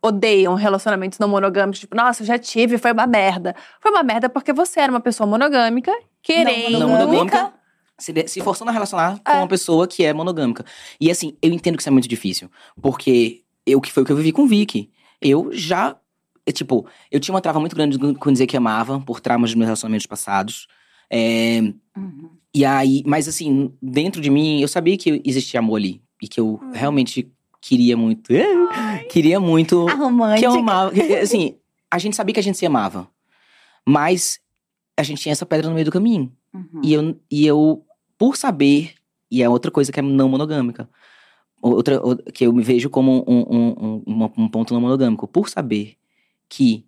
odeiam 0.04 0.54
relacionamentos 0.54 1.18
não 1.18 1.28
monogâmicos, 1.28 1.80
tipo, 1.80 1.96
nossa, 1.96 2.22
eu 2.22 2.28
já 2.28 2.38
tive, 2.38 2.78
foi 2.78 2.92
uma 2.92 3.08
merda. 3.08 3.56
Foi 3.80 3.90
uma 3.92 4.04
merda 4.04 4.30
porque 4.30 4.54
você 4.54 4.80
era 4.82 4.92
uma 4.94 5.00
pessoa 5.00 5.26
monogâmica, 5.26 5.92
querendo. 6.22 6.78
Não 6.80 6.90
monogâmica. 6.90 7.54
Se, 7.98 8.14
de- 8.14 8.28
se 8.28 8.40
forçando 8.42 8.70
a 8.70 8.74
relacionar 8.74 9.20
com 9.24 9.32
É. 9.32 9.38
uma 9.40 9.48
pessoa 9.48 9.88
que 9.88 10.06
é 10.06 10.14
monogâmica. 10.14 10.64
E 11.00 11.10
assim, 11.10 11.36
eu 11.42 11.52
entendo 11.52 11.76
que 11.76 11.82
isso 11.82 11.90
é 11.90 11.92
muito 11.92 12.08
difícil. 12.08 12.52
Porque 12.80 13.42
eu 13.66 13.82
que 13.82 13.92
foi 13.92 14.04
o 14.04 14.06
que 14.06 14.12
eu 14.12 14.16
vivi 14.16 14.32
com 14.32 14.44
o 14.44 14.48
Vicky. 14.48 14.92
Eu 15.20 15.50
já. 15.54 15.96
É, 16.52 16.54
tipo, 16.54 16.86
eu 17.10 17.20
tinha 17.20 17.34
uma 17.34 17.42
trava 17.42 17.60
muito 17.60 17.76
grande 17.76 17.98
com 18.16 18.32
dizer 18.32 18.46
que 18.46 18.56
amava, 18.56 19.00
por 19.00 19.20
traumas 19.20 19.50
dos 19.50 19.56
meus 19.56 19.68
relacionamentos 19.68 20.06
passados. 20.06 20.68
É, 21.10 21.62
Uhum. 21.98 22.30
E 22.54 22.66
aí, 22.66 23.02
mas 23.06 23.28
assim, 23.28 23.74
dentro 23.82 24.22
de 24.22 24.30
mim, 24.30 24.60
eu 24.62 24.68
sabia 24.68 24.98
que 24.98 25.22
existia 25.26 25.60
amor 25.60 25.78
ali. 25.78 26.02
E 26.22 26.28
que 26.28 26.40
eu 26.40 26.60
Hum. 26.62 26.72
realmente 26.74 27.32
queria 27.62 27.96
muito. 27.96 28.28
Queria 29.10 29.40
muito. 29.40 29.88
A 29.90 30.36
Que 30.38 30.46
eu 30.46 30.54
amava. 30.54 30.92
Assim, 31.22 31.56
a 31.90 31.98
gente 31.98 32.16
sabia 32.16 32.34
que 32.34 32.40
a 32.40 32.44
gente 32.44 32.58
se 32.58 32.66
amava. 32.66 33.08
Mas 33.88 34.40
a 34.98 35.04
gente 35.04 35.22
tinha 35.22 35.32
essa 35.32 35.46
pedra 35.46 35.68
no 35.68 35.74
meio 35.74 35.86
do 35.86 35.92
caminho. 35.92 36.32
Uhum. 36.54 36.82
E 36.84 36.94
eu, 36.94 37.20
e 37.30 37.46
eu, 37.46 37.86
por 38.18 38.38
saber, 38.38 38.94
e 39.30 39.42
é 39.42 39.50
outra 39.50 39.72
coisa 39.72 39.92
que 39.92 40.00
é 40.00 40.04
não 40.04 40.30
monogâmica. 40.30 40.90
Outra, 41.62 42.00
que 42.34 42.46
eu 42.46 42.54
me 42.54 42.64
vejo 42.64 42.90
como 42.90 43.24
um, 43.28 43.42
um, 43.42 44.04
um, 44.08 44.30
um 44.38 44.50
ponto 44.50 44.74
não 44.74 44.82
monogâmico. 44.82 45.28
Por 45.28 45.50
saber 45.50 45.96
que 46.52 46.86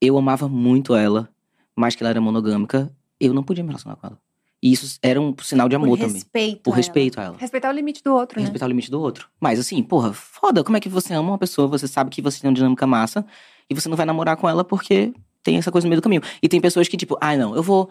eu 0.00 0.16
amava 0.16 0.48
muito 0.48 0.94
ela, 0.94 1.28
mas 1.74 1.96
que 1.96 2.04
ela 2.04 2.10
era 2.10 2.20
monogâmica, 2.20 2.94
eu 3.18 3.34
não 3.34 3.42
podia 3.42 3.64
me 3.64 3.70
relacionar 3.70 3.96
com 3.96 4.06
ela. 4.06 4.18
E 4.62 4.72
isso 4.72 4.96
era 5.02 5.20
um 5.20 5.34
sinal 5.42 5.68
de 5.68 5.74
amor 5.74 5.88
Por 5.88 5.98
também. 5.98 6.14
respeito. 6.14 6.62
Por 6.62 6.70
a 6.70 6.74
ela. 6.74 6.76
respeito 6.76 7.20
a 7.20 7.24
ela. 7.24 7.36
Respeitar 7.36 7.68
o 7.68 7.72
limite 7.72 8.00
do 8.00 8.14
outro, 8.14 8.38
né? 8.38 8.42
Respeitar 8.42 8.66
o 8.66 8.68
limite 8.68 8.88
do 8.88 9.00
outro. 9.00 9.28
Mas 9.40 9.58
assim, 9.58 9.82
porra, 9.82 10.12
foda. 10.12 10.62
Como 10.62 10.76
é 10.76 10.80
que 10.80 10.88
você 10.88 11.12
ama 11.14 11.30
uma 11.30 11.38
pessoa, 11.38 11.66
você 11.66 11.88
sabe 11.88 12.10
que 12.10 12.22
você 12.22 12.40
tem 12.40 12.48
uma 12.48 12.54
dinâmica 12.54 12.86
massa, 12.86 13.26
e 13.68 13.74
você 13.74 13.88
não 13.88 13.96
vai 13.96 14.06
namorar 14.06 14.36
com 14.36 14.48
ela 14.48 14.62
porque 14.62 15.12
tem 15.42 15.56
essa 15.56 15.72
coisa 15.72 15.84
no 15.84 15.90
meio 15.90 16.00
do 16.00 16.04
caminho. 16.04 16.22
E 16.40 16.48
tem 16.48 16.60
pessoas 16.60 16.86
que, 16.86 16.96
tipo, 16.96 17.18
ai 17.20 17.36
não, 17.36 17.56
eu 17.56 17.62
vou. 17.62 17.90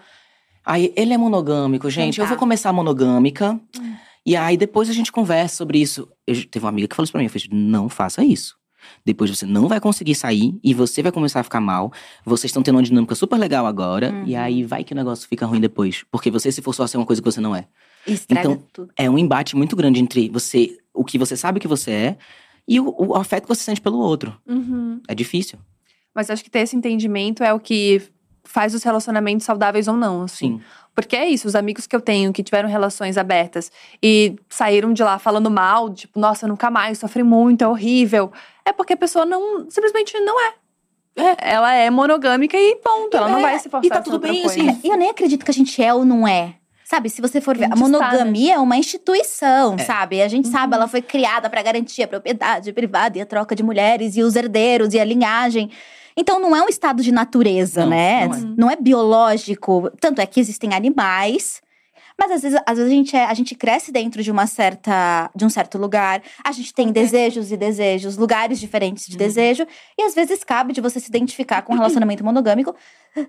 Ai, 0.65 0.93
ele 0.95 1.11
é 1.11 1.17
monogâmico, 1.17 1.89
gente. 1.89 2.21
Eu 2.21 2.25
vou 2.25 2.37
começar 2.37 2.71
monogâmica. 2.71 3.59
E 4.25 4.37
aí 4.37 4.55
depois 4.55 4.89
a 4.89 4.93
gente 4.93 5.11
conversa 5.11 5.57
sobre 5.57 5.81
isso. 5.81 6.07
Eu, 6.25 6.35
teve 6.47 6.63
uma 6.63 6.69
amiga 6.69 6.87
que 6.87 6.95
falou 6.95 7.03
isso 7.03 7.11
pra 7.11 7.19
mim. 7.19 7.25
Eu 7.25 7.29
falei, 7.29 7.47
não 7.51 7.89
faça 7.89 8.23
isso. 8.23 8.60
Depois 9.05 9.29
você 9.29 9.45
não 9.45 9.67
vai 9.67 9.79
conseguir 9.79 10.15
sair 10.15 10.57
e 10.63 10.73
você 10.73 11.01
vai 11.01 11.11
começar 11.11 11.39
a 11.39 11.43
ficar 11.43 11.59
mal. 11.61 11.91
Vocês 12.25 12.49
estão 12.49 12.61
tendo 12.63 12.75
uma 12.75 12.83
dinâmica 12.83 13.15
super 13.15 13.37
legal 13.37 13.65
agora. 13.65 14.13
E 14.25 14.33
Uhum. 14.35 14.39
aí 14.41 14.63
vai 14.63 14.83
que 14.83 14.93
o 14.93 14.95
negócio 14.95 15.27
fica 15.27 15.45
ruim 15.45 15.59
depois. 15.59 16.03
Porque 16.11 16.29
você 16.31 16.51
se 16.51 16.61
forçou 16.61 16.83
a 16.83 16.87
ser 16.87 16.97
uma 16.97 17.05
coisa 17.05 17.21
que 17.21 17.29
você 17.31 17.41
não 17.41 17.55
é 17.55 17.67
Estraga 18.07 18.49
Então, 18.49 18.63
tudo. 18.73 18.91
é 18.97 19.09
um 19.09 19.17
embate 19.17 19.55
muito 19.55 19.75
grande 19.75 19.99
entre 19.99 20.27
você, 20.29 20.77
o 20.93 21.03
que 21.05 21.17
você 21.17 21.35
sabe 21.37 21.59
que 21.59 21.67
você 21.67 21.91
é, 21.91 22.17
e 22.67 22.79
o, 22.79 22.93
o 22.97 23.15
afeto 23.15 23.43
que 23.43 23.49
você 23.49 23.61
sente 23.63 23.81
pelo 23.81 23.97
outro. 23.99 24.35
Uhum. 24.47 24.99
É 25.07 25.13
difícil. 25.15 25.59
Mas 26.13 26.29
acho 26.29 26.43
que 26.43 26.49
ter 26.49 26.59
esse 26.59 26.75
entendimento 26.75 27.43
é 27.43 27.53
o 27.53 27.59
que 27.59 28.01
faz 28.43 28.73
os 28.73 28.83
relacionamentos 28.83 29.45
saudáveis 29.45 29.87
ou 29.87 29.95
não, 29.95 30.23
assim. 30.23 30.57
Sim. 30.57 30.61
Porque 31.01 31.15
é 31.15 31.27
isso, 31.27 31.47
os 31.47 31.55
amigos 31.55 31.85
que 31.87 31.95
eu 31.95 32.01
tenho 32.01 32.31
que 32.33 32.43
tiveram 32.43 32.69
relações 32.69 33.17
abertas 33.17 33.71
e 34.01 34.35
saíram 34.49 34.93
de 34.93 35.03
lá 35.03 35.17
falando 35.19 35.49
mal, 35.51 35.89
tipo, 35.93 36.19
nossa, 36.19 36.47
nunca 36.47 36.69
mais, 36.69 36.97
sofri 36.99 37.23
muito, 37.23 37.63
é 37.63 37.67
horrível. 37.67 38.31
É 38.65 38.71
porque 38.71 38.93
a 38.93 38.97
pessoa 38.97 39.25
não, 39.25 39.69
simplesmente 39.69 40.17
não 40.19 40.39
é. 40.39 40.53
É, 41.17 41.51
ela 41.53 41.73
é 41.73 41.89
monogâmica 41.89 42.55
e 42.57 42.75
ponto, 42.77 43.17
ela 43.17 43.27
não 43.27 43.39
É, 43.39 43.41
vai 43.41 43.59
se 43.59 43.69
forçar 43.69 43.85
e 43.85 43.89
tá 43.89 43.97
a 43.99 44.01
tudo 44.01 44.17
bem, 44.19 44.43
coisa. 44.43 44.47
assim. 44.61 44.69
É, 44.69 44.77
E 44.83 44.89
eu 44.89 44.97
nem 44.97 45.09
acredito 45.09 45.43
que 45.43 45.51
a 45.51 45.53
gente 45.53 45.83
é 45.83 45.93
ou 45.93 46.05
não 46.05 46.25
é. 46.27 46.55
Sabe, 46.85 47.09
se 47.09 47.21
você 47.21 47.39
for 47.39 47.57
ver, 47.57 47.65
a 47.65 47.69
né? 47.69 47.75
monogamia 47.77 48.55
é 48.55 48.59
uma 48.59 48.75
instituição, 48.77 49.75
É. 49.75 49.83
sabe? 49.83 50.21
A 50.21 50.27
gente 50.27 50.47
sabe, 50.49 50.75
ela 50.75 50.87
foi 50.89 51.01
criada 51.01 51.49
pra 51.49 51.61
garantir 51.61 52.03
a 52.03 52.07
propriedade 52.07 52.71
privada 52.73 53.17
e 53.17 53.21
a 53.21 53.25
troca 53.25 53.55
de 53.55 53.63
mulheres 53.63 54.17
e 54.17 54.23
os 54.23 54.35
herdeiros 54.35 54.93
e 54.93 54.99
a 54.99 55.03
linhagem. 55.05 55.69
Então 56.15 56.39
não 56.39 56.55
é 56.55 56.61
um 56.61 56.67
estado 56.67 57.01
de 57.01 57.11
natureza, 57.11 57.81
Não, 57.81 57.89
né? 57.89 58.27
não 58.27 58.35
é. 58.35 58.53
Não 58.57 58.71
é 58.71 58.75
biológico. 58.75 59.89
Tanto 59.99 60.21
é 60.21 60.25
que 60.25 60.39
existem 60.39 60.73
animais. 60.73 61.61
Mas 62.21 62.31
às 62.33 62.41
vezes, 62.43 62.61
às 62.67 62.77
vezes 62.77 62.91
a, 62.91 62.95
gente 62.95 63.15
é- 63.15 63.25
a 63.25 63.33
gente 63.33 63.55
cresce 63.55 63.91
dentro 63.91 64.21
de 64.21 64.29
uma 64.29 64.45
certa 64.45 65.31
de 65.35 65.43
um 65.43 65.49
certo 65.49 65.79
lugar. 65.79 66.21
A 66.43 66.51
gente 66.51 66.71
tem 66.71 66.91
desejos 66.91 67.51
e 67.51 67.57
desejos, 67.57 68.15
lugares 68.15 68.59
diferentes 68.59 69.07
de 69.07 69.13
Uhum. 69.13 69.17
desejo. 69.17 69.65
E 69.97 70.03
às 70.03 70.13
vezes 70.13 70.43
cabe 70.43 70.71
de 70.71 70.81
você 70.81 70.99
se 70.99 71.09
identificar 71.09 71.63
com 71.63 71.73
um 71.73 71.77
relacionamento 71.77 72.23
monogâmico 72.23 72.75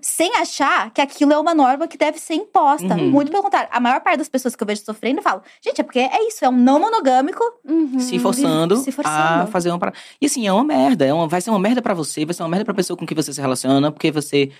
sem 0.01 0.31
achar 0.37 0.91
que 0.91 1.01
aquilo 1.01 1.33
é 1.33 1.37
uma 1.39 1.55
norma 1.55 1.87
que 1.87 1.97
deve 1.97 2.19
ser 2.19 2.35
imposta. 2.35 2.93
Uhum. 2.95 3.09
Muito 3.09 3.31
pelo 3.31 3.41
contrário. 3.43 3.67
A 3.71 3.79
maior 3.79 3.99
parte 4.01 4.19
das 4.19 4.29
pessoas 4.29 4.55
que 4.55 4.61
eu 4.63 4.67
vejo 4.67 4.83
sofrendo 4.85 5.21
falam, 5.21 5.41
gente, 5.59 5.81
é 5.81 5.83
porque 5.83 5.99
é 5.99 6.27
isso, 6.27 6.45
é 6.45 6.49
um 6.49 6.51
não 6.55 6.79
monogâmico. 6.79 7.43
Uhum. 7.67 7.99
Se 7.99 8.19
forçando, 8.19 8.77
Se 8.77 8.91
forçando. 8.91 9.43
a 9.43 9.47
fazer 9.47 9.69
uma 9.69 9.79
parada. 9.79 9.97
E 10.21 10.25
assim, 10.27 10.45
é 10.47 10.53
uma 10.53 10.63
merda. 10.63 11.03
É 11.05 11.13
uma, 11.13 11.27
vai 11.27 11.41
ser 11.41 11.49
uma 11.49 11.59
merda 11.59 11.81
pra 11.81 11.93
você, 11.95 12.23
vai 12.25 12.33
ser 12.35 12.43
uma 12.43 12.49
merda 12.49 12.63
pra 12.65 12.73
pessoa 12.75 12.95
com 12.95 13.05
que 13.07 13.15
você 13.15 13.33
se 13.33 13.41
relaciona, 13.41 13.91
porque 13.91 14.11
você 14.11 14.51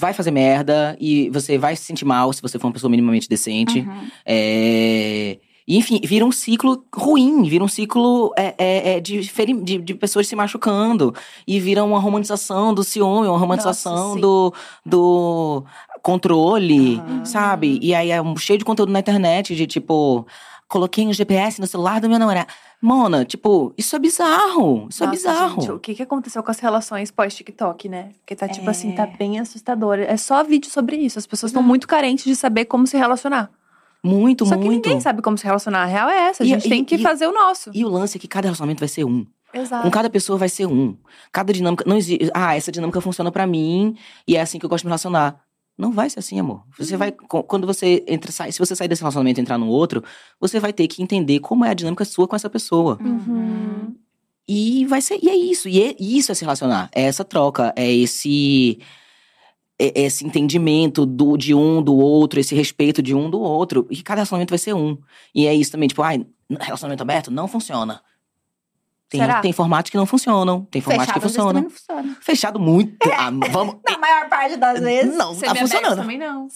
vai 0.00 0.12
fazer 0.14 0.30
merda 0.30 0.96
e 0.98 1.28
você 1.30 1.58
vai 1.58 1.76
se 1.76 1.84
sentir 1.84 2.04
mal 2.04 2.32
se 2.32 2.40
você 2.42 2.58
for 2.58 2.66
uma 2.68 2.72
pessoa 2.72 2.90
minimamente 2.90 3.28
decente. 3.28 3.80
Uhum. 3.80 4.08
É, 4.24 5.38
enfim, 5.68 6.00
vira 6.02 6.24
um 6.24 6.32
ciclo 6.32 6.84
ruim, 6.92 7.44
vira 7.44 7.62
um 7.62 7.68
ciclo 7.68 8.32
é, 8.36 8.54
é, 8.58 8.92
é, 8.96 9.00
de, 9.00 9.20
de, 9.62 9.78
de 9.78 9.94
pessoas 9.94 10.26
se 10.26 10.34
machucando. 10.34 11.14
E 11.46 11.60
vira 11.60 11.84
uma 11.84 12.00
romantização 12.00 12.74
do 12.74 12.82
ciúme, 12.82 13.28
uma 13.28 13.38
romantização 13.38 14.14
sim. 14.14 14.20
do, 14.20 14.52
do 14.84 15.64
controle, 16.02 16.96
Aham. 16.96 17.24
sabe? 17.24 17.78
E 17.80 17.94
aí 17.94 18.10
é 18.10 18.20
um- 18.20 18.36
cheio 18.36 18.58
de 18.58 18.64
conteúdo 18.64 18.90
na 18.92 18.98
internet 19.00 19.54
de 19.54 19.66
tipo. 19.66 20.26
coloquei 20.66 21.06
um 21.06 21.12
GPS 21.12 21.60
no 21.60 21.66
celular 21.66 22.00
do 22.00 22.08
meu 22.08 22.18
namorado. 22.18 22.48
Mona, 22.82 23.24
tipo, 23.26 23.74
isso 23.76 23.94
é 23.94 23.98
bizarro. 23.98 24.86
Isso 24.88 25.02
é 25.02 25.06
Nossa, 25.06 25.16
bizarro. 25.18 25.60
gente, 25.60 25.70
o 25.72 25.78
que, 25.78 25.94
que 25.94 26.02
aconteceu 26.02 26.42
com 26.42 26.50
as 26.50 26.58
relações 26.58 27.10
pós-TikTok, 27.10 27.88
né? 27.88 28.10
Porque 28.20 28.34
tá, 28.34 28.48
tipo 28.48 28.66
É. 28.66 28.70
assim, 28.70 28.92
tá 28.92 29.06
bem 29.06 29.38
assustador. 29.38 29.98
É 29.98 30.16
só 30.16 30.42
vídeo 30.42 30.70
sobre 30.70 30.96
isso. 30.96 31.18
As 31.18 31.26
pessoas 31.26 31.50
estão 31.50 31.60
Uhum. 31.62 31.68
muito 31.68 31.86
carentes 31.86 32.24
de 32.24 32.34
saber 32.34 32.64
como 32.64 32.86
se 32.86 32.96
relacionar. 32.96 33.50
Muito, 34.02 34.46
Só 34.46 34.56
que 34.56 34.64
muito. 34.64 34.86
ninguém 34.86 34.98
sabe 35.00 35.20
como 35.20 35.36
se 35.36 35.44
relacionar. 35.44 35.82
A 35.82 35.84
real 35.86 36.08
é 36.08 36.28
essa. 36.28 36.42
A 36.42 36.46
E- 36.46 36.48
gente 36.48 36.66
e- 36.66 36.70
tem 36.70 36.82
que 36.84 36.94
e- 36.94 36.98
fazer 37.02 37.26
o 37.26 37.32
nosso. 37.32 37.70
E 37.74 37.84
o 37.84 37.88
lance 37.88 38.16
é 38.16 38.20
que 38.20 38.26
cada 38.26 38.46
relacionamento 38.46 38.80
vai 38.80 38.88
ser 38.88 39.04
um. 39.04 39.26
Exato. 39.52 39.82
Com 39.82 39.90
cada 39.90 40.08
pessoa 40.08 40.38
vai 40.38 40.48
ser 40.48 40.64
um. 40.64 40.96
Cada 41.30 41.52
dinâmica. 41.52 41.84
Não 41.86 41.98
existe. 41.98 42.30
Ah, 42.32 42.56
essa 42.56 42.72
dinâmica 42.72 42.98
funciona 43.02 43.30
pra 43.30 43.46
mim 43.46 43.94
e 44.26 44.36
é 44.36 44.40
assim 44.40 44.58
que 44.58 44.64
eu 44.64 44.70
gosto 44.70 44.82
de 44.82 44.86
me 44.86 44.90
relacionar. 44.90 45.38
Não 45.80 45.90
vai 45.92 46.10
ser 46.10 46.18
assim, 46.18 46.38
amor. 46.38 46.62
Você 46.78 46.92
Uhum. 46.92 46.98
vai. 46.98 47.12
Quando 47.12 47.66
você 47.66 48.04
entra, 48.06 48.30
sai, 48.30 48.52
se 48.52 48.58
você 48.58 48.76
sair 48.76 48.86
desse 48.88 49.00
relacionamento 49.02 49.40
e 49.40 49.42
entrar 49.42 49.56
no 49.58 49.68
outro, 49.68 50.04
você 50.38 50.60
vai 50.60 50.72
ter 50.72 50.86
que 50.86 51.02
entender 51.02 51.40
como 51.40 51.64
é 51.64 51.70
a 51.70 51.74
dinâmica 51.74 52.04
sua 52.04 52.28
com 52.28 52.36
essa 52.36 52.50
pessoa. 52.50 52.98
Uhum. 53.02 53.94
E 54.46 54.84
vai 54.86 55.00
ser. 55.00 55.18
E 55.22 55.28
é 55.28 55.34
isso. 55.34 55.68
E 55.68 55.82
é 55.82 55.96
isso 55.98 56.30
é 56.32 56.34
se 56.34 56.42
relacionar. 56.44 56.90
É 56.94 57.02
essa 57.02 57.24
troca. 57.24 57.72
É 57.76 57.90
esse. 57.90 58.78
é 59.78 60.02
esse 60.02 60.26
entendimento 60.26 61.06
do, 61.06 61.36
de 61.38 61.54
um 61.54 61.82
do 61.82 61.96
outro, 61.96 62.38
esse 62.38 62.54
respeito 62.54 63.00
de 63.02 63.14
um 63.14 63.30
do 63.30 63.40
outro. 63.40 63.86
E 63.90 64.02
cada 64.02 64.18
relacionamento 64.18 64.50
vai 64.50 64.58
ser 64.58 64.74
um. 64.74 64.98
E 65.34 65.46
é 65.46 65.54
isso 65.54 65.72
também, 65.72 65.88
tipo, 65.88 66.02
ai, 66.02 66.26
relacionamento 66.60 67.02
aberto 67.02 67.30
não 67.30 67.48
funciona. 67.48 68.02
Tem, 69.10 69.20
Será? 69.20 69.40
tem 69.40 69.52
formatos 69.52 69.90
que 69.90 69.96
não 69.96 70.06
funcionam. 70.06 70.64
Tem 70.70 70.80
formatos 70.80 71.06
Fechado 71.06 71.20
que 71.20 71.28
funcionam. 71.28 71.62
não 71.62 71.70
funciona. 71.70 72.16
Fechado 72.20 72.60
muito. 72.60 73.10
Ah, 73.12 73.28
vamos. 73.50 73.78
Na 73.84 73.98
maior 73.98 74.28
parte 74.28 74.56
das 74.56 74.78
vezes. 74.78 75.16
Não, 75.16 75.36
tá 75.36 75.52
funcionando. 75.52 75.96
também 75.96 76.16
não. 76.16 76.46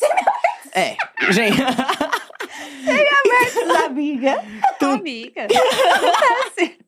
É, 0.72 0.96
gente. 1.32 1.60
amiga. 3.86 4.42
Amiga. 4.80 5.42
Acontece. 5.44 6.78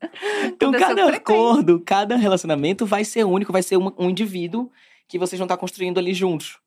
Então, 0.45 0.69
Aconteceu 0.69 0.87
cada 0.87 1.07
frequente. 1.07 1.15
acordo, 1.17 1.79
cada 1.85 2.15
relacionamento 2.15 2.85
vai 2.85 3.03
ser 3.03 3.25
único, 3.25 3.51
vai 3.51 3.61
ser 3.61 3.77
um, 3.77 3.91
um 3.97 4.09
indivíduo 4.09 4.71
que 5.07 5.19
vocês 5.19 5.37
vão 5.37 5.45
estar 5.45 5.57
construindo 5.57 5.97
ali 5.97 6.13
juntos. 6.13 6.59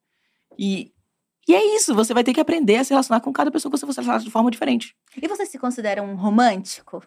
E, 0.59 0.93
e 1.49 1.55
é 1.55 1.77
isso, 1.77 1.95
você 1.95 2.13
vai 2.13 2.23
ter 2.23 2.35
que 2.35 2.41
aprender 2.41 2.77
a 2.77 2.85
se 2.85 2.91
relacionar 2.91 3.21
com 3.21 3.33
cada 3.33 3.51
pessoa 3.51 3.71
que 3.71 3.79
você 3.79 3.87
for 3.87 3.93
se 3.93 4.01
relacionar 4.01 4.25
de 4.25 4.31
forma 4.31 4.51
diferente. 4.51 4.95
E 5.21 5.27
você 5.27 5.47
se 5.47 5.59
considera 5.59 6.03
um 6.03 6.17
romântico? 6.17 7.03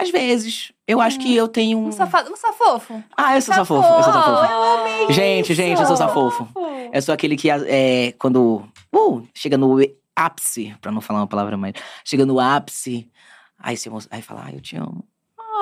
Às 0.00 0.08
vezes, 0.08 0.72
eu 0.88 0.98
acho 0.98 1.18
que 1.18 1.36
eu 1.36 1.46
tenho 1.46 1.78
um. 1.78 1.88
Um 1.88 1.92
safado, 1.92 2.32
um 2.32 2.36
safofo. 2.36 3.04
Ah, 3.14 3.36
eu 3.36 3.42
sou 3.42 3.54
safofo, 3.54 3.86
eu 3.86 4.02
sou 4.02 4.12
safofo. 4.14 4.50
Eu 4.50 4.62
amei 4.62 5.12
Gente, 5.12 5.52
gente, 5.52 5.78
eu 5.78 5.86
sou 5.86 5.94
safofo. 5.94 6.48
Eu 6.90 7.02
sou 7.02 7.12
aquele 7.12 7.36
que, 7.36 7.50
é, 7.50 8.12
quando 8.12 8.64
uh, 8.96 9.22
chega 9.34 9.58
no 9.58 9.76
ápice, 10.16 10.74
pra 10.80 10.90
não 10.90 11.02
falar 11.02 11.20
uma 11.20 11.26
palavra 11.26 11.54
mais, 11.58 11.74
chega 12.02 12.24
no 12.24 12.40
ápice, 12.40 13.10
aí 13.58 13.76
você 13.76 13.90
aí 14.10 14.22
fala, 14.22 14.44
ah, 14.46 14.52
eu 14.52 14.60
te 14.62 14.76
amo. 14.76 15.04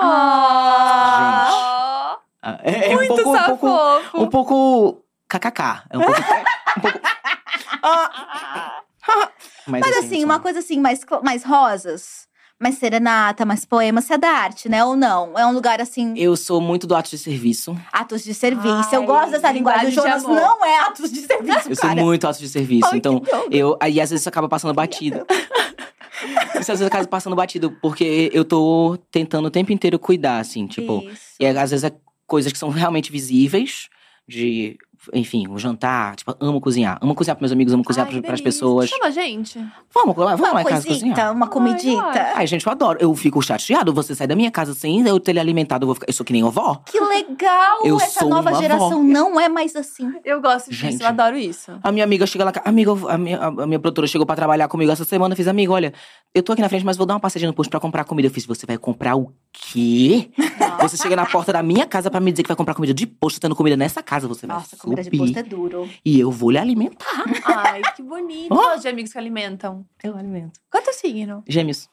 Ah, 0.01 1.49
Ah, 2.41 2.61
É, 2.63 2.93
é 2.93 2.95
um 2.95 2.95
muito 2.95 3.09
pouco, 3.17 3.31
um 3.31 3.35
pouco, 3.45 3.67
safofo. 3.67 4.23
um 4.23 4.29
pouco 4.29 5.05
kkk. 5.29 5.83
É 5.91 5.99
um 5.99 6.01
pouco. 6.03 6.21
um 6.79 6.81
pouco... 6.81 7.01
Mas, 9.67 9.81
Mas 9.85 9.97
assim, 9.99 10.21
eu 10.21 10.25
uma 10.25 10.39
coisa 10.41 10.61
assim, 10.61 10.79
mais, 10.79 11.01
mais 11.23 11.45
rosas, 11.45 12.28
mais 12.61 12.77
serenata, 12.77 13.45
mais 13.45 13.65
poema, 13.65 14.01
você 14.01 14.15
é 14.15 14.19
da 14.19 14.29
arte, 14.31 14.69
né? 14.69 14.85
Ou 14.85 14.97
não? 14.97 15.39
É 15.39 15.47
um 15.47 15.53
lugar 15.53 15.81
assim, 15.81 16.13
Eu 16.17 16.37
sou 16.37 16.61
muito 16.61 16.87
do 16.87 16.97
ato 16.97 17.09
de 17.11 17.19
serviço. 17.19 17.77
atos 17.93 18.25
de 18.25 18.35
serviço. 18.35 18.95
eu 18.95 19.01
Ai, 19.03 19.07
gosto 19.07 19.31
dessa 19.31 19.53
linguagem. 19.53 19.89
O 19.89 19.93
Jonas 19.93 20.25
amor. 20.25 20.37
não 20.37 20.65
é 20.65 20.79
atos 20.81 21.13
de 21.13 21.21
serviço, 21.21 21.71
Eu 21.71 21.77
sou 21.77 21.89
cara. 21.89 22.03
muito 22.03 22.27
ato 22.27 22.39
de 22.41 22.49
serviço. 22.49 22.89
Ai, 22.91 22.99
então, 22.99 23.23
eu. 23.51 23.77
Aí 23.81 24.01
às 24.01 24.11
vezes 24.11 24.23
isso 24.23 24.29
acaba 24.29 24.49
passando 24.49 24.75
batido. 24.75 25.25
Isso 26.61 26.73
às 26.73 26.81
vezes 26.81 26.83
acaba 26.83 27.07
passando 27.07 27.37
batido, 27.37 27.71
porque 27.81 28.29
eu 28.35 28.45
tô 28.45 28.99
tentando 29.09 29.47
o 29.47 29.51
tempo 29.53 29.73
inteiro 29.73 30.01
cuidar, 30.01 30.41
assim, 30.41 30.67
tipo. 30.67 31.05
Isso. 31.05 31.37
E 31.39 31.47
às 31.47 31.71
vezes 31.71 31.85
é 31.85 31.93
coisas 32.27 32.53
que 32.53 32.59
são 32.59 32.71
realmente 32.71 33.13
visíveis, 33.13 33.89
de. 34.27 34.77
Enfim, 35.15 35.47
um 35.49 35.59
jantar, 35.59 36.17
tipo, 36.17 36.35
amo 36.41 36.61
cozinhar. 36.61 36.99
Amo 37.01 37.15
cozinhar 37.15 37.37
pros 37.37 37.43
meus 37.49 37.53
amigos, 37.53 37.73
amo 37.73 37.85
cozinhar 37.85 38.09
Ai, 38.13 38.21
para 38.21 38.35
as 38.35 38.41
pessoas. 38.41 38.91
Chama 38.91 39.07
a 39.07 39.11
gente. 39.11 39.59
Vamos, 39.95 40.15
vamos 40.15 40.41
lá 40.41 40.51
Uma 40.53 40.63
em 40.63 40.65
casa 40.65 40.87
cozinhar. 40.87 41.33
uma 41.33 41.47
comidita. 41.47 42.01
ai. 42.03 42.33
Ai, 42.37 42.47
gente, 42.47 42.67
eu 42.67 42.73
adoro. 42.73 42.99
Eu 43.01 43.15
fico 43.15 43.41
chateado. 43.41 43.93
Você 43.95 44.15
sai 44.15 44.27
da 44.27 44.35
minha 44.35 44.51
casa 44.51 44.75
sem 44.75 45.07
eu 45.07 45.19
ter 45.21 45.33
lhe 45.33 45.41
alimentado. 45.41 45.85
Eu, 45.85 45.87
vou 45.87 45.95
ficar... 45.95 46.07
eu 46.09 46.13
sou 46.13 46.27
que 46.27 46.33
nem 46.33 46.43
vovó. 46.43 46.83
Que 46.87 46.99
legal! 47.01 47.81
Eu 47.85 47.97
Essa 47.97 48.21
sou 48.21 48.29
nova 48.29 48.51
uma 48.51 48.61
geração 48.61 48.87
avó. 49.01 49.03
não 49.03 49.41
é 49.41 49.49
mais 49.49 49.75
assim. 49.77 50.13
Eu 50.25 50.41
gosto 50.41 50.71
disso, 50.71 50.83
Gente. 50.83 51.01
eu 51.01 51.07
adoro 51.09 51.37
isso. 51.37 51.73
A 51.83 51.91
minha 51.93 52.05
amiga 52.05 52.27
chega 52.27 52.45
lá. 52.45 52.53
Amiga, 52.65 52.93
a 53.09 53.17
minha, 53.19 53.39
a 53.39 53.67
minha 53.67 53.79
produtora 53.79 54.07
chegou 54.07 54.27
pra 54.27 54.37
trabalhar 54.37 54.69
comigo 54.69 54.91
essa 54.93 55.05
semana. 55.05 55.33
Eu 55.33 55.37
fiz, 55.37 55.49
amiga, 55.49 55.73
olha, 55.73 55.93
eu 56.35 56.43
tô 56.43 56.53
aqui 56.53 56.61
na 56.63 56.69
frente, 56.69 56.85
mas 56.85 56.97
vou 56.97 57.07
dar 57.07 57.15
uma 57.15 57.21
passadinha 57.21 57.49
no 57.49 57.55
posto 57.55 57.71
pra 57.71 57.81
comprar 57.81 58.05
comida. 58.05 58.29
Eu 58.29 58.33
fiz, 58.33 58.45
você 58.45 58.67
vai 58.67 58.77
comprar 58.77 59.17
o 59.17 59.33
quê? 59.53 60.31
Você 60.81 60.97
chega 60.97 61.17
na 61.17 61.27
porta 61.27 61.53
da 61.53 61.63
minha 61.63 61.87
casa 61.87 62.11
pra 62.11 62.21
me 62.21 62.31
dizer 62.31 62.43
que 62.43 62.49
vai 62.49 62.57
comprar 62.57 62.75
comida 62.75 62.95
de 62.95 63.07
posto, 63.07 63.41
tendo 63.41 63.55
comida 63.57 63.77
nessa 63.77 64.03
casa. 64.03 64.29
Você 64.29 64.47
Nossa, 64.47 64.77
vai 64.77 64.81
comida 64.81 65.03
de 65.03 65.07
subir. 65.07 65.19
posto 65.19 65.39
é 65.39 65.43
duro. 65.43 65.89
E 66.05 66.19
eu 66.21 66.31
vou 66.31 66.51
lhe 66.51 66.59
alimentar. 66.59 67.25
Ai, 67.45 67.83
que 67.97 68.03
bonito. 68.03 68.49
Gosto 68.55 68.83
de 68.83 68.89
amigos 68.89 69.13
que 69.13 69.19
alimentam. 69.19 69.85
Eu 70.03 70.17
alimento. 70.17 70.61
Quanto 70.71 70.89
é 70.89 70.91
o 70.91 70.95
signo? 70.95 71.43
Gêmeos. 71.49 71.89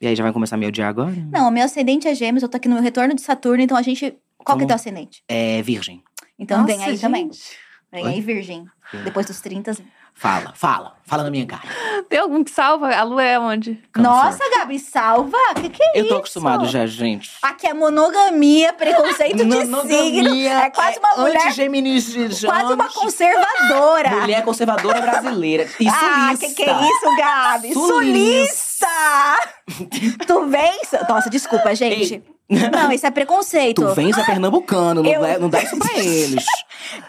E 0.00 0.06
aí, 0.06 0.16
já 0.16 0.22
vai 0.24 0.32
começar 0.32 0.56
a 0.56 0.58
me 0.58 0.66
odiar 0.66 0.88
agora? 0.88 1.12
Não, 1.30 1.50
meu 1.50 1.64
ascendente 1.64 2.08
é 2.08 2.14
gêmeos, 2.14 2.42
eu 2.42 2.48
tô 2.48 2.56
aqui 2.56 2.68
no 2.68 2.74
meu 2.74 2.82
retorno 2.82 3.14
de 3.14 3.20
Saturno, 3.22 3.62
então 3.62 3.76
a 3.76 3.82
gente. 3.82 4.00
Qual 4.38 4.56
que 4.58 4.64
é 4.64 4.66
Como? 4.66 4.66
teu 4.66 4.74
ascendente? 4.74 5.22
É 5.28 5.62
virgem. 5.62 6.02
Então 6.38 6.66
vem 6.66 6.76
Nossa, 6.78 6.90
aí 6.90 6.98
também. 6.98 7.24
gente. 7.32 7.56
Vem 7.92 8.04
Oi? 8.04 8.10
aí, 8.14 8.20
Virgem. 8.20 8.64
Depois 9.04 9.26
dos 9.26 9.40
30. 9.40 9.76
Fala, 10.14 10.52
fala. 10.54 10.94
Fala 11.04 11.24
na 11.24 11.30
minha 11.30 11.44
cara. 11.44 11.62
Tem 12.08 12.18
algum 12.18 12.42
que 12.42 12.50
salva? 12.50 12.94
A 12.94 13.02
lua 13.02 13.22
é 13.22 13.38
onde? 13.38 13.74
Câncer. 13.92 14.08
Nossa, 14.08 14.50
Gabi, 14.56 14.78
salva! 14.78 15.36
Que 15.56 15.68
que 15.68 15.82
é 15.82 15.90
Eu 16.00 16.02
tô 16.04 16.08
isso? 16.08 16.16
acostumado 16.16 16.66
já, 16.66 16.86
gente. 16.86 17.32
Aqui 17.42 17.66
é 17.66 17.74
monogamia, 17.74 18.72
preconceito 18.72 19.44
de 19.44 19.66
signo. 19.86 20.34
É 20.48 20.70
quase 20.70 20.98
uma 20.98 21.22
mulher, 21.22 21.46
Antigeminis, 21.46 22.44
quase 22.44 22.72
uma 22.72 22.88
conservadora. 22.88 24.10
Mulher 24.20 24.44
conservadora 24.44 25.00
brasileira. 25.02 25.68
E 25.78 25.88
ah, 25.88 26.34
sulista. 26.36 26.46
que 26.46 26.54
que 26.54 26.70
é 26.70 26.80
isso, 26.80 27.16
Gabi? 27.16 27.72
Sulista. 27.74 28.86
Sulista! 28.86 30.24
tu 30.26 30.46
vens? 30.48 30.88
Nossa, 31.08 31.30
desculpa, 31.30 31.74
gente. 31.74 32.22
Não, 32.72 32.92
isso 32.92 33.06
é 33.06 33.10
preconceito. 33.10 33.82
Tu 33.82 33.94
vens 33.94 34.16
é 34.18 34.24
pernambucano, 34.24 35.02
não, 35.02 35.10
Eu- 35.10 35.20
dá, 35.22 35.38
não 35.38 35.48
dá 35.48 35.62
isso 35.62 35.76
pra 35.78 35.92
eles. 35.98 36.44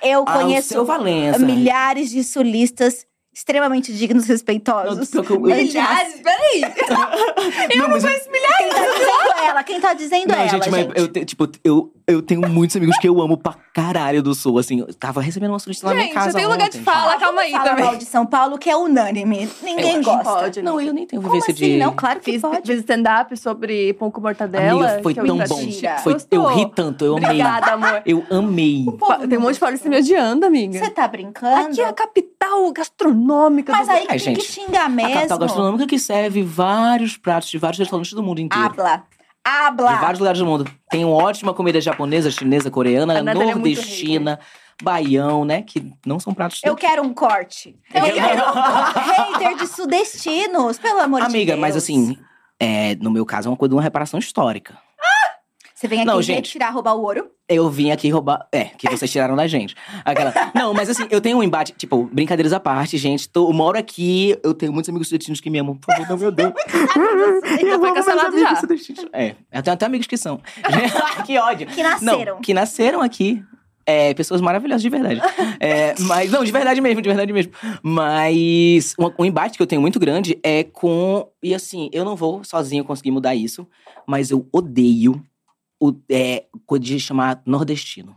Eu 0.01 0.23
Ah, 0.27 0.33
conheço 0.39 0.85
milhares 1.39 2.09
de 2.09 2.23
sulistas 2.23 3.05
extremamente 3.35 3.91
dignos, 3.91 4.25
respeitosos. 4.27 5.11
Eu- 5.13 5.23
eu- 5.23 5.29
eu- 5.33 5.39
Milhares, 5.41 6.21
peraí. 6.21 6.61
não, 7.77 7.89
mas, 7.89 8.03
Quem 8.03 8.69
tá 8.69 8.79
dizendo 8.85 9.39
ela? 9.47 9.63
Quem 9.63 9.81
tá 9.81 9.93
dizendo 9.93 10.27
não, 10.27 10.35
ela, 10.35 10.47
gente, 10.47 10.69
mas 10.69 10.85
gente? 10.85 10.99
eu, 11.17 11.25
tipo, 11.25 11.49
eu, 11.63 11.91
eu 12.07 12.21
tenho 12.21 12.41
muitos 12.49 12.75
amigos 12.75 12.97
que 12.97 13.07
eu 13.07 13.21
amo 13.21 13.37
pra 13.37 13.55
caralho 13.73 14.21
do 14.21 14.33
sul, 14.35 14.57
assim. 14.59 14.79
Eu 14.79 14.93
tava 14.93 15.21
recebendo 15.21 15.51
uma 15.51 15.59
solista 15.59 15.87
lá 15.87 15.93
na 15.93 15.95
minha 15.99 16.07
Gente, 16.07 16.13
casa 16.15 16.37
tem 16.37 16.45
um 16.47 16.51
lugar 16.51 16.69
de 16.69 16.79
fala, 16.79 17.17
calma 17.17 17.41
aí 17.41 17.51
Fala 17.51 17.63
também. 17.69 17.85
mal 17.85 17.95
de 17.95 18.05
São 18.05 18.25
Paulo, 18.25 18.57
que 18.57 18.69
é 18.69 18.75
unânime. 18.75 19.49
Ninguém 19.61 19.95
Eu 19.97 20.03
gosta. 20.03 20.23
Pode, 20.23 20.61
Não, 20.61 20.79
eu 20.79 20.93
nem 20.93 21.05
tenho 21.07 21.21
vivência 21.21 21.51
assim? 21.53 21.65
de... 21.73 21.77
Não, 21.77 21.93
claro 21.93 22.19
que 22.19 22.31
Fiz, 22.33 22.41
pode. 22.41 22.61
fiz 22.67 22.79
stand-up 22.79 23.35
sobre 23.37 23.93
pão 23.93 24.11
com 24.11 24.21
mortadela. 24.21 24.85
Amiga, 24.85 25.03
foi 25.03 25.13
que 25.13 25.19
eu 25.19 25.25
tão 25.25 25.37
bom. 25.37 25.59
Foi, 26.03 26.17
eu 26.31 26.45
ri 26.47 26.71
tanto, 26.73 27.05
eu 27.05 27.17
amei. 27.17 27.29
Obrigada, 27.29 27.71
amor. 27.73 28.01
Eu 28.05 28.23
amei. 28.29 28.85
Tem 29.29 29.37
um 29.37 29.41
monte 29.41 29.53
de 29.55 29.59
paulista 29.59 29.89
me 29.89 29.97
odiando, 29.97 30.45
amiga. 30.45 30.79
Você 30.79 30.89
tá 30.89 31.07
brincando? 31.07 31.71
Aqui 31.71 31.81
é 31.81 31.85
a 31.87 31.93
capital 31.93 32.71
gastronômica 32.71 33.71
Mas 33.71 33.87
do 33.87 33.91
aí 33.93 33.99
tem 34.07 34.17
que 34.17 34.19
gente, 34.19 34.41
xingar 34.43 34.85
A 34.85 34.89
mesmo. 34.89 35.13
capital 35.13 35.37
gastronômica 35.39 35.87
que 35.87 35.99
serve 35.99 36.43
vários 36.43 37.17
pratos 37.17 37.49
de 37.49 37.57
vários 37.57 37.79
restaurantes 37.79 38.13
do 38.13 38.21
mundo 38.23 38.39
inteiro. 38.39 38.65
Habla. 38.65 39.03
De 39.45 39.51
Habla. 39.51 39.95
vários 39.95 40.19
lugares 40.19 40.39
do 40.39 40.45
mundo. 40.45 40.69
Tem 40.89 41.03
ótima 41.03 41.53
comida 41.53 41.81
japonesa, 41.81 42.31
chinesa, 42.31 42.71
coreana, 42.71 43.19
A 43.19 43.23
Natália 43.23 43.51
é 43.51 43.55
nordestina, 43.55 44.39
baião, 44.81 45.43
né? 45.43 45.61
Que 45.61 45.91
não 46.05 46.19
são 46.19 46.33
pratos 46.33 46.61
Eu 46.63 46.75
quero 46.75 47.03
um 47.03 47.13
corte. 47.13 47.77
Eu 47.93 48.03
quero 48.03 48.41
um 48.41 49.33
hater 49.33 49.57
de 49.57 49.67
sudestinos, 49.67 50.79
pelo 50.79 50.99
amor 50.99 51.21
de 51.21 51.27
Deus. 51.27 51.35
Amiga, 51.35 51.57
mas 51.57 51.75
assim, 51.75 52.17
é, 52.59 52.95
no 52.95 53.11
meu 53.11 53.25
caso 53.25 53.49
é 53.49 53.51
uma 53.51 53.57
coisa 53.57 53.69
de 53.71 53.75
uma 53.75 53.81
reparação 53.81 54.17
histórica. 54.19 54.77
Você 55.83 55.87
vem 55.89 55.99
aqui 55.99 56.07
Não, 56.07 56.21
gente. 56.21 56.45
retirar, 56.45 56.69
roubar 56.69 56.93
o 56.93 57.01
ouro? 57.01 57.29
Eu 57.45 57.69
vim 57.69 57.91
aqui 57.91 58.09
roubar. 58.09 58.47
É, 58.53 58.63
que 58.63 58.89
vocês 58.89 59.11
tiraram 59.11 59.35
da 59.35 59.47
gente. 59.47 59.75
Aquela. 60.05 60.33
Não, 60.55 60.73
mas 60.73 60.89
assim, 60.89 61.05
eu 61.09 61.19
tenho 61.19 61.37
um 61.37 61.43
embate. 61.43 61.73
Tipo, 61.73 62.05
brincadeiras 62.05 62.53
à 62.53 62.59
parte, 62.59 62.97
gente. 62.97 63.27
Tô, 63.27 63.49
eu 63.49 63.53
moro 63.53 63.77
aqui, 63.77 64.39
eu 64.41 64.53
tenho 64.53 64.71
muitos 64.71 64.87
amigos 64.87 65.09
sudestinos 65.09 65.41
que 65.41 65.49
me 65.49 65.59
amam. 65.59 65.75
Por 65.75 65.93
favor, 65.93 66.07
não, 66.07 66.17
meu 66.17 66.31
Deus. 66.31 66.53
Já 67.61 67.79
foi 67.79 67.93
cancelado 67.93 68.39
já. 68.39 68.61
É, 69.11 69.35
eu 69.51 69.61
tenho 69.61 69.73
até 69.73 69.85
amigos 69.85 70.07
que 70.07 70.15
são. 70.15 70.39
que 71.27 71.37
ódio. 71.37 71.67
Que 71.67 71.83
nasceram. 71.83 72.35
Não, 72.35 72.41
que 72.41 72.53
nasceram 72.53 73.01
aqui. 73.01 73.43
É, 73.85 74.13
pessoas 74.13 74.39
maravilhosas, 74.39 74.81
de 74.81 74.89
verdade. 74.89 75.21
É, 75.59 75.95
mas, 75.99 76.31
não, 76.31 76.45
de 76.45 76.51
verdade 76.53 76.79
mesmo, 76.79 77.01
de 77.01 77.09
verdade 77.09 77.33
mesmo. 77.33 77.51
Mas 77.81 78.95
um, 78.97 79.11
um 79.19 79.25
embate 79.25 79.57
que 79.57 79.61
eu 79.61 79.67
tenho 79.67 79.81
muito 79.81 79.99
grande 79.99 80.39
é 80.41 80.63
com. 80.63 81.27
E 81.43 81.53
assim, 81.53 81.89
eu 81.91 82.05
não 82.05 82.15
vou 82.15 82.41
sozinho 82.45 82.85
conseguir 82.85 83.11
mudar 83.11 83.35
isso, 83.35 83.67
mas 84.07 84.31
eu 84.31 84.47
odeio 84.53 85.21
o 85.83 85.95
é, 86.09 86.45
coisa 86.65 86.85
de 86.85 86.99
chamar 86.99 87.41
nordestino. 87.45 88.15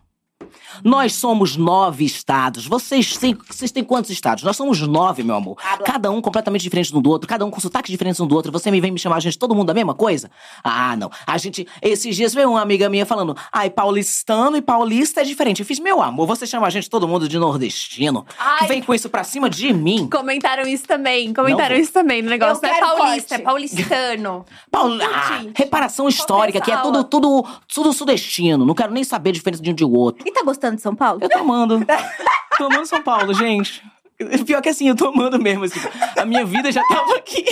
Nós 0.84 1.14
somos 1.14 1.56
nove 1.56 2.04
estados. 2.04 2.66
Vocês 2.66 3.16
têm, 3.16 3.36
vocês 3.48 3.70
têm 3.70 3.84
quantos 3.84 4.10
estados? 4.10 4.44
Nós 4.44 4.56
somos 4.56 4.80
nove, 4.80 5.22
meu 5.22 5.36
amor. 5.36 5.56
Cada 5.84 6.10
um 6.10 6.20
completamente 6.20 6.62
diferente 6.62 6.94
um 6.94 7.00
do 7.00 7.10
outro, 7.10 7.28
cada 7.28 7.44
um 7.44 7.50
com 7.50 7.60
sotaques 7.60 7.90
diferentes 7.90 8.20
um 8.20 8.26
do 8.26 8.34
outro. 8.34 8.52
Você 8.52 8.70
me 8.70 8.80
vem 8.80 8.90
me 8.90 8.98
chamar 8.98 9.16
a 9.16 9.20
gente 9.20 9.38
todo 9.38 9.54
mundo 9.54 9.66
da 9.66 9.74
mesma 9.74 9.94
coisa? 9.94 10.30
Ah, 10.62 10.96
não. 10.96 11.10
A 11.26 11.38
gente. 11.38 11.66
Esses 11.82 12.16
dias 12.16 12.34
veio 12.34 12.50
uma 12.50 12.60
amiga 12.60 12.88
minha 12.88 13.06
falando: 13.06 13.36
ai, 13.52 13.70
paulistano 13.70 14.56
e 14.56 14.62
paulista 14.62 15.20
é 15.20 15.24
diferente. 15.24 15.60
Eu 15.60 15.66
fiz, 15.66 15.78
meu 15.78 16.02
amor, 16.02 16.26
você 16.26 16.46
chama 16.46 16.66
a 16.66 16.70
gente 16.70 16.88
todo 16.90 17.06
mundo 17.06 17.28
de 17.28 17.38
nordestino. 17.38 18.26
Ai. 18.38 18.60
Que 18.60 18.66
vem 18.66 18.82
com 18.82 18.94
isso 18.94 19.08
pra 19.08 19.24
cima 19.24 19.48
de 19.48 19.72
mim. 19.72 20.08
Comentaram 20.08 20.64
isso 20.64 20.84
também. 20.86 21.32
Comentaram 21.32 21.74
Não. 21.74 21.82
isso 21.82 21.92
também 21.92 22.22
no 22.22 22.30
negócio. 22.30 22.62
Não 22.62 22.70
é 22.74 22.80
paulista, 22.80 23.28
corte. 23.28 23.34
é 23.34 23.38
paulistano. 23.38 24.44
Paul... 24.70 24.98
Ah, 25.02 25.44
reparação 25.54 26.08
histórica, 26.08 26.60
que 26.60 26.70
é 26.70 26.76
tudo, 26.78 27.04
tudo, 27.04 27.44
tudo 27.72 27.92
sudestino. 27.92 28.64
Não 28.64 28.74
quero 28.74 28.92
nem 28.92 29.04
saber 29.04 29.30
a 29.30 29.32
diferença 29.32 29.62
de 29.62 29.70
um 29.70 29.74
de 29.74 29.84
outro. 29.84 30.26
E 30.26 30.32
tá 30.32 30.42
gostando 30.42 30.65
de 30.74 30.82
São 30.82 30.94
Paulo? 30.94 31.20
Eu 31.22 31.28
tô 31.28 31.38
amando. 31.38 31.84
tô 32.58 32.64
amando 32.64 32.86
São 32.86 33.02
Paulo, 33.02 33.32
gente. 33.32 33.82
Pior 34.46 34.60
que 34.62 34.68
assim, 34.70 34.88
eu 34.88 34.96
tô 34.96 35.08
amando 35.08 35.38
mesmo. 35.38 35.64
Assim, 35.64 35.78
a 36.16 36.24
minha 36.24 36.44
vida 36.44 36.72
já 36.72 36.82
tava 36.88 37.16
aqui. 37.16 37.44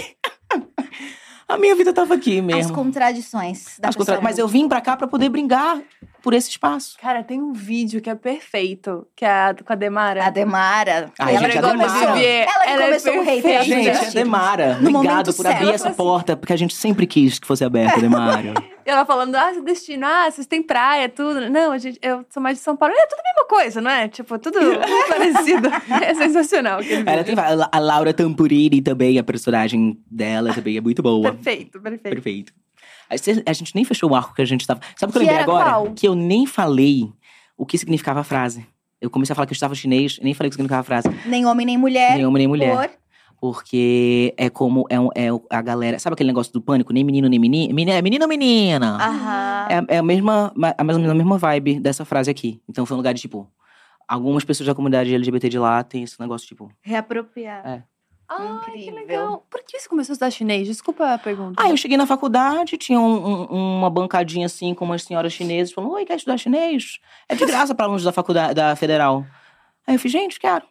A 1.47 1.59
minha 1.59 1.75
vida 1.77 1.93
tava 1.93 2.15
aqui 2.15 2.39
As 2.39 2.45
mesmo. 2.45 2.75
contradições 2.75 3.79
da 3.79 3.91
As 3.91 3.97
contra-. 3.97 4.21
Mas 4.21 4.39
eu 4.39 4.49
vim 4.49 4.67
pra 4.67 4.81
cá 4.81 4.97
pra 4.97 5.07
poder 5.07 5.29
brincar 5.29 5.79
por 6.25 6.33
esse 6.33 6.49
espaço. 6.49 6.97
Cara, 6.99 7.23
tem 7.23 7.39
um 7.43 7.53
vídeo 7.53 8.01
que 8.01 8.09
é 8.09 8.15
perfeito, 8.15 9.07
que 9.15 9.27
é 9.27 9.29
a, 9.29 9.55
com 9.55 9.71
a 9.71 9.77
Demara. 9.77 10.25
A 10.25 10.31
Demara. 10.31 11.13
Ai, 11.19 11.37
ela 11.37 11.41
gente, 11.45 11.53
que 11.53 11.59
a 11.59 11.63
começou. 11.71 12.01
Demara. 12.01 12.19
Ela 12.19 12.63
que 12.63 12.71
Ela 12.71 12.83
é 12.83 12.87
começou 12.87 13.13
o 13.19 13.23
hater. 13.23 13.43
perfeita. 13.43 13.59
dos 13.59 13.67
Gente, 13.67 14.07
a. 14.07 14.11
Demara, 14.23 14.79
No 14.81 14.89
obrigado 14.89 15.35
por 15.35 15.47
abrir 15.47 15.59
certo, 15.59 15.75
essa 15.75 15.89
assim. 15.89 15.97
porta, 15.99 16.35
porque 16.35 16.55
a 16.55 16.57
gente 16.57 16.75
sempre 16.75 17.07
quis 17.07 17.39
que 17.39 17.47
fosse 17.47 17.63
aberta, 17.63 18.01
Demara. 18.01 18.55
E 18.87 18.91
ela 18.91 19.07
falando, 19.07 19.35
ah, 19.35 19.51
seu 19.55 19.65
destino, 19.65 20.05
ah, 20.07 20.31
vocês 20.31 20.47
têm 20.47 20.63
praia, 20.63 21.09
tudo. 21.09 21.49
Não, 21.49 21.73
a 21.73 21.79
gente, 21.79 21.99
eu 22.03 22.23
sou 22.29 22.43
mais 22.43 22.59
de 22.59 22.65
São 22.65 22.77
Paulo. 22.77 22.95
É 22.95 23.07
tudo 23.07 23.19
a 23.19 23.23
mesma 23.23 23.49
coisa, 23.49 23.81
não 23.81 23.91
é? 23.91 24.09
Tipo, 24.09 24.39
tudo 24.39 24.59
parecido. 25.09 25.71
É 26.03 26.15
sensacional. 26.15 26.81
Ela 27.07 27.25
tem, 27.25 27.35
a 27.35 27.69
a 27.73 27.79
Laura 27.79 28.13
Tampurini 28.13 28.83
também, 28.83 29.19
a 29.19 29.25
personagem 29.25 29.99
dela 30.11 30.53
também 30.53 30.77
é 30.77 30.83
muito 30.83 31.03
boa. 31.03 31.33
Perfeito, 31.33 31.81
perfeito. 31.81 32.15
Perfeito. 32.15 32.53
A 33.09 33.53
gente- 33.53 33.75
nem 33.75 33.85
fechou 33.85 34.11
o 34.11 34.15
arco 34.15 34.35
que 34.35 34.43
a 34.43 34.45
gente 34.45 34.67
tava. 34.67 34.81
Sabe 34.97 35.11
o 35.11 35.13
que 35.13 35.19
eu 35.19 35.23
Que 35.23 35.27
lembrei 35.27 35.35
era 35.43 35.45
agora? 35.45 35.71
qual? 35.71 35.95
Que 35.95 36.09
eu 36.09 36.15
nem 36.15 36.47
falei 36.47 37.13
o 37.57 37.65
que 37.67 37.77
significava 37.79 38.21
a 38.21 38.25
frase. 38.25 38.67
Eu 39.01 39.11
comecei 39.11 39.33
a 39.33 39.37
falar 39.37 39.47
que 39.47 39.53
eu 39.53 39.57
estava 39.57 39.75
chinês, 39.75 40.19
nem 40.23 40.33
falei 40.35 40.49
o 40.49 40.51
que 40.51 40.55
significava 40.57 40.81
a 40.81 40.85
frase. 40.85 41.09
Nem 41.27 41.45
homem, 41.45 41.67
nem 41.67 41.77
mulher. 41.77 42.17
Nem 42.17 42.25
homem, 42.27 42.39
nem 42.41 42.49
mulher. 42.49 42.77
Por... 42.77 43.05
Porque 43.41 44.33
é 44.39 44.49
como 44.49 44.87
é, 44.89 44.99
um- 44.99 45.11
é 45.15 45.29
a 45.51 45.61
galera. 45.61 45.99
Sabe 45.99 46.15
aquele 46.15 46.29
negócio 46.29 46.51
do 46.53 46.63
pânico? 46.63 46.93
Nem 46.95 47.05
menino, 47.05 47.29
nem 47.29 47.39
menina. 47.39 47.75
Menina, 47.75 48.01
menino 48.01 48.25
ou 48.25 48.29
menina? 48.29 48.97
Aham. 48.97 49.67
É, 49.69 49.97
é 49.97 49.99
a 49.99 50.03
mesma, 50.03 50.51
a 50.79 50.83
mesma, 50.85 51.11
a 51.11 51.15
mesma 51.15 51.37
vibe 51.39 51.79
dessa 51.79 52.05
frase 52.07 52.31
aqui. 52.31 52.63
Então 52.67 52.87
foi 52.87 52.95
um 52.95 52.99
lugar 52.99 53.13
de 53.13 53.21
tipo. 53.21 53.47
Algumas 54.09 54.45
pessoas 54.45 54.67
da 54.67 54.75
comunidade 54.75 55.15
LGBT 55.15 55.49
de 55.49 55.59
lá 55.59 55.83
tem 55.83 56.03
esse 56.03 56.19
negócio, 56.21 56.47
tipo. 56.47 56.71
Reapropriar. 56.83 57.67
É. 57.67 57.83
Ai, 58.29 58.47
que 58.73 58.79
Incrível. 58.81 58.95
legal. 58.95 59.47
Por 59.51 59.63
que 59.63 59.79
você 59.79 59.89
começou 59.89 60.13
a 60.13 60.15
estudar 60.15 60.31
chinês? 60.31 60.67
Desculpa 60.67 61.15
a 61.15 61.19
pergunta. 61.19 61.63
Ah, 61.63 61.69
eu 61.71 61.77
cheguei 61.77 61.97
na 61.97 62.07
faculdade, 62.07 62.77
tinha 62.79 62.99
um- 62.99 63.45
um- 63.53 63.79
uma 63.79 63.91
bancadinha 63.91 64.47
assim 64.47 64.75
com 64.75 64.85
umas 64.85 65.03
senhoras 65.03 65.33
chinesas, 65.33 65.73
falando: 65.75 65.93
Oi, 65.93 66.05
quer 66.05 66.17
estudar 66.17 66.39
chinês? 66.39 66.99
É 67.29 67.35
de 67.35 67.45
graça 67.45 67.75
para 67.75 67.85
alunos 67.87 68.03
da 68.03 68.13
faculdade, 68.13 68.55
da 68.55 68.75
federal. 68.77 69.25
Aí 69.87 69.95
eu 69.95 69.99
fiz, 69.99 70.11
gente, 70.11 70.41
quero. 70.41 70.65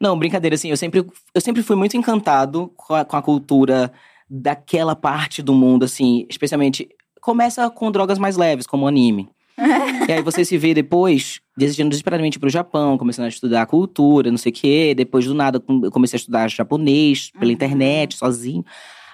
Não, 0.00 0.18
brincadeira, 0.18 0.54
assim, 0.54 0.70
eu 0.70 0.76
sempre, 0.76 1.04
eu 1.34 1.40
sempre 1.40 1.62
fui 1.62 1.76
muito 1.76 1.96
encantado 1.96 2.72
com 2.76 2.94
a, 2.94 3.04
com 3.04 3.16
a 3.16 3.22
cultura 3.22 3.92
daquela 4.28 4.96
parte 4.96 5.42
do 5.42 5.52
mundo, 5.52 5.84
assim, 5.84 6.26
especialmente. 6.30 6.88
Começa 7.20 7.68
com 7.70 7.90
drogas 7.90 8.18
mais 8.18 8.36
leves, 8.36 8.66
como 8.66 8.84
o 8.84 8.88
anime. 8.88 9.28
e 10.08 10.12
aí 10.12 10.22
você 10.22 10.44
se 10.44 10.56
vê 10.58 10.74
depois 10.74 11.40
desejando 11.56 11.90
desesperadamente 11.90 12.38
pro 12.38 12.48
Japão, 12.50 12.98
começando 12.98 13.26
a 13.26 13.28
estudar 13.28 13.62
a 13.62 13.66
cultura, 13.66 14.30
não 14.30 14.38
sei 14.38 14.50
o 14.50 14.54
quê. 14.54 14.94
Depois 14.96 15.24
do 15.24 15.34
nada 15.34 15.62
eu 15.82 15.90
comecei 15.90 16.16
a 16.16 16.20
estudar 16.20 16.48
japonês 16.50 17.30
pela 17.32 17.44
Uhum. 17.46 17.50
internet, 17.52 18.16
sozinho. 18.16 18.64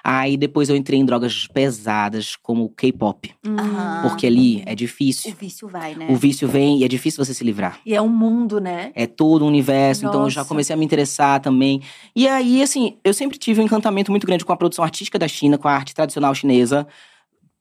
Aí 0.03 0.35
depois 0.35 0.67
eu 0.67 0.75
entrei 0.75 0.99
em 0.99 1.05
drogas 1.05 1.45
pesadas, 1.45 2.35
como 2.35 2.63
o 2.63 2.69
K-pop. 2.69 3.31
Hum. 3.45 3.55
Aham. 3.59 3.99
Porque 4.01 4.25
ali 4.25 4.63
é 4.65 4.73
O 4.73 4.75
difícil. 4.75 5.31
vício 5.39 5.67
vai, 5.67 5.93
né? 5.93 6.07
O 6.09 6.15
vício 6.15 6.47
vem 6.47 6.79
e 6.79 6.83
é 6.83 6.87
difícil 6.87 7.23
você 7.23 7.35
se 7.35 7.43
livrar. 7.43 7.79
E 7.85 7.93
é 7.93 8.01
um 8.01 8.09
mundo, 8.09 8.59
né? 8.59 8.91
É 8.95 9.05
todo 9.05 9.45
um 9.45 9.47
universo, 9.47 10.03
então 10.07 10.23
eu 10.23 10.29
já 10.31 10.41
Nossa. 10.41 10.47
comecei 10.49 10.73
a 10.73 10.77
me 10.77 10.83
interessar 10.83 11.39
também. 11.39 11.83
E 12.15 12.27
aí, 12.27 12.63
assim, 12.63 12.97
eu 13.03 13.13
sempre 13.13 13.37
tive 13.37 13.61
um 13.61 13.63
encantamento 13.63 14.09
muito 14.09 14.25
grande 14.25 14.43
com 14.43 14.51
a 14.51 14.57
produção 14.57 14.83
artística 14.83 15.19
da 15.19 15.27
China, 15.27 15.59
com 15.59 15.67
a 15.67 15.71
arte 15.73 15.93
tradicional 15.93 16.33
chinesa, 16.33 16.87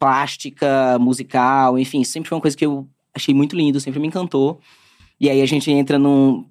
plástica, 0.00 0.98
musical, 0.98 1.78
enfim, 1.78 2.02
sempre 2.02 2.30
foi 2.30 2.36
uma 2.36 2.42
coisa 2.42 2.56
que 2.56 2.64
eu 2.64 2.88
achei 3.14 3.34
muito 3.34 3.54
lindo, 3.54 3.78
sempre 3.78 4.00
me 4.00 4.08
encantou. 4.08 4.58
E 5.20 5.28
aí 5.28 5.42
a 5.42 5.46
gente 5.46 5.70
entra 5.70 5.98
num. 5.98 6.48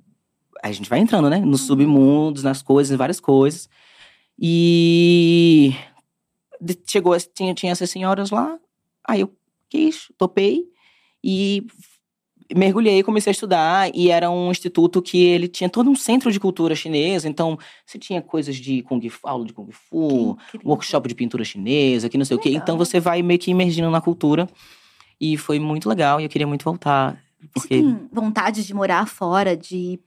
A 0.61 0.71
gente 0.71 0.89
vai 0.89 0.99
entrando, 0.99 1.29
né? 1.29 1.39
Nos 1.39 1.61
submundos, 1.61 2.43
nas 2.43 2.61
coisas, 2.61 2.93
em 2.93 2.97
várias 2.97 3.19
coisas. 3.19 3.67
E. 4.39 5.73
Chegou, 6.85 7.17
tinha, 7.33 7.53
tinha 7.53 7.71
essas 7.71 7.89
senhoras 7.89 8.31
lá, 8.31 8.59
aí 9.07 9.21
eu 9.21 9.33
quis, 9.69 10.11
topei 10.17 10.65
e 11.23 11.65
mergulhei, 12.55 13.03
comecei 13.03 13.31
a 13.31 13.33
estudar 13.33 13.91
e 13.95 14.09
era 14.09 14.29
um 14.29 14.49
instituto 14.51 15.01
que 15.01 15.23
ele 15.23 15.47
tinha 15.47 15.69
todo 15.69 15.89
um 15.89 15.95
centro 15.95 16.31
de 16.31 16.39
cultura 16.39 16.75
chinesa, 16.75 17.27
então 17.29 17.57
você 17.85 17.97
tinha 17.99 18.21
coisas 18.21 18.55
de 18.55 18.81
kung 18.83 19.01
fu, 19.09 19.27
aula 19.27 19.45
de 19.45 19.53
kung 19.53 19.67
fu, 19.71 20.37
Que 20.51 20.59
workshop 20.65 21.07
de 21.07 21.15
pintura 21.15 21.43
chinesa, 21.43 22.09
que 22.09 22.17
não 22.17 22.25
sei 22.25 22.37
o 22.37 22.39
quê. 22.39 22.49
Legal. 22.49 22.63
Então 22.63 22.77
você 22.77 22.99
vai 22.99 23.21
meio 23.21 23.39
que 23.39 23.51
imergindo 23.51 23.89
na 23.91 24.01
cultura 24.01 24.49
e 25.19 25.37
foi 25.37 25.59
muito 25.59 25.87
legal 25.87 26.19
e 26.19 26.23
eu 26.23 26.29
queria 26.29 26.47
muito 26.47 26.63
voltar, 26.63 27.21
Você 27.39 27.49
porque 27.53 27.67
tem 27.81 28.07
vontade 28.11 28.65
de 28.65 28.73
morar 28.73 29.05
fora, 29.07 29.55
de. 29.55 29.99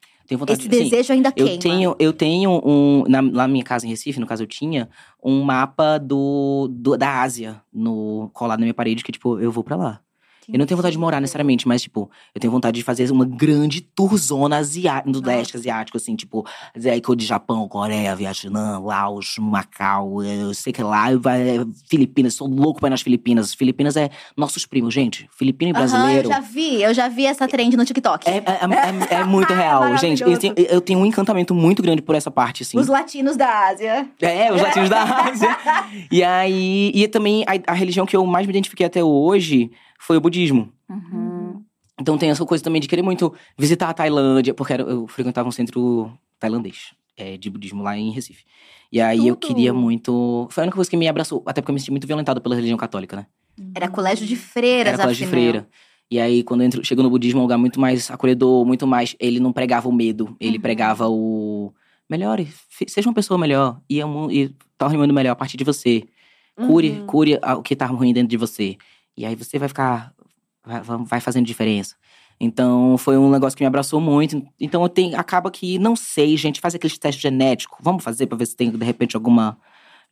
Esse 0.48 0.66
de 0.68 0.76
sim, 0.76 0.84
desejo 0.84 1.12
ainda 1.12 1.30
queima. 1.30 1.50
eu 1.50 1.58
tenho, 1.58 1.96
eu 1.98 2.12
tenho 2.12 2.50
um. 2.64 3.04
Na, 3.06 3.20
na 3.20 3.46
minha 3.48 3.62
casa 3.64 3.84
em 3.84 3.90
Recife, 3.90 4.18
no 4.18 4.26
caso, 4.26 4.44
eu 4.44 4.46
tinha 4.46 4.88
um 5.22 5.42
mapa 5.42 5.98
do, 5.98 6.68
do- 6.70 6.96
da 6.96 7.20
Ásia 7.20 7.60
no, 7.72 8.30
colado 8.32 8.60
na 8.60 8.64
minha 8.64 8.72
parede, 8.72 9.04
que, 9.04 9.12
tipo, 9.12 9.38
eu 9.38 9.50
vou 9.52 9.62
pra 9.62 9.76
lá. 9.76 10.00
Eu 10.52 10.58
não 10.58 10.66
tenho 10.66 10.76
vontade 10.76 10.92
de 10.92 10.98
morar 10.98 11.20
necessariamente, 11.20 11.66
mas, 11.66 11.82
tipo, 11.82 12.10
eu 12.34 12.40
tenho 12.40 12.52
vontade 12.52 12.76
de 12.78 12.84
fazer 12.84 13.10
uma 13.10 13.24
grande 13.24 13.80
tourzona 13.80 14.58
asiática, 14.58 15.10
no 15.10 15.20
leste 15.24 15.56
asiático, 15.56 15.96
assim, 15.96 16.14
tipo, 16.14 16.46
Zé, 16.78 17.00
que 17.00 17.08
eu 17.08 17.14
de 17.14 17.24
Japão, 17.24 17.66
Coreia, 17.68 18.14
Vietnã, 18.14 18.78
Laos, 18.78 19.36
Macau, 19.38 20.22
eu 20.22 20.52
sei 20.54 20.72
que 20.72 20.82
lá, 20.82 21.06
vai, 21.16 21.64
Filipinas, 21.88 22.34
sou 22.34 22.48
louco 22.48 22.80
pra 22.80 22.88
ir 22.88 22.90
nas 22.90 23.02
Filipinas. 23.02 23.54
Filipinas 23.54 23.96
é 23.96 24.10
nossos 24.36 24.66
primos, 24.66 24.92
gente. 24.92 25.28
Filipino 25.36 25.70
e 25.70 25.72
brasileiro. 25.72 26.28
eu 26.28 26.32
já 26.32 26.40
vi, 26.40 26.82
eu 26.82 26.94
já 26.94 27.08
vi 27.08 27.26
essa 27.26 27.46
trend 27.48 27.76
no 27.76 27.84
TikTok. 27.84 28.28
É, 28.28 28.36
é, 28.36 28.40
é- 29.10 29.20
é 29.20 29.24
muito 29.24 29.52
real, 29.54 29.96
gente. 29.96 30.22
Eu 30.22 30.38
tenho, 30.38 30.54
eu 30.56 30.80
tenho 30.80 30.98
um 30.98 31.06
encantamento 31.06 31.54
muito 31.54 31.82
grande 31.82 32.02
por 32.02 32.14
essa 32.14 32.30
parte, 32.30 32.62
assim. 32.62 32.78
Os 32.78 32.86
latinos 32.88 33.36
da 33.36 33.68
Ásia. 33.68 34.08
É, 34.20 34.52
os 34.52 34.60
latinos 34.60 34.88
da 34.88 35.02
Ásia. 35.02 35.48
E 36.10 36.22
aí, 36.22 36.90
e 36.94 37.06
também 37.08 37.44
a, 37.46 37.72
a 37.72 37.74
religião 37.74 38.04
que 38.06 38.16
eu 38.16 38.24
mais 38.26 38.46
me 38.46 38.50
identifiquei 38.52 38.84
até 38.86 39.02
hoje 39.02 39.70
foi 40.06 40.16
o 40.16 40.20
budismo. 40.20 40.72
Uhum. 40.88 41.62
Então 42.00 42.18
tem 42.18 42.30
essa 42.30 42.44
coisa 42.44 42.62
também 42.64 42.80
de 42.80 42.88
querer 42.88 43.02
muito 43.02 43.32
visitar 43.56 43.88
a 43.88 43.94
Tailândia, 43.94 44.52
porque 44.54 44.72
eu 44.74 45.06
frequentava 45.06 45.48
um 45.48 45.52
centro 45.52 46.10
tailandês 46.38 46.92
é, 47.16 47.36
de 47.36 47.48
budismo 47.50 47.82
lá 47.82 47.96
em 47.96 48.10
Recife. 48.10 48.44
E 48.90 49.00
aí 49.00 49.28
eu 49.28 49.36
Tudo. 49.36 49.46
queria 49.54 49.72
muito. 49.72 50.46
Foi 50.50 50.62
a 50.62 50.64
única 50.64 50.74
coisa 50.76 50.90
que 50.90 50.96
me 50.96 51.06
abraçou, 51.08 51.42
até 51.46 51.60
porque 51.60 51.70
eu 51.70 51.74
me 51.74 51.80
senti 51.80 51.90
muito 51.90 52.06
violentado 52.06 52.40
pela 52.40 52.54
religião 52.54 52.76
católica, 52.76 53.16
né? 53.16 53.26
Era 53.74 53.88
colégio 53.88 54.26
de 54.26 54.34
freiras, 54.36 54.94
Era 54.94 55.02
colégio 55.02 55.18
de 55.18 55.24
afinal. 55.32 55.42
freira. 55.42 55.68
E 56.10 56.18
aí, 56.20 56.42
quando 56.42 56.60
eu 56.62 56.66
entro, 56.66 56.84
chego 56.84 57.02
no 57.02 57.08
budismo, 57.08 57.38
é 57.38 57.40
um 57.40 57.44
lugar 57.44 57.56
muito 57.58 57.80
mais 57.80 58.10
acolhedor, 58.10 58.66
muito 58.66 58.86
mais. 58.86 59.14
Ele 59.18 59.38
não 59.40 59.52
pregava 59.52 59.88
o 59.88 59.92
medo, 59.92 60.36
ele 60.40 60.56
Uhum. 60.56 60.62
pregava 60.62 61.08
o. 61.08 61.72
Melhore, 62.10 62.46
seja 62.86 63.08
uma 63.08 63.14
pessoa 63.14 63.38
melhor 63.38 63.80
e, 63.88 63.98
é 63.98 64.04
um- 64.04 64.30
e 64.30 64.54
torne 64.76 64.96
o 64.96 65.00
mundo 65.00 65.14
melhor 65.14 65.32
a 65.32 65.36
partir 65.36 65.56
de 65.56 65.64
você. 65.64 66.02
Cure, 66.66 66.90
Uhum. 66.90 67.06
cure 67.06 67.38
o 67.56 67.62
que 67.62 67.74
tá 67.74 67.86
ruim 67.86 68.12
dentro 68.12 68.28
de 68.28 68.36
você. 68.36 68.76
E 69.16 69.24
aí 69.26 69.34
você 69.34 69.58
vai 69.58 69.68
ficar. 69.68 70.12
Vai, 70.64 70.80
vai 71.04 71.20
fazendo 71.20 71.44
diferença. 71.46 71.96
Então, 72.40 72.96
foi 72.98 73.16
um 73.16 73.30
negócio 73.30 73.56
que 73.56 73.62
me 73.62 73.68
abraçou 73.68 74.00
muito. 74.00 74.42
Então, 74.60 74.82
eu 74.82 74.88
tenho. 74.88 75.18
Acaba 75.18 75.50
que, 75.50 75.78
não 75.78 75.94
sei, 75.94 76.36
gente, 76.36 76.60
faz 76.60 76.74
aqueles 76.74 76.98
testes 76.98 77.22
genéticos. 77.22 77.78
Vamos 77.80 78.02
fazer 78.02 78.26
pra 78.26 78.36
ver 78.38 78.46
se 78.46 78.56
tem, 78.56 78.70
de 78.70 78.84
repente, 78.84 79.14
alguma 79.16 79.58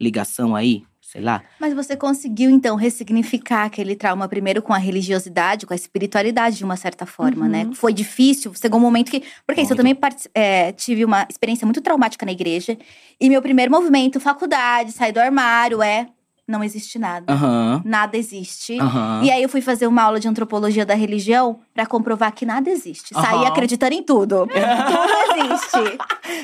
ligação 0.00 0.54
aí? 0.54 0.84
Sei 1.00 1.20
lá. 1.20 1.42
Mas 1.58 1.74
você 1.74 1.96
conseguiu, 1.96 2.48
então, 2.50 2.76
ressignificar 2.76 3.64
aquele 3.64 3.96
trauma 3.96 4.28
primeiro 4.28 4.62
com 4.62 4.72
a 4.72 4.78
religiosidade, 4.78 5.66
com 5.66 5.72
a 5.72 5.76
espiritualidade, 5.76 6.56
de 6.58 6.64
uma 6.64 6.76
certa 6.76 7.04
forma, 7.04 7.46
Uhum. 7.46 7.50
né? 7.50 7.70
Foi 7.74 7.92
difícil, 7.92 8.52
chegou 8.54 8.78
um 8.78 8.82
momento 8.82 9.10
que. 9.10 9.24
Porque 9.44 9.62
isso, 9.62 9.72
eu 9.72 9.76
também 9.76 9.98
é, 10.32 10.70
tive 10.70 11.04
uma 11.04 11.26
experiência 11.28 11.64
muito 11.66 11.80
traumática 11.80 12.24
na 12.24 12.30
igreja. 12.30 12.78
E 13.20 13.28
meu 13.28 13.42
primeiro 13.42 13.72
movimento, 13.72 14.20
faculdade, 14.20 14.92
sair 14.92 15.10
do 15.12 15.18
armário, 15.18 15.82
é. 15.82 16.06
Não 16.50 16.64
existe 16.64 16.98
nada. 16.98 17.32
Aham. 17.32 17.80
Nada 17.84 18.16
existe. 18.16 18.76
Aham. 18.80 19.22
E 19.22 19.30
aí 19.30 19.40
eu 19.40 19.48
fui 19.48 19.60
fazer 19.60 19.86
uma 19.86 20.02
aula 20.02 20.18
de 20.18 20.26
antropologia 20.26 20.84
da 20.84 20.94
religião 20.94 21.60
pra 21.72 21.86
comprovar 21.86 22.32
que 22.34 22.44
nada 22.44 22.68
existe. 22.68 23.14
Saí 23.14 23.36
Aham. 23.36 23.46
acreditando 23.46 23.94
em 23.94 24.02
tudo. 24.02 24.48
tudo 24.50 25.46
existe. 25.46 25.98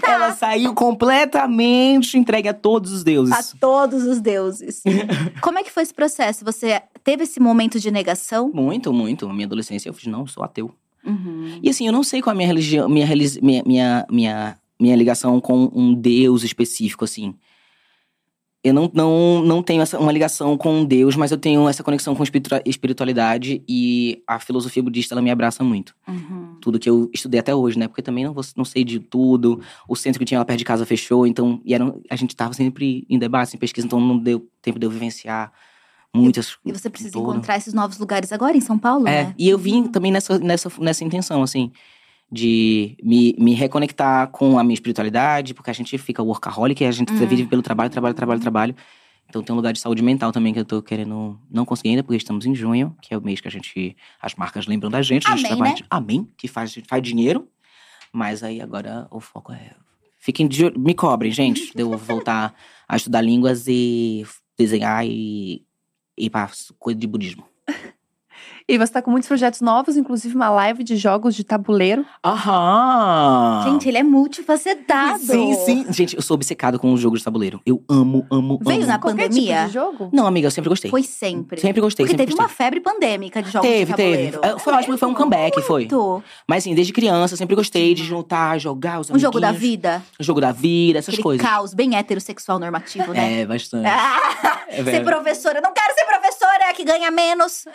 Ela 0.07 0.33
saiu 0.33 0.73
completamente 0.75 2.17
entregue 2.17 2.49
a 2.49 2.55
todos 2.55 2.93
os 2.93 3.03
deuses. 3.03 3.35
A 3.35 3.59
todos 3.59 4.05
os 4.05 4.21
deuses. 4.21 4.83
Como 5.43 5.59
é 5.59 5.65
que 5.65 5.73
foi 5.73 5.83
esse 5.83 5.93
processo? 5.95 6.45
Você 6.45 6.81
teve 7.03 7.25
esse 7.25 7.41
momento 7.41 7.81
de 7.81 7.91
negação? 7.91 8.51
Muito, 8.55 8.93
muito. 8.93 9.27
Na 9.27 9.35
minha 9.35 9.47
adolescência 9.47 9.89
eu 9.89 9.95
fiz, 9.95 10.07
não, 10.07 10.27
sou 10.27 10.45
ateu. 10.45 10.71
Uhum. 11.05 11.59
E 11.63 11.69
assim, 11.69 11.87
eu 11.87 11.93
não 11.93 12.03
sei 12.03 12.23
qual 12.23 12.33
é 12.33 12.35
a 12.35 12.37
minha 12.37 12.47
religião, 12.49 12.89
minha, 12.89 13.07
religi- 13.07 13.41
minha, 13.43 13.63
minha, 13.67 14.07
minha, 14.11 14.57
minha 14.81 14.95
ligação 14.97 15.41
com 15.41 15.71
um 15.75 15.95
Deus 15.95 16.43
específico, 16.45 17.05
assim. 17.05 17.35
Eu 18.67 18.75
não, 18.75 18.91
não, 18.93 19.43
não 19.43 19.63
tenho 19.63 19.81
essa, 19.81 19.97
uma 19.97 20.11
ligação 20.11 20.57
com 20.59 20.85
Deus, 20.85 21.15
mas 21.15 21.31
eu 21.31 21.39
tenho 21.39 21.69
essa 21.69 21.85
conexão 21.85 22.17
com 22.17 22.23
espiritua- 22.25 22.61
espiritualidade 22.67 23.63
e 23.69 24.23
a 24.27 24.41
filosofia 24.41 24.83
budista, 24.83 25.15
ela 25.15 25.23
me 25.23 25.31
abraça 25.31 25.63
muito. 25.63 25.95
Uhum. 26.09 26.57
Tudo 26.61 26.77
que 26.79 26.91
eu 26.91 27.09
estudei 27.15 27.39
até 27.39 27.55
hoje, 27.55 27.79
né? 27.79 27.87
Porque 27.87 28.03
também 28.03 28.25
não, 28.25 28.35
vou- 28.35 28.43
não 28.57 28.65
sei 28.65 28.83
de 28.83 28.99
tudo. 28.99 29.61
O 29.89 29.95
centro 29.95 30.19
que 30.19 30.25
tinha 30.25 30.39
lá 30.41 30.45
perto 30.45 30.59
de 30.59 30.65
casa 30.65 30.85
fechou, 30.85 31.27
então... 31.29 31.61
E 31.65 31.75
era, 31.75 31.95
a 32.11 32.17
gente 32.17 32.35
tava 32.35 32.55
sempre 32.55 33.07
em 33.09 33.19
debate, 33.21 33.55
em 33.55 33.59
pesquisa, 33.59 33.87
então 33.87 34.01
não 34.01 34.19
deu 34.19 34.49
tempo 34.61 34.81
de 34.81 34.87
eu 34.87 34.91
vivenciar 34.91 35.53
muitas... 36.13 36.57
E 36.65 36.73
você 36.73 36.91
precisa 36.91 37.17
encontrar 37.17 37.59
esses 37.59 37.73
novos 37.73 37.99
lugares 37.99 38.33
agora 38.33 38.57
em 38.57 38.61
São 38.61 38.77
Paulo, 38.79 39.07
É, 39.07 39.25
né? 39.27 39.35
e 39.39 39.49
eu 39.49 39.59
vim 39.59 39.87
também 39.87 40.11
nessa, 40.11 40.39
nessa, 40.41 40.73
nessa 40.81 41.05
intenção, 41.05 41.41
assim, 41.43 41.71
de 42.31 42.97
me, 43.03 43.35
me 43.39 43.55
reconectar 43.55 44.29
com 44.29 44.59
a 44.59 44.65
minha 44.65 44.75
espiritualidade, 44.75 45.55
porque 45.55 45.71
a 45.71 45.73
gente 45.73 45.97
fica 45.99 46.23
workaholic, 46.23 46.85
a 46.85 46.91
gente 46.91 47.13
Hum. 47.13 47.27
vive 47.27 47.47
pelo 47.47 47.63
trabalho, 47.63 47.91
trabalho, 47.91 48.15
trabalho, 48.15 48.41
trabalho. 48.41 48.77
Então 49.29 49.43
tem 49.43 49.53
um 49.53 49.57
lugar 49.57 49.73
de 49.73 49.81
saúde 49.81 50.03
mental 50.03 50.31
também 50.33 50.53
que 50.53 50.61
eu 50.61 50.65
tô 50.65 50.81
querendo. 50.83 51.39
Não 51.51 51.65
consegui 51.65 51.91
ainda, 51.91 52.03
porque 52.03 52.17
estamos 52.17 52.47
em 52.47 52.55
junho, 52.55 52.97
que 53.03 53.13
é 53.13 53.19
o 53.19 53.23
mês 53.23 53.41
que 53.41 53.49
a 53.49 53.51
gente. 53.51 53.97
As 54.21 54.35
marcas 54.37 54.67
lembram 54.67 54.89
da 54.91 55.03
gente, 55.03 55.27
a 55.27 55.31
gente 55.31 55.47
Amém, 55.47 55.57
trabalha. 55.57 55.75
né? 55.81 55.87
Amém, 55.91 56.29
que 56.37 56.47
faz, 56.47 56.79
faz 56.87 57.03
dinheiro. 57.03 57.49
Mas 58.13 58.43
aí 58.43 58.61
agora 58.61 59.07
o 59.11 59.19
foco 59.21 59.53
é. 59.53 59.73
Fiquem 60.19 60.47
de 60.49 60.71
Me 60.79 60.95
cobrem, 60.95 61.31
gente, 61.33 61.73
de 61.75 61.83
eu 61.83 61.97
voltar 61.99 62.55
a 62.89 62.97
estudar 62.97 63.21
línguas 63.21 63.67
e 63.69 64.25
desenhar 64.59 65.05
e 65.07 65.65
ir 66.17 66.31
pra 66.31 66.49
coisa 66.79 66.99
de 66.99 67.07
budismo. 67.07 67.45
E 68.69 68.77
você 68.79 68.93
tá 68.95 69.01
com 69.01 69.13
muitos 69.13 69.29
projetos 69.29 69.61
novos, 69.61 69.97
inclusive 69.97 70.35
uma 70.35 70.51
live 70.51 70.83
de 70.83 70.97
jogos 70.97 71.37
de 71.37 71.45
tabuleiro. 71.45 72.05
Aham! 72.25 73.63
Gente, 73.65 73.89
ele 73.89 73.99
é 73.99 74.03
multifacetado. 74.03 75.21
Sim, 75.21 75.55
sim. 75.65 75.87
Gente, 75.93 76.17
eu 76.17 76.23
sou 76.23 76.35
obcecado 76.35 76.77
com 76.77 76.93
os 76.93 76.99
jogos 77.01 77.21
de 77.21 77.25
tabuleiro. 77.25 77.61
Eu 77.65 77.81
amo, 77.89 78.27
amo, 78.29 78.59
Veio 78.65 78.79
amo. 78.81 78.87
na 78.89 78.99
Qualquer 78.99 79.29
pandemia? 79.29 79.55
tipo 79.57 79.67
de 79.69 79.73
jogo? 79.73 80.11
Não, 80.13 80.27
amiga, 80.27 80.49
eu 80.49 80.51
sempre 80.51 80.69
gostei. 80.69 80.91
Foi 80.91 81.05
sempre. 81.05 81.61
Sempre 81.61 81.81
gostei, 81.81 82.05
Porque 82.07 82.15
sempre 82.19 82.27
teve 82.27 82.37
gostei. 82.37 82.45
uma 82.45 82.49
febre 82.49 82.81
pandêmica 82.81 83.41
de 83.41 83.51
jogos 83.53 83.69
Teve, 83.71 83.93
de 83.93 83.97
teve. 83.97 84.33
tabuleiro. 84.33 84.57
É, 84.57 84.59
Foi 84.59 84.73
ótimo, 84.75 84.99
foi 84.99 85.09
um 85.09 85.15
comeback, 85.15 85.63
foi. 85.63 85.83
Muito. 85.83 86.23
Mas 86.49 86.65
assim, 86.65 86.75
desde 86.75 86.93
criança, 86.93 87.35
eu 87.35 87.39
sempre 87.39 87.55
gostei 87.55 87.95
de 87.95 88.03
juntar, 88.05 88.59
jogar 88.59 88.99
os 88.99 89.11
Um 89.11 89.19
jogo 89.19 89.39
da 89.39 89.51
amiguinhos, 89.51 89.71
vida. 89.71 90.03
O 90.19 90.25
jogo 90.25 90.41
da 90.41 90.51
vida, 90.51 90.99
essas 90.99 91.15
Aquele 91.15 91.23
coisas. 91.23 91.47
caos 91.47 91.73
bem 91.73 91.95
heterossexual 91.97 92.59
normativo, 92.59 93.13
né? 93.13 93.43
É, 93.43 93.47
bastante. 93.47 93.87
Ah, 93.87 94.55
É 94.69 94.79
ser 94.79 94.83
verdade. 94.83 95.05
professora. 95.05 95.61
Não 95.61 95.73
quero 95.73 95.95
ser 95.95 96.05
professora 96.07 96.75
que 96.75 96.83
ganha 96.85 97.09
menos. 97.11 97.67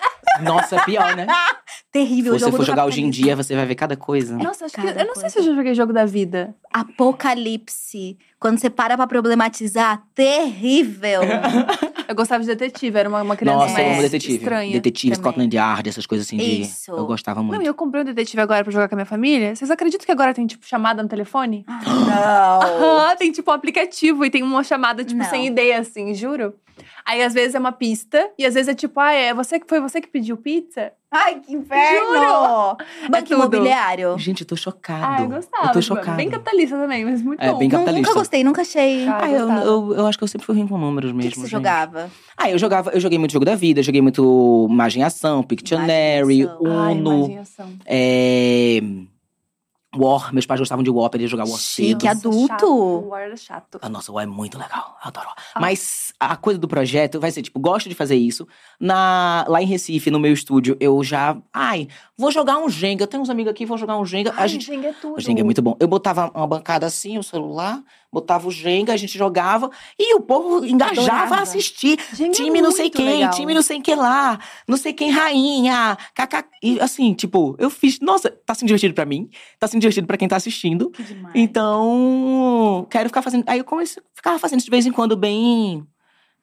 Nossa, 0.42 0.81
é 0.82 0.86
pior, 0.86 1.16
né? 1.16 1.28
Terrível. 1.92 2.34
Se 2.34 2.40
você 2.40 2.46
jogo 2.46 2.58
for 2.58 2.66
jogar 2.66 2.86
hoje 2.86 3.02
em 3.02 3.10
dia, 3.10 3.36
você 3.36 3.56
vai 3.56 3.66
ver 3.66 3.76
cada 3.76 3.96
coisa. 3.98 4.38
Nossa, 4.38 4.66
acho 4.66 4.76
que, 4.76 4.82
Cada 4.82 5.02
eu 5.02 5.08
não 5.08 5.14
sei 5.14 5.24
coisa. 5.24 5.30
se 5.30 5.40
eu 5.40 5.44
já 5.44 5.56
joguei 5.56 5.74
jogo 5.74 5.92
da 5.94 6.06
vida. 6.06 6.56
Apocalipse. 6.72 8.18
Quando 8.40 8.58
você 8.60 8.70
para 8.70 8.96
pra 8.98 9.06
problematizar, 9.06 10.02
terrível. 10.16 11.22
Eu 12.08 12.16
gostava 12.16 12.44
de 12.44 12.48
detetive, 12.48 12.98
era 13.00 13.08
uma, 13.08 13.22
uma 13.22 13.38
criança 13.38 13.58
Nossa, 13.58 13.80
eu 13.80 13.86
é, 13.86 13.94
amo 13.94 14.02
detetive. 14.02 14.34
estranha. 14.36 14.74
Detetive, 14.74 15.14
também. 15.16 15.24
Scotland 15.32 15.56
Yard, 15.56 15.88
essas 15.90 16.06
coisas 16.06 16.28
assim 16.28 16.36
de. 16.36 16.62
Isso. 16.64 16.92
Eu 16.92 17.06
gostava 17.06 17.40
Não, 17.40 17.48
muito. 17.48 17.62
e 17.64 17.66
eu 17.66 17.74
comprei 17.74 18.02
um 18.02 18.06
detetive 18.06 18.42
agora 18.42 18.66
pra 18.66 18.74
jogar 18.74 18.90
com 18.90 18.96
a 18.96 18.98
minha 18.98 19.06
família. 19.06 19.56
Vocês 19.56 19.72
acreditam 19.72 20.06
que 20.06 20.12
agora 20.12 20.34
tem, 20.34 20.46
tipo, 20.46 20.66
chamada 20.68 21.02
no 21.02 21.08
telefone? 21.08 21.64
Não. 21.88 22.62
Aham, 22.62 23.16
tem, 23.18 23.32
tipo, 23.32 23.50
um 23.50 23.54
aplicativo 23.54 24.26
e 24.26 24.30
tem 24.30 24.44
uma 24.44 24.62
chamada, 24.62 25.06
tipo, 25.06 25.20
Não. 25.22 25.30
sem 25.30 25.48
ideia, 25.48 25.80
assim, 25.80 26.14
juro. 26.14 26.54
Aí, 27.06 27.22
às 27.24 27.34
vezes, 27.34 27.56
é 27.56 27.60
uma 27.60 27.72
pista. 27.72 28.30
E, 28.38 28.46
às 28.46 28.54
vezes, 28.54 28.70
é 28.70 28.74
tipo, 28.76 29.00
ah, 29.00 29.12
é 29.12 29.34
você 29.34 29.60
que 29.60 29.68
foi 29.68 29.80
você 29.82 30.00
que 30.02 30.08
pediu 30.08 30.38
pizza? 30.38 30.92
Ai, 31.14 31.42
que 31.42 31.54
inferno! 31.54 32.78
Banco 33.10 33.24
tudo. 33.26 33.34
imobiliário. 33.34 34.18
Gente, 34.18 34.42
eu 34.42 34.48
tô 34.48 34.56
chocado. 34.56 35.06
Ah, 35.06 35.22
eu 35.22 35.28
gostava. 35.30 35.66
Eu 35.68 35.72
tô 35.74 35.82
chocado. 35.82 36.16
Bem 36.16 36.30
capitalista 36.30 36.78
também, 36.78 37.04
mas 37.04 37.22
muito 37.22 37.42
É, 37.42 37.52
bom. 37.52 37.58
bem 37.58 37.70
capitalista. 37.70 38.08
Nunca 38.08 38.20
gostei, 38.20 38.44
nunca 38.46 38.62
achei. 38.62 39.06
Ah, 39.08 39.20
Ah, 39.24 39.30
eu, 39.30 39.50
eu, 39.52 39.94
eu 39.98 40.08
acho 40.08 40.18
que 40.18 40.24
eu 40.24 40.28
sempre 40.30 40.46
fui 40.46 40.56
ruim 40.56 40.68
com 40.68 40.78
números 40.78 41.12
O 41.12 41.14
mesmo. 41.16 41.30
que, 41.30 41.36
que 41.36 41.40
você 41.42 41.48
gente. 41.48 41.52
jogava? 41.52 42.10
Ah, 42.38 42.50
eu 42.50 42.58
jogava, 42.58 42.92
eu 42.92 43.00
joguei 43.02 43.18
muito 43.20 43.34
jogo 43.34 43.44
da 43.44 43.56
vida, 43.56 43.84
joguei 43.84 44.02
muito 44.02 44.68
Imagem 44.70 45.02
e 45.02 45.06
Ação, 45.06 45.44
Pictionary, 45.44 46.40
Imagem 46.42 46.50
Ai, 46.66 46.94
Uno, 46.94 47.16
imaginação. 47.18 47.70
é... 47.86 48.80
War. 49.96 50.34
Meus 50.34 50.46
pais 50.46 50.60
gostavam 50.60 50.84
de 50.84 50.90
War, 50.90 51.10
pra 51.10 51.20
eles 51.20 51.30
jogar 51.30 51.44
War 51.46 51.60
Chique, 51.60 52.02
cedo. 52.02 52.08
adulto. 52.08 52.48
Chato, 52.48 52.66
o 52.66 53.08
War 53.10 53.22
era 53.22 53.36
chato. 53.36 53.80
Ah, 53.82 53.90
nossa, 53.90 54.12
o 54.12 54.16
War 54.16 54.24
é 54.24 54.28
muito 54.28 54.58
legal, 54.58 54.98
eu 55.04 55.08
adoro. 55.10 55.28
Ah. 55.54 55.60
Mas 55.60 56.14
a 56.20 56.36
coisa 56.38 56.60
do 56.60 56.68
projeto 56.68 57.20
vai 57.20 57.32
ser, 57.32 57.42
tipo, 57.42 57.60
gosto 57.60 57.90
de 57.90 57.96
fazer 57.96 58.16
isso. 58.16 58.48
Na, 58.80 59.46
lá 59.48 59.62
em 59.62 59.66
Recife, 59.66 60.10
no 60.10 60.20
meu 60.20 60.32
estúdio, 60.34 60.78
eu 60.80 61.04
já… 61.04 61.38
Ai, 61.54 61.88
vou 62.18 62.32
jogar 62.32 62.58
um 62.58 62.70
Jenga. 62.70 63.04
Eu 63.04 63.08
tenho 63.08 63.22
uns 63.24 63.30
amigos 63.30 63.52
aqui, 63.52 63.66
vou 63.66 63.78
jogar 63.78 63.98
um 63.98 64.06
Jenga. 64.06 64.34
Ai, 64.38 64.44
a 64.44 64.48
gente, 64.48 64.66
Jenga 64.66 64.88
é 64.88 64.94
tudo. 64.94 65.18
o 65.18 65.20
Jenga 65.20 65.42
é 65.42 65.44
muito 65.44 65.62
bom. 65.62 65.76
Eu 65.80 65.88
botava 65.88 66.32
uma 66.34 66.48
bancada 66.48 66.86
assim, 66.86 67.18
o 67.18 67.24
celular, 67.24 67.82
botava 68.12 68.48
o 68.48 68.52
Jenga, 68.52 68.94
a 68.94 68.98
gente 68.98 69.18
jogava. 69.18 69.70
E 69.98 70.14
o 70.16 70.22
povo 70.22 70.66
engajava 70.66 71.02
Adorava. 71.02 71.36
a 71.36 71.42
assistir. 71.42 71.98
Jenga 72.14 72.32
é 72.32 72.34
time 72.34 72.62
não 72.62 72.72
sei 72.72 72.90
quem, 72.90 73.06
legal. 73.06 73.32
time 73.32 73.54
não 73.54 73.62
sei 73.62 73.82
que 73.82 73.96
lá, 73.96 74.40
não 74.68 74.78
sei 74.78 74.94
quem 74.94 75.10
rainha, 75.12 75.98
kaká. 76.14 76.46
E 76.62 76.80
assim, 76.80 77.14
tipo, 77.14 77.56
eu 77.60 77.70
fiz, 77.70 78.00
nossa, 78.00 78.30
tá 78.30 78.54
sendo 78.54 78.68
divertido 78.68 78.94
pra 78.94 79.06
mim, 79.06 79.30
tá 79.60 79.68
sendo 79.68 79.82
divertido 79.82 80.08
pra 80.08 80.18
quem 80.18 80.28
tá 80.28 80.36
assistindo. 80.36 80.90
Que 80.92 81.04
demais. 81.04 81.34
Então, 81.36 82.86
quero 82.90 83.10
ficar 83.10 83.22
fazendo. 83.22 83.44
Aí 83.48 83.60
eu 83.60 83.66
comecei, 83.66 84.02
ficava 84.14 84.38
fazendo 84.38 84.60
isso 84.60 84.66
de 84.66 84.72
vez 84.72 84.86
em 84.86 84.92
quando 84.92 85.16
bem, 85.16 85.86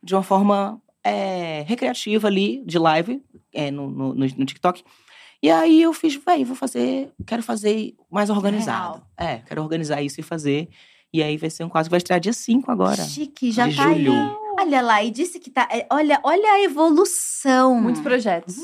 de 0.02 0.14
uma 0.14 0.22
forma 0.22 0.80
é, 1.04 1.64
recreativa 1.66 2.28
ali, 2.28 2.62
de 2.64 2.78
live, 2.78 3.22
é, 3.52 3.70
no, 3.70 3.90
no, 3.90 4.14
no, 4.14 4.26
no 4.26 4.46
TikTok. 4.46 4.82
E 5.40 5.50
aí 5.50 5.82
eu 5.82 5.92
fiz, 5.92 6.16
véi, 6.16 6.44
vou 6.44 6.56
fazer, 6.56 7.12
quero 7.24 7.42
fazer 7.42 7.94
mais 8.10 8.28
organizado. 8.28 9.02
É, 9.16 9.36
quero 9.38 9.62
organizar 9.62 10.02
isso 10.02 10.20
e 10.20 10.22
fazer. 10.22 10.68
E 11.12 11.22
aí 11.22 11.36
vai 11.36 11.48
ser 11.50 11.64
um 11.64 11.68
quase 11.68 11.88
que 11.88 11.92
vai 11.92 11.98
estrear 11.98 12.20
dia 12.20 12.32
5 12.32 12.70
agora. 12.70 13.02
Chique, 13.02 13.50
já 13.50 13.66
de 13.66 13.76
tá 13.76 13.88
aí. 13.88 14.04
julho. 14.04 14.38
Olha 14.60 14.80
lá, 14.80 15.02
e 15.02 15.10
disse 15.10 15.38
que 15.38 15.50
tá. 15.50 15.68
é, 15.70 15.86
Olha, 15.90 16.20
olha 16.22 16.52
a 16.52 16.62
evolução. 16.62 17.80
Muitos 17.80 18.02
projetos. 18.02 18.56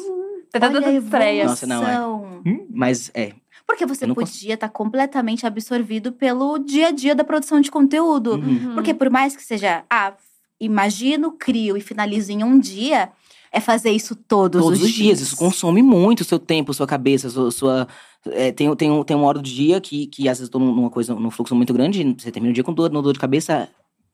Tá 0.50 0.58
dando 0.58 0.88
estreia. 0.88 1.46
Nossa, 1.46 1.66
não, 1.66 1.84
é. 1.84 2.48
Hum, 2.48 2.66
Mas 2.70 3.10
é, 3.14 3.32
Porque 3.66 3.86
você 3.86 4.06
podia 4.06 4.54
estar 4.54 4.68
completamente 4.68 5.46
absorvido 5.46 6.12
pelo 6.12 6.58
dia 6.58 6.88
a 6.88 6.90
dia 6.90 7.14
da 7.14 7.24
produção 7.24 7.60
de 7.60 7.70
conteúdo. 7.70 8.32
Uhum. 8.34 8.74
Porque 8.74 8.92
por 8.94 9.10
mais 9.10 9.34
que 9.34 9.42
seja, 9.42 9.84
ah, 9.90 10.12
imagino, 10.60 11.32
crio 11.32 11.76
e 11.76 11.80
finalizo 11.80 12.30
em 12.30 12.44
um 12.44 12.58
dia, 12.58 13.10
é 13.54 13.60
fazer 13.60 13.90
isso 13.90 14.14
todos, 14.16 14.60
todos 14.60 14.82
os 14.82 14.90
dias. 14.92 15.20
Isso 15.20 15.36
consome 15.36 15.82
muito 15.82 16.20
o 16.20 16.24
seu 16.24 16.38
tempo, 16.38 16.74
sua 16.74 16.86
cabeça, 16.86 17.30
sua. 17.30 17.50
sua 17.50 17.88
é, 18.26 18.50
tem, 18.52 18.74
tem, 18.74 19.04
tem 19.04 19.16
uma 19.16 19.26
hora 19.26 19.38
do 19.38 19.44
dia 19.44 19.80
que, 19.80 20.06
que 20.06 20.28
às 20.28 20.38
vezes 20.38 20.52
num- 20.52 20.74
numa 20.74 20.90
coisa, 20.90 21.14
num 21.14 21.30
fluxo 21.30 21.54
muito 21.54 21.72
grande, 21.74 22.02
você 22.18 22.30
termina 22.30 22.50
o 22.50 22.54
dia 22.54 22.64
com 22.64 22.72
dor, 22.72 22.90
uma 22.90 23.02
dor 23.02 23.12
de 23.12 23.18
cabeça 23.18 23.68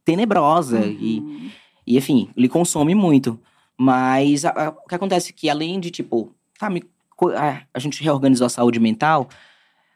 tenebrosa. 0.04 0.80
E, 0.86 1.20
Uhum. 1.20 1.50
e, 1.86 1.96
enfim, 1.96 2.28
ele 2.36 2.48
consome 2.48 2.94
muito. 2.94 3.38
Mas 3.78 4.44
a- 4.44 4.50
a- 4.50 4.68
o 4.70 4.88
que 4.88 4.94
acontece 4.94 5.30
é 5.30 5.32
que, 5.32 5.48
além 5.48 5.80
de, 5.80 5.90
tipo, 5.90 6.34
sabe, 6.58 6.84
co- 7.16 7.30
a, 7.30 7.62
a 7.72 7.78
gente 7.78 8.02
reorganizou 8.02 8.46
a 8.46 8.50
saúde 8.50 8.78
mental. 8.80 9.28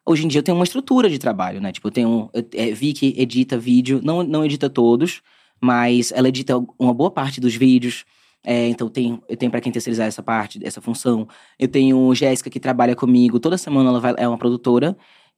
Hoje 0.06 0.24
em 0.24 0.28
dia 0.28 0.38
eu 0.38 0.42
tenho 0.42 0.56
uma 0.56 0.64
estrutura 0.64 1.08
de 1.10 1.18
trabalho, 1.18 1.60
né? 1.60 1.72
Tipo, 1.72 1.88
eu 1.88 1.92
tenho. 1.92 2.30
Eu, 2.32 2.46
é, 2.52 2.70
Vicky 2.72 3.14
edita 3.16 3.58
vídeo, 3.58 4.00
não, 4.02 4.22
não 4.22 4.44
edita 4.44 4.68
todos, 4.70 5.22
mas 5.60 6.12
ela 6.12 6.28
edita 6.28 6.62
uma 6.78 6.94
boa 6.94 7.10
parte 7.10 7.40
dos 7.40 7.54
vídeos. 7.54 8.04
É, 8.44 8.68
então 8.68 8.88
tem, 8.88 9.20
eu 9.28 9.36
tenho 9.36 9.50
para 9.50 9.60
quem 9.60 9.72
terceirizar 9.72 10.06
essa 10.06 10.22
parte, 10.22 10.60
essa 10.62 10.80
função. 10.80 11.26
Eu 11.58 11.66
tenho 11.66 12.14
Jéssica 12.14 12.50
que 12.50 12.60
trabalha 12.60 12.94
comigo. 12.94 13.40
Toda 13.40 13.56
semana 13.56 13.88
ela 13.88 14.00
vai, 14.00 14.14
é 14.18 14.28
uma 14.28 14.36
produtora, 14.36 14.94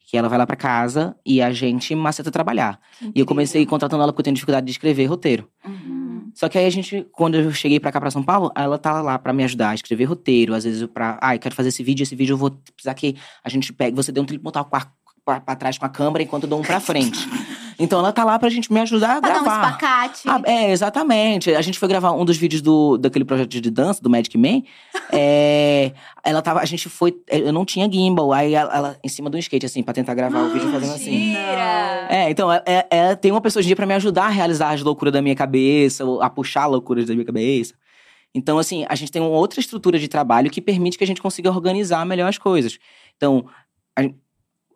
que 0.06 0.16
ela 0.16 0.28
vai 0.28 0.38
lá 0.38 0.46
para 0.46 0.56
casa 0.56 1.16
e 1.24 1.42
a 1.42 1.52
gente 1.52 1.94
maceta 1.94 2.30
trabalhar. 2.30 2.80
E 3.14 3.20
eu 3.20 3.26
comecei 3.26 3.64
contratando 3.66 4.02
ela 4.02 4.12
porque 4.12 4.20
eu 4.20 4.24
tenho 4.24 4.34
dificuldade 4.34 4.66
de 4.66 4.72
escrever 4.72 5.06
roteiro. 5.06 5.48
Uhum. 5.66 6.30
Só 6.34 6.48
que 6.48 6.58
aí 6.58 6.66
a 6.66 6.70
gente, 6.70 7.06
quando 7.12 7.36
eu 7.36 7.50
cheguei 7.52 7.80
pra 7.80 7.90
cá, 7.90 8.00
pra 8.00 8.10
São 8.10 8.22
Paulo, 8.22 8.52
ela 8.54 8.78
tá 8.78 9.00
lá 9.00 9.18
pra 9.18 9.32
me 9.32 9.42
ajudar 9.42 9.70
a 9.70 9.74
escrever 9.74 10.04
roteiro. 10.04 10.54
Às 10.54 10.64
vezes. 10.64 10.88
Ah, 11.20 11.34
eu 11.34 11.40
quero 11.40 11.54
fazer 11.54 11.70
esse 11.70 11.82
vídeo, 11.82 12.02
esse 12.02 12.14
vídeo 12.14 12.34
eu 12.34 12.36
vou 12.36 12.50
precisar 12.50 12.94
que 12.94 13.16
a 13.42 13.48
gente 13.48 13.72
pegue. 13.72 13.96
Você 13.96 14.12
dê 14.12 14.20
um 14.20 14.24
triplo 14.24 14.44
botar 14.44 14.62
pra, 14.64 14.86
pra, 15.24 15.40
pra 15.40 15.56
trás 15.56 15.78
com 15.78 15.86
a 15.86 15.88
câmera 15.88 16.22
enquanto 16.22 16.44
eu 16.44 16.50
dou 16.50 16.60
um 16.60 16.62
pra 16.62 16.78
frente. 16.78 17.18
então 17.78 17.98
ela 17.98 18.12
tá 18.12 18.24
lá 18.24 18.38
pra 18.38 18.48
gente 18.48 18.72
me 18.72 18.80
ajudar 18.80 19.18
a 19.18 19.20
Pra 19.20 19.30
dar 19.34 19.40
um 19.40 19.44
gravar. 19.44 19.66
espacate. 19.70 20.22
Ah, 20.28 20.40
é, 20.44 20.70
exatamente. 20.70 21.54
A 21.54 21.60
gente 21.62 21.78
foi 21.78 21.88
gravar 21.88 22.12
um 22.12 22.24
dos 22.24 22.36
vídeos 22.36 22.62
do, 22.62 22.96
daquele 22.98 23.24
projeto 23.24 23.48
de 23.48 23.70
dança, 23.70 24.00
do 24.02 24.10
Magic 24.10 24.36
Man. 24.38 24.62
É, 25.12 25.92
ela 26.24 26.42
tava, 26.42 26.60
a 26.60 26.64
gente 26.64 26.88
foi. 26.88 27.16
Eu 27.28 27.52
não 27.52 27.64
tinha 27.64 27.90
gimbal, 27.90 28.32
aí 28.32 28.54
ela, 28.54 28.74
ela 28.76 28.96
em 29.04 29.08
cima 29.08 29.30
de 29.30 29.36
um 29.36 29.38
skate, 29.38 29.64
assim, 29.64 29.82
pra 29.82 29.94
tentar 29.94 30.14
gravar 30.14 30.40
o 30.40 30.50
vídeo 30.52 30.68
fazendo 30.72 30.94
assim. 30.94 31.10
Mentira! 31.28 32.06
É, 32.10 32.28
então, 32.28 32.52
é, 32.52 32.60
é- 32.66 32.86
é- 32.90 33.14
tem 33.14 33.30
uma 33.30 33.40
pessoa 33.40 33.60
hoje 33.60 33.68
em 33.68 33.70
dia 33.70 33.76
pra 33.76 33.86
me 33.86 33.94
ajudar 33.94 34.24
a 34.24 34.28
realizar 34.30 34.70
as 34.72 34.82
loucuras 34.82 35.12
da 35.12 35.22
minha 35.22 35.36
cabeça, 35.36 36.04
ou 36.04 36.20
a 36.20 36.28
puxar 36.28 36.66
loucuras 36.66 37.06
da 37.06 37.14
minha 37.14 37.24
cabeça. 37.24 37.74
Então, 38.34 38.58
assim, 38.58 38.84
a 38.88 38.94
gente 38.96 39.12
tem 39.12 39.22
uma 39.22 39.30
outra 39.30 39.60
estrutura 39.60 39.96
de 39.98 40.08
trabalho 40.08 40.50
que 40.50 40.60
permite 40.60 40.98
que 40.98 41.04
a 41.04 41.06
gente 41.06 41.22
consiga 41.22 41.50
organizar 41.50 42.04
melhor 42.04 42.28
as 42.28 42.36
coisas. 42.36 42.78
Então, 43.16 43.46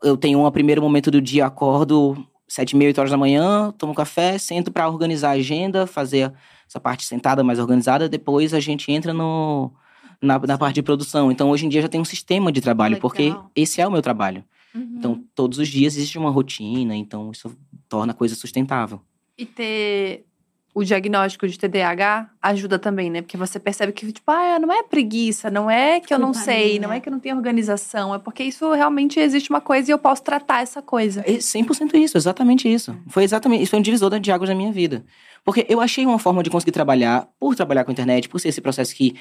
eu 0.02 0.16
tenho 0.16 0.46
um 0.46 0.50
primeiro 0.50 0.80
momento 0.80 1.10
do 1.10 1.20
dia, 1.20 1.46
acordo 1.46 2.16
sete 2.50 2.72
e 2.72 2.76
meia, 2.76 2.88
oito 2.88 2.98
horas 2.98 3.12
da 3.12 3.16
manhã, 3.16 3.72
tomo 3.78 3.94
café, 3.94 4.36
sento 4.36 4.72
pra 4.72 4.88
organizar 4.88 5.28
a 5.28 5.34
agenda, 5.34 5.86
fazer 5.86 6.32
essa 6.68 6.80
parte 6.80 7.04
sentada 7.04 7.44
mais 7.44 7.60
organizada. 7.60 8.08
Depois 8.08 8.52
a 8.52 8.58
gente 8.58 8.90
entra 8.90 9.14
no, 9.14 9.72
na, 10.20 10.36
na 10.36 10.58
parte 10.58 10.74
de 10.74 10.82
produção. 10.82 11.30
Então, 11.30 11.48
hoje 11.50 11.66
em 11.66 11.68
dia, 11.68 11.80
já 11.80 11.88
tem 11.88 12.00
um 12.00 12.04
sistema 12.04 12.50
de 12.50 12.60
trabalho, 12.60 12.98
porque 12.98 13.22
Legal. 13.22 13.50
esse 13.54 13.80
é 13.80 13.86
o 13.86 13.90
meu 13.90 14.02
trabalho. 14.02 14.44
Uhum. 14.74 14.94
Então, 14.98 15.24
todos 15.32 15.58
os 15.58 15.68
dias 15.68 15.96
existe 15.96 16.18
uma 16.18 16.30
rotina, 16.30 16.96
então 16.96 17.30
isso 17.30 17.56
torna 17.88 18.10
a 18.12 18.16
coisa 18.16 18.34
sustentável. 18.34 19.00
E 19.38 19.46
ter 19.46 20.26
o 20.72 20.84
diagnóstico 20.84 21.48
de 21.48 21.58
TDAH 21.58 22.30
ajuda 22.40 22.78
também, 22.78 23.10
né? 23.10 23.22
Porque 23.22 23.36
você 23.36 23.58
percebe 23.58 23.92
que, 23.92 24.12
tipo, 24.12 24.30
ah, 24.30 24.58
não 24.60 24.72
é 24.72 24.82
preguiça, 24.84 25.50
não 25.50 25.68
é 25.70 25.98
que 26.00 26.14
eu 26.14 26.18
não 26.18 26.28
Culpa 26.32 26.44
sei, 26.44 26.68
minha. 26.78 26.82
não 26.86 26.92
é 26.94 27.00
que 27.00 27.08
eu 27.08 27.12
não 27.12 27.18
tenho 27.18 27.36
organização, 27.36 28.14
é 28.14 28.18
porque 28.18 28.44
isso 28.44 28.72
realmente 28.72 29.18
existe 29.18 29.50
uma 29.50 29.60
coisa 29.60 29.90
e 29.90 29.92
eu 29.92 29.98
posso 29.98 30.22
tratar 30.22 30.62
essa 30.62 30.80
coisa. 30.80 31.22
É 31.26 31.32
100% 31.38 31.94
isso, 31.94 32.16
exatamente 32.16 32.72
isso. 32.72 32.96
Foi 33.08 33.24
exatamente, 33.24 33.62
isso 33.62 33.70
foi 33.70 33.78
um 33.80 33.82
divisor 33.82 34.18
de 34.20 34.30
águas 34.30 34.48
na 34.48 34.54
minha 34.54 34.70
vida. 34.72 35.04
Porque 35.44 35.66
eu 35.68 35.80
achei 35.80 36.06
uma 36.06 36.18
forma 36.18 36.42
de 36.42 36.50
conseguir 36.50 36.72
trabalhar, 36.72 37.26
por 37.38 37.56
trabalhar 37.56 37.82
com 37.84 37.90
a 37.90 37.92
internet, 37.92 38.28
por 38.28 38.38
ser 38.38 38.48
esse 38.48 38.60
processo 38.60 38.94
que 38.94 39.16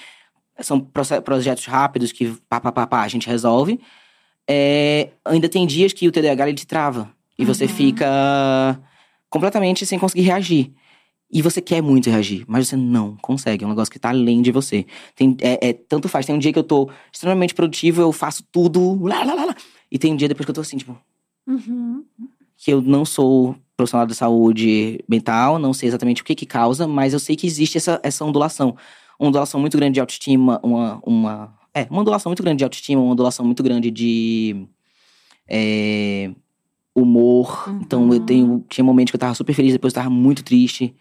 são 0.59 0.79
projetos 1.23 1.65
rápidos 1.65 2.11
que 2.11 2.27
pá, 2.47 2.59
pá, 2.59 2.71
pá, 2.71 2.85
pá, 2.85 3.01
a 3.01 3.07
gente 3.07 3.27
resolve. 3.27 3.79
É, 4.47 5.09
ainda 5.25 5.47
tem 5.49 5.65
dias 5.65 5.93
que 5.93 6.07
o 6.07 6.11
TDAH 6.11 6.47
ele 6.49 6.57
te 6.57 6.67
trava. 6.67 7.09
E 7.37 7.45
você 7.45 7.63
Uhum. 7.63 7.69
fica 7.69 8.79
completamente 9.29 9.85
sem 9.85 9.97
conseguir 9.97 10.23
reagir. 10.23 10.71
E 11.31 11.41
você 11.43 11.61
quer 11.61 11.81
muito 11.81 12.09
reagir, 12.09 12.43
mas 12.47 12.67
você 12.67 12.75
não 12.75 13.15
consegue. 13.17 13.63
É 13.63 13.67
um 13.67 13.69
negócio 13.69 13.91
que 13.91 13.99
tá 13.99 14.09
além 14.09 14.41
de 14.41 14.51
você. 14.51 14.85
Tem, 15.15 15.37
é, 15.41 15.69
é- 15.69 15.73
tanto 15.73 16.09
faz. 16.09 16.25
Tem 16.25 16.35
um 16.35 16.39
dia 16.39 16.51
que 16.51 16.57
eu 16.57 16.63
tô 16.63 16.89
extremamente 17.13 17.53
produtivo, 17.53 18.01
eu 18.01 18.11
faço 18.11 18.43
tudo. 18.51 18.97
Lá, 19.03 19.23
lá, 19.23 19.33
lá. 19.35 19.55
E 19.91 19.99
tem 19.99 20.11
um 20.13 20.15
dia 20.15 20.27
depois 20.27 20.45
que 20.45 20.49
eu 20.49 20.55
tô 20.55 20.61
assim, 20.61 20.77
tipo, 20.77 20.97
Uhum. 21.47 22.03
que 22.57 22.71
eu 22.71 22.81
não 22.81 23.05
sou 23.05 23.55
profissional 23.77 24.05
da 24.07 24.13
saúde 24.13 24.99
mental, 25.07 25.57
não 25.59 25.71
sei 25.73 25.87
exatamente 25.87 26.21
o 26.21 26.25
que 26.25 26.35
que 26.35 26.45
causa, 26.45 26.87
mas 26.87 27.13
eu 27.13 27.19
sei 27.19 27.35
que 27.35 27.47
existe 27.47 27.77
essa, 27.77 27.99
essa 28.03 28.25
ondulação. 28.25 28.75
Uma 29.19 29.29
ondulação 29.29 29.59
muito 29.59 29.77
grande 29.77 29.93
de 29.95 29.99
autoestima, 29.99 30.59
uma, 30.63 30.99
uma... 31.05 31.57
É, 31.73 31.87
uma 31.89 32.01
ondulação 32.01 32.29
muito 32.31 32.41
grande 32.43 32.57
de 32.57 32.63
autoestima, 32.63 33.01
uma 33.01 33.11
ondulação 33.13 33.45
muito 33.45 33.61
grande 33.63 33.89
de... 33.91 34.65
é, 35.47 36.31
humor. 36.95 37.69
Uhum. 37.69 37.79
Então, 37.81 38.13
eu 38.13 38.19
tenho... 38.19 38.65
Tinha 38.67 38.83
momentos 38.83 39.11
que 39.11 39.15
eu 39.15 39.19
tava 39.19 39.35
super 39.35 39.53
feliz, 39.53 39.73
depois 39.73 39.93
eu 39.93 40.01
tava 40.01 40.09
muito 40.09 40.43
triste. 40.43 40.95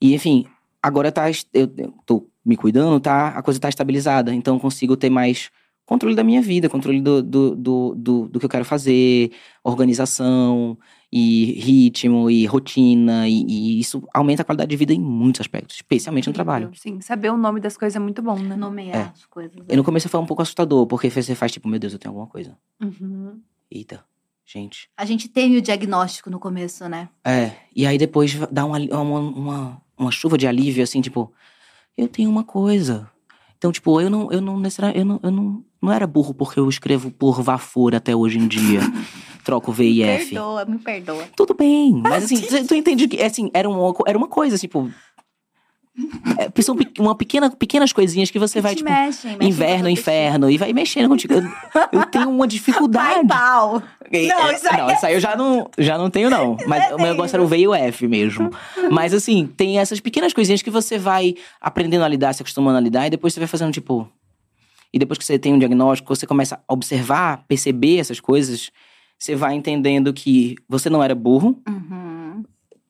E, 0.00 0.14
enfim, 0.14 0.46
agora 0.82 1.12
tá... 1.12 1.30
Eu, 1.52 1.70
eu 1.76 1.94
tô 2.06 2.26
me 2.44 2.56
cuidando, 2.56 2.98
tá? 3.00 3.28
A 3.28 3.42
coisa 3.42 3.60
tá 3.60 3.68
estabilizada. 3.68 4.34
Então, 4.34 4.56
eu 4.56 4.60
consigo 4.60 4.96
ter 4.96 5.10
mais 5.10 5.50
controle 5.84 6.14
da 6.14 6.22
minha 6.22 6.40
vida, 6.40 6.68
controle 6.68 7.00
do, 7.00 7.20
do, 7.20 7.56
do, 7.56 7.94
do, 7.96 8.28
do 8.28 8.38
que 8.38 8.46
eu 8.46 8.50
quero 8.50 8.64
fazer, 8.64 9.32
organização 9.64 10.78
e 11.12 11.60
ritmo 11.60 12.30
e 12.30 12.46
rotina 12.46 13.28
e, 13.28 13.44
e 13.48 13.80
isso 13.80 14.00
aumenta 14.14 14.42
a 14.42 14.44
qualidade 14.44 14.70
de 14.70 14.76
vida 14.76 14.94
em 14.94 15.00
muitos 15.00 15.40
aspectos, 15.40 15.74
especialmente 15.74 16.28
no 16.28 16.32
trabalho. 16.32 16.70
Sim, 16.74 17.00
saber 17.00 17.30
o 17.30 17.36
nome 17.36 17.58
das 17.60 17.76
coisas 17.76 17.96
é 17.96 17.98
muito 17.98 18.22
bom, 18.22 18.38
né? 18.38 18.54
Nomear 18.54 18.96
É. 18.96 19.02
as 19.12 19.26
coisas. 19.26 19.56
E 19.68 19.74
no 19.76 19.82
começo 19.82 20.08
foi 20.08 20.20
um 20.20 20.26
pouco 20.26 20.42
assustador, 20.42 20.86
porque 20.86 21.10
você 21.10 21.34
faz 21.34 21.50
tipo, 21.50 21.66
meu 21.68 21.80
Deus, 21.80 21.92
eu 21.92 21.98
tenho 21.98 22.12
alguma 22.12 22.28
coisa. 22.28 22.56
Uhum. 22.80 23.40
Eita, 23.68 24.04
gente. 24.46 24.88
A 24.96 25.04
gente 25.04 25.28
teve 25.28 25.56
o 25.56 25.62
diagnóstico 25.62 26.30
no 26.30 26.38
começo, 26.38 26.88
né? 26.88 27.08
É, 27.24 27.50
e 27.74 27.84
aí 27.84 27.98
depois 27.98 28.38
dá 28.52 28.64
uma, 28.64 28.78
uma, 28.78 29.18
uma, 29.18 29.82
uma 30.00 30.10
chuva 30.10 30.36
de 30.38 30.46
alívio, 30.46 30.82
assim, 30.82 31.00
tipo, 31.00 31.32
eu 31.96 32.08
tenho 32.08 32.30
uma 32.30 32.42
coisa. 32.44 33.08
Então, 33.58 33.70
tipo, 33.70 34.00
eu 34.00 34.08
não, 34.08 34.32
eu 34.32 34.40
não 34.40 34.58
necessariamente, 34.58 34.98
eu 35.00 35.04
não, 35.04 35.20
eu 35.22 35.30
não, 35.30 35.64
não 35.82 35.92
era 35.92 36.06
burro 36.06 36.32
porque 36.32 36.58
eu 36.58 36.68
escrevo 36.68 37.10
por 37.10 37.42
vafor 37.42 37.94
até 37.94 38.16
hoje 38.16 38.38
em 38.38 38.48
dia. 38.48 38.80
Troco 39.44 39.72
V 39.72 39.84
e 39.84 40.02
F. 40.02 40.30
Perdoa, 40.30 40.64
me 40.64 40.78
perdoa. 40.78 41.24
Tudo 41.36 41.54
bem, 41.54 41.92
mas 41.94 42.24
assim, 42.24 42.40
tu- 42.66 42.74
entende 42.74 43.08
que 43.08 43.20
assim, 43.22 43.50
era 43.54 43.68
co- 43.68 44.04
era 44.06 44.16
uma 44.16 44.28
coisa, 44.28 44.56
tipo. 44.58 44.90
É, 46.38 46.62
são 46.62 46.76
pe- 46.76 46.92
uma 46.98 47.14
pequena, 47.14 47.50
pequenas 47.50 47.92
coisinhas 47.92 48.30
que 48.30 48.38
você 48.38 48.60
vai, 48.60 48.74
te 48.74 48.78
tipo, 48.78 48.90
mexem, 48.90 49.32
mexem 49.32 49.48
inverno, 49.48 49.88
inferno, 49.88 50.50
e 50.50 50.56
vai 50.58 50.72
mexendo 50.72 51.08
contigo. 51.08 51.34
Eu, 51.34 51.42
eu 52.00 52.06
tenho 52.06 52.28
uma 52.30 52.46
dificuldade. 52.48 53.26
pau. 53.26 53.82
E- 54.10 54.26
Não, 54.28 54.48
é, 54.48 54.54
isso 54.54 54.68
aí 54.68 54.76
não, 54.76 54.90
isso 54.90 55.06
aí 55.06 55.14
eu 55.14 55.20
já 55.20 55.36
não, 55.36 55.70
já 55.78 55.96
não 55.98 56.10
tenho, 56.10 56.28
não. 56.30 56.56
Mas 56.66 56.92
o 56.92 56.96
meu 56.96 57.06
negócio 57.12 57.36
era 57.36 57.56
e 57.56 57.66
o 57.68 57.74
F 57.74 58.06
mesmo. 58.08 58.50
Mas 58.90 59.14
assim, 59.14 59.46
tem 59.46 59.78
essas 59.78 60.00
pequenas 60.00 60.32
coisinhas 60.32 60.62
que 60.62 60.70
você 60.70 60.98
vai 60.98 61.34
aprendendo 61.60 62.04
a 62.04 62.08
lidar, 62.08 62.32
se 62.32 62.42
acostumando 62.42 62.78
a 62.78 62.80
lidar, 62.80 63.06
e 63.06 63.10
depois 63.10 63.32
você 63.34 63.40
vai 63.40 63.46
fazendo, 63.46 63.72
tipo. 63.72 64.08
E 64.92 64.98
depois 64.98 65.18
que 65.18 65.24
você 65.24 65.38
tem 65.38 65.54
um 65.54 65.58
diagnóstico, 65.58 66.14
você 66.14 66.26
começa 66.26 66.60
a 66.66 66.72
observar, 66.72 67.44
perceber 67.46 67.98
essas 67.98 68.18
coisas, 68.18 68.70
você 69.16 69.36
vai 69.36 69.54
entendendo 69.54 70.12
que 70.12 70.56
você 70.68 70.90
não 70.90 71.00
era 71.00 71.14
burro 71.14 71.62
Uhum. 71.68 72.42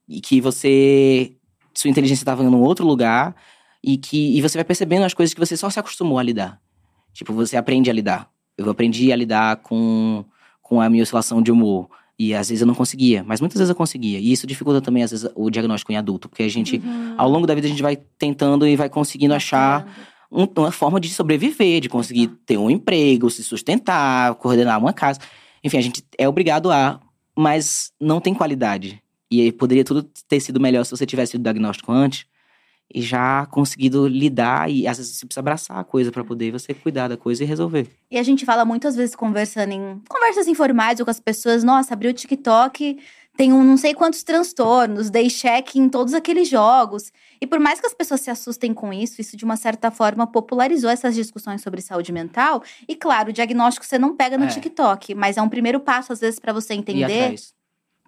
e 0.08 0.18
que 0.20 0.40
você. 0.40 1.32
Sua 1.80 1.90
inteligência 1.90 2.22
estava 2.22 2.42
em 2.44 2.46
um 2.46 2.60
outro 2.60 2.86
lugar 2.86 3.34
e 3.82 3.96
que 3.96 4.36
e 4.36 4.42
você 4.42 4.58
vai 4.58 4.64
percebendo 4.64 5.04
as 5.04 5.14
coisas 5.14 5.32
que 5.32 5.40
você 5.40 5.56
só 5.56 5.70
se 5.70 5.78
acostumou 5.80 6.18
a 6.18 6.22
lidar. 6.22 6.60
Tipo, 7.14 7.32
você 7.32 7.56
aprende 7.56 7.88
a 7.88 7.92
lidar. 7.92 8.28
Eu 8.58 8.68
aprendi 8.70 9.10
a 9.12 9.16
lidar 9.16 9.56
com, 9.56 10.24
com 10.60 10.80
a 10.80 10.90
minha 10.90 11.02
oscilação 11.02 11.40
de 11.40 11.50
humor. 11.50 11.88
E 12.18 12.34
às 12.34 12.50
vezes 12.50 12.60
eu 12.60 12.66
não 12.66 12.74
conseguia, 12.74 13.24
mas 13.24 13.40
muitas 13.40 13.56
vezes 13.58 13.70
eu 13.70 13.74
conseguia. 13.74 14.18
E 14.18 14.30
isso 14.30 14.46
dificulta 14.46 14.82
também, 14.82 15.02
às 15.02 15.10
vezes, 15.10 15.30
o 15.34 15.48
diagnóstico 15.48 15.90
em 15.90 15.96
adulto, 15.96 16.28
porque 16.28 16.42
a 16.42 16.48
gente, 16.48 16.76
Uhum. 16.76 17.14
ao 17.16 17.26
longo 17.30 17.46
da 17.46 17.54
vida, 17.54 17.66
a 17.66 17.70
gente 17.70 17.80
vai 17.82 17.96
tentando 18.18 18.66
e 18.66 18.76
vai 18.76 18.90
conseguindo 18.90 19.32
achar 19.32 19.86
um- 20.30 20.46
uma 20.58 20.70
forma 20.70 21.00
de 21.00 21.08
sobreviver, 21.08 21.80
de 21.80 21.88
conseguir 21.88 22.24
Exato. 22.24 22.38
ter 22.44 22.58
um 22.58 22.70
emprego, 22.70 23.30
se 23.30 23.42
sustentar, 23.42 24.34
coordenar 24.34 24.78
uma 24.78 24.92
casa. 24.92 25.18
Enfim, 25.64 25.78
a 25.78 25.80
gente 25.80 26.04
é 26.18 26.28
obrigado 26.28 26.70
a, 26.70 27.00
mas 27.34 27.90
não 27.98 28.20
tem 28.20 28.34
qualidade. 28.34 29.02
E 29.30 29.40
aí 29.40 29.52
poderia 29.52 29.84
tudo 29.84 30.02
ter 30.28 30.40
sido 30.40 30.58
melhor 30.60 30.84
se 30.84 30.90
você 30.90 31.06
tivesse 31.06 31.32
tido 31.32 31.40
o 31.40 31.44
diagnóstico 31.44 31.92
antes 31.92 32.26
e 32.92 33.00
já 33.00 33.46
conseguido 33.46 34.08
lidar 34.08 34.68
e 34.68 34.86
às 34.86 34.98
vezes 34.98 35.16
você 35.16 35.24
precisa 35.24 35.40
abraçar 35.40 35.78
a 35.78 35.84
coisa 35.84 36.10
pra 36.10 36.24
poder 36.24 36.50
você 36.50 36.74
cuidar 36.74 37.06
da 37.08 37.16
coisa 37.16 37.44
e 37.44 37.46
resolver. 37.46 37.86
E 38.10 38.18
a 38.18 38.22
gente 38.22 38.44
fala 38.44 38.64
muitas 38.64 38.96
vezes 38.96 39.14
conversando 39.14 39.72
em 39.72 40.02
conversas 40.08 40.48
informais 40.48 40.98
ou 40.98 41.04
com 41.04 41.10
as 41.10 41.20
pessoas, 41.20 41.62
nossa, 41.62 41.94
abri 41.94 42.08
o 42.08 42.12
TikTok, 42.12 42.98
tem 43.36 43.52
um 43.52 43.62
não 43.62 43.76
sei 43.76 43.94
quantos 43.94 44.24
transtornos, 44.24 45.08
dei 45.08 45.30
check 45.30 45.76
em 45.76 45.88
todos 45.88 46.12
aqueles 46.14 46.48
jogos. 46.48 47.12
E 47.40 47.46
por 47.46 47.60
mais 47.60 47.80
que 47.80 47.86
as 47.86 47.94
pessoas 47.94 48.20
se 48.20 48.30
assustem 48.30 48.74
com 48.74 48.92
isso, 48.92 49.20
isso 49.20 49.36
de 49.36 49.44
uma 49.44 49.56
certa 49.56 49.92
forma 49.92 50.26
popularizou 50.26 50.90
essas 50.90 51.14
discussões 51.14 51.62
sobre 51.62 51.80
saúde 51.80 52.12
mental. 52.12 52.62
E 52.88 52.96
claro, 52.96 53.30
o 53.30 53.32
diagnóstico 53.32 53.86
você 53.86 53.98
não 53.98 54.16
pega 54.16 54.36
no 54.36 54.44
É. 54.44 54.48
TikTok, 54.48 55.14
mas 55.14 55.36
é 55.36 55.42
um 55.42 55.48
primeiro 55.48 55.78
passo 55.78 56.12
às 56.12 56.18
vezes 56.18 56.40
pra 56.40 56.52
você 56.52 56.74
entender. 56.74 57.36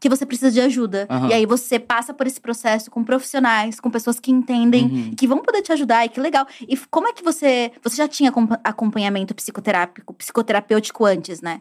Que 0.03 0.09
você 0.09 0.27
precisa 0.27 0.51
de 0.51 0.61
ajuda. 0.61 1.07
Aham. 1.09 1.29
E 1.29 1.33
aí 1.33 1.47
você 1.47 1.79
passa 1.79 2.13
por 2.13 2.27
esse 2.27 2.41
processo 2.41 2.91
com 2.91 3.05
profissionais, 3.05 3.79
com 3.79 3.89
pessoas 3.89 4.19
que 4.19 4.33
entendem 4.33 4.85
Uhum. 4.85 5.15
que 5.15 5.29
vão 5.29 5.39
poder 5.39 5.63
te 5.63 5.71
ajudar, 5.73 6.05
e 6.05 6.09
que 6.09 6.19
legal. 6.21 6.45
E 6.69 6.77
como 6.91 7.07
é 7.07 7.13
que 7.13 7.23
você. 7.23 7.71
Você 7.85 7.97
já 7.97 8.09
tinha 8.09 8.31
acompa- 8.31 8.61
acompanhamento 8.65 9.33
psicoterápico, 9.33 10.13
psicoterapêutico 10.13 11.05
antes, 11.05 11.41
né? 11.41 11.61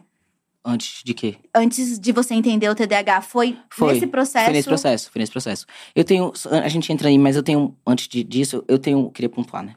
Antes 0.64 1.02
de 1.04 1.14
quê? 1.14 1.36
Antes 1.54 1.98
de 2.00 2.10
você 2.12 2.34
entender 2.34 2.68
o 2.68 2.74
TDAH, 2.74 3.20
foi, 3.22 3.56
Foi. 3.70 3.94
nesse 3.94 4.06
processo. 4.08 4.44
Foi 4.46 4.52
nesse 4.54 4.68
processo, 4.68 5.10
foi 5.12 5.20
nesse 5.20 5.32
processo. 5.32 5.66
Eu 5.94 6.02
tenho. 6.04 6.32
A 6.64 6.68
gente 6.68 6.92
entra 6.92 7.08
aí, 7.08 7.18
mas 7.18 7.36
eu 7.36 7.42
tenho. 7.44 7.76
Antes 7.86 8.08
de- 8.08 8.24
disso, 8.24 8.64
eu 8.66 8.78
tenho. 8.78 9.08
Queria 9.10 9.28
pontuar, 9.28 9.62
né? 9.64 9.74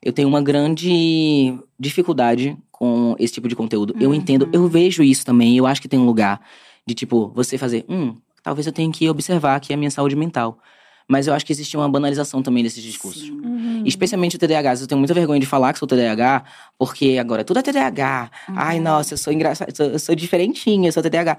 Eu 0.00 0.12
tenho 0.12 0.28
uma 0.28 0.40
grande 0.42 1.58
dificuldade 1.78 2.56
com 2.70 3.16
esse 3.18 3.32
tipo 3.34 3.48
de 3.48 3.56
conteúdo. 3.56 3.94
Eu 3.98 4.10
Uhum. 4.10 4.14
entendo, 4.14 4.48
eu 4.52 4.68
vejo 4.68 5.02
isso 5.02 5.24
também. 5.24 5.56
Eu 5.56 5.66
acho 5.66 5.80
que 5.80 5.88
tem 5.88 5.98
um 5.98 6.04
lugar 6.06 6.40
de, 6.86 6.94
tipo, 6.94 7.28
você 7.34 7.56
fazer. 7.58 7.84
Hum, 7.88 8.16
talvez 8.42 8.66
eu 8.66 8.72
tenha 8.72 8.90
que 8.92 9.08
observar 9.08 9.56
aqui 9.56 9.72
a 9.72 9.76
minha 9.76 9.90
saúde 9.90 10.14
mental. 10.16 10.58
Mas 11.06 11.26
eu 11.26 11.34
acho 11.34 11.44
que 11.44 11.52
existe 11.52 11.76
uma 11.76 11.86
banalização 11.88 12.42
também 12.42 12.62
desses 12.62 12.82
discursos. 12.82 13.28
Uhum. 13.28 13.82
Especialmente 13.84 14.36
o 14.36 14.38
TDAH. 14.38 14.74
Eu 14.80 14.86
tenho 14.86 14.98
muita 14.98 15.12
vergonha 15.12 15.38
de 15.38 15.44
falar 15.44 15.72
que 15.74 15.78
sou 15.78 15.86
TDAH, 15.86 16.44
porque 16.78 17.18
agora 17.20 17.44
tudo 17.44 17.58
é 17.58 17.62
TDAH. 17.62 18.30
Ai, 18.48 18.78
Uhum. 18.78 18.84
nossa, 18.84 19.12
eu 19.12 19.18
sou 19.18 19.30
engraçada, 19.30 19.70
eu 19.70 19.76
sou, 19.76 19.86
eu 19.86 19.98
sou 19.98 20.14
diferentinha, 20.14 20.88
eu 20.88 20.92
sou 20.92 21.02
TDAH. 21.02 21.36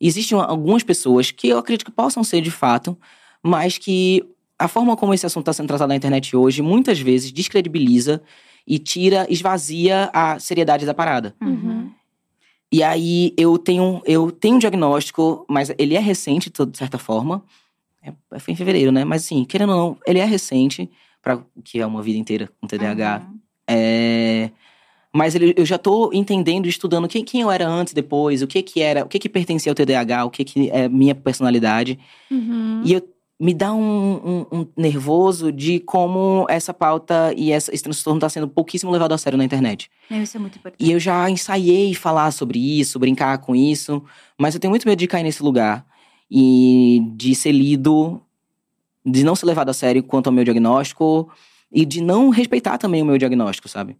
Existem 0.00 0.38
algumas 0.38 0.84
pessoas 0.84 1.32
que 1.32 1.48
eu 1.48 1.58
acredito 1.58 1.84
que 1.84 1.90
possam 1.90 2.22
ser 2.22 2.40
de 2.40 2.50
fato, 2.52 2.96
mas 3.42 3.76
que 3.76 4.22
a 4.56 4.68
forma 4.68 4.96
como 4.96 5.12
esse 5.12 5.26
assunto 5.26 5.42
está 5.42 5.52
sendo 5.52 5.66
tratado 5.66 5.88
na 5.88 5.96
internet 5.96 6.36
hoje, 6.36 6.62
muitas 6.62 7.00
vezes 7.00 7.32
descredibiliza 7.32 8.22
e 8.64 8.78
tira, 8.78 9.26
esvazia 9.28 10.10
a 10.12 10.38
seriedade 10.38 10.86
da 10.86 10.94
parada. 10.94 11.34
Uhum. 11.42 11.90
E 12.70 12.82
aí 12.82 13.32
eu 13.36 13.56
tenho, 13.58 14.02
eu 14.04 14.30
tenho 14.30 14.56
um 14.56 14.58
diagnóstico, 14.58 15.44
mas 15.48 15.72
ele 15.78 15.94
é 15.94 16.00
recente, 16.00 16.50
de 16.50 16.76
certa 16.78 16.98
forma. 16.98 17.42
É, 18.02 18.12
foi 18.38 18.52
em 18.52 18.56
fevereiro, 18.56 18.92
né? 18.92 19.04
Mas 19.04 19.24
assim, 19.24 19.44
querendo 19.44 19.70
ou 19.72 19.76
não, 19.76 19.96
ele 20.06 20.18
é 20.18 20.24
recente, 20.24 20.88
para 21.22 21.40
que 21.64 21.80
é 21.80 21.86
uma 21.86 22.02
vida 22.02 22.18
inteira 22.18 22.48
com 22.60 22.66
TDAH. 22.66 23.26
Uhum. 23.26 23.38
É, 23.66 24.50
Mas 25.10 25.34
ele- 25.34 25.54
eu 25.56 25.64
já 25.64 25.78
tô 25.78 26.10
entendendo 26.12 26.66
e 26.66 26.68
estudando 26.68 27.08
quem, 27.08 27.24
quem 27.24 27.40
eu 27.40 27.50
era 27.50 27.66
antes, 27.66 27.94
depois, 27.94 28.42
o 28.42 28.46
que 28.46 28.62
que 28.62 28.82
era, 28.82 29.04
o 29.04 29.08
que 29.08 29.18
que 29.18 29.28
pertencia 29.28 29.72
ao 29.72 29.74
TDAH, 29.74 30.26
o 30.26 30.30
que 30.30 30.44
que 30.44 30.70
é 30.70 30.86
minha 30.86 31.14
personalidade. 31.14 31.98
Uhum. 32.30 32.82
E 32.84 32.92
eu, 32.92 33.02
me 33.40 33.54
dá 33.54 33.72
um, 33.72 34.14
um- 34.16 34.46
um 34.60 34.66
nervoso 34.76 35.52
de 35.52 35.78
como 35.80 36.44
essa 36.48 36.74
pauta 36.74 37.32
e 37.36 37.52
essa- 37.52 37.72
esse 37.72 37.84
transtorno 37.84 38.20
tá 38.20 38.28
sendo 38.28 38.48
pouquíssimo 38.48 38.90
levado 38.90 39.12
a 39.12 39.18
sério 39.18 39.36
na 39.38 39.44
internet. 39.44 39.88
Não, 40.10 40.20
Isso 40.20 40.36
é 40.36 40.40
muito 40.40 40.58
importante. 40.58 40.84
E 40.84 40.90
eu 40.90 40.98
já 40.98 41.30
ensaiei 41.30 41.94
falar 41.94 42.30
sobre 42.32 42.58
isso, 42.58 42.98
brincar 42.98 43.38
com 43.38 43.54
isso, 43.54 44.02
mas 44.36 44.54
eu 44.54 44.60
tenho 44.60 44.70
muito 44.72 44.88
medo 44.88 44.98
de 44.98 45.06
cair 45.06 45.22
nesse 45.22 45.42
lugar 45.42 45.86
e 46.30 47.00
de 47.14 47.34
ser 47.34 47.52
lido, 47.52 48.20
de 49.06 49.22
não 49.24 49.36
ser 49.36 49.46
levado 49.46 49.68
a 49.68 49.72
sério 49.72 50.02
quanto 50.02 50.26
ao 50.26 50.32
meu 50.32 50.42
diagnóstico 50.44 51.30
e 51.72 51.84
de 51.86 52.00
não 52.02 52.30
respeitar 52.30 52.76
também 52.76 53.02
o 53.02 53.06
meu 53.06 53.18
diagnóstico, 53.18 53.68
sabe? 53.68 53.96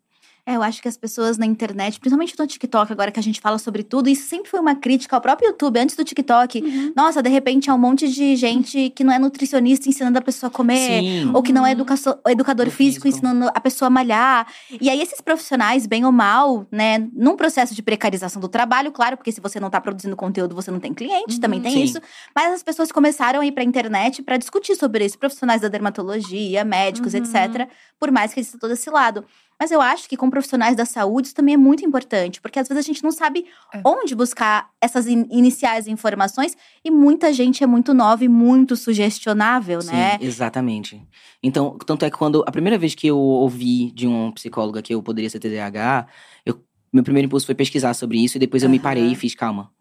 É, 0.49 0.57
eu 0.57 0.63
acho 0.63 0.81
que 0.81 0.89
as 0.89 0.97
pessoas 0.97 1.37
na 1.37 1.45
internet, 1.45 2.01
principalmente 2.01 2.35
no 2.39 2.47
TikTok, 2.47 2.91
agora 2.91 3.11
que 3.13 3.21
a 3.21 3.23
gente 3.23 3.39
fala 3.39 3.59
sobre 3.59 3.83
tudo, 3.83 4.09
isso 4.09 4.27
sempre 4.27 4.49
foi 4.51 4.59
uma 4.59 4.75
crítica 4.75 5.15
ao 5.15 5.21
próprio 5.21 5.49
YouTube, 5.51 5.79
antes 5.79 5.95
do 5.95 6.03
TikTok. 6.03 6.63
Uhum. 6.63 6.93
Nossa, 6.97 7.23
de 7.23 7.29
repente 7.29 7.69
é 7.69 7.75
um 7.75 7.77
monte 7.77 8.09
de 8.09 8.35
gente 8.35 8.89
que 8.97 9.05
não 9.05 9.13
é 9.13 9.19
nutricionista 9.19 9.91
ensinando 9.91 10.17
a 10.19 10.23
pessoa 10.23 10.49
a 10.49 10.51
comer. 10.51 11.03
Sim. 11.03 11.31
Ou 11.35 11.43
que 11.43 11.53
não 11.53 11.67
é 11.67 11.69
Uhum. 11.69 11.73
educação- 11.73 12.19
educador 12.27 12.65
Do 12.65 12.73
físico, 12.73 13.03
físico. 13.03 13.27
ensinando 13.27 13.51
a 13.55 13.61
pessoa 13.61 13.89
a 13.89 13.91
malhar. 13.91 14.47
E 14.81 14.89
aí, 14.89 15.03
esses 15.03 15.21
profissionais, 15.21 15.87
bem 15.87 16.07
ou 16.07 16.13
mal, 16.13 16.67
né, 16.73 17.07
num 17.13 17.37
processo 17.37 17.75
de 17.75 17.83
precarização 17.83 18.41
do 18.41 18.49
trabalho, 18.49 18.91
claro, 18.91 19.19
porque 19.19 19.31
se 19.31 19.43
você 19.43 19.61
não 19.61 19.69
tá 19.69 19.83
produzindo 19.83 20.17
conteúdo, 20.17 20.55
você 20.55 20.71
não 20.71 20.81
tem 20.81 20.95
cliente, 20.95 21.35
Uhum. 21.35 21.41
também 21.41 21.61
tem 21.61 21.73
Sim. 21.73 21.83
isso. 21.83 22.01
Mas 22.35 22.55
as 22.55 22.63
pessoas 22.63 22.91
começaram 22.91 23.41
a 23.41 23.45
ir 23.45 23.53
pra 23.53 23.63
internet 23.63 24.23
pra 24.23 24.39
discutir 24.39 24.77
sobre 24.77 25.05
isso. 25.05 25.19
Profissionais 25.19 25.61
da 25.61 25.69
dermatologia, 25.69 26.65
médicos, 26.65 27.13
Uhum. 27.13 27.21
etc. 27.21 27.69
Por 28.01 28.11
mais 28.11 28.33
que 28.33 28.41
exista 28.41 28.57
todo 28.59 28.71
esse 28.73 28.89
lado. 28.89 29.27
Mas 29.61 29.73
eu 29.73 29.81
acho 29.81 30.09
que 30.09 30.17
com 30.17 30.31
profissionais 30.31 30.77
da 30.77 30.85
saúde 30.85 31.27
isso 31.29 31.35
também 31.35 31.55
é 31.55 31.57
muito 31.59 31.85
importante, 31.85 32.41
porque 32.41 32.61
às 32.61 32.69
vezes 32.69 32.85
a 32.85 32.87
gente 32.87 33.03
não 33.03 33.11
sabe 33.11 33.45
É. 33.75 33.81
onde 33.85 34.15
buscar 34.15 34.71
essas 34.81 35.09
in- 35.09 35.27
iniciais 35.31 35.89
informações 35.89 36.57
e 36.85 36.91
muita 36.93 37.33
gente 37.33 37.65
é 37.65 37.67
muito 37.67 37.93
nova 37.93 38.25
e 38.25 38.29
muito 38.29 38.77
sugestionável, 38.77 39.83
Sim, 39.83 39.91
né? 39.91 40.17
exatamente. 40.21 41.03
Então, 41.43 41.77
tanto 41.85 42.05
é 42.05 42.11
que 42.11 42.17
quando 42.17 42.45
a 42.47 42.53
primeira 42.53 42.79
vez 42.79 42.95
que 42.95 43.09
eu 43.09 43.19
ouvi 43.19 43.91
de 43.91 44.07
um 44.07 44.31
psicóloga 44.31 44.81
que 44.81 44.95
eu 44.95 45.03
poderia 45.03 45.29
ser 45.29 45.41
TDAH, 45.41 46.07
eu, 46.47 46.63
meu 46.93 47.03
primeiro 47.03 47.27
impulso 47.27 47.45
foi 47.47 47.55
pesquisar 47.57 47.95
sobre 47.95 48.23
isso 48.23 48.37
e 48.37 48.41
depois 48.41 48.63
eu 48.63 48.71
me 48.71 48.79
parei 48.79 49.11
e 49.11 49.17
fiz 49.17 49.35
calma. 49.35 49.73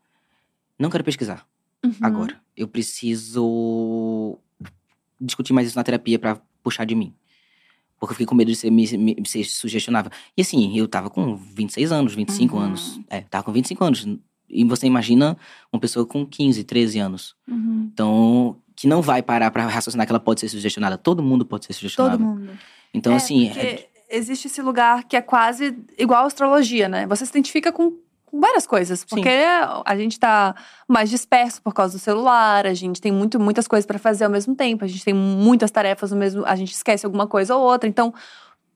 Não 0.80 0.90
quero 0.90 1.04
pesquisar 1.04 1.46
Uhum. 1.86 1.94
agora. 2.02 2.42
Eu 2.56 2.68
preciso 2.68 4.40
discutir 5.22 5.54
mais 5.54 5.68
isso 5.68 5.78
na 5.78 5.84
terapia 5.84 6.18
pra 6.18 6.40
puxar 6.64 6.86
de 6.86 6.96
mim. 6.96 7.14
Porque 8.00 8.12
eu 8.12 8.16
fiquei 8.16 8.26
com 8.28 8.36
medo 8.36 8.52
de 8.52 8.56
ser, 8.56 8.70
me, 8.70 8.86
me- 8.98 9.18
ser 9.26 9.44
sugestionável. 9.44 10.12
E 10.38 10.42
assim, 10.42 10.78
eu 10.78 10.88
tava 10.88 11.10
com 11.10 11.36
26 11.36 11.92
anos, 11.92 12.14
25 12.14 12.56
Uhum. 12.56 12.62
anos. 12.62 13.00
É, 13.10 13.22
tava 13.22 13.44
com 13.44 13.52
25 13.52 13.84
anos. 13.84 14.08
E 14.50 14.64
você 14.64 14.86
imagina 14.88 15.36
uma 15.74 15.80
pessoa 15.80 16.06
com 16.06 16.26
15, 16.26 16.64
13 16.64 17.00
anos. 17.00 17.36
Uhum. 17.50 17.90
Então, 17.92 18.58
que 18.76 18.88
não 18.88 19.02
vai 19.02 19.22
parar 19.24 19.50
pra 19.52 19.66
raciocinar 19.68 20.06
que 20.06 20.12
ela 20.12 20.20
pode 20.20 20.40
ser 20.40 20.48
sugestionada. 20.50 20.98
Todo 20.98 21.24
mundo 21.24 21.46
pode 21.46 21.66
ser 21.66 21.70
Todo 21.74 21.80
sugestionável. 21.80 22.26
mundo. 22.26 22.52
Então, 22.94 23.14
É, 23.14 23.16
assim, 23.16 23.48
porque 23.48 23.60
é- 23.60 23.90
existe 24.12 24.48
esse 24.48 24.62
lugar 24.62 25.04
que 25.06 25.18
é 25.18 25.22
quase 25.22 25.76
igual 25.98 26.24
à 26.24 26.28
astrologia, 26.28 26.88
né? 26.88 27.06
Você 27.08 27.26
se 27.26 27.32
identifica 27.32 27.72
com 27.72 27.98
várias 28.40 28.66
coisas. 28.68 29.04
Porque 29.04 29.30
a 29.86 29.96
gente 29.98 30.20
tá 30.20 30.56
mais 30.88 31.10
disperso 31.10 31.62
por 31.62 31.74
causa 31.74 31.98
do 31.98 32.00
celular, 32.00 32.66
a 32.66 32.74
gente 32.74 33.00
tem 33.02 33.12
muito, 33.12 33.40
muitas 33.40 33.68
coisas 33.68 33.86
pra 33.86 33.98
fazer 34.00 34.26
ao 34.26 34.32
mesmo 34.32 34.56
tempo, 34.56 34.84
a 34.84 34.88
gente 34.88 35.04
tem 35.04 35.14
muitas 35.14 35.72
tarefas 35.72 36.12
no 36.12 36.18
mesmo. 36.18 36.44
A 36.46 36.56
gente 36.56 36.74
esquece 36.74 37.06
alguma 37.06 37.28
coisa 37.28 37.56
ou 37.56 37.64
outra. 37.64 37.88
Então, 37.90 38.14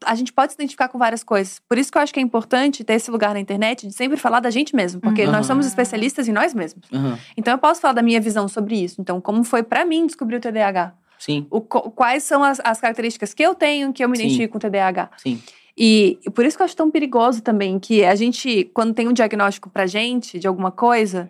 a 0.03 0.15
gente 0.15 0.33
pode 0.33 0.51
se 0.53 0.55
identificar 0.57 0.87
com 0.87 0.97
várias 0.97 1.23
coisas. 1.23 1.61
Por 1.69 1.77
isso 1.77 1.91
que 1.91 1.97
eu 1.97 2.01
acho 2.01 2.11
que 2.11 2.19
é 2.19 2.23
importante 2.23 2.83
ter 2.83 2.93
esse 2.93 3.11
lugar 3.11 3.33
na 3.35 3.39
internet 3.39 3.85
de 3.87 3.93
sempre 3.93 4.17
falar 4.17 4.39
da 4.39 4.49
gente 4.49 4.75
mesmo. 4.75 4.99
Porque 4.99 5.25
Uhum. 5.25 5.31
nós 5.31 5.45
somos 5.45 5.65
especialistas 5.65 6.27
em 6.27 6.31
nós 6.31 6.53
mesmos. 6.55 6.87
aham, 6.91 7.19
Então 7.37 7.53
eu 7.53 7.57
posso 7.59 7.79
falar 7.81 7.93
da 7.93 8.01
minha 8.01 8.19
visão 8.19 8.47
sobre 8.47 8.75
isso. 8.83 8.99
Então, 8.99 9.21
como 9.21 9.43
foi 9.43 9.61
pra 9.61 9.85
mim 9.85 10.07
descobrir 10.07 10.37
o 10.37 10.39
TDAH? 10.39 10.93
sim, 11.19 11.45
O 11.51 11.61
quais 11.61 12.23
são 12.23 12.43
as, 12.43 12.59
as 12.63 12.81
características 12.81 13.31
que 13.35 13.43
eu 13.43 13.53
tenho 13.53 13.93
que 13.93 14.03
eu 14.03 14.09
me 14.09 14.17
Sim. 14.17 14.23
identifico 14.23 14.53
com 14.53 14.59
TDAH? 14.59 15.11
sim. 15.17 15.39
E, 15.77 16.19
e 16.25 16.29
por 16.29 16.45
isso 16.45 16.57
que 16.57 16.63
eu 16.63 16.65
acho 16.65 16.75
tão 16.75 16.91
perigoso 16.91 17.41
também 17.41 17.79
que 17.79 18.03
a 18.03 18.15
gente, 18.15 18.69
quando 18.73 18.93
tem 18.93 19.07
um 19.07 19.13
diagnóstico 19.13 19.69
pra 19.69 19.85
gente 19.87 20.37
de 20.39 20.47
alguma 20.47 20.71
coisa, 20.71 21.29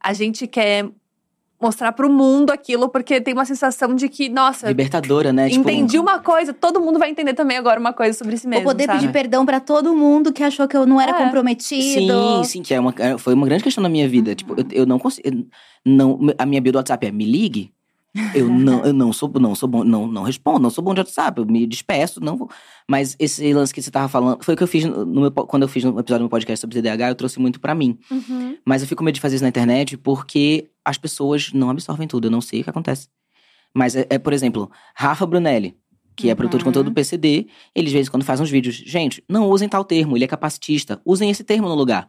a 0.00 0.12
gente 0.12 0.46
quer 0.46 0.88
mostrar 1.60 1.92
pro 1.92 2.10
mundo 2.10 2.50
aquilo 2.50 2.88
porque 2.88 3.20
tem 3.20 3.32
uma 3.32 3.44
sensação 3.44 3.94
de 3.94 4.08
que, 4.08 4.28
nossa, 4.28 4.66
Libertadora, 4.66 5.32
né? 5.32 5.48
Tipo, 5.48 5.60
entendi 5.60 5.96
uma 5.96 6.18
coisa, 6.18 6.52
todo 6.52 6.80
mundo 6.80 6.98
vai 6.98 7.08
entender 7.08 7.34
também 7.34 7.56
agora 7.56 7.78
uma 7.78 7.92
coisa 7.92 8.18
sobre 8.18 8.36
si 8.36 8.48
mesmo. 8.48 8.64
Vou 8.64 8.72
poder 8.72 8.86
sabe? 8.86 8.98
pedir 8.98 9.12
perdão 9.12 9.46
pra 9.46 9.60
todo 9.60 9.94
mundo 9.94 10.32
que 10.32 10.42
achou 10.42 10.66
que 10.66 10.76
eu 10.76 10.84
não 10.84 11.00
era 11.00 11.12
É. 11.12 11.24
comprometido. 11.24 11.82
Sim, 11.82 12.44
sim, 12.44 12.62
que 12.62 12.74
é 12.74 12.80
uma, 12.80 12.92
é- 12.98 13.16
foi 13.16 13.32
uma 13.34 13.46
grande 13.46 13.62
questão 13.62 13.80
na 13.80 13.88
minha 13.88 14.08
vida. 14.08 14.34
Tipo, 14.34 14.54
eu, 14.58 14.66
eu 14.72 14.86
não 14.86 14.98
consigo. 14.98 15.46
Não, 15.86 16.18
a 16.36 16.44
minha 16.44 16.60
bio 16.60 16.72
do 16.72 16.76
WhatsApp 16.78 17.06
é 17.06 17.12
me 17.12 17.24
ligue. 17.24 17.72
Eu 18.34 18.48
não, 18.52 18.84
eu 18.84 18.92
não 18.92 19.12
sou, 19.12 19.30
não 19.40 19.54
sou 19.54 19.68
bom, 19.68 19.84
não, 19.84 20.06
não 20.06 20.22
respondo, 20.22 20.60
não 20.60 20.70
sou 20.70 20.84
bom 20.84 20.92
de 20.92 21.00
WhatsApp, 21.00 21.40
eu 21.40 21.46
me 21.46 21.66
despeço, 21.66 22.20
não 22.20 22.36
vou. 22.36 22.50
Mas 22.88 23.16
esse 23.18 23.52
lance 23.54 23.72
que 23.72 23.80
você 23.80 23.90
tava 23.90 24.08
falando, 24.08 24.42
foi 24.42 24.54
o 24.54 24.56
que 24.56 24.62
eu 24.62 24.66
fiz 24.68 24.84
no 24.84 25.20
meu, 25.22 25.30
quando 25.30 25.62
eu 25.62 25.68
fiz 25.68 25.84
um 25.84 25.98
episódio 25.98 26.18
do 26.18 26.22
meu 26.24 26.28
podcast 26.28 26.60
sobre 26.60 26.80
TDAH, 26.80 27.08
eu 27.08 27.14
trouxe 27.14 27.38
muito 27.40 27.58
pra 27.60 27.74
mim. 27.74 27.98
Uhum. 28.10 28.56
Mas 28.66 28.82
eu 28.82 28.88
fico 28.88 28.98
com 28.98 29.04
medo 29.04 29.14
de 29.14 29.20
fazer 29.20 29.36
isso 29.36 29.44
na 29.44 29.48
internet 29.48 29.96
porque 29.96 30.70
as 30.84 30.98
pessoas 30.98 31.52
não 31.52 31.70
absorvem 31.70 32.06
tudo, 32.06 32.26
eu 32.26 32.30
não 32.30 32.40
sei 32.40 32.60
o 32.60 32.64
que 32.64 32.70
acontece. 32.70 33.08
Mas 33.74 33.96
é, 33.96 34.06
é, 34.10 34.18
por 34.18 34.32
exemplo, 34.34 34.70
Rafa 34.94 35.24
Brunelli, 35.24 35.74
que 36.14 36.28
é 36.28 36.34
produtor 36.34 36.58
de 36.58 36.64
Uhum. 36.64 36.68
conteúdo 36.68 36.90
do 36.90 36.94
PCD, 36.94 37.46
ele 37.74 37.86
de 37.86 37.94
vez 37.94 38.06
em 38.06 38.10
quando 38.10 38.24
faz 38.24 38.38
uns 38.38 38.50
vídeos. 38.50 38.74
Gente, 38.74 39.24
não 39.26 39.48
usem 39.48 39.68
tal 39.68 39.82
termo, 39.84 40.16
ele 40.16 40.24
é 40.24 40.28
capacitista. 40.28 41.00
Usem 41.06 41.30
esse 41.30 41.42
termo 41.42 41.68
no 41.68 41.74
lugar. 41.74 42.06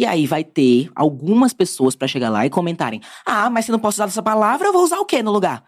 E 0.00 0.06
aí 0.06 0.26
vai 0.26 0.42
ter 0.42 0.90
algumas 0.94 1.52
pessoas 1.52 1.94
pra 1.94 2.08
chegar 2.08 2.30
lá 2.30 2.46
e 2.46 2.48
comentarem: 2.48 3.02
Ah, 3.26 3.50
mas 3.50 3.66
se 3.66 3.70
não 3.70 3.78
posso 3.78 3.96
usar 3.96 4.06
essa 4.06 4.22
palavra, 4.22 4.66
eu 4.68 4.72
vou 4.72 4.82
usar 4.82 4.98
o 4.98 5.04
quê 5.04 5.22
no 5.22 5.30
lugar? 5.30 5.62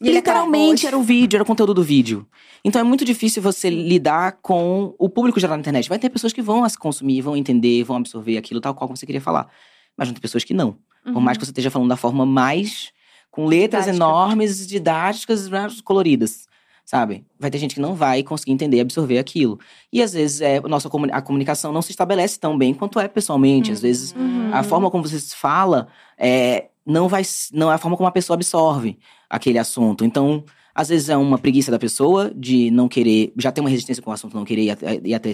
E 0.00 0.08
ele 0.08 0.16
Literalmente 0.16 0.86
era 0.86 0.96
o 0.96 1.02
vídeo, 1.02 1.36
era 1.36 1.42
o 1.42 1.46
conteúdo 1.46 1.74
do 1.74 1.82
vídeo. 1.82 2.26
Então 2.64 2.80
é 2.80 2.84
muito 2.84 3.04
difícil 3.04 3.42
você 3.42 3.68
lidar 3.68 4.38
com 4.40 4.94
o 4.98 5.10
público 5.10 5.38
geral 5.38 5.58
na 5.58 5.60
internet. 5.60 5.90
Vai 5.90 5.98
ter 5.98 6.08
pessoas 6.08 6.32
que 6.32 6.40
vão 6.40 6.64
as 6.64 6.74
consumir, 6.74 7.20
vão 7.20 7.36
entender, 7.36 7.84
vão 7.84 7.96
absorver 7.96 8.38
aquilo 8.38 8.62
tal 8.62 8.74
qual 8.74 8.88
você 8.88 9.04
queria 9.04 9.20
falar. 9.20 9.46
Mas 9.94 10.08
vão 10.08 10.14
ter 10.14 10.22
pessoas 10.22 10.42
que 10.42 10.54
não. 10.54 10.78
Por 11.12 11.20
mais 11.20 11.36
que 11.36 11.44
você 11.44 11.50
esteja 11.50 11.70
falando 11.70 11.90
da 11.90 11.98
forma 11.98 12.24
mais. 12.24 12.92
com 13.30 13.44
letras 13.44 13.84
Didática. 13.84 14.02
enormes, 14.04 14.66
didáticas, 14.66 15.50
coloridas. 15.84 16.48
Sabe? 16.88 17.26
Vai 17.38 17.50
ter 17.50 17.58
gente 17.58 17.74
que 17.74 17.80
não 17.80 17.96
vai 17.96 18.22
conseguir 18.22 18.52
entender 18.52 18.76
e 18.76 18.80
absorver 18.80 19.18
aquilo. 19.18 19.58
E 19.92 20.00
às 20.00 20.12
vezes 20.12 20.40
é, 20.40 20.58
a 20.58 20.68
nossa 20.68 20.88
a 21.12 21.20
comunicação 21.20 21.72
não 21.72 21.82
se 21.82 21.90
estabelece 21.90 22.38
tão 22.38 22.56
bem 22.56 22.72
quanto 22.72 23.00
é 23.00 23.08
pessoalmente. 23.08 23.72
Às 23.72 23.80
vezes 23.82 24.12
Uhum. 24.16 24.50
a 24.54 24.62
forma 24.62 24.88
como 24.88 25.02
você 25.06 25.18
se 25.18 25.34
fala 25.34 25.88
é, 26.16 26.68
não 26.86 27.08
vai 27.08 27.22
não 27.52 27.72
é 27.72 27.74
a 27.74 27.78
forma 27.78 27.96
como 27.96 28.08
a 28.08 28.12
pessoa 28.12 28.36
absorve 28.36 28.96
aquele 29.28 29.58
assunto. 29.58 30.04
Então, 30.04 30.44
às 30.72 30.88
vezes 30.88 31.08
é 31.08 31.16
uma 31.16 31.38
preguiça 31.38 31.72
da 31.72 31.78
pessoa 31.78 32.30
de 32.32 32.70
não 32.70 32.86
querer, 32.86 33.32
já 33.36 33.50
tem 33.50 33.64
uma 33.64 33.70
resistência 33.70 34.00
com 34.00 34.10
o 34.10 34.14
assunto, 34.14 34.36
não 34.36 34.44
querer 34.44 34.62
ir 34.62 34.70
até, 34.70 35.00
ir 35.02 35.14
até 35.14 35.32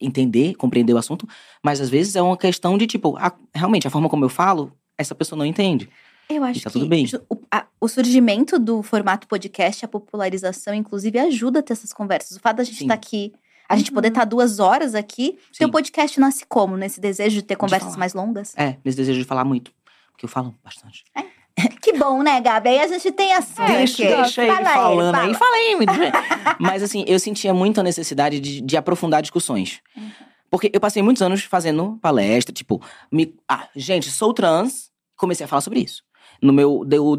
entender, 0.00 0.54
compreender 0.54 0.92
o 0.94 0.98
assunto, 0.98 1.28
mas 1.62 1.80
às 1.80 1.88
vezes 1.88 2.16
é 2.16 2.22
uma 2.22 2.36
questão 2.36 2.76
de 2.76 2.86
tipo, 2.88 3.16
a- 3.16 3.32
realmente 3.54 3.86
a 3.86 3.90
forma 3.90 4.08
como 4.08 4.24
eu 4.24 4.28
falo, 4.28 4.72
essa 4.98 5.14
pessoa 5.14 5.38
não 5.38 5.46
entende. 5.46 5.88
Eu 6.30 6.44
acho 6.44 6.60
tá 6.62 6.70
que 6.70 6.72
tudo 6.74 6.86
bem. 6.86 7.06
O, 7.28 7.36
a- 7.50 7.66
o 7.80 7.88
surgimento 7.88 8.58
do 8.58 8.82
formato 8.82 9.26
podcast, 9.26 9.84
a 9.84 9.88
popularização, 9.88 10.72
inclusive, 10.74 11.18
ajuda 11.18 11.58
a 11.60 11.62
ter 11.62 11.72
essas 11.72 11.92
conversas. 11.92 12.36
O 12.36 12.40
fato 12.40 12.56
da 12.58 12.64
gente 12.64 12.82
estar 12.82 12.94
aqui, 12.94 13.32
a 13.68 13.76
gente 13.76 13.88
Uhum. 13.90 13.94
poder 13.94 14.08
estar 14.08 14.24
duas 14.24 14.58
horas 14.58 14.94
aqui, 14.94 15.38
Sim. 15.52 15.58
teu 15.58 15.70
podcast 15.70 16.18
nasce 16.20 16.44
como? 16.48 16.76
Nesse 16.76 17.00
desejo 17.00 17.36
de 17.36 17.42
ter 17.42 17.56
conversas 17.56 17.88
falar. 17.88 17.98
mais 17.98 18.14
longas? 18.14 18.54
É, 18.56 18.76
nesse 18.84 18.96
desejo 18.96 19.18
de 19.18 19.24
falar 19.24 19.44
muito, 19.44 19.72
porque 20.12 20.24
eu 20.24 20.28
falo 20.28 20.54
bastante. 20.64 21.04
Que 21.82 21.92
bom, 21.92 22.22
né, 22.22 22.40
Gabi? 22.40 22.68
Aí 22.70 22.78
a 22.80 22.86
gente 22.86 23.10
tem 23.12 23.34
assunto. 23.34 23.66
Deixa, 23.66 24.02
deixa 24.02 24.42
ele 24.44 24.52
Fala 24.54 24.64
falando 24.70 25.14
aí. 25.14 25.22
fala. 25.22 25.34
Fala 25.34 25.56
aí, 25.56 25.76
muito 25.76 25.92
bem. 25.94 26.10
Mas 26.58 26.82
assim, 26.82 27.04
eu 27.06 27.18
sentia 27.18 27.52
muita 27.52 27.82
necessidade 27.82 28.40
de, 28.40 28.60
de 28.62 28.76
aprofundar 28.78 29.20
discussões. 29.20 29.80
Uhum. 29.96 30.10
Porque 30.50 30.70
eu 30.72 30.80
passei 30.80 31.02
muitos 31.02 31.20
anos 31.20 31.42
fazendo 31.42 31.98
palestra, 32.00 32.54
tipo, 32.54 32.80
me, 33.12 33.34
ah, 33.48 33.68
gente, 33.76 34.10
sou 34.10 34.32
trans, 34.32 34.90
comecei 35.16 35.44
a 35.44 35.48
falar 35.48 35.60
sobre 35.60 35.80
isso. 35.80 36.02
No 36.42 36.52
meu, 36.52 36.84
deu 36.84 37.16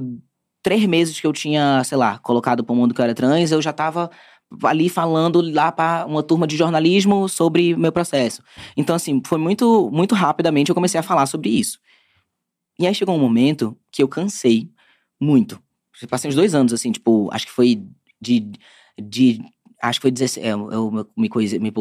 três 0.63 0.85
meses 0.85 1.19
que 1.19 1.25
eu 1.27 1.33
tinha, 1.33 1.83
sei 1.83 1.97
lá, 1.97 2.17
colocado 2.19 2.63
pro 2.63 2.75
mundo 2.75 2.93
que 2.93 3.01
eu 3.01 3.05
era 3.05 3.15
trans, 3.15 3.51
eu 3.51 3.61
já 3.61 3.73
tava 3.73 4.09
ali 4.63 4.89
falando 4.89 5.41
lá 5.41 5.71
para 5.71 6.05
uma 6.05 6.21
turma 6.21 6.45
de 6.45 6.57
jornalismo 6.57 7.27
sobre 7.29 7.75
meu 7.75 7.91
processo. 7.91 8.43
Então 8.75 8.95
assim, 8.95 9.21
foi 9.25 9.37
muito 9.37 9.89
muito 9.91 10.13
rapidamente 10.13 10.69
eu 10.69 10.75
comecei 10.75 10.99
a 10.99 11.03
falar 11.03 11.25
sobre 11.25 11.49
isso. 11.49 11.79
E 12.79 12.87
aí 12.87 12.93
chegou 12.95 13.15
um 13.15 13.19
momento 13.19 13.77
que 13.91 14.01
eu 14.03 14.07
cansei 14.07 14.69
muito. 15.19 15.61
Eu 16.01 16.07
passei 16.07 16.29
uns 16.29 16.35
dois 16.35 16.55
anos, 16.55 16.73
assim, 16.73 16.91
tipo, 16.91 17.29
acho 17.31 17.45
que 17.45 17.51
foi 17.51 17.83
de. 18.19 18.51
de 18.99 19.39
acho 19.81 19.99
que 19.99 20.03
foi 20.03 20.11
16. 20.11 20.45
é, 20.45 20.51
Eu, 20.51 20.71
eu 20.71 20.91
me, 21.15 21.29
me, 21.59 21.71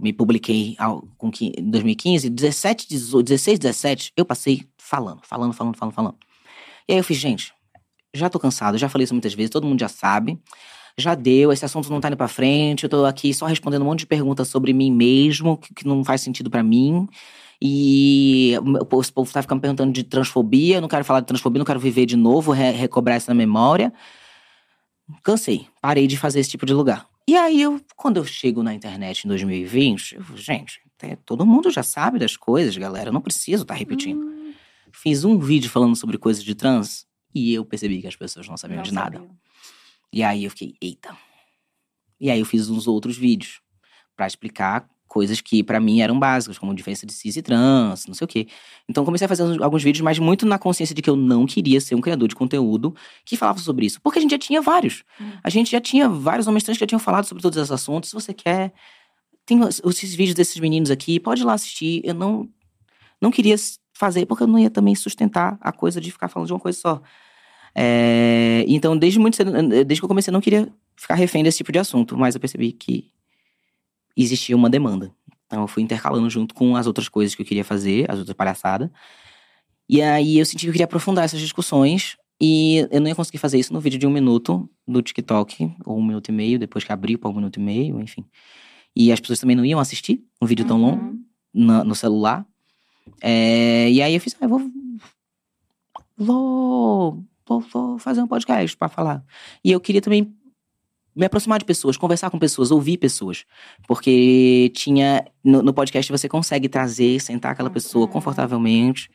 me 0.00 0.12
publiquei 0.12 0.74
ao- 0.78 1.02
com, 1.18 1.30
em 1.40 1.70
2015, 1.70 2.30
17, 2.30 2.88
18, 2.88 3.26
16, 3.26 3.58
17, 3.58 4.12
eu 4.16 4.24
passei 4.24 4.66
falando, 4.78 5.20
falando, 5.24 5.52
falando, 5.52 5.76
falando, 5.76 5.94
falando. 5.94 6.16
E 6.88 6.92
aí 6.92 6.98
eu 6.98 7.04
fiz, 7.04 7.16
gente, 7.18 7.52
já 8.14 8.28
tô 8.30 8.38
cansado, 8.38 8.78
já 8.78 8.88
falei 8.88 9.04
isso 9.04 9.14
muitas 9.14 9.34
vezes, 9.34 9.50
todo 9.50 9.66
mundo 9.66 9.80
já 9.80 9.88
sabe. 9.88 10.38
Já 10.98 11.14
deu, 11.14 11.52
esse 11.52 11.64
assunto 11.64 11.90
não 11.90 12.00
tá 12.00 12.08
indo 12.08 12.16
pra 12.16 12.26
frente, 12.28 12.84
eu 12.84 12.88
tô 12.88 13.04
aqui 13.04 13.34
só 13.34 13.44
respondendo 13.44 13.82
um 13.82 13.84
monte 13.84 14.00
de 14.00 14.06
perguntas 14.06 14.48
sobre 14.48 14.72
mim 14.72 14.90
mesmo, 14.90 15.58
que, 15.58 15.74
que 15.74 15.86
não 15.86 16.02
faz 16.02 16.22
sentido 16.22 16.48
pra 16.50 16.62
mim. 16.62 17.06
E 17.60 18.54
o 18.80 18.84
povo- 18.86 19.30
tá 19.30 19.42
ficando 19.42 19.60
perguntando 19.60 19.92
de 19.92 20.02
transfobia, 20.04 20.80
não 20.80 20.88
quero 20.88 21.04
falar 21.04 21.20
de 21.20 21.26
transfobia, 21.26 21.58
não 21.58 21.66
quero 21.66 21.80
viver 21.80 22.06
de 22.06 22.16
novo, 22.16 22.50
re- 22.52 22.70
recobrar 22.70 23.18
isso 23.18 23.28
na 23.28 23.34
memória. 23.34 23.92
Cansei, 25.22 25.66
parei 25.80 26.06
de 26.06 26.16
fazer 26.16 26.40
esse 26.40 26.50
tipo 26.50 26.66
de 26.66 26.72
lugar. 26.74 27.06
E 27.28 27.36
aí, 27.36 27.60
eu, 27.60 27.80
quando 27.96 28.18
eu 28.18 28.24
chego 28.24 28.62
na 28.62 28.72
internet 28.74 29.24
em 29.24 29.28
2020, 29.28 30.14
eu, 30.16 30.36
gente, 30.36 30.80
é, 31.02 31.16
todo 31.16 31.44
mundo 31.46 31.70
já 31.70 31.82
sabe 31.82 32.18
das 32.18 32.36
coisas, 32.36 32.76
galera, 32.76 33.08
eu 33.10 33.12
não 33.12 33.20
preciso 33.20 33.62
estar 33.62 33.74
repetindo. 33.74 34.20
Hum, 34.20 34.45
Fiz 35.02 35.24
um 35.24 35.38
vídeo 35.38 35.68
falando 35.70 35.94
sobre 35.96 36.16
coisas 36.18 36.42
de 36.42 36.54
trans 36.54 37.06
e 37.34 37.52
eu 37.52 37.64
percebi 37.64 38.00
que 38.00 38.06
as 38.06 38.16
pessoas 38.16 38.48
não 38.48 38.56
sabiam 38.56 38.76
não 38.78 38.82
de 38.82 38.92
nada. 38.94 39.18
sabia. 39.18 39.34
E 40.12 40.22
aí 40.22 40.44
eu 40.44 40.50
fiquei, 40.50 40.74
eita. 40.80 41.16
E 42.20 42.30
aí 42.30 42.38
eu 42.40 42.46
fiz 42.46 42.68
uns 42.70 42.86
outros 42.86 43.16
vídeos 43.16 43.60
pra 44.16 44.26
explicar 44.26 44.88
coisas 45.06 45.40
que 45.40 45.62
pra 45.62 45.78
mim 45.78 46.00
eram 46.00 46.18
básicas, 46.18 46.58
como 46.58 46.74
diferença 46.74 47.06
de 47.06 47.12
cis 47.12 47.36
e 47.36 47.42
trans, 47.42 48.06
não 48.06 48.14
sei 48.14 48.24
o 48.24 48.28
quê. 48.28 48.48
Então 48.88 49.04
comecei 49.04 49.24
a 49.26 49.28
fazer 49.28 49.42
uns- 49.44 49.60
alguns 49.60 49.82
vídeos, 49.82 50.02
mas 50.02 50.18
muito 50.18 50.44
na 50.46 50.58
consciência 50.58 50.94
de 50.94 51.00
que 51.02 51.08
eu 51.10 51.16
não 51.16 51.46
queria 51.46 51.80
ser 51.80 51.94
um 51.94 52.00
criador 52.00 52.28
de 52.28 52.34
conteúdo 52.34 52.94
que 53.24 53.36
falava 53.36 53.58
sobre 53.58 53.86
isso. 53.86 54.00
Porque 54.00 54.18
a 54.18 54.22
gente 54.22 54.30
já 54.30 54.38
tinha 54.38 54.60
vários. 54.62 55.04
Hum. 55.20 55.32
A 55.44 55.50
gente 55.50 55.70
já 55.70 55.80
tinha 55.80 56.08
vários 56.08 56.46
homens 56.46 56.64
trans 56.64 56.76
que 56.78 56.80
já 56.82 56.86
tinham 56.86 56.98
falado 56.98 57.24
sobre 57.26 57.42
todos 57.42 57.56
esses 57.58 57.70
assuntos. 57.70 58.10
Se 58.10 58.14
você 58.14 58.32
quer, 58.34 58.72
tem 59.44 59.62
os- 59.62 59.80
esses 59.84 60.14
vídeos 60.14 60.34
desses 60.34 60.58
meninos 60.58 60.90
aqui, 60.90 61.20
pode 61.20 61.42
ir 61.42 61.44
lá 61.44 61.52
assistir. 61.54 62.00
Eu 62.04 62.14
não, 62.14 62.48
não 63.20 63.30
queria 63.30 63.56
fazer, 63.96 64.26
porque 64.26 64.42
eu 64.42 64.46
não 64.46 64.58
ia 64.58 64.70
também 64.70 64.94
sustentar 64.94 65.56
a 65.60 65.72
coisa 65.72 66.00
de 66.00 66.10
ficar 66.12 66.28
falando 66.28 66.46
de 66.46 66.52
uma 66.52 66.60
coisa 66.60 66.78
só. 66.78 67.02
É, 67.74 68.64
então, 68.68 68.96
desde 68.96 69.18
muito 69.18 69.36
cedo, 69.36 69.52
desde 69.84 69.96
que 70.00 70.04
eu 70.04 70.08
comecei, 70.08 70.30
eu 70.30 70.34
não 70.34 70.40
queria 70.40 70.68
ficar 70.96 71.14
refém 71.14 71.42
desse 71.42 71.58
tipo 71.58 71.72
de 71.72 71.78
assunto, 71.78 72.16
mas 72.16 72.34
eu 72.34 72.40
percebi 72.40 72.72
que 72.72 73.10
existia 74.16 74.56
uma 74.56 74.70
demanda. 74.70 75.12
Então, 75.46 75.62
eu 75.62 75.68
fui 75.68 75.82
intercalando 75.82 76.28
junto 76.30 76.54
com 76.54 76.74
as 76.76 76.86
outras 76.86 77.08
coisas 77.08 77.34
que 77.34 77.42
eu 77.42 77.46
queria 77.46 77.64
fazer, 77.64 78.10
as 78.10 78.18
outras 78.18 78.36
palhaçadas. 78.36 78.90
E 79.88 80.02
aí, 80.02 80.38
eu 80.38 80.46
senti 80.46 80.60
que 80.64 80.68
eu 80.68 80.72
queria 80.72 80.86
aprofundar 80.86 81.24
essas 81.24 81.40
discussões. 81.40 82.16
E 82.40 82.86
eu 82.90 83.00
não 83.00 83.08
ia 83.08 83.14
conseguir 83.14 83.38
fazer 83.38 83.58
isso 83.58 83.72
no 83.72 83.80
vídeo 83.80 83.98
de 83.98 84.06
um 84.06 84.10
minuto 84.10 84.68
do 84.86 85.00
TikTok, 85.00 85.72
ou 85.86 85.98
um 85.98 86.04
minuto 86.04 86.28
e 86.28 86.32
meio, 86.32 86.58
depois 86.58 86.84
que 86.84 86.92
abriu 86.92 87.18
para 87.18 87.30
um 87.30 87.34
minuto 87.34 87.58
e 87.58 87.62
meio, 87.62 87.98
enfim. 88.00 88.26
E 88.94 89.10
as 89.10 89.18
pessoas 89.20 89.38
também 89.38 89.56
não 89.56 89.64
iam 89.64 89.80
assistir 89.80 90.22
um 90.42 90.46
vídeo 90.46 90.64
tão 90.66 90.78
longo 90.78 91.02
Uhum. 91.02 91.24
na- 91.54 91.82
no 91.84 91.94
celular. 91.94 92.44
É, 93.22 93.90
e 93.90 94.02
aí 94.02 94.14
eu 94.14 94.20
fiz, 94.20 94.34
ah, 94.40 94.44
eu 94.44 94.48
vou, 94.48 94.60
vou, 96.16 97.24
vou, 97.46 97.60
vou 97.60 97.98
fazer 97.98 98.22
um 98.22 98.26
podcast 98.26 98.76
para 98.76 98.88
falar. 98.88 99.24
E 99.64 99.70
eu 99.72 99.80
queria 99.80 100.00
também 100.00 100.34
me 101.14 101.24
aproximar 101.24 101.58
de 101.58 101.64
pessoas, 101.64 101.96
conversar 101.96 102.28
com 102.30 102.38
pessoas, 102.38 102.70
ouvir 102.70 102.98
pessoas. 102.98 103.44
Porque 103.88 104.70
tinha. 104.74 105.24
No, 105.42 105.62
no 105.62 105.72
podcast 105.72 106.12
você 106.12 106.28
consegue 106.28 106.68
trazer, 106.68 107.20
sentar 107.20 107.52
aquela 107.52 107.70
pessoa 107.70 108.04
Uhum. 108.06 108.12
confortavelmente 108.12 109.08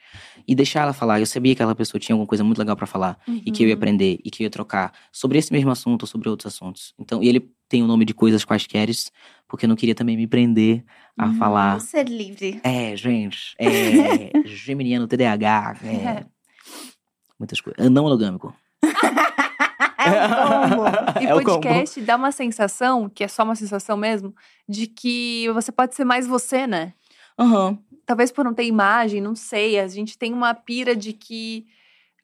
e 0.47 0.55
deixar 0.55 0.81
ela 0.81 0.93
falar. 0.93 1.19
Eu 1.19 1.27
sabia 1.27 1.53
que 1.55 1.61
aquela 1.61 1.75
pessoa 1.75 1.99
tinha 1.99 2.15
alguma 2.15 2.25
coisa 2.27 2.43
muito 2.43 2.57
legal 2.57 2.75
para 2.75 2.87
falar 2.87 3.19
e 3.45 3.51
que 3.51 3.61
eu 3.63 3.67
ia 3.67 3.73
Uhum. 3.75 3.77
aprender 3.77 4.19
e 4.25 4.31
que 4.31 4.41
eu 4.41 4.45
ia 4.45 4.49
trocar 4.49 4.91
sobre 5.11 5.37
esse 5.37 5.51
mesmo 5.53 5.69
assunto 5.69 6.01
ou 6.03 6.07
sobre 6.07 6.27
outros 6.27 6.51
assuntos. 6.51 6.93
Então, 6.97 7.21
e 7.21 7.27
ele 7.29 7.51
tem 7.71 7.81
o 7.81 7.87
nome 7.87 8.03
de 8.03 8.13
coisas 8.13 8.43
quaisqueres, 8.43 9.09
porque 9.47 9.65
eu 9.65 9.69
não 9.69 9.77
queria 9.77 9.95
também 9.95 10.17
me 10.17 10.27
prender 10.27 10.83
a 11.17 11.27
Uhum. 11.27 11.33
falar. 11.35 11.79
Ser 11.79 12.07
livre. 12.09 12.59
É, 12.63 12.95
gente, 12.97 13.55
é 13.57 14.29
geminiano 14.45 15.07
TDAH, 15.07 15.77
é 15.83 16.25
muitas 17.39 17.61
coisas. 17.61 17.89
Não 17.89 18.03
monogâmico. 18.03 18.53
É 20.03 20.09
o 20.09 20.69
combo. 20.69 20.83
E 21.21 21.25
É 21.27 21.33
podcast 21.33 22.01
dá 22.01 22.15
uma 22.15 22.31
sensação, 22.31 23.07
que 23.07 23.23
é 23.23 23.27
só 23.27 23.43
uma 23.43 23.55
sensação 23.55 23.95
mesmo, 23.95 24.33
de 24.67 24.87
que 24.87 25.47
você 25.53 25.71
pode 25.71 25.93
ser 25.95 26.03
mais 26.03 26.25
você, 26.25 26.65
né? 26.65 26.93
Aham. 27.37 27.77
Talvez 28.05 28.31
por 28.31 28.43
não 28.43 28.53
ter 28.53 28.65
imagem, 28.65 29.21
não 29.21 29.35
sei. 29.35 29.79
A 29.79 29.87
gente 29.87 30.17
tem 30.17 30.33
uma 30.33 30.53
pira 30.55 30.95
de 30.95 31.13
que. 31.13 31.67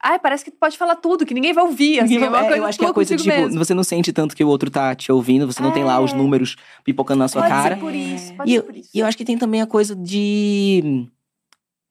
Ai, 0.03 0.19
parece 0.19 0.45
que 0.45 0.51
tu 0.51 0.57
pode 0.59 0.77
falar 0.77 0.95
tudo, 0.95 1.25
que 1.25 1.33
ninguém 1.33 1.53
vai 1.53 1.63
ouvir. 1.63 1.99
Assim, 1.99 2.17
é 2.17 2.29
uma 2.29 2.37
É, 2.37 2.41
coisa 2.43 2.57
eu 2.57 2.65
acho 2.65 2.77
que 2.79 2.85
é 2.85 2.93
coisa 2.93 3.15
tipo, 3.17 3.29
mesmo. 3.29 3.57
você 3.57 3.73
não 3.73 3.83
sente 3.83 4.13
tanto 4.13 4.35
que 4.35 4.43
o 4.43 4.47
outro 4.47 4.69
tá 4.69 4.93
te 4.93 5.11
ouvindo, 5.11 5.47
você 5.47 5.61
não 5.61 5.71
tem 5.71 5.83
lá 5.83 5.99
os 5.99 6.13
É. 6.13 6.15
números 6.15 6.55
pipocando 6.83 7.19
na 7.19 7.27
sua 7.27 7.41
Pode 7.41 7.53
cara. 7.53 7.75
ser 7.75 7.81
por 7.81 7.93
isso, 7.95 8.31
É. 8.31 8.35
pode 8.35 8.49
E 8.49 8.53
ser 8.53 8.59
eu, 8.59 8.63
por 8.63 8.75
isso. 8.77 8.89
e 8.93 8.99
eu 8.99 9.05
acho 9.07 9.17
que 9.17 9.25
tem 9.25 9.37
também 9.37 9.61
a 9.61 9.65
coisa 9.67 9.95
de. 9.95 11.07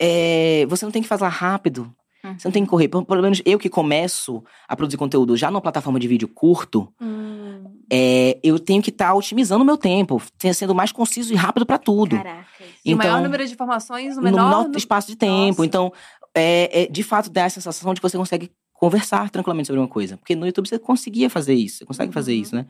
é, 0.01 0.67
você 0.69 0.85
não 0.85 0.93
tem 0.93 1.03
que 1.03 1.09
fazer 1.09 1.27
rápido. 1.27 1.93
Você 2.39 2.49
não 2.49 2.53
tem 2.53 2.65
que 2.65 2.69
correr. 2.69 2.89
Pelo 2.89 3.23
menos 3.23 3.41
eu 3.47 3.57
que 3.57 3.69
começo 3.69 4.43
a 4.67 4.75
produzir 4.75 4.97
conteúdo 4.97 5.37
já 5.37 5.49
numa 5.49 5.61
plataforma 5.61 6.01
de 6.01 6.09
vídeo 6.09 6.27
curto, 6.27 6.93
Hum, 7.01 7.63
é, 7.93 8.37
eu 8.43 8.59
tenho 8.59 8.83
que 8.83 8.91
estar 8.91 9.15
otimizando 9.15 9.63
o 9.63 9.67
meu 9.67 9.77
tempo, 9.77 10.21
sendo 10.53 10.75
mais 10.75 10.91
conciso 10.91 11.33
e 11.33 11.37
rápido 11.37 11.65
pra 11.65 11.79
tudo. 11.79 12.17
Caracas. 12.17 12.47
e 12.85 12.93
o 12.95 12.97
maior 12.97 13.11
Então, 13.13 13.23
número 13.23 13.47
de 13.47 13.53
informações, 13.53 14.15
o 14.15 14.17
no 14.17 14.23
menor. 14.25 14.45
menor 14.45 14.69
nu- 14.69 14.77
espaço 14.77 15.07
de 15.07 15.15
tempo. 15.17 15.51
Nossa. 15.59 15.67
Então, 15.67 15.93
é, 16.37 16.83
é, 16.83 16.87
de 16.87 17.03
fato, 17.03 17.31
dá 17.31 17.47
a 17.47 17.51
sensação 17.51 17.93
de 17.95 18.01
que 18.01 18.09
você 18.09 18.17
consegue 18.17 18.51
conversar 18.73 19.31
tranquilamente 19.31 19.67
sobre 19.69 19.81
uma 19.81 19.89
coisa. 19.89 20.17
Porque 20.17 20.37
no 20.37 20.47
YouTube 20.47 20.69
você 20.69 20.79
conseguia 20.79 21.31
fazer 21.31 21.55
isso, 21.55 21.79
você 21.79 21.85
consegue 21.87 22.13
fazer 22.13 22.35
Uhum. 22.35 22.43
isso, 22.43 22.55
né? 22.55 22.67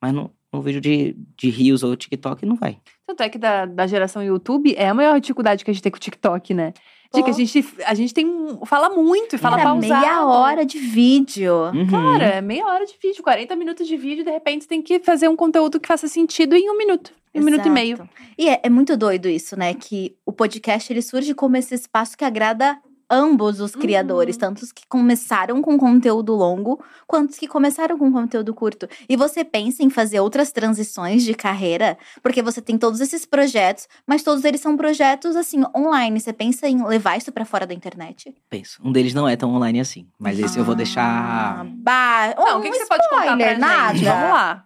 Mas 0.00 0.12
no, 0.14 0.30
no 0.50 0.62
vídeo 0.62 0.80
de, 0.80 1.14
de 1.36 1.50
Reels 1.50 1.82
ou 1.82 1.94
TikTok 1.94 2.46
não 2.46 2.56
vai. 2.56 2.78
Tanto 3.06 3.22
é 3.22 3.28
que 3.28 3.36
da, 3.36 3.66
da 3.66 3.86
geração 3.86 4.22
YouTube 4.22 4.74
é 4.74 4.88
a 4.88 4.94
maior 4.94 5.20
dificuldade 5.20 5.62
que 5.62 5.70
a 5.70 5.74
gente 5.74 5.82
tem 5.82 5.92
com 5.92 5.98
o 5.98 6.00
TikTok, 6.00 6.54
né? 6.54 6.72
De 7.12 7.22
que 7.24 7.28
a 7.30 7.32
gente, 7.32 7.68
a 7.84 7.92
gente 7.92 8.14
tem. 8.14 8.24
um- 8.24 8.64
Fala 8.64 8.88
muito 8.88 9.34
e 9.34 9.38
fala 9.38 9.56
Era 9.60 9.64
pausado. 9.64 10.00
meia 10.00 10.24
hora 10.24 10.64
de 10.64 10.78
vídeo. 10.78 11.52
Uhum. 11.74 11.86
Cara, 11.88 12.24
é 12.36 12.40
meia 12.40 12.64
hora 12.64 12.86
de 12.86 12.94
vídeo, 13.02 13.20
40 13.22 13.54
minutos 13.56 13.86
de 13.88 13.96
vídeo, 13.96 14.24
de 14.24 14.30
repente 14.30 14.62
você 14.62 14.68
tem 14.68 14.80
que 14.80 15.00
fazer 15.00 15.28
um 15.28 15.34
conteúdo 15.34 15.80
que 15.80 15.88
faça 15.88 16.06
sentido 16.06 16.54
em 16.54 16.70
um 16.70 16.78
minuto. 16.78 17.12
Em 17.34 17.40
um 17.40 17.44
minuto 17.44 17.66
e 17.66 17.70
meio. 17.70 17.94
Exato. 17.96 18.10
E 18.38 18.48
é, 18.48 18.60
é 18.62 18.70
muito 18.70 18.96
doido 18.96 19.28
isso, 19.28 19.58
né? 19.58 19.74
Que 19.74 20.14
o 20.24 20.32
podcast 20.32 20.90
ele 20.92 21.02
surge 21.02 21.34
como 21.34 21.56
esse 21.56 21.74
espaço 21.74 22.16
que 22.16 22.24
agrada 22.24 22.78
ambos 23.10 23.60
os 23.60 23.74
criadores, 23.74 24.36
Uhum. 24.36 24.40
tanto 24.40 24.62
os 24.62 24.70
que 24.72 24.86
começaram 24.88 25.60
com 25.60 25.76
conteúdo 25.76 26.32
longo, 26.34 26.82
quanto 27.06 27.30
os 27.30 27.38
que 27.38 27.48
começaram 27.48 27.98
com 27.98 28.10
conteúdo 28.12 28.54
curto. 28.54 28.88
E 29.08 29.16
você 29.16 29.44
pensa 29.44 29.82
em 29.82 29.90
fazer 29.90 30.20
outras 30.20 30.52
transições 30.52 31.24
de 31.24 31.34
carreira, 31.34 31.98
porque 32.22 32.42
você 32.42 32.62
tem 32.62 32.78
todos 32.78 33.00
esses 33.00 33.26
projetos, 33.26 33.88
mas 34.06 34.22
todos 34.22 34.44
eles 34.44 34.60
são 34.60 34.76
projetos 34.76 35.34
assim 35.36 35.62
online. 35.76 36.20
Você 36.20 36.32
pensa 36.32 36.68
em 36.68 36.82
levar 36.86 37.16
isso 37.16 37.32
pra 37.32 37.44
fora 37.44 37.66
da 37.66 37.74
internet? 37.74 38.34
Penso. 38.48 38.80
Um 38.84 38.92
deles 38.92 39.12
não 39.12 39.28
é 39.28 39.36
tão 39.36 39.50
online 39.54 39.80
assim. 39.80 40.06
Mas 40.18 40.38
esse 40.38 40.58
eu 40.58 40.64
vou 40.64 40.74
Ah, 40.74 40.76
deixar. 40.76 41.64
Bah, 41.66 42.34
Não, 42.36 42.56
um 42.56 42.60
o 42.60 42.62
que, 42.62 42.70
que 42.70 42.78
você 42.78 42.86
pode 42.86 43.02
contar 43.08 43.16
pra 43.16 43.26
spoiler, 43.26 43.48
gente? 43.50 43.60
nada. 43.60 43.98
Vamos 44.20 44.30
lá. 44.34 44.64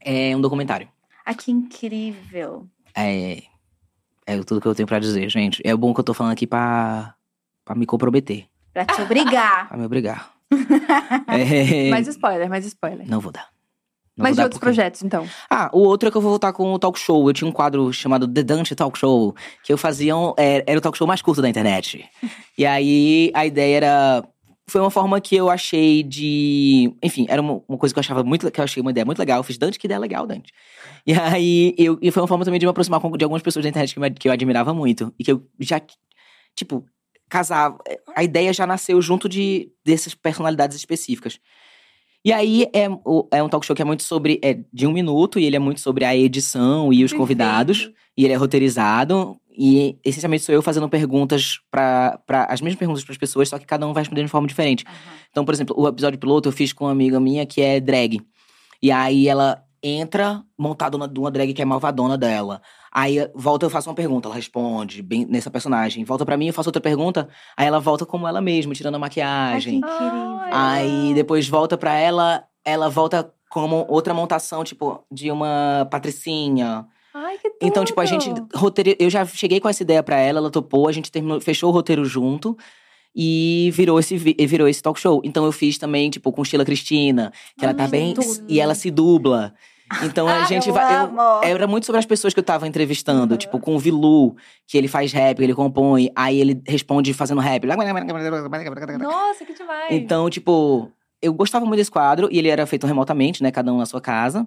É 0.00 0.36
um 0.36 0.40
documentário. 0.40 0.88
Ah, 1.26 1.34
que 1.34 1.50
incrível. 1.50 2.66
É. 2.94 3.42
É 4.26 4.38
tudo 4.44 4.60
que 4.60 4.66
eu 4.68 4.74
tenho 4.74 4.86
pra 4.86 4.98
dizer, 4.98 5.28
gente. 5.28 5.60
É 5.64 5.74
bom 5.74 5.92
que 5.92 6.00
eu 6.00 6.04
tô 6.04 6.14
falando 6.14 6.32
aqui 6.32 6.46
pra, 6.46 7.14
pra 7.70 7.78
me 7.78 7.86
comprometer, 7.86 8.46
Pra 8.72 8.84
te 8.84 9.00
obrigar. 9.00 9.68
pra 9.70 9.78
me 9.78 9.84
obrigar. 9.86 10.32
É, 11.28 11.88
Mais 11.90 12.08
spoiler, 12.08 12.48
mais 12.48 12.66
spoiler. 12.66 13.08
Não 13.08 13.20
vou 13.20 13.30
dar. 13.30 13.48
Não 14.16 14.26
vou 14.26 14.34
de 14.34 14.40
outros 14.40 14.58
porque- 14.58 14.64
projetos, 14.74 15.02
então. 15.04 15.24
Ah, 15.48 15.70
o 15.72 15.78
outro 15.80 16.08
é 16.08 16.10
que 16.10 16.16
eu 16.16 16.20
vou 16.20 16.30
voltar 16.32 16.52
com 16.52 16.72
o 16.72 16.78
talk 16.80 16.98
show. 16.98 17.28
Eu 17.28 17.32
tinha 17.32 17.48
um 17.48 17.52
quadro 17.52 17.92
chamado 17.92 18.26
The 18.26 18.42
Dante 18.42 18.74
Talk 18.74 18.98
Show, 18.98 19.34
que 19.62 19.72
eu 19.72 19.78
fazia. 19.78 20.16
um- 20.16 20.34
é, 20.36 20.64
era 20.66 20.78
o 20.78 20.80
talk 20.80 20.98
show 20.98 21.06
mais 21.06 21.22
curto 21.22 21.40
da 21.40 21.48
internet. 21.48 22.04
e 22.58 22.66
aí 22.66 23.30
a 23.34 23.46
ideia 23.46 23.76
era. 23.76 24.24
Foi 24.68 24.80
uma 24.80 24.90
forma 24.90 25.20
que 25.20 25.34
eu 25.36 25.48
achei 25.48 26.02
de. 26.02 26.92
Enfim, 27.02 27.26
era 27.28 27.40
uma, 27.40 27.62
uma 27.68 27.78
coisa 27.78 27.94
que 27.94 27.98
eu 27.98 28.02
achava 28.02 28.22
muito. 28.24 28.50
que 28.50 28.60
eu 28.60 28.64
achei 28.64 28.80
uma 28.80 28.90
ideia 28.90 29.04
muito 29.04 29.18
legal. 29.20 29.38
Eu 29.38 29.44
fiz 29.44 29.56
Dante, 29.56 29.78
que 29.78 29.86
ideia 29.86 29.98
legal, 30.00 30.26
Dante. 30.26 30.52
E 31.06 31.12
aí 31.14 31.74
eu, 31.78 31.96
e 32.02 32.10
foi 32.10 32.20
uma 32.22 32.28
forma 32.28 32.44
também 32.44 32.58
de 32.58 32.66
me 32.66 32.70
aproximar 32.70 33.00
de 33.16 33.24
algumas 33.24 33.42
pessoas 33.42 33.62
da 33.62 33.68
internet 33.68 33.94
que, 33.94 34.00
me- 34.00 34.10
que 34.10 34.28
eu 34.28 34.32
admirava 34.32 34.74
muito. 34.74 35.14
E 35.18 35.24
que 35.24 35.30
eu 35.32 35.44
já, 35.60 35.80
tipo, 36.56 36.84
casava. 37.30 37.78
A 38.14 38.22
ideia 38.22 38.52
já 38.52 38.66
nasceu 38.66 39.00
junto 39.00 39.28
de 39.28 39.70
dessas 39.84 40.14
personalidades 40.14 40.76
específicas. 40.76 41.38
E 42.22 42.32
aí 42.32 42.66
é, 42.74 42.86
é 43.32 43.42
um 43.42 43.48
talk 43.48 43.64
show 43.64 43.74
que 43.74 43.80
é 43.80 43.84
muito 43.84 44.02
sobre. 44.02 44.38
É 44.44 44.58
de 44.72 44.86
um 44.86 44.92
minuto, 44.92 45.38
e 45.38 45.44
ele 45.44 45.56
é 45.56 45.58
muito 45.58 45.80
sobre 45.80 46.04
a 46.04 46.14
edição 46.14 46.92
e 46.92 47.02
os 47.02 47.12
convidados. 47.12 47.78
Perfeito. 47.78 48.00
E 48.18 48.24
ele 48.24 48.34
é 48.34 48.36
roteirizado. 48.36 49.40
E 49.62 49.98
essencialmente 50.04 50.44
sou 50.44 50.54
eu 50.54 50.62
fazendo 50.62 50.88
perguntas 50.88 51.58
para 51.70 52.20
as 52.48 52.60
mesmas 52.60 52.78
perguntas 52.78 53.04
para 53.04 53.12
as 53.12 53.18
pessoas, 53.18 53.48
só 53.48 53.58
que 53.58 53.66
cada 53.66 53.86
um 53.86 53.92
vai 53.92 54.02
respondendo 54.02 54.26
de 54.26 54.30
forma 54.30 54.46
diferente. 54.46 54.84
Então, 55.30 55.44
por 55.44 55.52
exemplo, 55.52 55.74
o 55.78 55.86
episódio 55.88 56.18
piloto 56.18 56.48
eu 56.48 56.52
fiz 56.52 56.72
com 56.72 56.84
uma 56.84 56.92
amiga 56.92 57.18
minha 57.20 57.44
que 57.44 57.60
é 57.60 57.80
drag. 57.80 58.20
E 58.82 58.90
aí 58.90 59.28
ela 59.28 59.62
entra 59.82 60.42
montada 60.58 60.96
numa- 60.96 61.08
de 61.08 61.18
uma 61.18 61.30
drag 61.30 61.52
que 61.52 61.60
é 61.62 61.64
malvadona 61.64 62.16
dela. 62.16 62.62
Aí 62.92 63.16
volta, 63.34 63.64
eu 63.66 63.70
faço 63.70 63.88
uma 63.88 63.94
pergunta, 63.94 64.26
ela 64.26 64.34
responde 64.34 65.00
bem 65.02 65.24
nessa 65.24 65.50
personagem. 65.50 66.02
Volta 66.04 66.26
pra 66.26 66.36
mim, 66.36 66.48
eu 66.48 66.52
faço 66.52 66.68
outra 66.68 66.82
pergunta, 66.82 67.28
aí 67.56 67.66
ela 67.66 67.78
volta 67.78 68.04
como 68.04 68.26
ela 68.26 68.40
mesma, 68.40 68.74
tirando 68.74 68.96
a 68.96 68.98
maquiagem. 68.98 69.80
Ai, 69.84 69.90
que 69.90 70.04
incrível. 70.04 70.38
Ai, 70.40 70.50
Aí 70.82 71.14
depois 71.14 71.48
volta 71.48 71.78
pra 71.78 71.94
ela, 71.94 72.42
ela 72.64 72.88
volta 72.88 73.32
como 73.48 73.84
outra 73.88 74.12
montação, 74.12 74.64
tipo, 74.64 75.04
de 75.10 75.30
uma 75.30 75.86
patricinha. 75.90 76.86
Ai, 77.14 77.36
que 77.38 77.50
tudo. 77.50 77.58
Então, 77.62 77.84
tipo, 77.84 78.00
a 78.00 78.04
gente 78.04 78.32
roteiro, 78.54 78.96
eu 78.98 79.08
já 79.10 79.24
cheguei 79.24 79.60
com 79.60 79.68
essa 79.68 79.82
ideia 79.82 80.02
pra 80.02 80.16
ela, 80.18 80.38
ela 80.38 80.50
topou, 80.50 80.88
a 80.88 80.92
gente 80.92 81.10
terminou, 81.12 81.40
fechou 81.40 81.70
o 81.70 81.72
roteiro 81.72 82.04
junto 82.04 82.56
e 83.14 83.70
virou 83.72 83.98
esse 83.98 84.16
vi- 84.16 84.36
virou 84.46 84.68
esse 84.68 84.80
talk 84.82 84.98
show. 85.00 85.20
Então 85.24 85.44
eu 85.44 85.52
fiz 85.52 85.78
também, 85.78 86.10
tipo, 86.10 86.30
com 86.32 86.44
Sheila 86.44 86.64
Cristina, 86.64 87.32
que 87.58 87.64
ela 87.64 87.74
tá 87.74 87.86
bem 87.88 88.14
tudo. 88.14 88.44
e 88.48 88.60
ela 88.60 88.74
se 88.74 88.90
dubla. 88.90 89.52
Então 90.04 90.28
a 90.28 90.42
Ah, 90.42 90.44
gente 90.44 90.70
vai 90.70 91.04
eu- 91.04 91.08
era 91.42 91.66
muito 91.66 91.84
sobre 91.86 91.98
as 91.98 92.06
pessoas 92.06 92.32
que 92.32 92.38
eu 92.40 92.44
tava 92.44 92.66
entrevistando, 92.66 93.34
Uhum. 93.34 93.38
tipo, 93.38 93.58
com 93.58 93.74
o 93.74 93.78
Vilu, 93.78 94.36
que 94.66 94.78
ele 94.78 94.86
faz 94.88 95.12
rap, 95.12 95.40
ele 95.42 95.54
compõe, 95.54 96.10
aí 96.14 96.40
ele 96.40 96.62
responde 96.66 97.12
fazendo 97.12 97.40
rap. 97.40 97.66
Nossa, 99.04 99.44
que 99.44 99.52
demais. 99.52 99.86
Então, 99.90 100.30
tipo, 100.30 100.90
eu 101.20 101.32
gostava 101.34 101.64
muito 101.66 101.78
desse 101.78 101.90
quadro 101.90 102.28
e 102.30 102.38
ele 102.38 102.48
era 102.48 102.64
feito 102.66 102.86
remotamente, 102.86 103.42
né? 103.42 103.50
Cada 103.50 103.72
um 103.72 103.78
na 103.78 103.86
sua 103.86 104.00
casa. 104.00 104.46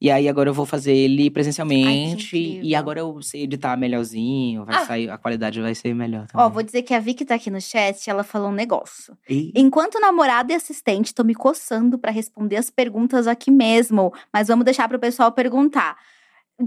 E 0.00 0.10
aí 0.10 0.28
agora 0.28 0.50
eu 0.50 0.54
vou 0.54 0.66
fazer 0.66 0.92
ele 0.94 1.30
presencialmente. 1.30 2.36
e 2.36 2.56
incrível. 2.58 2.78
agora 2.78 3.00
eu 3.00 3.22
sei 3.22 3.44
editar 3.44 3.76
melhorzinho, 3.78 4.64
vai 4.64 4.76
Ah. 4.76 4.84
sair, 4.86 5.08
a 5.10 5.16
qualidade 5.16 5.60
vai 5.60 5.74
ser 5.74 5.94
melhor 5.94 6.26
também. 6.26 6.46
Ó, 6.46 6.50
vou 6.50 6.62
dizer 6.62 6.82
que 6.82 6.92
a 6.92 7.00
Vicky 7.00 7.24
tá 7.24 7.34
aqui 7.36 7.50
no 7.50 7.60
chat, 7.60 8.08
ela 8.10 8.22
falou 8.22 8.50
um 8.50 8.52
negócio. 8.54 9.16
E- 9.28 9.52
Enquanto 9.56 9.98
namorada 9.98 10.52
e 10.52 10.56
assistente, 10.56 11.14
tô 11.14 11.24
me 11.24 11.34
coçando 11.34 11.98
pra 11.98 12.10
responder 12.10 12.56
as 12.56 12.68
perguntas 12.70 13.26
aqui 13.26 13.50
mesmo, 13.50 14.12
mas 14.32 14.48
vamos 14.48 14.64
deixar 14.66 14.86
pro 14.88 14.98
pessoal 14.98 15.32
perguntar. 15.32 15.96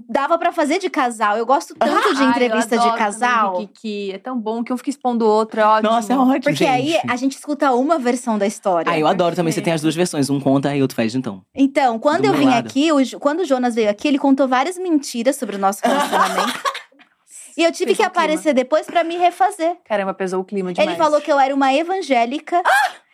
Dava 0.07 0.37
pra 0.37 0.51
fazer 0.51 0.79
de 0.79 0.89
casal. 0.89 1.37
Eu 1.37 1.45
gosto 1.45 1.73
tanto 1.75 2.13
de 2.15 2.21
Ai, 2.21 2.25
eu 2.25 2.29
entrevista 2.29 2.77
de 2.77 2.81
adoro 2.83 2.97
casal. 2.97 3.51
também 3.53 3.67
Kiki. 3.67 4.11
É 4.13 4.17
tão 4.17 4.39
bom 4.39 4.63
que 4.63 4.71
um 4.71 4.77
fica 4.77 4.89
expondo 4.89 5.25
o 5.25 5.27
outro, 5.27 5.59
é 5.59 5.65
ótimo. 5.65 5.91
Nossa, 5.91 6.13
é 6.13 6.17
ótimo, 6.17 6.41
Porque 6.43 6.65
aí 6.65 6.89
gente. 6.91 7.11
a 7.11 7.15
gente 7.15 7.31
escuta 7.37 7.71
uma 7.73 7.97
versão 7.97 8.37
da 8.37 8.45
história. 8.45 8.91
Ah, 8.91 8.99
eu 8.99 9.07
adoro 9.07 9.35
também. 9.35 9.51
Você 9.51 9.61
tem 9.61 9.73
as 9.73 9.81
duas 9.81 9.95
versões. 9.95 10.29
Um 10.29 10.39
conta 10.39 10.75
e 10.75 10.81
outro 10.81 10.95
faz, 10.95 11.15
então. 11.15 11.41
Então, 11.55 11.97
quando 11.97 12.21
Do 12.21 12.27
eu 12.27 12.33
vim 12.33 12.45
lado. 12.45 12.67
aqui, 12.67 12.91
o 12.91 13.19
quando 13.19 13.39
o 13.41 13.45
Jonas 13.45 13.75
veio 13.75 13.89
aqui, 13.89 14.07
ele 14.07 14.19
contou 14.19 14.47
várias 14.47 14.77
mentiras 14.77 15.35
sobre 15.35 15.55
o 15.55 15.59
nosso 15.59 15.81
relacionamento. 15.83 16.59
e 17.57 17.63
eu 17.63 17.71
tive 17.71 17.87
Fez 17.87 17.97
que 17.97 18.03
aparecer 18.03 18.53
depois 18.53 18.85
pra 18.85 19.03
me 19.03 19.17
refazer. 19.17 19.77
Caramba, 19.85 20.13
pesou 20.13 20.41
o 20.41 20.45
clima 20.45 20.71
demais. 20.73 20.89
Ele 20.89 20.97
falou 20.97 21.19
que 21.19 21.31
eu 21.31 21.39
era 21.39 21.53
uma 21.53 21.73
evangélica. 21.73 22.61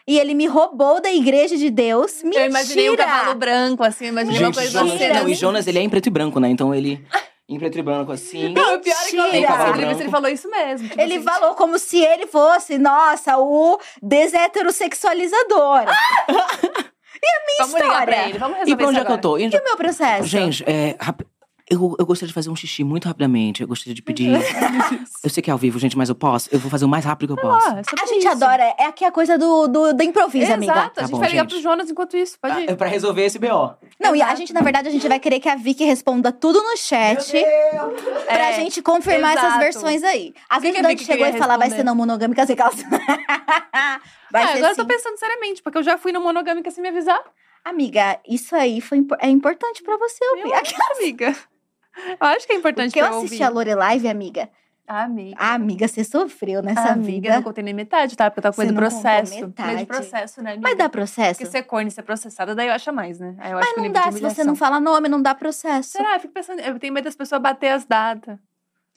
E 0.07 0.19
ele 0.19 0.33
me 0.35 0.45
roubou 0.45 1.01
da 1.01 1.11
igreja 1.11 1.57
de 1.57 1.69
Deus. 1.69 2.21
Mentira! 2.23 2.43
Eu 2.45 2.49
imaginei 2.49 2.89
um 2.91 2.95
cavalo 2.95 3.35
branco, 3.35 3.83
assim, 3.83 4.05
eu 4.05 4.09
imaginei 4.11 4.37
uma 4.39 4.45
Gente, 4.47 4.55
coisa 4.55 4.71
Jonas, 4.71 4.91
mentira. 4.93 5.13
não, 5.15 5.29
e 5.29 5.33
Jonas, 5.33 5.67
ele 5.67 5.79
é 5.79 5.81
em 5.81 5.89
preto 5.89 6.07
e 6.07 6.09
branco, 6.11 6.39
né? 6.39 6.47
Então 6.49 6.73
ele. 6.75 7.03
Em 7.47 7.59
preto 7.59 7.77
e 7.77 7.81
branco, 7.83 8.11
assim. 8.11 8.49
Não, 8.53 8.75
o 8.75 8.79
pior 8.79 8.95
é 9.03 9.09
que 9.09 9.15
eu 9.17 9.23
lembro 9.31 9.69
entrevista, 9.69 10.03
ele 10.03 10.09
falou 10.11 10.29
isso 10.29 10.49
mesmo. 10.49 10.89
tipo 10.89 10.99
Ele 11.01 11.15
assim, 11.15 11.23
falou 11.23 11.53
como 11.55 11.77
se 11.77 11.99
ele 11.99 12.25
fosse, 12.27 12.77
nossa, 12.77 13.37
o 13.37 13.79
desheterossexualizador. 14.01 15.85
Vamos 17.59 17.73
ligar 17.73 17.85
história. 17.87 18.05
pra 18.05 18.27
ele, 18.29 18.37
vamos 18.37 18.57
resolver 18.57 18.71
E 18.71 18.75
pra 18.75 18.87
onde 18.87 18.97
isso 18.97 19.03
é 19.03 19.05
que 19.07 19.11
eu 19.11 19.17
tô? 19.17 19.37
E 19.37 19.43
E 19.45 19.47
o 19.57 19.63
meu 19.63 19.77
processo? 19.77 20.27
Gente, 20.27 20.63
é. 20.67 20.95
Eu, 21.67 21.95
eu 21.97 22.05
gostaria 22.05 22.27
de 22.27 22.33
fazer 22.33 22.51
um 22.51 22.55
xixi 22.55 22.83
muito 22.83 23.07
rapidamente. 23.07 23.61
Eu 23.63 23.67
gostaria 23.67 23.95
de 23.95 24.01
pedir. 24.01 24.29
eu 25.23 25.29
sei 25.31 25.41
que 25.41 25.49
é 25.49 25.53
ao 25.53 25.57
vivo, 25.57 25.79
gente, 25.79 25.97
mas 25.97 26.09
eu 26.09 26.15
posso. 26.15 26.47
Eu 26.51 26.59
vou 26.59 26.69
fazer 26.69 26.85
o 26.85 26.87
mais 26.87 27.03
rápido 27.03 27.33
que 27.35 27.39
eu 27.39 27.49
posso. 27.49 27.67
Ah, 27.67 27.79
é 27.79 27.83
sobre 27.83 28.03
A 28.03 28.05
gente 28.05 28.19
isso. 28.19 28.27
adora, 28.29 28.63
é 28.77 28.85
aqui 28.85 29.03
a 29.03 29.11
coisa 29.11 29.35
do, 29.35 29.67
do, 29.67 29.93
do 29.93 30.03
improviso, 30.03 30.45
Exato, 30.45 30.57
amiga. 30.57 30.73
a 30.73 30.89
Tá 30.91 31.01
gente 31.01 31.11
bom, 31.11 31.17
vai 31.17 31.29
ligar 31.29 31.41
gente. 31.41 31.53
pro 31.53 31.61
Jonas 31.61 31.89
enquanto 31.89 32.15
isso, 32.17 32.37
pode 32.39 32.61
ir. 32.61 32.69
É 32.69 32.75
pra 32.75 32.87
resolver 32.87 33.25
esse 33.25 33.39
BO. 33.39 33.73
Não, 33.99 34.15
e 34.15 34.21
a 34.21 34.25
Exato. 34.25 34.37
gente, 34.37 34.53
na 34.53 34.61
verdade, 34.61 34.87
a 34.89 34.91
gente 34.91 35.07
vai 35.07 35.19
querer 35.19 35.39
que 35.39 35.49
a 35.49 35.55
Vicky 35.55 35.83
responda 35.85 36.31
tudo 36.31 36.61
no 36.61 36.77
chat. 36.77 37.31
Pra 38.25 38.49
É, 38.49 38.53
gente 38.53 38.81
confirmar 38.83 39.31
essas 39.31 39.45
exato. 39.45 39.59
versões 39.59 40.03
aí. 40.03 40.35
Às 40.47 40.57
que 40.61 40.67
vezes 40.71 40.83
a 40.83 40.85
a 40.85 40.89
Vicky 40.89 41.03
chegou 41.03 41.25
e 41.25 41.33
falar, 41.33 41.57
vai 41.57 41.71
ser 41.71 41.83
não 41.83 41.95
monogâmica, 41.95 42.43
assim, 42.43 42.53
aquelas... 42.53 42.75
vai 44.31 44.43
Ah, 44.43 44.47
ser 44.47 44.57
agora 44.57 44.71
eu 44.71 44.75
sim. 44.75 44.81
tô 44.81 44.85
pensando 44.85 45.17
seriamente, 45.17 45.63
porque 45.63 45.79
eu 45.79 45.83
já 45.83 45.97
fui 45.97 46.11
na 46.11 46.19
monogâmica 46.19 46.69
sem 46.69 46.81
me 46.83 46.89
avisar. 46.89 47.19
Amiga, 47.63 48.19
isso 48.29 48.55
aí 48.55 48.79
foi, 48.79 49.03
é 49.19 49.27
importante 49.29 49.81
pra 49.81 49.97
você 49.97 50.23
ouvir. 50.29 50.43
Eu 50.49 50.53
acho, 50.53 50.75
amiga. 50.99 51.35
Eu 52.19 52.27
acho 52.27 52.45
que 52.45 52.53
é 52.53 52.55
importante 52.55 52.91
Porque 52.91 52.99
eu 53.01 53.05
assisti 53.05 53.35
ouvir. 53.35 53.43
a 53.43 53.49
Lorelive, 53.49 54.07
amiga. 54.07 54.49
Ah, 54.87 55.03
amiga. 55.03 55.35
Ah, 55.39 55.53
amiga, 55.53 55.87
você 55.87 56.03
sofreu 56.03 56.61
nessa 56.61 56.91
amiga, 56.91 57.11
vida. 57.11 57.35
não 57.35 57.43
contei 57.43 57.63
nem 57.63 57.73
metade, 57.73 58.15
tá? 58.15 58.29
Porque 58.29 58.39
eu 58.39 58.43
tava 58.43 58.55
com 58.55 58.61
medo 58.61 58.73
do 58.73 58.77
processo. 58.77 59.33
Medo 59.33 59.77
de 59.79 59.85
processo, 59.85 60.41
né, 60.43 60.51
amiga? 60.51 60.69
Mas 60.69 60.77
dá 60.77 60.87
processo? 60.87 61.39
Porque 61.39 61.51
ser 61.51 61.63
corno 61.63 61.87
e 61.87 61.91
ser 61.91 62.03
processada, 62.03 62.53
daí 62.53 62.67
eu 62.67 62.73
acho 62.73 62.93
mais, 62.93 63.19
né? 63.19 63.35
Aí 63.39 63.51
eu 63.51 63.57
acho 63.57 63.65
Mas 63.65 63.73
que 63.73 63.79
o 63.79 63.83
não 63.83 63.89
nível 63.89 64.03
dá, 64.03 64.11
se 64.11 64.21
você 64.21 64.43
não 64.43 64.55
fala 64.55 64.79
nome, 64.79 65.09
não 65.09 65.21
dá 65.21 65.33
processo. 65.33 65.91
Será? 65.91 66.15
Eu 66.15 66.19
fico 66.19 66.33
pensando, 66.33 66.59
eu 66.59 66.77
tenho 66.77 66.93
medo 66.93 67.05
das 67.05 67.15
pessoas 67.15 67.41
bater 67.41 67.69
as 67.69 67.83
datas. 67.83 68.37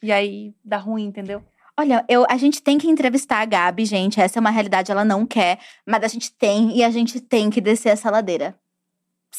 E 0.02 0.12
aí 0.12 0.54
dá 0.62 0.76
ruim, 0.76 1.06
entendeu? 1.06 1.42
Olha, 1.78 2.04
eu, 2.08 2.26
a 2.28 2.36
gente 2.36 2.60
tem 2.60 2.76
que 2.76 2.88
entrevistar 2.88 3.38
a 3.40 3.44
Gabi, 3.44 3.84
gente. 3.84 4.20
Essa 4.20 4.38
é 4.38 4.40
uma 4.40 4.50
realidade, 4.50 4.92
ela 4.92 5.04
não 5.04 5.24
quer. 5.24 5.58
Mas 5.86 6.02
a 6.02 6.08
gente 6.08 6.32
tem, 6.32 6.76
e 6.76 6.84
a 6.84 6.90
gente 6.90 7.20
tem 7.20 7.48
que 7.48 7.60
descer 7.60 7.90
essa 7.90 8.10
ladeira. 8.10 8.54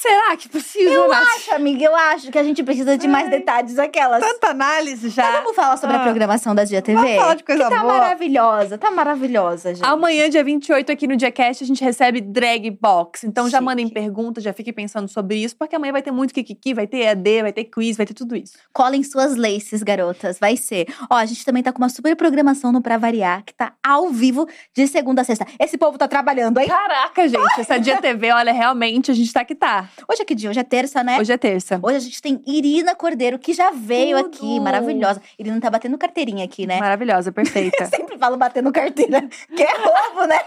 Será 0.02 0.38
que 0.38 0.48
precisa, 0.48 0.90
Eu 0.90 1.10
Nath? 1.10 1.24
acho, 1.36 1.54
amiga, 1.56 1.84
eu 1.84 1.94
acho 1.94 2.32
que 2.32 2.38
a 2.40 2.44
gente 2.44 2.64
precisa 2.64 2.98
de 2.98 3.06
mais 3.06 3.26
Ai. 3.26 3.32
detalhes 3.32 3.78
aquelas. 3.78 4.22
Tanta 4.24 4.48
análise 4.52 5.08
Mas 5.08 5.14
já. 5.14 5.30
vamos 5.42 5.54
falar 5.54 5.76
sobre 5.76 5.98
a 5.98 6.00
Ah. 6.00 6.04
programação 6.04 6.56
da 6.56 6.64
Dia 6.64 6.82
TV? 6.82 7.02
Vamos 7.02 7.16
falar 7.18 7.36
de 7.36 7.44
coisa 7.44 7.64
que 7.66 7.70
tá 7.70 7.82
boa. 7.82 7.94
maravilhosa, 7.98 8.78
tá 8.78 8.92
maravilhosa, 8.92 9.76
gente. 9.76 9.86
Amanhã, 9.86 10.30
dia 10.30 10.42
28, 10.42 10.90
aqui 10.90 11.06
no 11.06 11.18
Diacast, 11.18 11.66
a 11.66 11.68
gente 11.68 11.84
recebe 11.84 12.22
Drag 12.22 12.72
Box. 12.72 13.26
Então 13.26 13.50
já 13.50 13.58
Chique. 13.58 13.66
mandem 13.66 13.90
perguntas, 13.90 14.42
já 14.42 14.54
fiquem 14.54 14.72
pensando 14.72 15.10
sobre 15.10 15.36
isso, 15.36 15.58
porque 15.58 15.76
amanhã 15.76 15.92
vai 15.92 16.02
ter 16.02 16.12
muito 16.12 16.34
Kikiki, 16.34 16.74
vai 16.74 16.88
ter 16.88 17.00
EAD, 17.00 17.42
vai 17.42 17.52
ter 17.52 17.66
quiz, 17.66 17.98
vai 17.98 18.06
ter 18.06 18.14
tudo 18.14 18.38
isso. 18.38 18.54
Colhem 18.72 19.04
suas 19.04 19.36
laces, 19.36 19.84
garotas. 19.84 20.40
Vai 20.40 20.56
ser. 20.56 20.88
Ó, 21.10 21.16
a 21.18 21.26
gente 21.26 21.44
também 21.44 21.62
tá 21.62 21.74
com 21.74 21.80
uma 21.80 21.90
super 21.90 22.16
programação 22.16 22.72
no 22.72 22.82
Pra 22.82 22.98
Variar, 22.98 23.44
que 23.44 23.54
tá 23.54 23.74
ao 23.86 24.08
vivo 24.08 24.48
de 24.74 24.88
segunda 24.88 25.24
a 25.24 25.26
sexta. 25.26 25.46
Esse 25.60 25.78
povo 25.78 25.98
tá 25.98 26.08
trabalhando, 26.08 26.58
hein? 26.62 26.70
Caraca, 26.70 27.28
gente, 27.28 27.60
essa 27.60 27.78
Dia 27.78 27.98
TV, 28.00 28.32
olha, 28.32 28.54
realmente 28.54 29.12
a 29.12 29.14
gente 29.14 29.34
tá 29.34 29.44
que 29.44 29.56
tá. 29.56 29.89
Hoje 30.08 30.22
é 30.22 30.26
que 30.26 30.36
dia? 30.36 30.50
Hoje 30.50 30.60
é 30.60 30.64
terça, 30.64 31.04
né? 31.04 31.20
Hoje 31.20 31.32
é 31.32 31.38
terça. 31.38 31.80
Hoje 31.82 31.98
a 31.98 32.00
gente 32.00 32.22
tem 32.22 32.42
Irina 32.46 32.96
Cordeiro, 32.96 33.40
que 33.40 33.54
já 33.54 33.72
veio 33.72 34.18
Tudo. 34.24 34.36
aqui, 34.36 34.60
maravilhosa. 34.60 35.22
Irina 35.38 35.60
tá 35.60 35.70
batendo 35.70 35.98
carteirinha 35.98 36.46
aqui, 36.46 36.66
né? 36.68 36.80
Maravilhosa, 36.80 37.32
perfeita. 37.32 37.86
Sempre 37.94 38.18
falo 38.18 38.38
batendo 38.38 38.72
carteira, 38.72 39.28
que 39.56 39.64
é 39.64 39.78
roubo, 39.78 40.26
né? 40.26 40.40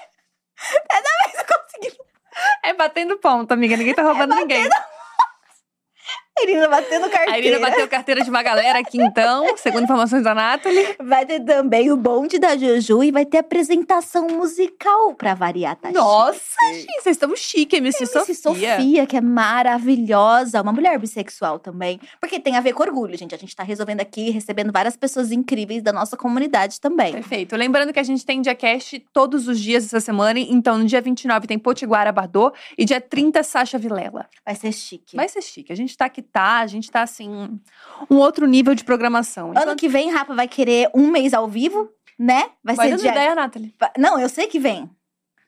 é 2.64 2.74
batendo 2.74 3.18
ponto, 3.18 3.52
amiga. 3.52 3.76
Ninguém 3.76 3.94
tá 3.94 4.02
roubando 4.02 4.34
ninguém. 4.34 4.68
Irina 6.40 6.66
batendo 6.68 7.08
carteira. 7.10 7.32
A 7.32 7.38
Irina 7.38 7.58
bateu 7.58 7.88
carteira 7.88 8.22
de 8.22 8.30
uma 8.30 8.42
galera 8.42 8.78
aqui, 8.78 8.98
então, 9.00 9.56
segundo 9.56 9.84
informações 9.84 10.24
da 10.24 10.34
Nathalie. 10.34 10.96
Vai 11.00 11.26
ter 11.26 11.40
também 11.40 11.90
o 11.92 11.96
bonde 11.96 12.38
da 12.38 12.56
Juju 12.56 13.04
e 13.04 13.10
vai 13.10 13.24
ter 13.26 13.38
apresentação 13.38 14.26
musical 14.28 15.14
pra 15.14 15.34
variar, 15.34 15.76
tá? 15.76 15.90
Nossa, 15.92 16.56
gente, 16.72 17.02
vocês 17.02 17.16
estão 17.16 17.34
chique, 17.36 17.76
MC, 17.76 18.04
MC 18.04 18.34
Sofia. 18.34 18.76
Sofia, 18.76 19.06
que 19.06 19.16
é 19.16 19.20
maravilhosa, 19.20 20.62
uma 20.62 20.72
mulher 20.72 20.98
bissexual 20.98 21.58
também. 21.58 22.00
Porque 22.20 22.40
tem 22.40 22.56
a 22.56 22.60
ver 22.60 22.72
com 22.72 22.82
orgulho, 22.82 23.16
gente. 23.16 23.34
A 23.34 23.38
gente 23.38 23.54
tá 23.54 23.62
resolvendo 23.62 24.00
aqui, 24.00 24.30
recebendo 24.30 24.72
várias 24.72 24.96
pessoas 24.96 25.32
incríveis 25.32 25.82
da 25.82 25.92
nossa 25.92 26.16
comunidade 26.16 26.80
também. 26.80 27.12
Perfeito. 27.12 27.54
Lembrando 27.56 27.92
que 27.92 28.00
a 28.00 28.04
gente 28.04 28.24
tem 28.24 28.40
Diacast 28.40 29.04
todos 29.12 29.48
os 29.48 29.60
dias 29.60 29.84
essa 29.84 30.00
semana. 30.00 30.38
Então, 30.40 30.78
no 30.78 30.84
dia 30.86 31.00
29 31.00 31.46
tem 31.46 31.58
Potiguara 31.58 32.10
Bardot 32.10 32.56
e 32.76 32.84
dia 32.84 33.00
30 33.00 33.42
Sasha 33.42 33.78
Vilela. 33.78 34.26
Vai 34.44 34.54
ser 34.54 34.72
chique. 34.72 35.14
Vai 35.14 35.28
ser 35.28 35.42
chique. 35.42 35.72
A 35.72 35.76
gente 35.76 35.96
tá 35.96 36.06
que 36.22 36.28
tá, 36.30 36.58
a 36.60 36.66
gente 36.66 36.90
tá 36.90 37.02
assim, 37.02 37.58
um 38.10 38.16
outro 38.16 38.46
nível 38.46 38.74
de 38.74 38.84
programação. 38.84 39.52
Ano 39.56 39.76
que 39.76 39.88
vem, 39.88 40.10
Rafa 40.10 40.34
vai 40.34 40.48
querer 40.48 40.88
um 40.94 41.08
mês 41.10 41.34
ao 41.34 41.48
vivo, 41.48 41.88
né? 42.18 42.50
Vai, 42.62 42.76
vai 42.76 42.90
ser 42.90 42.96
dia. 42.98 43.10
ideia, 43.10 43.34
Nathalie. 43.34 43.74
Não, 43.98 44.18
eu 44.18 44.28
sei 44.28 44.46
que 44.46 44.58
vem. 44.58 44.88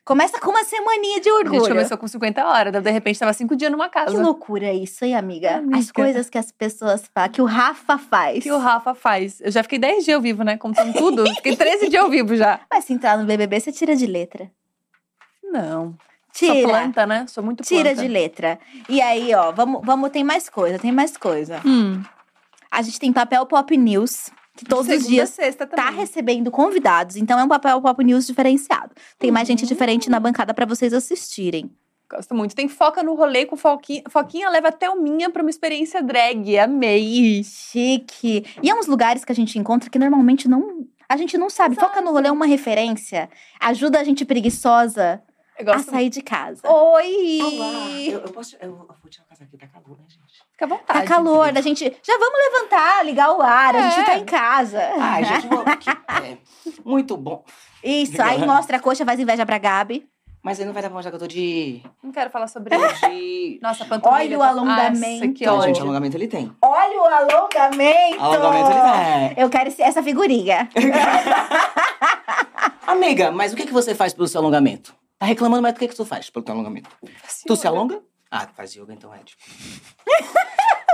Começa 0.03 0.39
com 0.39 0.51
uma 0.51 0.63
semaninha 0.63 1.19
de 1.19 1.29
A 1.29 1.33
orgulho. 1.33 1.59
gente 1.61 1.69
começou 1.69 1.97
com 1.97 2.07
50 2.07 2.45
horas, 2.45 2.83
de 2.83 2.91
repente 2.91 3.17
tava 3.17 3.33
cinco 3.33 3.55
dias 3.55 3.71
numa 3.71 3.87
Que 3.87 3.93
casa. 3.95 4.21
loucura 4.21 4.71
isso, 4.71 5.03
hein, 5.03 5.15
amiga? 5.15 5.55
Amiga. 5.57 5.79
As 5.79 5.91
coisas 5.91 6.29
que 6.29 6.37
as 6.37 6.51
pessoas 6.51 7.09
fazem, 7.11 7.31
que 7.31 7.41
o 7.41 7.45
Rafa 7.45 7.97
faz. 7.97 8.43
que 8.43 8.51
o 8.51 8.59
Rafa 8.59 8.93
faz. 8.93 9.41
Eu 9.41 9.49
já 9.51 9.63
fiquei 9.63 9.79
10 9.79 10.05
dias 10.05 10.15
ao 10.15 10.21
vivo, 10.21 10.43
né? 10.43 10.57
Contando 10.57 10.93
tudo. 10.93 11.25
Fiquei 11.37 11.55
13 11.55 11.89
dias 11.89 12.03
ao 12.03 12.09
vivo 12.11 12.35
já. 12.35 12.59
Mas 12.71 12.85
se 12.85 12.93
entrar 12.93 13.17
no 13.17 13.25
BBB, 13.25 13.59
você 13.59 13.71
tira 13.71 13.95
de 13.95 14.05
letra. 14.05 14.51
Não. 15.43 15.95
Sou 16.37 16.51
Tira. 16.51 16.67
planta, 16.67 17.05
né? 17.05 17.25
Sou 17.27 17.43
muito 17.43 17.63
planta. 17.63 17.75
Tira 17.75 17.95
de 17.95 18.07
letra. 18.07 18.59
E 18.89 19.01
aí, 19.01 19.33
ó, 19.33 19.51
vamos, 19.51 19.81
vamos, 19.83 20.09
tem 20.09 20.23
mais 20.23 20.49
coisa, 20.49 20.77
tem 20.77 20.91
mais 20.91 21.15
coisa. 21.15 21.61
Hum. 21.65 22.01
A 22.69 22.81
gente 22.81 22.99
tem 22.99 23.13
papel 23.13 23.45
Pop 23.45 23.77
News, 23.77 24.29
que 24.57 24.65
todos 24.65 24.85
Segunda 24.87 25.01
os 25.03 25.07
dias 25.07 25.29
sexta 25.29 25.65
tá 25.65 25.89
recebendo 25.89 26.51
convidados. 26.51 27.15
Então 27.15 27.39
é 27.39 27.43
um 27.43 27.47
papel 27.47 27.81
Pop 27.81 28.03
News 28.03 28.27
diferenciado. 28.27 28.91
Tem 29.17 29.31
mais 29.31 29.47
gente 29.47 29.61
Uhum. 29.61 29.67
diferente 29.67 30.09
na 30.09 30.19
bancada 30.19 30.53
pra 30.53 30.65
vocês 30.65 30.93
assistirem. 30.93 31.71
Gosto 32.09 32.35
muito. 32.35 32.53
Tem 32.55 32.67
Foca 32.67 33.01
no 33.01 33.15
Rolê 33.15 33.45
com 33.45 33.55
Foquinha. 33.55 34.03
Foquinha 34.09 34.49
leva 34.49 34.67
até 34.67 34.89
o 34.89 35.01
minha 35.01 35.29
pra 35.29 35.41
uma 35.41 35.49
experiência 35.49 36.03
drag. 36.03 36.57
Amei. 36.59 37.43
Chique. 37.43 38.45
E 38.61 38.69
é 38.69 38.75
uns 38.75 38.85
lugares 38.87 39.25
que 39.25 39.31
a 39.31 39.35
gente 39.35 39.57
encontra 39.57 39.89
que 39.89 39.97
normalmente 39.97 40.47
não. 40.47 40.85
A 41.09 41.17
gente 41.17 41.37
não 41.37 41.49
sabe. 41.49 41.75
Foca 41.75 42.01
no 42.01 42.11
rolê 42.11 42.27
é 42.27 42.31
uma 42.31 42.45
referência. 42.45 43.29
Ajuda 43.59 43.99
a 43.99 44.03
gente 44.03 44.23
preguiçosa 44.25 45.21
Eu 45.57 45.71
a 45.71 45.75
gosto 45.75 45.91
sair 45.91 46.09
de 46.09 46.21
casa. 46.21 46.61
Oi! 46.69 48.09
Eu, 48.11 48.19
eu 48.19 48.29
posso. 48.31 48.55
Eu, 48.61 48.69
eu 48.69 48.75
vou 48.77 49.09
tirar 49.09 49.23
o 49.25 49.29
casaco 49.29 49.49
aqui, 49.53 49.57
tá 49.57 49.67
calor, 49.67 49.97
né, 49.97 50.03
gente? 50.09 50.25
Fica 50.51 50.65
à 50.65 50.67
vontade. 50.67 50.99
Tá 50.99 51.05
calor, 51.05 51.57
a 51.57 51.61
gente. 51.61 51.83
Já 52.03 52.17
vamos 52.17 52.39
levantar, 52.39 53.05
ligar 53.05 53.31
o 53.35 53.41
ar, 53.41 53.75
a 53.75 53.79
É. 53.79 53.91
gente 53.91 54.05
tá 54.05 54.17
em 54.17 54.25
casa. 54.25 54.81
Ai, 54.99 55.23
gente, 55.23 55.47
vou 55.47 55.63
aqui. 55.65 55.89
É, 56.23 56.37
muito 56.83 57.15
bom. 57.17 57.43
Isso, 57.83 58.21
aí 58.21 58.45
mostra 58.45 58.77
a 58.77 58.79
coxa, 58.79 59.05
faz 59.05 59.19
inveja 59.19 59.45
pra 59.45 59.57
Gabi. 59.57 60.07
Mas 60.43 60.59
aí 60.59 60.65
não 60.65 60.73
vai 60.73 60.81
dar 60.83 60.89
pra 60.89 60.95
mostrar 60.95 61.09
que 61.11 61.15
eu 61.15 61.19
tô 61.19 61.27
de. 61.27 61.81
Não 62.03 62.11
quero 62.11 62.29
falar 62.29 62.47
sobre 62.47 62.75
isso. 62.75 63.01
de... 63.09 63.59
Nossa, 63.63 63.83
a 63.83 63.87
panturrilha. 63.87 64.23
Olha 64.23 64.37
o 64.37 64.39
tá- 64.39 64.47
alongamento. 64.49 65.25
Nossa, 65.25 65.33
que 65.33 65.43
Então, 65.43 65.61
gente, 65.61 65.69
ódio. 65.71 65.83
alongamento 65.83 66.17
ele 66.17 66.27
tem. 66.27 66.51
Olha 66.61 67.01
o 67.01 67.05
alongamento! 67.05 68.21
Alongamento 68.21 68.71
ele 68.71 68.81
tem. 69.33 69.43
Eu 69.43 69.49
quero 69.49 69.73
essa 69.79 70.03
figurinha. 70.03 70.69
Amiga, 72.85 73.31
mas 73.31 73.53
o 73.53 73.55
que, 73.55 73.65
que 73.65 73.73
você 73.73 73.95
faz 73.95 74.13
pelo 74.13 74.27
seu 74.27 74.39
alongamento? 74.41 74.93
Tá 75.17 75.25
reclamando, 75.25 75.61
mas 75.63 75.73
o 75.73 75.75
que, 75.77 75.87
que 75.87 75.95
tu 75.95 76.05
faz 76.05 76.29
pelo 76.29 76.43
teu 76.43 76.53
alongamento? 76.53 76.89
Tu 77.47 77.55
se 77.55 77.67
alonga? 77.67 78.01
Ah, 78.29 78.45
tu 78.45 78.53
faz 78.53 78.73
yoga, 78.75 78.93
então 78.93 79.13
é 79.13 79.19
tipo. 79.19 79.43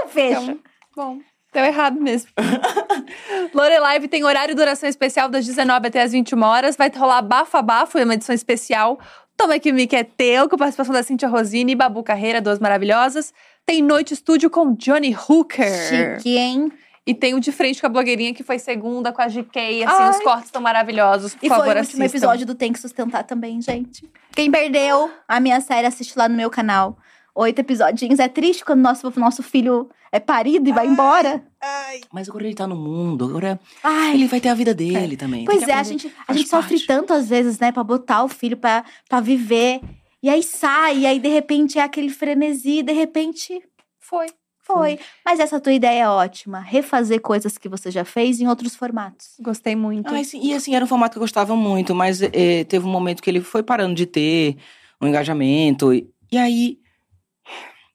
Fecha. 0.10 0.42
Então, 0.42 0.60
bom, 0.96 1.20
deu 1.54 1.66
errado 1.66 2.00
mesmo. 2.00 2.30
Lorelive 3.54 4.08
tem 4.08 4.24
horário 4.24 4.52
e 4.52 4.56
duração 4.56 4.88
especial 4.88 5.28
das 5.28 5.46
19 5.46 5.88
até 5.88 6.02
as 6.02 6.12
21 6.12 6.42
horas. 6.44 6.76
Vai 6.76 6.92
rolar 6.96 7.22
Bafo 7.22 7.62
Bafo, 7.64 7.98
é 7.98 8.04
uma 8.04 8.14
edição 8.14 8.36
especial. 8.36 9.00
Toma 9.36 9.58
que 9.58 9.72
me 9.72 9.88
é 9.92 10.04
teu, 10.04 10.48
com 10.48 10.56
participação 10.56 10.94
da 10.94 11.02
Cintia 11.02 11.28
Rosini 11.28 11.72
e 11.72 11.76
Babu 11.76 12.04
Carreira, 12.04 12.40
duas 12.40 12.60
maravilhosas. 12.60 13.34
Tem 13.66 13.82
Noite 13.82 14.14
Estúdio 14.14 14.52
com 14.52 14.76
Johnny 14.76 15.16
Hooker. 15.16 16.18
Chique, 16.20 16.38
hein? 16.38 16.72
E 17.12 17.14
tem 17.14 17.34
o 17.34 17.40
De 17.42 17.52
Frente 17.52 17.82
com 17.82 17.88
a 17.88 17.90
Blogueirinha, 17.90 18.34
que 18.34 18.42
foi 18.42 18.58
segunda 18.58 19.12
com 19.12 19.22
a 19.22 19.28
GK. 19.28 19.84
Assim, 19.84 19.86
Ai. 20.04 20.10
os 20.12 20.20
cortes 20.24 20.46
estão 20.46 20.62
maravilhosos. 20.62 21.36
Por 21.36 21.46
E 21.46 21.50
favor, 21.50 21.66
foi 21.66 21.76
o 21.76 21.78
último 21.80 22.04
assistam. 22.04 22.06
episódio 22.06 22.46
do 22.46 22.56
Tem 22.56 22.72
que 22.72 22.80
Sustentar 22.80 23.24
também, 23.26 23.62
gente. 23.62 24.10
Quem 24.34 24.50
perdeu 24.50 25.12
a 25.28 25.40
minha 25.42 25.60
série, 25.60 25.86
assiste 25.88 26.18
lá 26.18 26.30
no 26.30 26.36
meu 26.38 26.50
canal. 26.50 26.98
Oito 27.36 27.60
episodinhos. 27.60 28.18
É 28.20 28.30
triste 28.30 28.64
quando 28.64 28.80
nosso, 28.80 29.12
nosso 29.20 29.44
filho 29.44 29.90
é 30.10 30.20
parido 30.22 30.70
e 30.70 30.72
vai 30.72 30.88
embora. 30.88 31.44
Mas 32.14 32.30
agora 32.30 32.46
ele 32.46 32.56
tá 32.56 32.66
no 32.66 32.76
mundo, 32.78 33.26
agora 33.26 33.60
Ai, 33.84 34.14
ele 34.16 34.28
vai 34.28 34.40
ter 34.40 34.50
a 34.50 34.54
vida 34.54 34.74
dele 34.74 35.18
também. 35.18 35.44
Pois 35.46 35.68
é, 35.68 35.74
a 35.74 35.84
gente, 35.84 36.10
a 36.28 36.34
gente 36.34 36.48
sofre 36.50 36.80
tanto 36.80 37.12
às 37.14 37.28
vezes, 37.28 37.60
né, 37.60 37.72
pra 37.74 37.84
botar 37.84 38.24
o 38.24 38.28
filho 38.30 38.56
pra, 38.58 38.84
pra 39.10 39.20
viver. 39.20 39.82
E 40.24 40.30
aí 40.30 40.44
sai, 40.44 41.00
e 41.00 41.06
aí 41.06 41.20
de 41.20 41.30
repente 41.30 41.78
é 41.78 41.84
aquele 41.84 42.10
frenesi, 42.10 42.80
e 42.80 42.84
de 42.84 42.94
repente 42.94 43.62
Foi. 44.00 44.28
Foi. 44.62 45.00
Mas 45.26 45.40
essa 45.40 45.60
tua 45.60 45.74
ideia 45.74 46.04
é 46.04 46.08
ótima. 46.08 46.60
Refazer 46.60 47.20
coisas 47.22 47.58
que 47.58 47.68
você 47.68 47.92
já 47.92 48.06
fez 48.06 48.40
em 48.40 48.48
outros 48.48 48.76
formatos. 48.76 49.36
Gostei 49.40 49.76
muito. 49.76 50.14
Ah, 50.14 50.22
e 50.34 50.54
assim, 50.54 50.76
era 50.76 50.86
um 50.86 50.88
formato 50.88 51.14
que 51.14 51.18
eu 51.18 51.22
gostava 51.22 51.56
muito, 51.56 51.94
mas 51.96 52.22
eh, 52.22 52.64
teve 52.66 52.86
um 52.86 52.90
momento 52.90 53.22
que 53.22 53.30
ele 53.30 53.42
foi 53.42 53.64
parando 53.64 53.96
de 53.96 54.06
ter 54.06 54.58
um 55.02 55.08
engajamento. 55.08 55.94
E, 55.94 56.10
e 56.32 56.38
aí. 56.38 56.80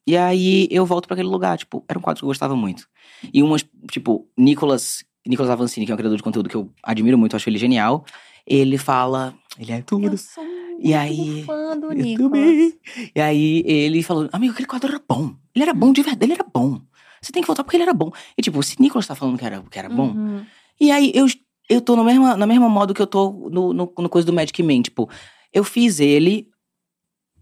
E 0.06 0.16
aí 0.16 0.68
eu 0.70 0.86
volto 0.86 1.06
pra 1.06 1.14
aquele 1.14 1.28
lugar. 1.28 1.56
Tipo, 1.58 1.84
era 1.88 1.98
um 1.98 2.02
quadro 2.02 2.20
que 2.20 2.24
eu 2.24 2.28
gostava 2.28 2.54
muito. 2.54 2.88
E 3.32 3.42
umas, 3.42 3.64
tipo, 3.90 4.28
Nicolas, 4.36 5.04
Nicolas 5.26 5.50
Avancini, 5.50 5.86
que 5.86 5.92
é 5.92 5.94
um 5.94 5.98
criador 5.98 6.16
de 6.16 6.22
conteúdo 6.22 6.48
que 6.48 6.56
eu 6.56 6.70
admiro 6.82 7.18
muito, 7.18 7.34
eu 7.34 7.36
acho 7.36 7.48
ele 7.48 7.58
genial. 7.58 8.04
Ele 8.46 8.78
fala. 8.78 9.34
Ele 9.58 9.72
é 9.72 9.82
tudo. 9.82 10.06
Eu 10.06 10.16
sou 10.18 10.44
E 10.78 10.94
aí, 10.94 11.42
fã 11.44 11.76
do 11.78 11.90
Nicolas. 11.90 12.74
E 13.14 13.20
aí 13.20 13.62
ele 13.66 14.02
falou: 14.02 14.28
Amigo, 14.32 14.52
aquele 14.52 14.68
quadro 14.68 14.88
era 14.88 15.02
bom. 15.08 15.34
Ele 15.54 15.62
era 15.62 15.74
bom 15.74 15.92
de 15.92 16.02
verdade, 16.02 16.24
ele 16.24 16.34
era 16.34 16.44
bom. 16.44 16.80
Você 17.20 17.32
tem 17.32 17.42
que 17.42 17.46
voltar 17.46 17.64
porque 17.64 17.76
ele 17.76 17.82
era 17.82 17.94
bom. 17.94 18.12
E 18.36 18.42
tipo, 18.42 18.62
se 18.62 18.80
Nicolas 18.80 19.06
tá 19.06 19.14
falando 19.14 19.38
que 19.38 19.44
era, 19.44 19.62
que 19.62 19.78
era 19.78 19.88
bom. 19.88 20.10
Uhum. 20.10 20.44
E 20.80 20.90
aí 20.90 21.10
eu, 21.14 21.26
eu 21.68 21.80
tô 21.80 21.96
no 21.96 22.04
mesmo, 22.04 22.36
no 22.36 22.46
mesmo 22.46 22.68
modo 22.68 22.94
que 22.94 23.02
eu 23.02 23.06
tô 23.06 23.48
no, 23.50 23.72
no, 23.72 23.92
no 23.98 24.08
coisa 24.08 24.26
do 24.26 24.32
Magic 24.32 24.62
Man. 24.62 24.82
Tipo, 24.82 25.08
eu 25.52 25.64
fiz 25.64 25.98
ele 25.98 26.48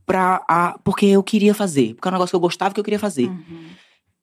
pra. 0.06 0.44
A, 0.48 0.78
porque 0.85 1.06
eu 1.06 1.22
queria 1.22 1.55
fazer. 1.55 1.94
Porque 1.94 2.09
é 2.09 2.10
um 2.10 2.14
negócio 2.14 2.31
que 2.31 2.36
eu 2.36 2.40
gostava 2.40 2.72
que 2.72 2.81
eu 2.81 2.85
queria 2.85 2.98
fazer. 2.98 3.28
Uhum. 3.28 3.66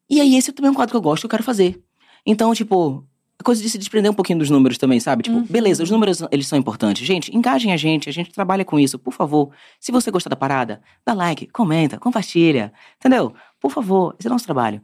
E 0.10 0.20
aí, 0.20 0.36
esse 0.36 0.52
também 0.52 0.70
é 0.70 0.72
um 0.72 0.76
quadro 0.76 0.92
que 0.92 0.98
eu 0.98 1.02
gosto 1.02 1.22
que 1.22 1.26
eu 1.26 1.30
quero 1.30 1.44
fazer. 1.44 1.82
Então, 2.26 2.54
tipo, 2.54 3.06
coisa 3.44 3.62
de 3.62 3.70
se 3.70 3.78
desprender 3.78 4.12
um 4.12 4.14
pouquinho 4.14 4.40
dos 4.40 4.50
números 4.50 4.78
também, 4.78 5.00
sabe? 5.00 5.24
Tipo, 5.24 5.38
Uhum. 5.38 5.46
beleza, 5.50 5.84
os 5.84 5.90
números, 5.92 6.22
eles 6.32 6.48
são 6.48 6.58
importantes. 6.60 7.06
Gente, 7.06 7.36
engajem 7.36 7.72
a 7.74 7.78
gente, 7.78 8.10
a 8.10 8.14
gente 8.14 8.32
trabalha 8.32 8.64
com 8.66 8.80
isso, 8.80 8.98
por 9.00 9.14
favor. 9.14 9.52
Se 9.80 9.92
você 9.92 10.10
gostar 10.12 10.30
da 10.30 10.36
parada, 10.36 10.82
dá 11.06 11.14
like, 11.14 11.48
comenta, 11.48 11.98
compartilha, 11.98 12.72
entendeu? 12.98 13.34
Por 13.60 13.72
favor, 13.72 14.16
esse 14.20 14.28
é 14.28 14.32
nosso 14.32 14.46
trabalho. 14.46 14.82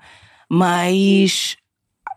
Mas 0.50 1.58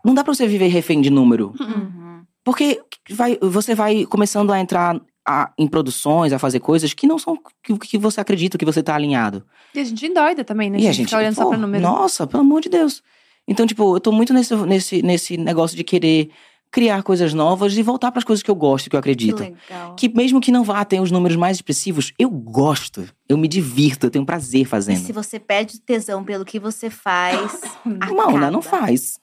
não 0.03 0.13
dá 0.13 0.23
pra 0.23 0.33
você 0.33 0.47
viver 0.47 0.67
refém 0.67 0.99
de 1.01 1.09
número. 1.09 1.53
Uhum. 1.59 2.23
Porque 2.43 2.81
vai, 3.09 3.37
você 3.41 3.75
vai 3.75 4.05
começando 4.05 4.51
a 4.51 4.59
entrar 4.59 4.99
a- 5.27 5.51
em 5.57 5.67
produções, 5.67 6.33
a 6.33 6.39
fazer 6.39 6.59
coisas 6.59 6.93
que 6.93 7.05
não 7.05 7.19
são 7.19 7.37
que, 7.63 7.77
que 7.77 7.97
você 7.97 8.19
acredita, 8.19 8.57
que 8.57 8.65
você 8.65 8.81
tá 8.81 8.95
alinhado. 8.95 9.45
E 9.75 9.79
a 9.79 9.83
gente 9.83 10.03
endoida 10.05 10.43
também, 10.43 10.69
né? 10.71 10.77
E 10.79 10.81
a 10.81 10.83
gente 10.85 10.95
gente, 10.97 11.05
fica 11.09 11.19
olhando 11.19 11.35
só 11.35 11.43
pô, 11.43 11.49
pra 11.49 11.57
número. 11.59 11.83
Nossa, 11.83 12.25
pelo 12.25 12.41
amor 12.41 12.61
de 12.61 12.69
Deus. 12.69 13.03
Então, 13.47 13.65
tipo, 13.65 13.95
eu 13.95 13.99
tô 13.99 14.11
muito 14.11 14.33
nesse, 14.33 14.55
nesse, 14.55 15.01
nesse 15.01 15.37
negócio 15.37 15.75
de 15.75 15.83
querer 15.83 16.29
criar 16.71 17.03
coisas 17.03 17.33
novas 17.33 17.75
e 17.75 17.83
voltar 17.83 18.11
pras 18.11 18.23
coisas 18.23 18.41
que 18.41 18.49
eu 18.49 18.55
gosto, 18.55 18.89
que 18.89 18.95
eu 18.95 19.01
Que 19.01 19.09
acredito. 19.09 19.39
legal. 19.39 19.93
Que 19.95 20.07
mesmo 20.07 20.39
que 20.39 20.51
não 20.53 20.63
vá 20.63 20.85
ter 20.85 21.01
os 21.01 21.11
números 21.11 21.35
mais 21.35 21.57
expressivos, 21.57 22.13
eu 22.17 22.29
gosto. 22.29 23.05
Eu 23.27 23.37
me 23.37 23.47
divirto, 23.47 24.05
eu 24.05 24.09
tenho 24.11 24.25
prazer 24.25 24.61
E 24.61 24.65
fazendo. 24.65 25.03
se 25.05 25.11
você 25.11 25.37
perde 25.37 25.79
tesão 25.81 26.23
pelo 26.23 26.45
que 26.45 26.59
você 26.59 26.89
faz, 26.89 27.61
Não, 27.85 28.37
né? 28.37 28.49
Não 28.49 28.61
faz. 28.61 29.19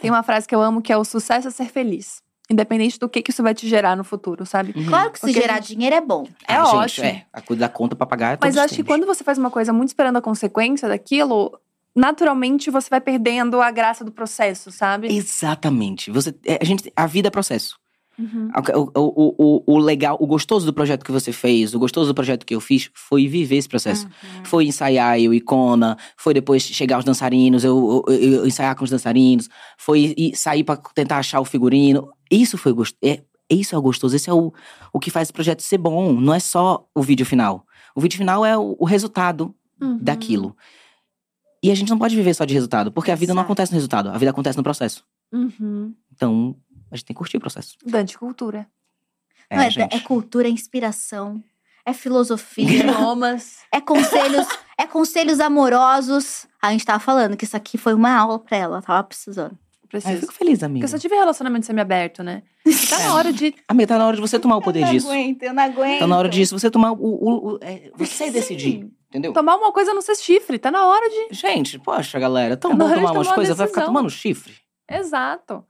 Tem 0.00 0.10
uma 0.10 0.22
frase 0.22 0.46
que 0.48 0.54
eu 0.54 0.60
amo 0.62 0.80
que 0.80 0.90
é 0.92 0.96
o 0.96 1.04
sucesso 1.04 1.48
é 1.48 1.50
ser 1.50 1.66
feliz. 1.66 2.22
Independente 2.48 2.98
do 2.98 3.08
que, 3.08 3.20
que 3.22 3.30
isso 3.32 3.42
vai 3.42 3.52
te 3.54 3.68
gerar 3.68 3.96
no 3.96 4.04
futuro, 4.04 4.46
sabe? 4.46 4.72
Uhum. 4.76 4.86
Claro 4.86 5.10
que 5.10 5.18
se 5.18 5.26
Porque 5.26 5.40
gerar 5.40 5.56
gente- 5.56 5.74
dinheiro 5.74 5.96
é 5.96 6.00
bom. 6.00 6.26
É 6.48 6.54
Ah, 6.54 6.64
gente, 6.64 6.74
ótimo. 6.76 7.06
é, 7.08 7.26
a 7.32 7.40
coisa 7.42 7.60
da 7.60 7.68
conta 7.68 7.94
pra 7.96 8.06
pagar 8.06 8.34
é 8.34 8.38
Mas 8.40 8.54
eu 8.56 8.62
acho 8.62 8.74
que 8.74 8.84
temos. 8.84 8.88
quando 8.88 9.04
você 9.06 9.22
faz 9.24 9.36
uma 9.36 9.50
coisa 9.50 9.72
muito 9.72 9.88
esperando 9.88 10.16
a 10.16 10.22
consequência 10.22 10.88
daquilo, 10.88 11.58
naturalmente 11.96 12.70
você 12.70 12.88
vai 12.90 13.00
perdendo 13.00 13.60
a 13.60 13.70
graça 13.70 14.04
do 14.04 14.12
processo, 14.12 14.70
sabe? 14.70 15.08
Exatamente. 15.08 16.10
Você, 16.10 16.34
é, 16.44 16.58
a, 16.60 16.64
gente, 16.64 16.92
a 16.94 17.06
vida 17.06 17.28
é 17.28 17.30
processo. 17.30 17.76
Uhum. 18.18 18.48
O, 18.74 19.00
o, 19.00 19.34
o, 19.66 19.74
o 19.74 19.78
legal, 19.78 20.16
o 20.18 20.26
gostoso 20.26 20.64
do 20.64 20.72
projeto 20.72 21.04
que 21.04 21.12
você 21.12 21.32
fez, 21.32 21.74
o 21.74 21.78
gostoso 21.78 22.08
do 22.10 22.14
projeto 22.14 22.46
que 22.46 22.54
eu 22.54 22.60
fiz, 22.62 22.90
foi 22.94 23.26
viver 23.28 23.56
esse 23.56 23.68
processo. 23.68 24.06
Uhum. 24.06 24.44
Foi 24.44 24.64
ensaiar 24.66 25.20
eu 25.20 25.34
e 25.34 25.40
Kona, 25.40 25.98
foi 26.16 26.32
depois 26.32 26.62
chegar 26.62 26.98
os 26.98 27.04
dançarinos, 27.04 27.62
eu, 27.64 28.02
eu- 28.08 28.14
eu 28.14 28.46
ensaiar 28.46 28.74
com 28.74 28.84
os 28.84 28.90
dançarinos, 28.90 29.48
foi 29.76 30.14
ir 30.16 30.34
sair 30.34 30.64
pra 30.64 30.76
tentar 30.94 31.18
achar 31.18 31.40
o 31.40 31.44
figurino. 31.44 32.08
Isso 32.30 32.56
foi 32.56 32.72
gostoso. 32.72 32.98
É, 33.04 33.22
isso 33.50 33.74
é 33.74 33.78
o 33.78 33.82
gostoso, 33.82 34.16
esse 34.16 34.30
é 34.30 34.32
o, 34.32 34.50
o 34.92 34.98
que 34.98 35.10
faz 35.10 35.28
o 35.28 35.32
projeto 35.34 35.60
ser 35.62 35.76
bom. 35.78 36.14
Não 36.14 36.32
é 36.32 36.40
só 36.40 36.86
o 36.94 37.02
vídeo 37.02 37.26
final. 37.26 37.66
O 37.94 38.00
vídeo 38.00 38.16
final 38.16 38.46
é 38.46 38.56
o, 38.56 38.76
o 38.78 38.84
resultado 38.86 39.54
Uhum. 39.78 39.98
daquilo. 40.00 40.56
E 41.66 41.70
a 41.72 41.74
gente 41.74 41.90
não 41.90 41.98
pode 41.98 42.14
viver 42.14 42.32
só 42.32 42.44
de 42.44 42.54
resultado, 42.54 42.92
porque 42.92 43.10
a 43.10 43.16
vida 43.16 43.34
não 43.34 43.40
Exato. 43.40 43.46
acontece 43.46 43.72
no 43.72 43.76
resultado, 43.76 44.08
a 44.10 44.18
vida 44.18 44.30
acontece 44.30 44.56
no 44.56 44.62
processo. 44.62 45.04
Uhum. 45.32 45.92
Então, 46.14 46.54
a 46.88 46.94
gente 46.94 47.06
tem 47.06 47.14
que 47.14 47.18
curtir 47.18 47.38
o 47.38 47.40
processo. 47.40 47.76
Dante 47.84 48.16
Cultura. 48.16 48.68
Não, 49.50 49.62
é, 49.62 49.70
gente. 49.70 49.92
é 49.92 49.98
cultura, 49.98 50.46
é 50.46 50.50
inspiração, 50.50 51.42
é 51.84 51.92
filosofia, 51.92 52.64
Idiomas. 52.86 53.58
é 53.72 53.80
conselhos, 53.80 54.46
é 54.78 54.86
conselhos 54.86 55.40
amorosos. 55.40 56.46
A 56.62 56.70
gente 56.70 56.84
tava 56.84 57.00
falando 57.00 57.36
que 57.36 57.44
isso 57.44 57.56
aqui 57.56 57.76
foi 57.76 57.94
uma 57.94 58.16
aula 58.16 58.38
pra 58.38 58.56
ela, 58.56 58.74
ela 58.76 58.82
tava 58.82 59.02
precisando. 59.02 59.58
Ah, 60.04 60.12
eu 60.12 60.18
Preciso. 60.18 60.20
fico 60.32 60.32
feliz, 60.34 60.58
Porque 60.58 60.64
amiga. 60.66 60.84
eu 60.84 60.88
só 60.88 60.98
tive 60.98 61.14
relacionamento 61.14 61.66
semi-aberto, 61.66 62.22
né? 62.22 62.42
E 62.64 62.70
tá 62.90 62.98
na 62.98 63.14
hora 63.14 63.32
de. 63.32 63.54
Amiga, 63.68 63.86
tá 63.88 63.98
na 63.98 64.06
hora 64.06 64.16
de 64.16 64.20
você 64.22 64.38
tomar 64.38 64.56
o 64.56 64.62
poder 64.62 64.84
disso. 64.86 65.08
aguento, 65.08 65.42
eu 65.42 65.52
não 65.54 65.62
aguento. 65.62 65.98
Tá 66.00 66.06
na 66.06 66.16
hora 66.18 66.28
disso, 66.28 66.58
você 66.58 66.70
tomar 66.70 66.92
o. 66.92 66.96
o- 66.96 67.52
o- 67.54 67.58
é, 67.62 67.90
você 67.96 68.30
decidir. 68.30 68.88
Entendeu? 69.08 69.32
Tomar 69.32 69.56
uma 69.56 69.72
coisa 69.72 69.94
não 69.94 70.02
ser 70.02 70.16
chifre. 70.16 70.58
Tá 70.58 70.70
na 70.70 70.84
hora 70.86 71.08
de. 71.08 71.34
Gente, 71.34 71.78
poxa, 71.78 72.18
galera, 72.18 72.56
tão 72.56 72.72
Tá 72.72 72.76
bom 72.76 72.92
tomar 72.94 73.12
umas 73.12 73.32
coisas, 73.32 73.56
vai 73.56 73.66
ficar 73.68 73.84
tomando 73.86 74.10
chifre. 74.10 74.54
Exato. 74.90 75.64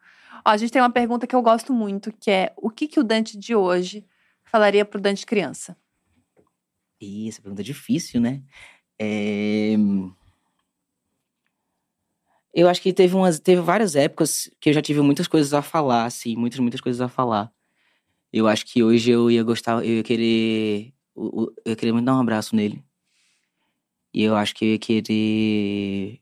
Ó, 0.45 0.51
a 0.51 0.57
gente 0.57 0.71
tem 0.73 0.81
uma 0.83 0.91
pergunta 0.91 1.27
que 1.27 1.35
eu 1.37 1.43
gosto 1.43 1.73
muito, 1.73 2.13
que 2.19 2.31
é: 2.31 2.53
o 2.57 2.71
que, 2.71 2.89
que 2.89 2.99
o 2.99 3.05
Dante 3.05 3.37
de 3.39 3.55
hoje 3.55 4.05
falaria 4.45 4.85
pro 4.85 5.01
Dante 5.01 5.25
criança? 5.27 5.77
Ih, 7.01 7.29
essa 7.29 7.43
pergunta 7.43 7.61
é 7.63 7.65
difícil, 7.65 8.21
né? 8.21 8.41
É... 8.99 9.75
Eu 12.59 12.71
acho 12.71 12.81
que 12.81 12.91
teve, 12.91 13.15
umas, 13.15 13.39
teve 13.39 13.61
várias 13.61 13.95
épocas 13.95 14.51
que 14.59 14.71
eu 14.71 14.73
já 14.73 14.81
tive 14.81 15.03
muitas 15.03 15.29
coisas 15.29 15.53
a 15.53 15.61
falar, 15.61 16.07
assim, 16.07 16.35
muitas, 16.35 16.59
muitas 16.59 16.81
coisas 16.81 17.03
a 17.03 17.07
falar. 17.07 17.53
Eu 18.33 18.49
acho 18.49 18.65
que 18.65 18.83
hoje 18.83 19.11
eu 19.11 19.31
ia 19.31 19.43
gostar, 19.43 19.85
eu 19.85 19.97
ia 19.99 20.03
querer. 20.03 20.95
Eu 21.15 21.53
ia 21.67 21.77
querer 21.77 21.93
muito 21.93 22.07
dar 22.07 22.17
um 22.17 22.21
abraço 22.21 22.57
nele. 22.57 22.83
E 24.13 24.23
eu 24.23 24.35
acho 24.35 24.55
que 24.55 24.65
eu 24.65 24.69
ia 24.71 24.79
querer 24.79 26.19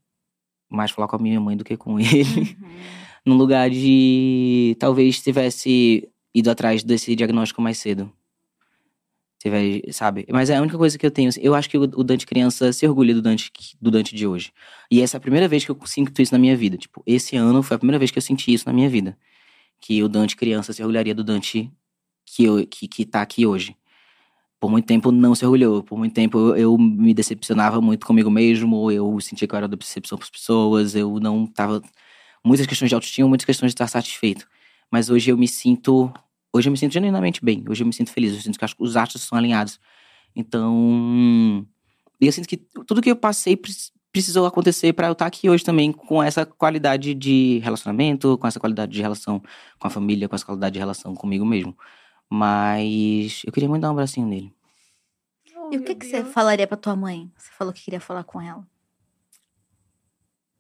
mais 0.69 0.91
falar 0.91 1.07
com 1.07 1.15
a 1.15 1.21
minha 1.21 1.41
mãe 1.41 1.57
do 1.57 1.63
que 1.63 1.77
com 1.77 1.99
ele. 2.03 2.59
Uhum. 2.61 2.83
num 3.25 3.37
lugar 3.37 3.71
de 3.71 4.77
talvez 4.81 5.23
tivesse 5.23 6.09
ido 6.35 6.51
atrás 6.51 6.83
desse 6.83 7.15
diagnóstico 7.15 7.63
mais 7.63 7.79
cedo. 7.79 8.13
Tivesse, 9.45 9.93
sabe? 9.93 10.25
Mas 10.31 10.49
é 10.49 10.57
a 10.57 10.63
única 10.63 10.79
coisa 10.79 10.97
que 10.97 11.05
eu 11.05 11.11
tenho. 11.11 11.29
assim, 11.29 11.41
Eu 11.43 11.55
acho 11.55 11.69
que 11.69 11.77
o 11.77 11.87
Dante 12.03 12.25
criança 12.25 12.73
se 12.73 12.87
orgulha 12.89 13.13
do 13.15 13.21
Dante, 13.21 13.53
do 13.79 13.91
Dante 13.91 14.17
de 14.17 14.27
hoje. 14.27 14.51
E 14.91 15.03
essa 15.03 15.17
é 15.17 15.19
a 15.19 15.21
primeira 15.21 15.47
vez 15.47 15.67
que 15.67 15.71
eu 15.71 15.79
sinto 15.85 16.19
isso 16.23 16.33
na 16.33 16.39
minha 16.39 16.57
vida. 16.57 16.79
Tipo, 16.79 17.03
esse 17.07 17.37
ano 17.37 17.63
foi 17.63 17.75
a 17.75 17.79
primeira 17.79 17.99
vez 17.99 18.11
que 18.11 18.17
eu 18.17 18.23
senti 18.23 18.55
isso 18.55 18.65
na 18.67 18.73
minha 18.73 18.89
vida. 18.89 19.19
Que 19.83 20.03
o 20.03 20.09
Dante 20.09 20.35
criança 20.35 20.73
se 20.73 20.81
orgulharia 20.81 21.15
do 21.15 21.23
Dante 21.23 21.71
que, 22.25 22.45
eu, 22.45 22.67
que, 22.67 22.89
que 22.89 23.05
tá 23.05 23.21
aqui 23.21 23.45
hoje. 23.47 23.77
Por 24.59 24.71
muito 24.71 24.87
tempo 24.87 25.13
não 25.13 25.35
se 25.35 25.45
orgulhou. 25.45 25.83
Por 25.83 25.99
muito 25.99 26.15
tempo 26.15 26.39
eu, 26.39 26.57
eu 26.57 26.79
me 26.79 27.13
decepcionava 27.13 27.83
muito 27.83 28.07
comigo 28.07 28.31
mesmo. 28.31 28.91
Eu 28.91 29.21
sentia 29.21 29.47
que 29.47 29.55
eu 29.55 29.59
era 29.59 29.69
da 29.69 29.77
decepção 29.77 30.17
para 30.17 30.25
as 30.25 30.31
pessoas. 30.31 30.95
Eu 30.95 31.21
não 31.21 31.47
tava 31.47 31.83
muitas 32.43 32.67
questões 32.67 32.89
de 32.89 32.95
autoestima, 32.95 33.29
muitas 33.29 33.45
questões 33.45 33.73
de 33.73 33.75
estar 33.75 33.89
satisfeito. 33.89 34.49
Mas 34.91 35.11
hoje 35.11 35.31
eu 35.31 35.37
me 35.37 35.47
sinto. 35.47 36.11
Hoje 36.55 36.69
eu 36.69 36.71
me 36.71 36.79
sinto 36.79 36.93
genuinamente 36.93 37.45
bem. 37.45 37.65
Hoje 37.69 37.83
eu 37.83 37.87
me 37.87 37.93
sinto 37.93 38.13
feliz. 38.13 38.33
Eu 38.33 38.41
sinto 38.41 38.57
que 38.57 38.65
acho 38.65 38.77
que 38.77 38.83
os 38.83 38.97
astros 38.97 39.23
são 39.25 39.37
alinhados. 39.37 39.81
Então. 40.37 41.67
E 42.21 42.27
eu 42.27 42.33
sinto 42.33 42.47
que 42.47 42.57
tudo 42.57 43.03
que 43.03 43.11
eu 43.11 43.17
passei 43.17 43.57
pre- 43.57 43.73
precisou 44.13 44.47
acontecer 44.47 44.93
para 44.93 45.09
eu 45.09 45.13
estar 45.13 45.27
aqui 45.27 45.51
hoje 45.51 45.65
também 45.65 45.91
com 45.91 46.23
essa 46.23 46.47
qualidade 46.47 47.13
de 47.13 47.59
relacionamento, 47.59 48.39
com 48.39 48.47
essa 48.47 48.61
qualidade 48.61 48.93
de 48.93 49.03
relação 49.03 49.43
com 49.81 49.87
a 49.89 49.91
família, 49.91 50.29
com 50.29 50.37
essa 50.37 50.47
qualidade 50.47 50.75
de 50.75 50.79
relação 50.79 51.13
comigo 51.13 51.45
mesmo. 51.45 51.77
Mas 52.31 53.43
eu 53.45 53.53
queria 53.53 53.69
muito 53.69 53.83
dar 53.83 53.89
um 53.89 53.93
abracinho 53.95 54.29
nele. 54.29 54.55
E 55.73 55.77
o 55.77 55.83
que, 55.83 55.97
que 55.97 56.07
você 56.07 56.25
falaria 56.25 56.69
pra 56.69 56.77
tua 56.77 56.95
mãe? 56.95 57.33
Você 57.37 57.51
falou 57.51 57.73
que 57.73 57.83
queria 57.83 58.01
falar 58.01 58.23
com 58.23 58.41
ela. 58.41 58.65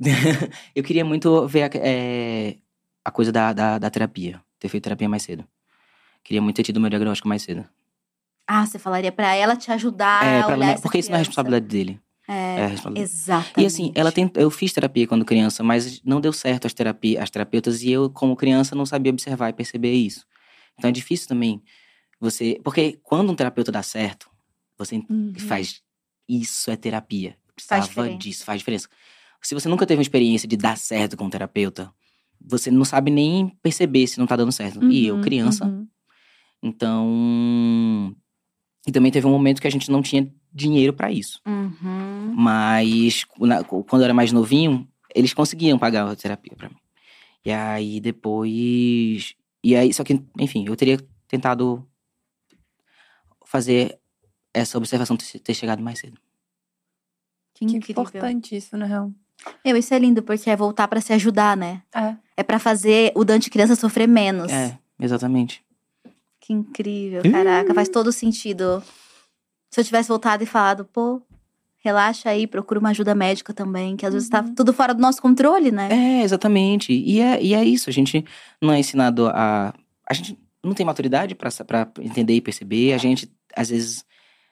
eu 0.74 0.82
queria 0.82 1.04
muito 1.04 1.46
ver 1.46 1.62
a, 1.62 1.70
é, 1.74 2.58
a 3.04 3.12
coisa 3.12 3.30
da, 3.30 3.52
da, 3.52 3.78
da 3.78 3.90
terapia. 3.90 4.42
Ter 4.58 4.68
feito 4.68 4.82
terapia 4.84 5.08
mais 5.08 5.22
cedo. 5.22 5.46
Queria 6.24 6.40
muito 6.42 6.56
ter 6.56 6.62
tido 6.62 6.80
meu 6.80 6.90
diagnóstico 6.90 7.28
mais 7.28 7.42
cedo. 7.42 7.64
Ah, 8.46 8.66
você 8.66 8.78
falaria 8.78 9.12
pra 9.12 9.34
ela 9.34 9.56
te 9.56 9.70
ajudar 9.70 10.24
é, 10.24 10.40
a 10.40 10.46
olhar 10.46 10.70
ela, 10.70 10.80
porque 10.80 10.98
isso 10.98 11.10
não 11.10 11.16
é 11.16 11.18
responsabilidade 11.18 11.66
dele. 11.66 12.00
É, 12.26 12.32
É 12.60 12.66
responsabilidade. 12.66 13.02
exatamente. 13.12 13.60
E 13.62 13.66
assim, 13.66 13.92
ela 13.94 14.10
tem, 14.10 14.30
eu 14.34 14.50
fiz 14.50 14.72
terapia 14.72 15.06
quando 15.06 15.24
criança, 15.24 15.62
mas 15.62 16.02
não 16.02 16.20
deu 16.20 16.32
certo 16.32 16.66
as, 16.66 16.74
terapia, 16.74 17.22
as 17.22 17.30
terapeutas 17.30 17.82
e 17.82 17.90
eu, 17.90 18.10
como 18.10 18.34
criança, 18.36 18.74
não 18.74 18.84
sabia 18.86 19.12
observar 19.12 19.50
e 19.50 19.52
perceber 19.52 19.92
isso. 19.92 20.26
Então 20.78 20.88
é 20.88 20.92
difícil 20.92 21.28
também 21.28 21.62
você. 22.20 22.58
Porque 22.64 22.98
quando 23.02 23.30
um 23.30 23.34
terapeuta 23.34 23.70
dá 23.70 23.82
certo, 23.82 24.30
você 24.78 24.96
Uhum. 25.08 25.32
faz. 25.38 25.82
Isso 26.28 26.70
é 26.70 26.76
terapia. 26.76 27.36
precisava 27.54 27.86
diferença. 27.86 28.18
disso, 28.18 28.44
faz 28.44 28.58
diferença. 28.58 28.88
Se 29.40 29.54
você 29.54 29.68
nunca 29.68 29.86
teve 29.86 29.98
uma 29.98 30.02
experiência 30.02 30.48
de 30.48 30.56
dar 30.56 30.76
certo 30.76 31.16
com 31.16 31.24
um 31.26 31.30
terapeuta, 31.30 31.92
você 32.40 32.70
não 32.70 32.84
sabe 32.84 33.10
nem 33.10 33.48
perceber 33.62 34.06
se 34.06 34.18
não 34.18 34.26
tá 34.26 34.36
dando 34.36 34.50
certo. 34.52 34.82
e 34.90 35.06
eu, 35.06 35.14
Uhum, 35.16 35.20
criança, 35.20 35.66
uhum. 35.66 35.86
Então. 36.64 38.14
E 38.86 38.92
também 38.92 39.10
teve 39.12 39.26
um 39.26 39.30
momento 39.30 39.60
que 39.60 39.66
a 39.66 39.70
gente 39.70 39.90
não 39.90 40.02
tinha 40.02 40.30
dinheiro 40.52 40.92
pra 40.92 41.10
isso. 41.10 41.40
Uhum. 41.46 42.34
Mas 42.36 43.24
na- 43.38 43.62
quando 43.64 44.00
eu 44.02 44.04
era 44.04 44.14
mais 44.14 44.32
novinho, 44.32 44.86
eles 45.14 45.32
conseguiam 45.34 45.78
pagar 45.78 46.06
a 46.08 46.16
terapia 46.16 46.54
pra 46.56 46.68
mim. 46.68 46.76
E 47.44 47.50
aí 47.52 48.00
depois. 48.00 49.34
E 49.62 49.74
aí, 49.76 49.92
só 49.94 50.04
que, 50.04 50.22
enfim, 50.38 50.64
eu 50.66 50.76
teria 50.76 50.98
tentado 51.28 51.86
fazer 53.46 53.98
essa 54.52 54.76
observação 54.78 55.16
ter 55.16 55.38
ter 55.38 55.54
chegado 55.54 55.82
mais 55.82 55.98
cedo. 55.98 56.18
Que 57.54 57.66
Que 57.78 57.92
importante 57.92 58.56
isso, 58.56 58.76
na 58.76 58.86
real. 58.86 59.12
Meu, 59.64 59.76
isso 59.76 59.92
é 59.94 59.98
lindo, 59.98 60.22
porque 60.22 60.50
é 60.50 60.56
voltar 60.56 60.88
pra 60.88 61.00
se 61.00 61.12
ajudar, 61.12 61.56
né? 61.56 61.82
É. 61.94 62.16
É 62.36 62.42
pra 62.42 62.58
fazer 62.58 63.12
o 63.14 63.24
Dante 63.24 63.50
criança 63.50 63.76
sofrer 63.76 64.08
menos. 64.08 64.50
É, 64.52 64.78
exatamente. 64.98 65.63
Que 66.44 66.52
incrível, 66.52 67.22
caraca, 67.30 67.72
faz 67.74 67.88
todo 67.88 68.12
sentido. 68.12 68.82
Se 69.70 69.80
eu 69.80 69.84
tivesse 69.84 70.08
voltado 70.08 70.42
e 70.42 70.46
falado, 70.46 70.84
pô, 70.84 71.22
relaxa 71.82 72.28
aí, 72.30 72.46
procura 72.46 72.78
uma 72.80 72.90
ajuda 72.90 73.14
médica 73.14 73.52
também, 73.54 73.96
que 73.96 74.04
às 74.06 74.12
vezes 74.12 74.28
tá 74.28 74.40
Uhum. 74.42 74.54
tudo 74.54 74.72
fora 74.72 74.94
do 74.94 75.00
nosso 75.00 75.20
controle, 75.22 75.70
né? 75.70 75.88
É, 75.90 76.22
exatamente. 76.22 76.92
E 76.92 77.20
é, 77.20 77.42
e 77.42 77.54
é 77.54 77.64
isso. 77.64 77.88
A 77.88 77.92
gente 77.92 78.24
não 78.60 78.72
é 78.72 78.78
ensinado 78.78 79.26
a. 79.28 79.72
A 80.08 80.14
gente 80.14 80.38
não 80.62 80.74
tem 80.74 80.84
maturidade 80.84 81.34
pra 81.34 81.50
entender 82.00 82.34
e 82.34 82.40
perceber. 82.40 82.92
A 82.92 82.98
gente, 82.98 83.30
às 83.56 83.70
vezes, 83.70 84.04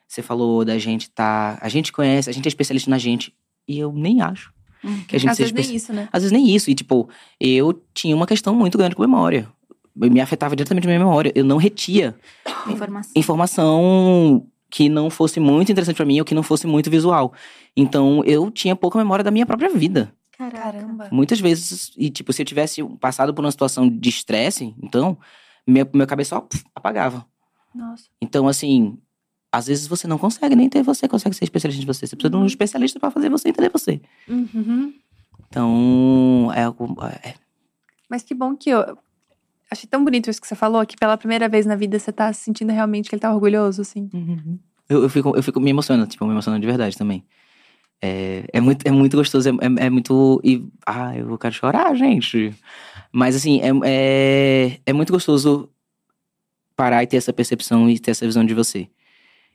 você 0.07 0.21
falou 0.21 0.65
da 0.65 0.77
gente 0.79 1.09
tá. 1.11 1.57
A 1.61 1.69
gente 1.69 1.91
conhece, 1.91 2.29
a 2.29 2.33
gente 2.33 2.45
é 2.45 2.49
especialista 2.49 2.89
na 2.89 2.97
gente. 2.97 3.33
E 3.67 3.79
eu 3.79 3.93
nem 3.93 4.19
acho 4.21 4.51
Uhum. 4.83 5.03
que 5.05 5.15
a 5.15 5.19
gente 5.19 5.29
Às 5.29 5.37
seja 5.37 5.53
vezes 5.53 5.69
especi- 5.69 5.69
nem 5.69 5.77
isso, 5.77 5.93
né? 5.93 6.09
Às 6.11 6.23
vezes 6.23 6.31
nem 6.31 6.49
isso. 6.55 6.69
E, 6.69 6.75
tipo, 6.75 7.07
eu 7.39 7.81
tinha 7.93 8.15
uma 8.15 8.27
questão 8.27 8.53
muito 8.55 8.77
grande 8.77 8.95
com 8.95 9.01
memória. 9.03 9.47
Me 9.95 10.19
afetava 10.19 10.55
diretamente 10.55 10.85
a 10.87 10.89
minha 10.89 10.99
memória. 10.99 11.31
Eu 11.35 11.45
não 11.45 11.57
retia 11.57 12.15
Informação. 12.67 13.11
informação 13.15 14.47
que 14.69 14.89
não 14.89 15.09
fosse 15.09 15.39
muito 15.39 15.71
interessante 15.71 15.95
pra 15.95 16.05
mim 16.05 16.19
ou 16.19 16.25
que 16.25 16.33
não 16.33 16.41
fosse 16.41 16.65
muito 16.65 16.89
visual. 16.89 17.31
Então, 17.77 18.23
eu 18.25 18.49
tinha 18.49 18.75
pouca 18.75 18.97
memória 18.97 19.23
da 19.23 19.29
minha 19.29 19.45
própria 19.45 19.69
vida. 19.69 20.11
Caramba. 20.35 21.09
Muitas 21.11 21.39
vezes, 21.39 21.91
e 21.95 22.09
tipo, 22.09 22.33
se 22.33 22.41
eu 22.41 22.45
tivesse 22.45 22.83
passado 22.99 23.33
por 23.33 23.45
uma 23.45 23.51
situação 23.51 23.87
de 23.87 24.09
estresse, 24.09 24.73
então, 24.81 25.15
meu, 25.67 25.87
meu 25.93 26.07
cabeça 26.07 26.35
só 26.37 26.47
apagava. 26.73 27.23
Nossa. 27.73 28.05
Então, 28.19 28.47
assim, 28.47 28.97
às 29.51 29.67
vezes 29.67 29.85
você 29.85 30.07
não 30.07 30.17
consegue 30.17 30.55
nem 30.55 30.67
ter 30.69 30.81
você, 30.81 31.07
consegue 31.07 31.35
ser 31.35 31.43
especialista 31.43 31.79
de 31.79 31.85
você. 31.85 32.07
Você 32.07 32.15
precisa 32.15 32.31
de 32.31 32.35
um 32.35 32.39
Uhum. 32.39 32.45
especialista 32.47 32.99
pra 32.99 33.11
fazer 33.11 33.29
você 33.29 33.49
entender 33.49 33.69
você. 33.71 34.01
Uhum. 34.27 34.91
Então, 35.47 36.51
é 36.55 36.63
algo. 36.63 36.95
É, 37.23 37.35
Mas 38.09 38.23
que 38.23 38.33
bom 38.33 38.55
que 38.55 38.71
eu. 38.71 38.97
Achei 39.73 39.89
tão 39.89 40.03
bonito 40.03 40.29
isso 40.29 40.39
que 40.39 40.47
você 40.47 40.53
falou, 40.53 40.85
que 40.85 40.95
pela 40.95 41.17
primeira 41.17 41.49
vez 41.49 41.65
na 41.65 41.75
vida 41.75 41.97
você 41.97 42.11
tá 42.11 42.31
se 42.31 42.41
sentindo 42.41 42.71
realmente 42.71 43.09
que 43.09 43.15
ele 43.15 43.19
tá 43.19 43.33
orgulhoso, 43.33 43.81
assim. 43.81 44.07
Eu, 44.87 45.01
eu, 45.01 45.09
fico, 45.09 45.35
eu 45.35 45.41
fico 45.41 45.59
me 45.59 45.71
emocionando, 45.71 46.07
tipo, 46.07 46.23
me 46.25 46.31
emocionando 46.31 46.61
de 46.61 46.67
verdade 46.67 46.95
também. 46.95 47.25
É, 47.99 48.45
é, 48.53 48.61
muito, 48.61 48.87
é 48.87 48.91
muito 48.91 49.17
gostoso, 49.17 49.49
é, 49.49 49.51
é, 49.51 49.87
é 49.87 49.89
muito. 49.89 50.39
E, 50.43 50.63
ah, 50.85 51.17
eu 51.17 51.35
quero 51.39 51.55
chorar, 51.55 51.95
gente. 51.95 52.53
Mas 53.11 53.35
assim, 53.35 53.61
é, 53.61 53.71
é, 53.83 54.79
é 54.85 54.93
muito 54.93 55.11
gostoso 55.11 55.67
parar 56.75 57.01
e 57.01 57.07
ter 57.07 57.17
essa 57.17 57.33
percepção 57.33 57.89
e 57.89 57.97
ter 57.97 58.11
essa 58.11 58.27
visão 58.27 58.45
de 58.45 58.53
você. 58.53 58.87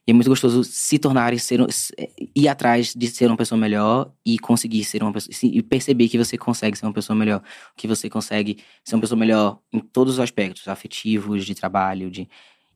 E 0.09 0.11
é 0.11 0.15
muito 0.15 0.31
gostoso 0.31 0.65
se 0.65 0.99
tornar 0.99 1.35
e 1.35 1.39
ser, 1.39 1.61
ir 2.35 2.49
atrás 2.49 2.95
de 2.95 3.09
ser 3.09 3.27
uma 3.27 3.37
pessoa 3.37 3.61
melhor 3.61 4.11
e 4.25 4.39
conseguir 4.39 4.83
ser 4.83 5.03
uma 5.03 5.13
pessoa. 5.13 5.35
E 5.43 5.63
perceber 5.63 6.09
que 6.09 6.17
você 6.17 6.39
consegue 6.39 6.79
ser 6.79 6.87
uma 6.87 6.95
pessoa 6.95 7.15
melhor. 7.15 7.43
Que 7.77 7.87
você 7.87 8.09
consegue 8.09 8.57
ser 8.83 8.95
uma 8.95 9.03
pessoa 9.03 9.19
melhor 9.19 9.59
em 9.71 9.81
todos 9.81 10.15
os 10.15 10.21
aspectos, 10.21 10.67
afetivos, 10.67 11.45
de 11.45 11.55
trabalho, 11.55 12.11
de. 12.11 12.27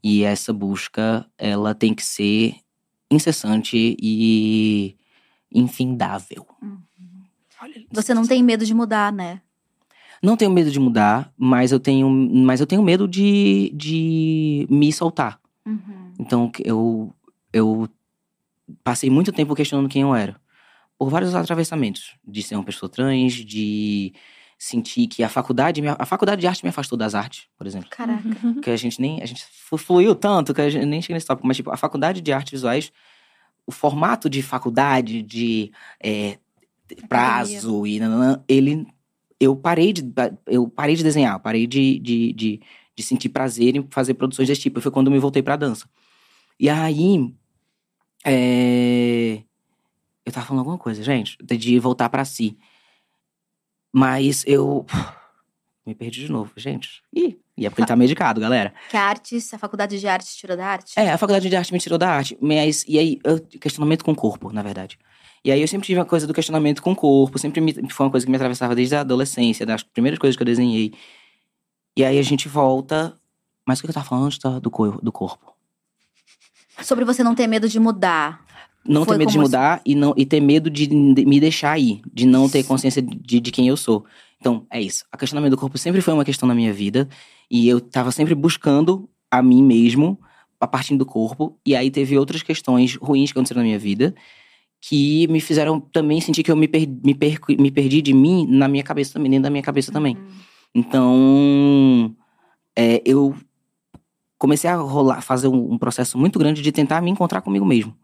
E 0.05 0.25
essa 0.25 0.53
busca, 0.53 1.25
ela 1.39 1.75
tem 1.75 1.95
que 1.95 2.05
ser 2.05 2.57
incessante 3.11 3.97
e 3.99 4.95
infindável. 5.51 6.47
Olha, 7.63 7.83
Você 7.93 8.13
não 8.13 8.27
tem 8.27 8.43
medo 8.43 8.67
de 8.67 8.75
mudar, 8.75 9.11
né? 9.11 9.41
Não 10.23 10.37
tenho 10.37 10.51
medo 10.51 10.71
de 10.71 10.79
mudar, 10.79 11.33
mas 11.39 11.73
eu 11.73 11.81
tenho, 11.81 12.11
mas 12.11 12.61
eu 12.61 12.67
tenho 12.67 12.83
medo 12.83 13.09
de, 13.09 13.73
de 13.75 14.67
me 14.69 14.93
soltar. 14.93 15.41
Uhum. 15.65 16.13
Então 16.19 16.51
eu, 16.65 17.15
eu 17.53 17.89
passei 18.85 19.11
muito 19.11 19.33
tempo 19.33 19.55
questionando 19.55 19.89
quem 19.89 20.03
eu 20.03 20.15
era. 20.15 20.41
Por 20.99 21.09
vários 21.11 21.35
atravessamentos. 21.35 22.15
De 22.27 22.43
ser 22.43 22.55
uma 22.55 22.65
pessoa 22.65 22.89
trans, 22.89 23.33
de 23.35 24.13
sentir 24.59 25.09
que 25.09 25.25
a 25.25 25.29
faculdade, 25.29 25.83
me- 25.83 25.89
a 25.89 26.07
faculdade 26.07 26.41
de 26.41 26.47
arte 26.47 26.63
me 26.63 26.69
afastou 26.71 26.97
das 26.97 27.15
artes, 27.17 27.47
por 27.59 27.67
exemplo. 27.67 27.89
Caraca. 27.91 28.23
Uhum. 28.47 28.61
que 28.61 28.71
a 28.71 28.77
gente 28.77 29.01
nem 29.01 29.21
a 29.21 29.27
gente 29.27 29.45
flu- 29.51 29.77
fluiu 29.79 30.15
tanto 30.15 30.55
que 30.55 30.61
a 30.61 30.71
gente 30.71 30.87
nem 30.87 31.03
chega 31.03 31.15
nesse 31.15 31.27
tópico, 31.27 31.47
mas 31.47 31.57
tipo, 31.57 31.71
a 31.71 31.77
faculdade 31.77 32.21
de 32.21 32.33
artes 32.33 32.53
visuais, 32.53 32.93
o 33.67 33.73
formato 33.73 34.31
de 34.31 34.41
faculdade, 34.41 35.21
de 35.23 35.73
é, 36.01 36.39
prazo 37.09 37.87
e 37.87 37.99
nananã, 37.99 38.43
ele 38.49 38.87
eu 39.41 39.57
parei 39.57 39.93
de 39.93 40.05
eu 40.47 40.69
parei 40.69 40.95
de 40.95 41.03
desenhar, 41.03 41.41
parei 41.41 41.67
de, 41.67 41.99
de, 41.99 42.33
de, 42.33 42.61
de 42.95 43.03
sentir 43.03 43.29
prazer 43.31 43.75
em 43.75 43.85
fazer 43.91 44.15
produções 44.15 44.47
desse 44.47 44.61
tipo. 44.61 44.81
Foi 44.81 44.93
quando 44.93 45.09
eu 45.09 45.13
me 45.13 45.19
voltei 45.19 45.43
pra 45.43 45.57
dança. 45.57 45.89
E 46.61 46.69
aí 46.71 47.35
é, 48.25 49.43
eu 50.25 50.33
tava 50.33 50.47
falando 50.47 50.61
alguma 50.61 50.79
coisa, 50.79 51.03
gente, 51.03 51.37
de 51.43 51.79
voltar 51.79 52.09
pra 52.09 52.25
si. 52.25 52.57
Mas 53.93 54.45
eu 54.47 54.87
me 55.87 55.95
perdi 55.95 56.27
de 56.27 56.33
novo, 56.33 56.53
gente. 56.57 57.03
Ih, 57.15 57.39
e 57.57 57.67
é 57.67 57.71
porque 57.71 57.83
ele 57.83 57.89
tá 57.89 57.97
medicado, 57.97 58.41
galera. 58.41 58.73
Que 58.89 58.97
a 58.97 59.03
artes, 59.03 59.53
a 59.53 59.59
faculdade 59.59 59.99
de 59.99 60.07
artes 60.09 60.35
tirou 60.35 60.57
da 60.57 60.67
arte? 60.67 60.93
É, 60.99 61.11
a 61.13 61.19
faculdade 61.19 61.49
de 61.49 61.57
arte 61.57 61.73
me 61.73 61.79
tirou 61.79 61.99
da 61.99 62.09
arte. 62.11 62.37
Mas, 62.41 62.85
e 62.89 62.99
aí, 62.99 63.19
eu- 63.25 63.41
questionamento 63.41 64.05
com 64.05 64.13
o 64.13 64.17
corpo, 64.17 64.53
na 64.53 64.63
verdade. 64.63 64.99
E 65.45 65.51
aí 65.51 65.61
eu 65.61 65.67
sempre 65.69 65.87
tive 65.87 65.99
uma 65.99 66.07
coisa 66.07 66.27
do 66.27 66.33
questionamento 66.33 66.81
com 66.81 66.93
o 66.93 66.97
corpo, 66.97 67.37
sempre 67.39 67.61
me, 67.61 67.73
foi 67.91 68.07
uma 68.07 68.11
coisa 68.13 68.25
que 68.25 68.31
me 68.31 68.37
atravessava 68.37 68.77
desde 68.77 68.95
a 68.95 69.01
adolescência, 69.01 69.67
das 69.67 69.83
primeiras 69.83 70.19
coisas 70.19 70.37
que 70.37 70.43
eu 70.43 70.47
desenhei. 70.47 70.95
E 71.97 72.05
aí 72.05 72.19
a 72.19 72.23
gente 72.23 72.49
volta. 72.49 73.19
Mas 73.67 73.79
o 73.79 73.83
que 73.83 73.91
eu 73.91 73.95
tava 73.95 74.07
falando 74.07 74.27
antes 74.27 74.39
do, 74.39 74.61
do 74.61 75.13
corpo? 75.13 75.52
Sobre 76.81 77.05
você 77.05 77.23
não 77.23 77.35
ter 77.35 77.47
medo 77.47 77.69
de 77.69 77.79
mudar. 77.79 78.45
Não 78.85 79.05
Foi 79.05 79.15
ter 79.15 79.19
medo 79.19 79.31
de 79.33 79.39
mudar 79.39 79.81
e, 79.85 79.95
não, 79.95 80.13
e 80.17 80.25
ter 80.27 80.41
medo 80.41 80.69
de, 80.69 80.87
de 80.87 81.25
me 81.25 81.39
deixar 81.39 81.79
ir, 81.79 82.01
de 82.13 82.27
não 82.27 82.49
ter 82.49 82.65
consciência 82.65 83.01
de, 83.01 83.39
de 83.41 83.51
quem 83.51 83.69
eu 83.69 83.77
sou. 83.77 84.05
Então, 84.41 84.67
é 84.71 84.81
isso. 84.81 85.05
A 85.13 85.17
questionamento 85.17 85.53
do 85.53 85.57
corpo 85.57 85.79
sempre 85.79 86.01
foi 86.01 86.13
uma 86.13 86.25
questão 86.25 86.49
na 86.49 86.55
minha 86.55 86.73
vida. 86.73 87.09
E 87.51 87.69
eu 87.69 87.81
tava 87.81 88.11
sempre 88.11 88.35
buscando 88.35 89.09
a 89.31 89.41
mim 89.41 89.63
mesmo, 89.63 90.19
a 90.59 90.67
partir 90.67 90.97
do 90.97 91.07
corpo. 91.07 91.57
E 91.65 91.77
aí 91.77 91.91
teve 91.91 92.19
outras 92.19 92.43
questões 92.43 92.97
ruins 92.97 93.31
que 93.31 93.39
aconteceram 93.39 93.61
na 93.61 93.67
minha 93.67 93.79
vida 93.79 94.15
que 94.85 95.29
me 95.29 95.41
fizeram 95.41 95.79
também 95.79 96.21
sentir 96.21 96.43
que 96.43 96.51
eu 96.51 96.57
me, 96.57 96.67
per- 96.67 96.89
me, 97.05 97.15
per- 97.15 97.39
me 97.57 97.71
perdi 97.71 98.03
de 98.03 98.13
mim 98.13 98.49
na 98.49 98.67
minha 98.67 98.83
cabeça 98.83 99.13
também, 99.13 99.31
dentro 99.31 99.45
da 99.45 99.51
minha 99.51 99.63
cabeça 99.63 99.93
também. 99.93 100.17
Uhum. 100.17 100.23
Então, 100.75 102.17
é, 102.77 103.01
eu 103.05 103.33
comecei 104.43 104.69
a 104.69 104.75
rolar, 104.75 105.21
fazer 105.23 105.47
um, 105.47 105.73
um 105.75 105.79
processo 105.79 106.19
muito 106.19 106.37
grande 106.37 106.61
de 106.63 106.73
tentar 106.73 107.01
me 107.01 107.09
encontrar 107.11 107.41
comigo 107.43 107.65
mesmo. 107.65 107.95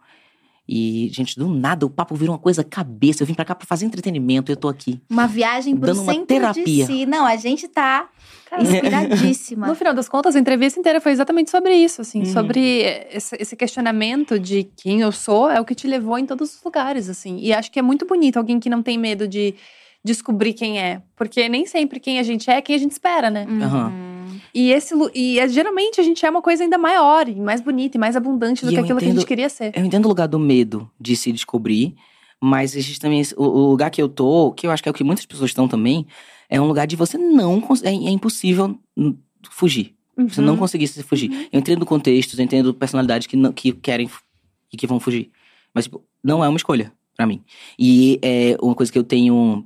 E, 0.68 1.08
gente, 1.12 1.34
do 1.36 1.48
nada 1.48 1.84
o 1.84 1.90
papo 1.90 2.14
virou 2.14 2.34
uma 2.34 2.38
coisa 2.38 2.62
cabeça. 2.62 3.22
Eu 3.22 3.26
vim 3.26 3.34
pra 3.34 3.44
cá 3.44 3.56
pra 3.56 3.66
fazer 3.66 3.86
entretenimento 3.86 4.50
e 4.50 4.52
eu 4.52 4.56
tô 4.56 4.68
aqui. 4.68 5.00
Uma 5.10 5.26
viagem 5.26 5.74
pro 5.76 5.86
Dando 5.86 6.02
uma 6.02 6.12
centro 6.12 6.26
terapia. 6.26 6.86
de 6.86 6.92
si. 6.92 7.06
Não, 7.06 7.24
a 7.26 7.34
gente 7.36 7.66
tá 7.66 8.08
inspiradíssima. 8.60 9.66
No 9.66 9.74
final 9.74 9.92
das 9.94 10.08
contas, 10.08 10.36
a 10.36 10.38
entrevista 10.38 10.78
inteira 10.78 11.00
foi 11.00 11.10
exatamente 11.10 11.50
sobre 11.50 11.74
isso, 11.74 12.02
assim, 12.02 12.20
Uhum. 12.20 12.26
sobre 12.26 12.60
esse, 13.10 13.34
esse 13.40 13.56
questionamento 13.56 14.38
de 14.38 14.68
quem 14.76 15.00
eu 15.00 15.10
sou 15.10 15.50
é 15.50 15.60
o 15.60 15.64
que 15.64 15.74
te 15.74 15.88
levou 15.88 16.18
em 16.18 16.26
todos 16.26 16.54
os 16.54 16.62
lugares, 16.62 17.08
assim. 17.08 17.38
E 17.40 17.52
acho 17.52 17.72
que 17.72 17.78
é 17.80 17.82
muito 17.82 18.06
bonito 18.06 18.36
alguém 18.36 18.60
que 18.60 18.70
não 18.70 18.82
tem 18.82 18.96
medo 18.98 19.26
de 19.26 19.54
descobrir 20.04 20.52
quem 20.52 20.78
é, 20.78 21.02
porque 21.16 21.48
nem 21.48 21.66
sempre 21.66 21.98
quem 21.98 22.18
a 22.18 22.22
gente 22.22 22.48
é 22.48 22.58
é 22.58 22.62
quem 22.62 22.76
a 22.76 22.78
gente 22.78 22.92
espera, 22.92 23.28
né? 23.30 23.44
Uhum. 23.48 24.07
E 24.54 24.70
esse 24.70 24.94
e 25.14 25.38
é, 25.38 25.48
geralmente 25.48 26.00
a 26.00 26.04
gente 26.04 26.24
é 26.24 26.30
uma 26.30 26.42
coisa 26.42 26.62
ainda 26.62 26.78
maior, 26.78 27.28
e 27.28 27.34
mais 27.34 27.60
bonita 27.60 27.96
e 27.96 28.00
mais 28.00 28.16
abundante 28.16 28.64
do 28.64 28.70
E 28.70 28.74
que 28.74 28.80
aquilo 28.80 28.98
que 28.98 29.04
a 29.04 29.08
gente 29.08 29.16
entendo- 29.16 29.26
queria 29.28 29.48
ser. 29.48 29.72
Eu 29.76 29.84
entendo 29.84 30.04
o 30.06 30.08
lugar 30.08 30.26
do 30.28 30.38
medo 30.38 30.90
de 31.00 31.14
se 31.16 31.30
descobrir, 31.32 31.94
mas 32.40 32.74
existe 32.76 33.00
também 33.00 33.20
esse- 33.20 33.34
o, 33.36 33.42
o 33.42 33.70
lugar 33.70 33.90
que 33.90 34.00
eu 34.00 34.08
tô, 34.08 34.52
que 34.52 34.66
eu 34.66 34.70
acho 34.70 34.82
que 34.82 34.88
é 34.88 34.92
o 34.92 34.94
que 34.94 35.04
muitas 35.04 35.26
pessoas 35.26 35.50
estão 35.50 35.66
também, 35.68 36.06
é 36.48 36.60
um 36.60 36.66
lugar 36.66 36.86
de 36.86 36.96
você 36.96 37.18
não. 37.18 37.62
É, 37.82 37.88
é 37.88 38.10
impossível 38.10 38.78
fugir. 39.50 39.94
Você 40.16 40.40
não 40.40 40.54
Uhum. 40.54 40.58
conseguir 40.58 40.88
se 40.88 41.00
fugir. 41.04 41.30
Uhum. 41.30 41.46
Eu 41.52 41.60
entendo 41.60 41.86
contextos, 41.86 42.36
eu 42.38 42.44
entendo 42.44 42.74
personalidades 42.74 43.26
que, 43.28 43.36
não, 43.36 43.52
que 43.52 43.70
querem 43.72 44.10
e 44.72 44.76
que 44.76 44.84
vão 44.86 44.98
fugir. 44.98 45.30
Mas, 45.72 45.84
tipo, 45.84 46.02
não 46.24 46.42
é 46.44 46.48
uma 46.48 46.56
escolha 46.56 46.92
pra 47.16 47.24
mim. 47.24 47.40
E 47.78 48.18
é 48.20 48.56
uma 48.60 48.74
coisa 48.74 48.90
que 48.90 48.98
eu 48.98 49.04
tenho. 49.04 49.64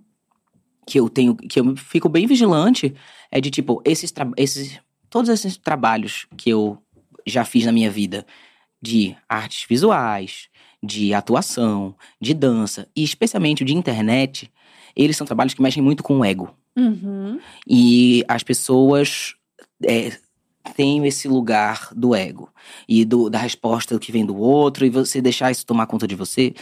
Que 0.86 0.98
eu 0.98 1.08
tenho. 1.08 1.34
Que 1.36 1.60
eu 1.60 1.76
fico 1.76 2.08
bem 2.08 2.26
vigilante 2.26 2.94
é 3.30 3.40
de, 3.40 3.50
tipo, 3.50 3.82
esses, 3.84 4.12
esses. 4.36 4.80
Todos 5.08 5.28
esses 5.28 5.56
trabalhos 5.56 6.26
que 6.36 6.50
eu 6.50 6.78
já 7.26 7.44
fiz 7.44 7.64
na 7.64 7.72
minha 7.72 7.90
vida 7.90 8.26
de 8.80 9.14
artes 9.28 9.64
visuais, 9.68 10.48
de 10.82 11.14
atuação, 11.14 11.94
de 12.20 12.34
dança, 12.34 12.88
e 12.96 13.04
especialmente 13.04 13.62
o 13.62 13.66
de 13.66 13.74
internet, 13.74 14.50
eles 14.96 15.16
são 15.16 15.26
trabalhos 15.26 15.54
que 15.54 15.62
mexem 15.62 15.82
muito 15.82 16.02
com 16.02 16.18
o 16.18 16.24
ego. 16.24 16.52
Uhum. 16.76 17.38
E 17.66 18.24
as 18.26 18.42
pessoas 18.42 19.34
é, 19.84 20.18
têm 20.74 21.06
esse 21.06 21.28
lugar 21.28 21.90
do 21.94 22.14
ego 22.14 22.50
e 22.88 23.04
do, 23.04 23.30
da 23.30 23.38
resposta 23.38 23.98
que 23.98 24.10
vem 24.10 24.26
do 24.26 24.36
outro, 24.36 24.84
e 24.84 24.90
você 24.90 25.20
deixar 25.20 25.50
isso 25.50 25.64
tomar 25.64 25.86
conta 25.86 26.06
de 26.06 26.16
você, 26.16 26.54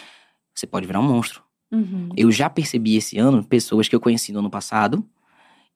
você 0.54 0.66
pode 0.66 0.86
virar 0.86 1.00
um 1.00 1.08
monstro. 1.08 1.42
Uhum. 1.72 2.08
Eu 2.16 2.30
já 2.32 2.50
percebi 2.50 2.96
esse 2.96 3.16
ano 3.18 3.44
pessoas 3.44 3.88
que 3.88 3.94
eu 3.94 4.00
conheci 4.00 4.32
no 4.32 4.40
ano 4.40 4.50
passado 4.50 5.04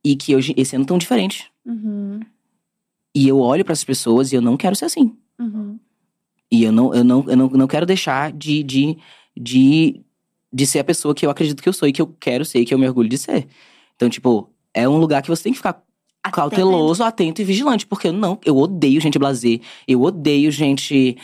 e 0.04 0.16
que 0.16 0.34
hoje, 0.34 0.52
esse 0.56 0.74
ano 0.74 0.82
estão 0.82 0.98
diferentes. 0.98 1.46
Uhum. 1.64 2.20
E 3.14 3.28
eu 3.28 3.38
olho 3.38 3.64
para 3.64 3.72
essas 3.72 3.84
pessoas 3.84 4.32
e 4.32 4.36
eu 4.36 4.40
não 4.42 4.56
quero 4.56 4.74
ser 4.74 4.86
assim. 4.86 5.16
Uhum. 5.38 5.78
E 6.50 6.64
eu 6.64 6.72
não, 6.72 6.92
eu 6.94 7.04
não, 7.04 7.24
eu 7.28 7.36
não, 7.36 7.48
não 7.48 7.66
quero 7.66 7.86
deixar 7.86 8.32
de, 8.32 8.62
de, 8.62 8.98
de, 9.36 10.00
de 10.52 10.66
ser 10.66 10.80
a 10.80 10.84
pessoa 10.84 11.14
que 11.14 11.24
eu 11.24 11.30
acredito 11.30 11.62
que 11.62 11.68
eu 11.68 11.72
sou 11.72 11.88
e 11.88 11.92
que 11.92 12.02
eu 12.02 12.08
quero 12.20 12.44
ser 12.44 12.60
e 12.60 12.64
que 12.64 12.74
eu 12.74 12.78
me 12.78 12.86
orgulho 12.86 13.08
de 13.08 13.18
ser. 13.18 13.46
Então, 13.96 14.08
tipo, 14.08 14.50
é 14.72 14.88
um 14.88 14.96
lugar 14.98 15.22
que 15.22 15.28
você 15.28 15.44
tem 15.44 15.52
que 15.52 15.58
ficar 15.58 15.80
cauteloso, 16.32 17.04
atento 17.04 17.40
e 17.40 17.44
vigilante. 17.44 17.86
Porque 17.86 18.10
não, 18.10 18.38
eu 18.44 18.56
odeio 18.56 19.00
gente 19.00 19.18
blazer. 19.18 19.60
Eu 19.86 20.02
odeio 20.02 20.50
gente 20.50 21.16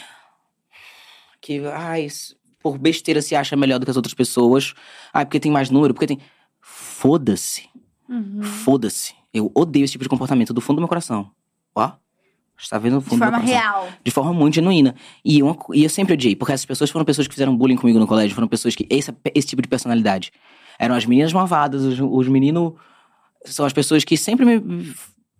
que, 1.40 1.58
ai, 1.66 2.04
s- 2.04 2.36
por 2.62 2.78
besteira 2.78 3.20
se 3.22 3.34
acha 3.34 3.56
melhor 3.56 3.78
do 3.78 3.84
que 3.86 3.90
as 3.90 3.96
outras 3.96 4.14
pessoas. 4.14 4.74
Ai, 5.12 5.24
porque 5.24 5.40
tem 5.40 5.50
mais 5.50 5.70
número, 5.70 5.92
porque 5.94 6.06
tem. 6.06 6.18
Foda-se. 6.60 7.68
Uhum. 8.08 8.42
Foda-se. 8.42 9.14
Eu 9.32 9.50
odeio 9.54 9.84
esse 9.84 9.92
tipo 9.92 10.04
de 10.04 10.08
comportamento 10.10 10.52
do 10.52 10.60
fundo 10.60 10.76
do 10.76 10.80
meu 10.80 10.88
coração. 10.88 11.30
Ó. 11.74 11.92
Está 12.58 12.78
vendo 12.78 12.98
De 12.98 13.04
fundo 13.04 13.18
do 13.20 13.30
meu 13.30 13.30
forma 13.32 13.46
real. 13.46 13.88
de 14.04 14.10
forma 14.10 14.32
muito 14.34 14.54
genuína. 14.56 14.94
E, 15.24 15.42
uma 15.42 15.56
e 15.72 15.82
eu 15.84 15.88
sempre 15.88 16.12
odiei, 16.12 16.36
porque 16.36 16.52
essas 16.52 16.66
pessoas 16.66 16.90
foram 16.90 17.06
pessoas 17.06 17.26
que 17.26 17.32
fizeram 17.32 17.56
bullying 17.56 17.76
comigo 17.76 17.98
no 17.98 18.06
colégio, 18.06 18.34
foram 18.34 18.48
pessoas 18.48 18.74
que. 18.76 18.86
Esse, 18.90 19.14
esse 19.34 19.48
tipo 19.48 19.62
de 19.62 19.68
personalidade. 19.68 20.30
Eram 20.78 20.94
as 20.94 21.06
meninas 21.06 21.32
malvadas, 21.32 21.82
os, 21.82 21.98
os 22.00 22.28
meninos. 22.28 22.74
São 23.46 23.64
as 23.64 23.72
pessoas 23.72 24.04
que 24.04 24.16
sempre 24.16 24.44
me. 24.44 24.94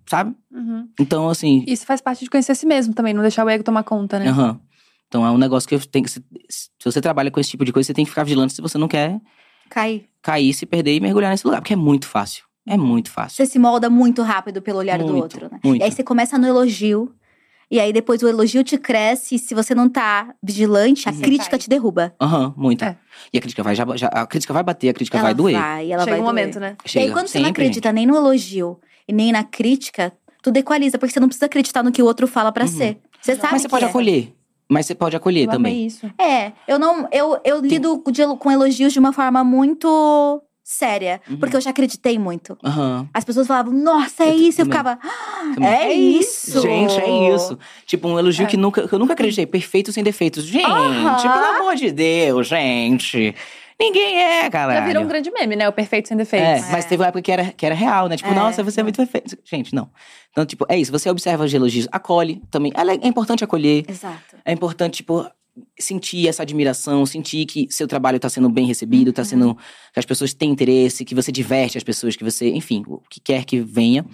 Sabe? 0.07 0.35
Uhum. 0.51 0.89
Então, 0.99 1.29
assim. 1.29 1.63
Isso 1.69 1.85
faz 1.85 2.01
parte 2.01 2.25
de 2.25 2.31
conhecer 2.31 2.53
a 2.53 2.55
si 2.55 2.67
mesmo 2.67 2.95
também, 2.95 3.13
não 3.13 3.23
deixar 3.23 3.45
o 3.45 3.49
ego 3.49 3.63
tomar 3.63 3.83
conta, 3.85 4.19
né? 4.19 4.29
aham. 4.29 4.59
Então 5.11 5.27
é 5.27 5.31
um 5.31 5.37
negócio 5.37 5.69
que 5.69 5.75
eu 5.75 5.81
tenho 5.85 6.05
que. 6.05 6.11
Se, 6.13 6.23
se 6.49 6.69
você 6.85 7.01
trabalha 7.01 7.33
com 7.33 7.41
esse 7.41 7.51
tipo 7.51 7.65
de 7.65 7.73
coisa, 7.73 7.89
você 7.89 7.93
tem 7.95 8.05
que 8.05 8.11
ficar 8.11 8.23
vigilante 8.23 8.53
se 8.55 8.63
você 8.63 8.79
não 8.79 8.87
quer 8.87 9.21
Cai. 9.69 10.05
cair, 10.23 10.55
se 10.55 10.65
perder 10.65 10.95
e 10.95 11.01
mergulhar 11.01 11.33
nesse 11.33 11.45
lugar. 11.45 11.61
Porque 11.61 11.73
é 11.73 11.77
muito 11.77 12.07
fácil. 12.07 12.45
É 12.65 12.77
muito 12.77 13.11
fácil. 13.11 13.37
Você 13.37 13.47
se 13.51 13.59
molda 13.59 13.91
muito 13.91 14.23
rápido 14.23 14.63
pelo 14.63 14.79
olhar 14.79 14.99
do 14.99 15.07
Muito, 15.07 15.17
outro, 15.23 15.49
né? 15.51 15.59
muito. 15.65 15.81
E 15.81 15.85
aí 15.85 15.91
você 15.91 16.05
começa 16.05 16.39
no 16.39 16.47
elogio. 16.47 17.13
E 17.69 17.81
aí 17.81 17.93
depois 17.93 18.23
o 18.23 18.29
elogio 18.29 18.63
te 18.63 18.79
cresce. 18.79 19.35
E 19.35 19.39
se 19.39 19.53
você 19.53 19.75
não 19.75 19.89
tá 19.89 20.33
vigilante, 20.41 21.09
a 21.09 21.13
Você 21.13 21.23
crítica 21.23 21.51
cai. 21.51 21.59
te 21.59 21.69
derruba. 21.69 22.15
Aham, 22.21 22.55
muito. 22.57 22.85
É. 22.85 22.97
E 23.33 23.39
a 23.39 23.41
crítica 23.41 23.65
vai 23.65 23.75
já, 23.75 23.85
já- 23.97 24.09
A 24.09 24.25
crítica 24.27 24.53
vai 24.53 24.63
bater, 24.63 24.91
a 24.91 24.93
crítica 24.95 25.17
ela 25.19 25.25
vai 25.29 25.35
doer. 25.35 25.57
Vai, 25.59 25.91
ela 25.91 26.05
Chega 26.05 26.13
vai 26.17 26.21
um 26.21 26.25
doer. 26.25 26.35
momento, 26.35 26.61
né? 26.61 26.77
E 26.85 26.89
Chega. 26.89 27.07
aí 27.07 27.13
quando 27.13 27.27
você 27.27 27.39
não 27.39 27.47
Sempre, 27.47 27.63
acredita 27.65 27.93
nem 27.93 28.07
no 28.07 28.15
elogio 28.15 28.79
e 29.09 29.13
nem 29.13 29.33
na 29.33 29.43
crítica, 29.43 30.13
tudo 30.43 30.57
equaliza. 30.57 30.99
Porque 30.99 31.13
você 31.13 31.19
não 31.21 31.27
precisa 31.29 31.47
acreditar 31.47 31.83
no 31.83 31.91
que 31.91 32.03
o 32.03 32.07
outro 32.07 32.29
fala 32.29 32.53
pra 32.53 32.65
Uhum. 32.65 32.71
ser. 32.71 32.99
Você 33.21 33.35
sabe 33.37 33.53
Mas 33.53 33.63
você 33.63 33.69
que 33.69 33.71
pode 33.71 33.85
é. 33.85 33.89
acolher. 33.89 34.35
Mas 34.71 34.87
você 34.87 34.95
pode 34.95 35.17
acolher 35.17 35.47
Eu 35.47 35.51
também. 35.51 35.85
isso. 35.87 36.07
É, 36.19 36.53
eu 36.69 36.79
não. 36.79 37.09
Eu, 37.13 37.41
eu 37.45 37.61
lido 37.61 38.03
de 38.11 38.25
com 38.39 38.51
elogios 38.51 38.93
de 38.93 38.99
uma 39.01 39.13
forma 39.13 39.43
muito 39.43 40.41
séria. 40.63 41.21
Uhum. 41.29 41.37
Porque 41.39 41.57
eu 41.57 41.61
já 41.61 41.71
acreditei 41.71 42.17
muito. 42.17 42.57
Aham. 42.65 43.09
As 43.13 43.25
pessoas 43.25 43.49
falavam, 43.49 43.73
nossa, 43.73 44.23
é 44.23 44.29
Eu 44.31 44.35
isso. 44.37 44.61
Eu 44.61 44.67
também. 44.69 44.79
ficava, 44.79 44.99
"Ah, 45.03 45.53
Também. 45.55 45.69
é 45.69 45.93
isso. 45.93 46.61
Gente, 46.63 47.01
é 47.01 47.35
isso. 47.35 47.59
Tipo, 47.85 48.07
um 48.07 48.17
elogio 48.19 48.45
É. 48.45 48.47
que, 48.49 48.57
nunca, 48.57 48.87
que 48.87 48.95
eu 48.95 48.99
nunca 49.01 49.15
acreditei. 49.15 49.45
Perfeito 49.47 49.91
sem 49.91 50.05
defeitos. 50.05 50.45
Gente, 50.45 50.65
Aham. 50.65 51.17
pelo 51.21 51.57
amor 51.57 51.75
de 51.75 51.91
Deus, 51.91 52.47
gente. 52.47 53.35
Ninguém 53.81 54.19
é, 54.19 54.51
cara. 54.51 54.75
Já 54.75 54.87
virou 54.87 55.03
um 55.05 55.09
grande 55.09 55.31
meme, 55.31 55.57
né? 55.57 55.67
O 55.69 55.73
perfeito 55.73 56.07
sem 56.09 56.15
É, 56.15 56.19
defeitos. 56.19 56.69
mas 56.71 56.85
teve 56.85 57.03
uma 57.03 57.09
época 57.09 57.23
que 57.23 57.33
era, 57.33 57.47
que 57.53 57.65
era 57.65 57.75
real, 57.75 58.09
né? 58.09 58.17
Tipo, 58.17 58.31
É. 58.31 58.35
nossa, 58.35 58.63
você 58.63 58.81
é 58.81 58.83
muito 58.83 58.97
perfeito. 58.97 59.37
Gente, 59.45 59.75
não. 59.75 59.91
Então, 60.31 60.45
tipo, 60.45 60.67
é 60.69 60.79
isso. 60.79 60.93
Você 60.93 61.09
observa 61.09 61.45
os 61.45 61.53
elogios, 61.55 61.89
acolhe 61.91 62.43
também. 62.51 62.73
É, 62.77 63.07
é 63.07 63.09
importante 63.09 63.43
acolher. 63.43 63.85
Exato. 63.89 64.37
É 64.45 64.53
importante, 64.53 64.97
tipo, 64.99 65.27
sentir 65.79 66.29
essa 66.29 66.43
admiração, 66.43 67.05
sentir 67.07 67.45
que 67.47 67.67
seu 67.71 67.89
trabalho 67.89 68.21
tá 68.21 68.29
sendo 68.29 68.49
bem 68.49 68.67
recebido, 68.67 69.13
tá 69.13 69.23
Uhum. 69.23 69.29
sendo. 69.29 69.59
que 69.93 69.99
as 69.99 70.05
pessoas 70.07 70.33
têm 70.35 70.51
interesse, 70.51 71.05
que 71.05 71.15
você 71.15 71.33
diverte 71.33 71.77
as 71.79 71.83
pessoas, 71.85 72.15
que 72.17 72.23
você, 72.23 72.51
enfim, 72.51 72.83
o 72.87 72.99
que 73.11 73.19
quer 73.19 73.45
que 73.45 73.61
venha. 73.61 74.05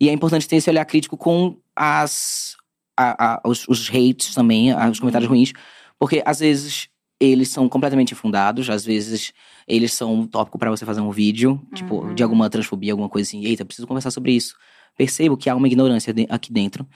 E 0.00 0.08
é 0.08 0.12
importante 0.12 0.46
ter 0.46 0.56
esse 0.56 0.68
olhar 0.68 0.84
crítico 0.84 1.16
com 1.16 1.56
as. 1.74 2.54
a- 2.98 3.34
a- 3.34 3.40
os, 3.44 3.68
os 3.68 3.90
hates 3.90 4.34
também, 4.34 4.74
os 4.90 4.98
comentários 4.98 5.28
ruins, 5.28 5.52
porque 5.98 6.22
às 6.24 6.38
vezes 6.40 6.88
eles 7.20 7.48
são 7.48 7.68
completamente 7.68 8.12
infundados, 8.12 8.68
às 8.68 8.84
vezes 8.84 9.32
eles 9.66 9.92
são 9.92 10.14
um 10.14 10.26
tópico 10.26 10.58
pra 10.58 10.70
você 10.70 10.84
fazer 10.84 11.00
um 11.00 11.10
vídeo, 11.10 11.60
tipo, 11.74 11.96
Uhum. 12.02 12.14
de 12.14 12.22
alguma 12.22 12.48
transfobia, 12.50 12.92
alguma 12.92 13.08
coisa 13.08 13.28
assim. 13.28 13.44
Eita, 13.44 13.64
preciso 13.64 13.86
conversar 13.86 14.10
sobre 14.10 14.32
isso. 14.32 14.54
Percebo 14.96 15.36
que 15.36 15.48
há 15.50 15.54
uma 15.56 15.66
ignorância 15.66 16.12
de- 16.12 16.26
aqui 16.28 16.52
dentro. 16.52 16.86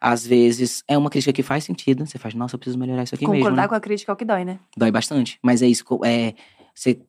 Às 0.00 0.26
vezes 0.26 0.84
é 0.86 0.96
uma 0.96 1.10
crítica 1.10 1.32
que 1.32 1.42
faz 1.42 1.64
sentido. 1.64 2.06
Você 2.06 2.18
faz, 2.18 2.32
nossa, 2.34 2.54
eu 2.54 2.58
preciso 2.58 2.78
melhorar 2.78 3.02
isso 3.02 3.14
aqui 3.14 3.24
mesmo. 3.26 3.40
Concordar 3.42 3.62
né? 3.62 3.68
com 3.68 3.74
a 3.74 3.80
crítica 3.80 4.12
é 4.12 4.14
o 4.14 4.16
que 4.16 4.24
dói, 4.24 4.44
né? 4.44 4.58
Dói 4.76 4.90
bastante. 4.92 5.38
Mas 5.42 5.60
é 5.62 5.66
isso. 5.66 5.84
É, 6.04 6.34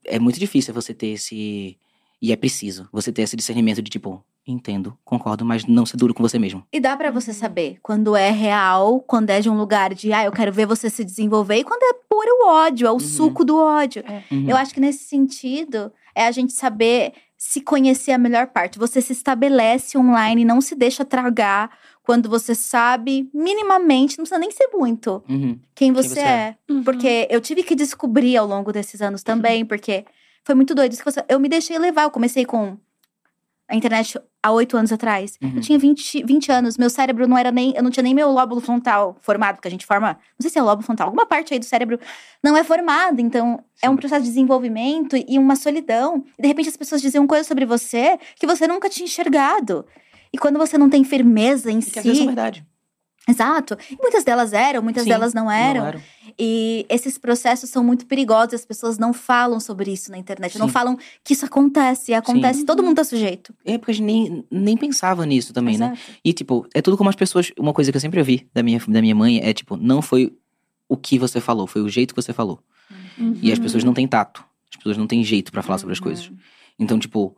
é 0.06 0.20
muito 0.20 0.40
difícil 0.40 0.74
você 0.74 0.94
ter 0.94 1.08
esse. 1.08 1.78
E 2.22 2.32
é 2.32 2.36
preciso 2.36 2.90
você 2.92 3.12
ter 3.12 3.22
esse 3.22 3.36
discernimento 3.36 3.82
de 3.82 3.90
tipo, 3.92 4.24
entendo, 4.52 4.98
concordo, 5.04 5.46
mas 5.46 5.66
não 5.66 5.86
ser 5.86 5.98
duro 5.98 6.14
com 6.14 6.24
você 6.24 6.38
mesmo. 6.40 6.64
E 6.72 6.80
dá 6.80 6.96
pra 6.98 7.12
você 7.12 7.34
saber 7.34 7.78
quando 7.82 8.16
é 8.16 8.30
real, 8.32 9.00
quando 9.02 9.30
é 9.30 9.40
de 9.40 9.50
um 9.50 9.58
lugar 9.58 9.94
de, 9.94 10.12
ah, 10.14 10.26
eu 10.26 10.32
quero 10.32 10.52
ver 10.52 10.66
você 10.66 10.90
se 10.90 11.04
desenvolver, 11.04 11.58
e 11.58 11.64
quando 11.64 11.84
é 11.84 11.94
puro 12.10 12.48
ódio, 12.48 12.88
é 12.88 12.92
o 12.92 13.00
suco 13.00 13.44
do 13.46 13.58
ódio. 13.58 14.04
Uhum. 14.32 14.50
Eu 14.50 14.58
acho 14.58 14.74
que 14.74 14.80
nesse 14.80 15.04
sentido, 15.06 15.92
é 16.16 16.26
a 16.26 16.32
gente 16.32 16.54
saber 16.54 17.14
se 17.38 17.62
conhecer 17.62 18.12
a 18.12 18.18
melhor 18.18 18.48
parte. 18.48 18.78
Você 18.78 19.02
se 19.02 19.14
estabelece 19.14 19.98
online, 19.98 20.44
não 20.44 20.60
se 20.60 20.76
deixa 20.76 21.06
tragar 21.06 21.70
quando 22.04 22.28
você 22.28 22.54
sabe 22.56 23.30
minimamente, 23.34 24.18
não 24.18 24.24
precisa 24.24 24.40
nem 24.40 24.52
ser 24.52 24.70
muito, 24.74 25.24
Uhum. 25.30 25.60
quem 25.76 25.94
você, 25.94 26.10
você 26.10 26.20
é. 26.20 26.56
Uhum. 26.70 26.84
Porque 26.84 27.28
eu 27.30 27.40
tive 27.40 27.64
que 27.64 27.76
descobrir 27.76 28.36
ao 28.36 28.48
longo 28.48 28.74
desses 28.74 29.02
anos 29.02 29.24
também, 29.24 29.64
porque 29.64 30.06
foi 30.44 30.56
muito 30.56 30.74
doido. 30.74 30.98
Eu 31.30 31.40
me 31.40 31.48
deixei 31.48 31.78
levar, 31.78 32.04
eu 32.04 32.12
comecei 32.12 32.46
com 32.46 32.78
a 33.70 33.76
internet 33.76 34.20
há 34.42 34.52
oito 34.52 34.76
anos 34.76 34.92
atrás. 34.92 35.38
Uhum. 35.42 35.54
Eu 35.56 35.62
tinha 35.62 35.78
20, 35.78 36.24
20 36.24 36.52
anos, 36.52 36.78
meu 36.78 36.90
cérebro 36.90 37.28
não 37.28 37.38
era 37.38 37.52
nem. 37.52 37.74
Eu 37.76 37.84
não 37.84 37.92
tinha 37.92 38.04
nem 38.04 38.16
meu 38.16 38.30
lóbulo 38.32 38.60
frontal 38.60 39.16
formado, 39.22 39.56
porque 39.56 39.68
a 39.68 39.72
gente 39.72 39.86
forma. 39.86 40.14
Não 40.14 40.42
sei 40.42 40.50
se 40.50 40.58
é 40.58 40.62
lóbulo 40.62 40.84
frontal, 40.84 41.08
alguma 41.08 41.26
parte 41.26 41.54
aí 41.54 41.60
do 41.60 41.66
cérebro 41.66 42.00
não 42.44 42.58
é 42.58 42.64
formada. 42.64 43.22
Então, 43.22 43.64
é 43.82 43.88
um 43.90 43.94
Sim. 43.94 43.98
processo 44.00 44.24
de 44.24 44.30
desenvolvimento 44.30 45.16
e 45.16 45.38
uma 45.38 45.56
solidão. 45.56 46.24
E 46.38 46.42
de 46.42 46.48
repente 46.48 46.70
as 46.70 46.78
pessoas 46.78 47.02
diziam 47.02 47.28
coisas 47.28 47.48
sobre 47.48 47.66
você 47.66 48.18
que 48.36 48.48
você 48.48 48.68
nunca 48.68 48.90
tinha 48.90 49.06
enxergado. 49.06 49.86
E 50.34 50.38
quando 50.38 50.58
você 50.58 50.78
não 50.78 50.90
tem 50.90 51.04
firmeza 51.04 51.72
em 51.72 51.80
E 51.80 51.84
que 51.84 52.00
às 52.00 52.06
vezes 52.06 52.20
é 52.20 52.22
si. 52.22 52.26
verdade. 52.28 52.66
Exato. 53.30 53.78
Muitas 54.02 54.24
delas 54.24 54.54
eram, 54.54 54.82
muitas 54.82 55.04
Sim, 55.04 55.10
delas 55.10 55.34
não 55.34 55.50
eram. 55.50 55.82
Não 55.82 55.88
eram. 55.88 56.02
E 56.38 56.86
esses 56.90 57.18
processos 57.18 57.70
são 57.70 57.84
muito 57.84 58.06
perigosos, 58.06 58.54
as 58.54 58.66
pessoas 58.66 58.98
não 58.98 59.14
falam 59.14 59.60
sobre 59.60 59.92
isso 59.92 60.10
na 60.12 60.18
internet, 60.18 60.58
não 60.58 60.68
Sim. 60.68 60.74
falam 60.74 60.98
que 61.24 61.34
isso 61.34 61.46
acontece, 61.46 62.14
acontece, 62.14 62.64
todo 62.66 62.82
mundo 62.84 62.96
tá 62.98 63.04
sujeito. 63.04 63.54
É 63.66 63.78
porque 63.78 63.92
a 63.92 63.94
gente 63.96 64.06
nem, 64.06 64.46
nem 64.50 64.78
pensava 64.78 65.26
nisso 65.26 65.54
também, 65.54 65.78
né? 65.78 65.88
Exato. 65.94 66.20
E, 66.24 66.32
tipo, 66.34 66.66
é 66.74 66.82
tudo 66.82 66.98
como 66.98 67.10
as 67.10 67.16
pessoas. 67.16 67.52
Uma 67.60 67.74
coisa 67.74 67.92
que 67.92 67.98
eu 67.98 68.02
sempre 68.02 68.20
ouvi 68.20 68.48
da 68.54 68.64
minha, 68.64 68.80
da 68.88 69.02
minha 69.02 69.16
mãe 69.16 69.40
é, 69.44 69.54
tipo, 69.54 69.76
não 69.76 70.02
foi 70.02 70.34
o 70.88 70.96
que 70.98 71.20
você 71.20 71.40
falou, 71.42 71.68
foi 71.68 71.82
o 71.82 71.90
jeito 71.90 72.14
que 72.16 72.22
você 72.22 72.34
falou. 72.34 72.60
E 73.42 73.52
as 73.52 73.58
Uhum. 73.58 73.64
pessoas 73.64 73.84
não 73.84 73.94
têm 73.94 74.08
tato. 74.08 74.44
As 74.72 74.78
pessoas 74.78 74.98
não 74.98 75.08
têm 75.08 75.24
jeito 75.24 75.52
pra 75.52 75.62
falar 75.62 75.78
sobre 75.78 75.94
as 75.94 76.00
coisas. 76.00 76.32
Então, 76.80 76.98
tipo, 76.98 77.36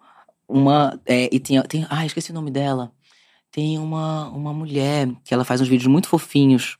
uma. 0.47 0.99
É, 1.05 1.27
e 1.33 1.39
tem, 1.39 1.59
tem. 1.63 1.87
Ah, 1.89 2.05
esqueci 2.05 2.29
o 2.31 2.33
nome 2.35 2.51
dela. 2.51 2.91
Tem 3.51 3.77
uma, 3.77 4.29
uma 4.29 4.53
mulher 4.53 5.09
que 5.23 5.33
ela 5.33 5.43
faz 5.43 5.59
uns 5.61 5.67
vídeos 5.67 5.87
muito 5.87 6.07
fofinhos 6.07 6.77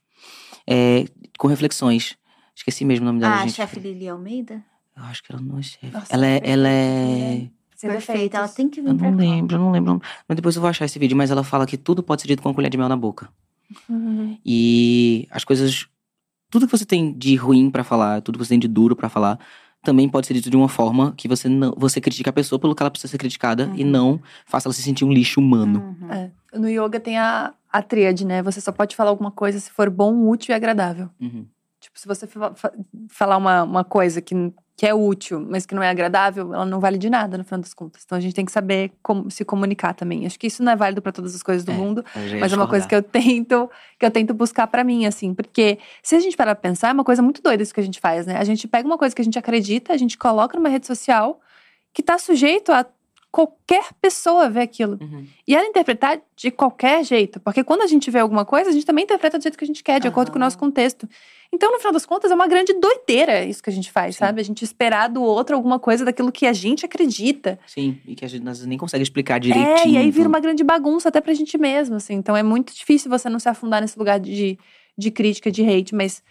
é, 0.66 1.06
com 1.38 1.48
reflexões. 1.48 2.18
Esqueci 2.56 2.86
mesmo 2.86 3.04
o 3.04 3.08
nome 3.08 3.20
dela, 3.20 3.34
Ah, 3.36 3.40
a 3.40 3.42
gente. 3.48 3.56
chefe 3.56 3.80
Lili 3.80 4.08
Almeida? 4.08 4.64
Eu 4.96 5.04
acho 5.04 5.24
que 5.24 5.32
ela 5.34 5.42
não 5.42 5.58
é 5.58 5.62
chefe. 5.62 5.88
Nossa, 5.92 6.14
Ela 6.14 6.26
é. 6.28 6.40
perfeita, 6.40 6.54
Ela 6.60 6.70
é... 6.70 7.50
Perfeita, 7.82 8.38
ela 8.38 8.48
tem 8.48 8.70
que 8.70 8.80
vir 8.82 8.90
Eu 8.90 8.96
pra 8.96 9.10
não 9.10 9.18
cá. 9.18 9.24
lembro, 9.24 9.56
eu 9.56 9.60
não 9.60 9.72
lembro. 9.72 10.02
Mas 10.28 10.36
depois 10.36 10.56
eu 10.56 10.62
vou 10.62 10.70
achar 10.70 10.86
esse 10.86 11.00
vídeo. 11.00 11.18
Mas 11.18 11.32
ela 11.32 11.44
fala 11.44 11.66
que 11.66 11.78
tudo 11.78 12.04
pode 12.04 12.22
ser 12.22 12.28
dito 12.28 12.42
com 12.44 12.50
uma 12.50 12.54
colher 12.56 12.70
de 12.70 12.78
mel 12.78 12.88
na 12.88 12.96
boca. 12.96 13.28
Uhum. 13.90 14.38
E 14.46 15.28
as 15.32 15.44
coisas. 15.44 15.88
Tudo 16.52 16.68
que 16.68 16.78
você 16.78 16.86
tem 16.86 17.12
de 17.18 17.36
ruim 17.36 17.72
pra 17.72 17.84
falar, 17.84 18.22
tudo 18.22 18.38
que 18.38 18.46
você 18.46 18.50
tem 18.50 18.60
de 18.60 18.68
duro 18.68 18.96
pra 18.96 19.10
falar, 19.10 19.40
também 19.84 20.08
pode 20.08 20.28
ser 20.28 20.34
dito 20.34 20.50
de 20.50 20.56
uma 20.58 20.70
forma 20.70 21.14
que 21.18 21.28
você 21.28 21.50
não. 21.50 21.74
Você 21.78 22.00
critica 22.00 22.30
a 22.30 22.34
pessoa 22.34 22.60
pelo 22.60 22.76
que 22.76 22.84
ela 22.84 22.90
precisa 22.92 23.12
ser 23.12 23.18
criticada 23.18 23.72
e 23.76 23.84
Uhum. 23.84 23.90
não 23.90 24.22
faça 24.46 24.68
ela 24.68 24.74
se 24.74 24.82
sentir 24.84 25.06
um 25.06 25.12
lixo 25.12 25.40
humano. 25.40 25.96
Uhum. 26.02 26.12
É. 26.12 26.32
No 26.54 26.70
yoga 26.70 27.00
tem 27.00 27.18
a, 27.18 27.54
a 27.72 27.82
tríade, 27.82 28.26
né? 28.26 28.42
Você 28.44 28.60
só 28.62 28.72
pode 28.72 28.96
falar 28.96 29.10
alguma 29.10 29.32
coisa 29.32 29.60
se 29.60 29.72
for 29.72 29.90
bom, 29.90 30.28
útil 30.30 30.54
e 30.54 30.56
agradável. 30.56 31.10
Uhum. 31.20 31.46
Tipo, 31.80 32.00
se 32.00 32.08
você 32.08 32.28
fa- 32.28 32.54
fa- 32.54 32.74
falar 33.10 33.38
uma, 33.38 33.64
uma 33.64 33.84
coisa 33.84 34.22
que, 34.22 34.36
que 34.82 34.88
é 34.88 34.96
útil, 34.96 35.46
mas 35.48 35.64
que 35.64 35.76
não 35.76 35.84
é 35.84 35.90
agradável, 35.92 36.56
ela 36.56 36.66
não 36.66 36.80
vale 36.80 36.98
de 36.98 37.08
nada 37.08 37.38
no 37.38 37.44
final 37.44 37.62
das 37.62 37.72
contas. 37.72 38.02
Então 38.04 38.18
a 38.18 38.20
gente 38.20 38.34
tem 38.34 38.44
que 38.44 38.52
saber 38.52 38.92
como 39.04 39.30
se 39.30 39.46
comunicar 39.46 39.94
também. 39.94 40.26
Acho 40.26 40.40
que 40.40 40.48
isso 40.48 40.64
não 40.64 40.72
é 40.72 40.76
válido 40.76 41.04
para 41.04 41.12
todas 41.12 41.36
as 41.36 41.44
coisas 41.44 41.64
do 41.64 41.72
É, 41.72 41.76
mundo, 41.76 42.04
mas 42.40 42.52
é 42.52 42.56
uma 42.56 42.68
coisa 42.68 42.88
que 42.88 42.96
eu 42.96 43.04
tento, 43.04 43.70
que 44.00 44.04
eu 44.04 44.10
tento 44.10 44.34
buscar 44.34 44.66
pra 44.66 44.84
mim, 44.84 45.06
assim, 45.06 45.36
porque 45.36 45.78
se 46.02 46.16
a 46.16 46.20
gente 46.20 46.36
parar 46.36 46.56
pra 46.56 46.68
pensar, 46.68 46.90
é 46.90 46.94
uma 46.94 47.04
coisa 47.04 47.22
muito 47.22 47.44
doida 47.44 47.62
isso 47.62 47.72
que 47.72 47.80
a 47.80 47.84
gente 47.84 48.00
faz, 48.00 48.26
né? 48.26 48.38
A 48.38 48.44
gente 48.44 48.68
pega 48.68 48.88
uma 48.88 48.98
coisa 48.98 49.16
que 49.16 49.22
a 49.22 49.24
gente 49.24 49.38
acredita, 49.38 49.94
a 49.94 49.98
gente 49.98 50.18
coloca 50.18 50.58
numa 50.58 50.70
rede 50.70 50.88
social 50.88 51.40
que 51.94 52.02
tá 52.02 52.18
sujeito 52.18 52.72
a 52.72 52.84
qualquer 53.32 53.94
pessoa 54.02 54.50
ver 54.50 54.62
aquilo. 54.62 54.98
Uhum. 55.00 55.28
E 55.48 55.56
ela 55.56 55.66
interpretar 55.68 56.20
de 56.36 56.50
qualquer 56.50 57.04
jeito. 57.04 57.40
Porque 57.40 57.64
quando 57.64 57.82
a 57.82 57.88
gente 57.88 58.10
vê 58.12 58.20
alguma 58.20 58.44
coisa, 58.44 58.72
a 58.72 58.74
gente 58.74 58.86
também 58.86 59.04
interpreta 59.04 59.38
do 59.38 59.44
jeito 59.44 59.58
que 59.58 59.64
a 59.64 59.68
gente 59.68 59.84
quer, 59.84 60.02
de 60.02 60.08
acordo 60.08 60.32
com 60.32 60.38
o 60.38 60.40
nosso 60.40 60.58
contexto. 60.58 61.08
Então, 61.54 61.70
no 61.72 61.78
final 61.80 61.92
das 61.92 62.06
contas, 62.06 62.32
é 62.32 62.36
uma 62.36 62.48
grande 62.48 62.74
doideira 62.74 63.44
isso 63.44 63.62
que 63.62 63.70
a 63.70 63.74
gente 63.74 63.92
faz, 63.92 64.16
Sim. 64.16 64.20
sabe? 64.20 64.40
A 64.40 64.44
gente 64.44 64.64
esperar 64.64 65.10
do 65.10 65.22
outro 65.22 65.56
alguma 65.56 65.78
coisa 65.80 66.06
daquilo 66.06 66.32
que 66.32 66.46
a 66.48 66.54
gente 66.54 66.86
acredita. 66.86 67.60
Sim, 67.68 68.00
e 68.08 68.16
que 68.16 68.24
a 68.24 68.28
gente 68.28 68.44
nem 68.66 68.78
consegue 68.78 69.04
explicar 69.04 69.36
É, 69.36 69.40
direitinho. 69.40 69.94
e 69.94 69.98
aí 69.98 70.10
vira 70.12 70.30
uma 70.30 70.40
grande 70.40 70.64
bagunça 70.64 71.10
até 71.10 71.20
pra 71.20 71.34
gente 71.34 71.58
mesmo, 71.58 71.96
assim. 71.98 72.14
Então 72.14 72.38
é 72.38 72.44
muito 72.44 72.74
difícil 72.74 73.10
você 73.12 73.30
não 73.30 73.40
se 73.40 73.50
afundar 73.50 73.82
nesse 73.82 74.00
lugar 74.00 74.18
de, 74.20 74.58
de 74.98 75.12
crítica, 75.12 75.52
de 75.52 75.62
hate, 75.68 75.94
mas 75.94 76.24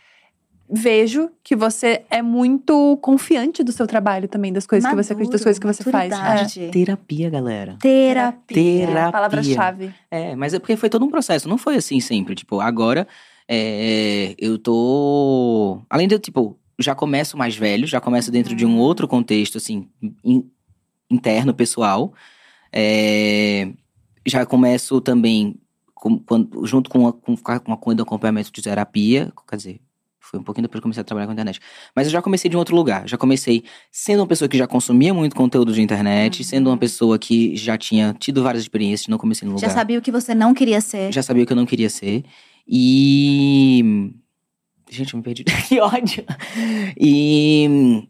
vejo 0.73 1.29
que 1.43 1.57
você 1.57 2.03
é 2.09 2.23
muito 2.23 2.97
confiante 3.03 3.63
do 3.65 3.73
seu 3.73 3.87
trabalho 3.89 4.29
também, 4.29 4.53
das 4.53 4.67
coisas 4.67 4.89
que 4.89 4.97
você 4.97 5.13
acredita, 5.13 5.33
das 5.37 5.43
coisas 5.43 5.59
que 5.59 5.67
você 5.67 5.83
faz. 5.83 6.11
maturidade. 6.11 6.69
Terapia, 6.71 7.29
galera. 7.29 7.77
Terapia. 7.81 8.87
Terapia. 8.87 9.13
Palavra-chave. 9.13 9.93
É, 10.11 10.37
mas 10.37 10.55
é 10.55 10.59
porque 10.61 10.77
foi 10.77 10.89
todo 10.89 11.05
um 11.05 11.11
processo, 11.11 11.49
não 11.49 11.59
foi 11.59 11.75
assim 11.77 11.99
sempre. 12.01 12.35
Tipo, 12.37 12.61
agora 12.61 13.07
é, 13.53 14.35
eu 14.39 14.57
tô. 14.59 15.83
Além 15.91 16.07
de 16.07 16.15
eu, 16.15 16.19
tipo, 16.21 16.57
já 16.79 16.95
começo 16.95 17.37
mais 17.37 17.57
velho, 17.57 17.87
já 17.87 18.01
começo 18.01 18.31
dentro 18.31 18.55
de 18.55 18.65
um 18.65 18.79
outro 18.79 19.09
contexto, 19.09 19.59
assim, 19.59 19.89
in- 20.25 20.49
interno, 21.11 21.53
pessoal. 21.53 22.15
É, 22.73 23.69
já 24.27 24.47
começo 24.47 25.01
também 25.01 25.57
com- 25.95 26.19
quando- 26.19 26.65
junto 26.67 26.89
com, 26.89 27.09
a, 27.09 27.13
com, 27.13 27.37
com 27.37 27.53
a 27.53 27.77
com 27.77 27.91
o 27.91 28.03
acompanhamento 28.03 28.53
de 28.53 28.63
terapia, 28.63 29.33
quer 29.49 29.57
dizer. 29.57 29.81
Foi 30.23 30.39
um 30.39 30.45
pouquinho 30.45 30.63
depois 30.63 30.79
que 30.79 30.79
eu 30.79 30.83
comecei 30.83 31.01
a 31.01 31.05
trabalhar 31.05 31.27
com 31.27 31.33
a 31.33 31.35
internet. 31.35 31.59
Mas 31.97 32.07
eu 32.07 32.13
já 32.13 32.23
comecei 32.23 32.49
de 32.49 32.55
um 32.55 32.61
outro 32.61 32.77
lugar. 32.77 33.09
Já 33.09 33.19
comecei 33.19 33.65
sendo 33.91 34.21
uma 34.21 34.29
pessoa 34.29 34.49
que 34.49 34.57
já 34.57 34.67
consumia 34.67 35.13
muito 35.13 35.35
conteúdo 35.35 35.73
de 35.73 35.83
internet, 35.83 36.45
sendo 36.45 36.71
uma 36.71 36.77
pessoa 36.77 37.19
que 37.19 37.57
já 37.57 37.77
tinha 37.77 38.15
tido 38.17 38.41
várias 38.41 38.63
experiências, 38.63 39.09
não 39.09 39.19
comecei 39.19 39.49
no 39.49 39.55
lugar 39.55 39.67
Já 39.69 39.75
sabia 39.75 39.99
o 39.99 40.03
que 40.03 40.13
você 40.13 40.33
não 40.33 40.55
queria 40.55 40.81
ser. 40.81 41.13
já 41.13 41.21
sabia 41.21 41.43
o 41.43 41.47
que 41.47 41.53
eu 41.53 41.57
não 41.57 41.67
queria 41.67 41.91
ser. 41.91 42.23
E. 42.67 44.13
Gente, 44.91 45.15
eu 45.15 45.19
me 45.19 45.23
perdi. 45.23 45.45
que 45.69 45.81
ódio! 45.81 46.25
E. 46.99 48.07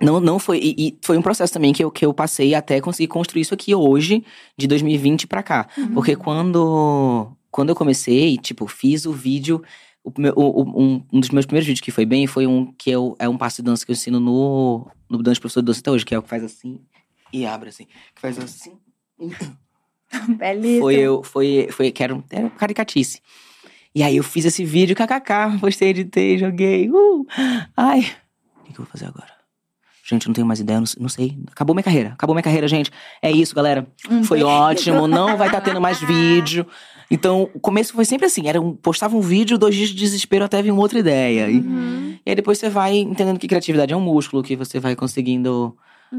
Não, 0.00 0.18
não 0.18 0.38
foi. 0.38 0.58
E, 0.62 0.98
foi 1.02 1.18
um 1.18 1.22
processo 1.22 1.52
também 1.52 1.72
que 1.72 1.84
eu, 1.84 1.90
que 1.90 2.04
eu 2.06 2.14
passei 2.14 2.54
até 2.54 2.80
conseguir 2.80 3.08
construir 3.08 3.42
isso 3.42 3.52
aqui 3.54 3.74
hoje, 3.74 4.24
de 4.56 4.66
2020 4.66 5.26
pra 5.26 5.42
cá. 5.42 5.68
Porque 5.92 6.16
quando, 6.16 7.30
quando 7.50 7.68
eu 7.68 7.76
comecei, 7.76 8.36
tipo, 8.38 8.66
fiz 8.66 9.04
o 9.06 9.12
vídeo. 9.12 9.62
O, 10.02 10.10
o- 10.34 10.82
um, 10.82 11.04
um 11.12 11.20
dos 11.20 11.28
meus 11.28 11.44
primeiros 11.44 11.66
vídeos 11.66 11.82
que 11.84 11.90
foi 11.90 12.06
bem 12.06 12.26
foi 12.26 12.46
um 12.46 12.72
que 12.72 12.90
eu, 12.90 13.14
é 13.18 13.28
um 13.28 13.36
passo 13.36 13.56
de 13.60 13.66
dança 13.66 13.84
que 13.84 13.92
eu 13.92 13.92
ensino 13.92 14.18
no, 14.18 14.90
no 15.10 15.22
Dança 15.22 15.38
Professor 15.38 15.60
de 15.60 15.66
Dança 15.66 15.80
até 15.80 15.90
hoje, 15.90 16.06
que 16.06 16.14
é 16.14 16.18
o 16.18 16.22
que 16.22 16.28
faz 16.30 16.42
assim 16.42 16.80
e 17.30 17.44
abre 17.44 17.68
assim. 17.68 17.84
Que 18.14 18.20
faz 18.22 18.38
assim. 18.38 18.78
Belíssimo. 20.38 20.80
Foi 20.80 20.94
eu, 20.96 21.22
foi, 21.22 21.68
foi, 21.70 21.92
que 21.92 22.02
era, 22.02 22.24
era 22.30 22.48
caricatice. 22.50 23.20
E 23.94 24.02
aí 24.02 24.16
eu 24.16 24.22
fiz 24.24 24.44
esse 24.44 24.64
vídeo, 24.64 24.94
kkk, 24.94 25.58
postei, 25.60 25.88
editei, 25.90 26.38
joguei. 26.38 26.88
Uh! 26.90 27.26
Ai, 27.76 28.00
o 28.60 28.62
que, 28.64 28.72
que 28.72 28.80
eu 28.80 28.84
vou 28.84 28.86
fazer 28.86 29.06
agora? 29.06 29.30
Gente, 30.08 30.26
não 30.26 30.34
tenho 30.34 30.46
mais 30.46 30.58
ideia, 30.60 30.80
não, 30.80 30.86
não 30.98 31.08
sei. 31.08 31.38
Acabou 31.50 31.74
minha 31.74 31.82
carreira, 31.84 32.10
acabou 32.14 32.34
minha 32.34 32.42
carreira, 32.42 32.66
gente. 32.66 32.90
É 33.22 33.30
isso, 33.30 33.54
galera. 33.54 33.86
Foi 34.24 34.42
ótimo, 34.42 35.06
não 35.06 35.36
vai 35.36 35.48
estar 35.48 35.60
tendo 35.60 35.80
mais 35.80 36.00
vídeo. 36.00 36.66
Então, 37.10 37.48
o 37.54 37.60
começo 37.60 37.92
foi 37.92 38.04
sempre 38.04 38.26
assim, 38.26 38.48
era 38.48 38.60
um, 38.60 38.74
postava 38.74 39.16
um 39.16 39.20
vídeo, 39.20 39.58
dois 39.58 39.74
dias 39.74 39.88
de 39.90 39.96
desespero 39.96 40.44
até 40.44 40.62
vir 40.62 40.70
uma 40.72 40.82
outra 40.82 40.98
ideia. 40.98 41.48
E, 41.50 41.58
Uhum. 41.58 42.18
e 42.24 42.30
aí 42.30 42.34
depois 42.36 42.58
você 42.58 42.68
vai 42.68 42.96
entendendo 42.96 43.38
que 43.38 43.48
criatividade 43.48 43.92
é 43.92 43.96
um 43.96 44.00
músculo, 44.00 44.42
que 44.42 44.54
você 44.56 44.78
vai 44.80 44.94
conseguindo 44.96 45.76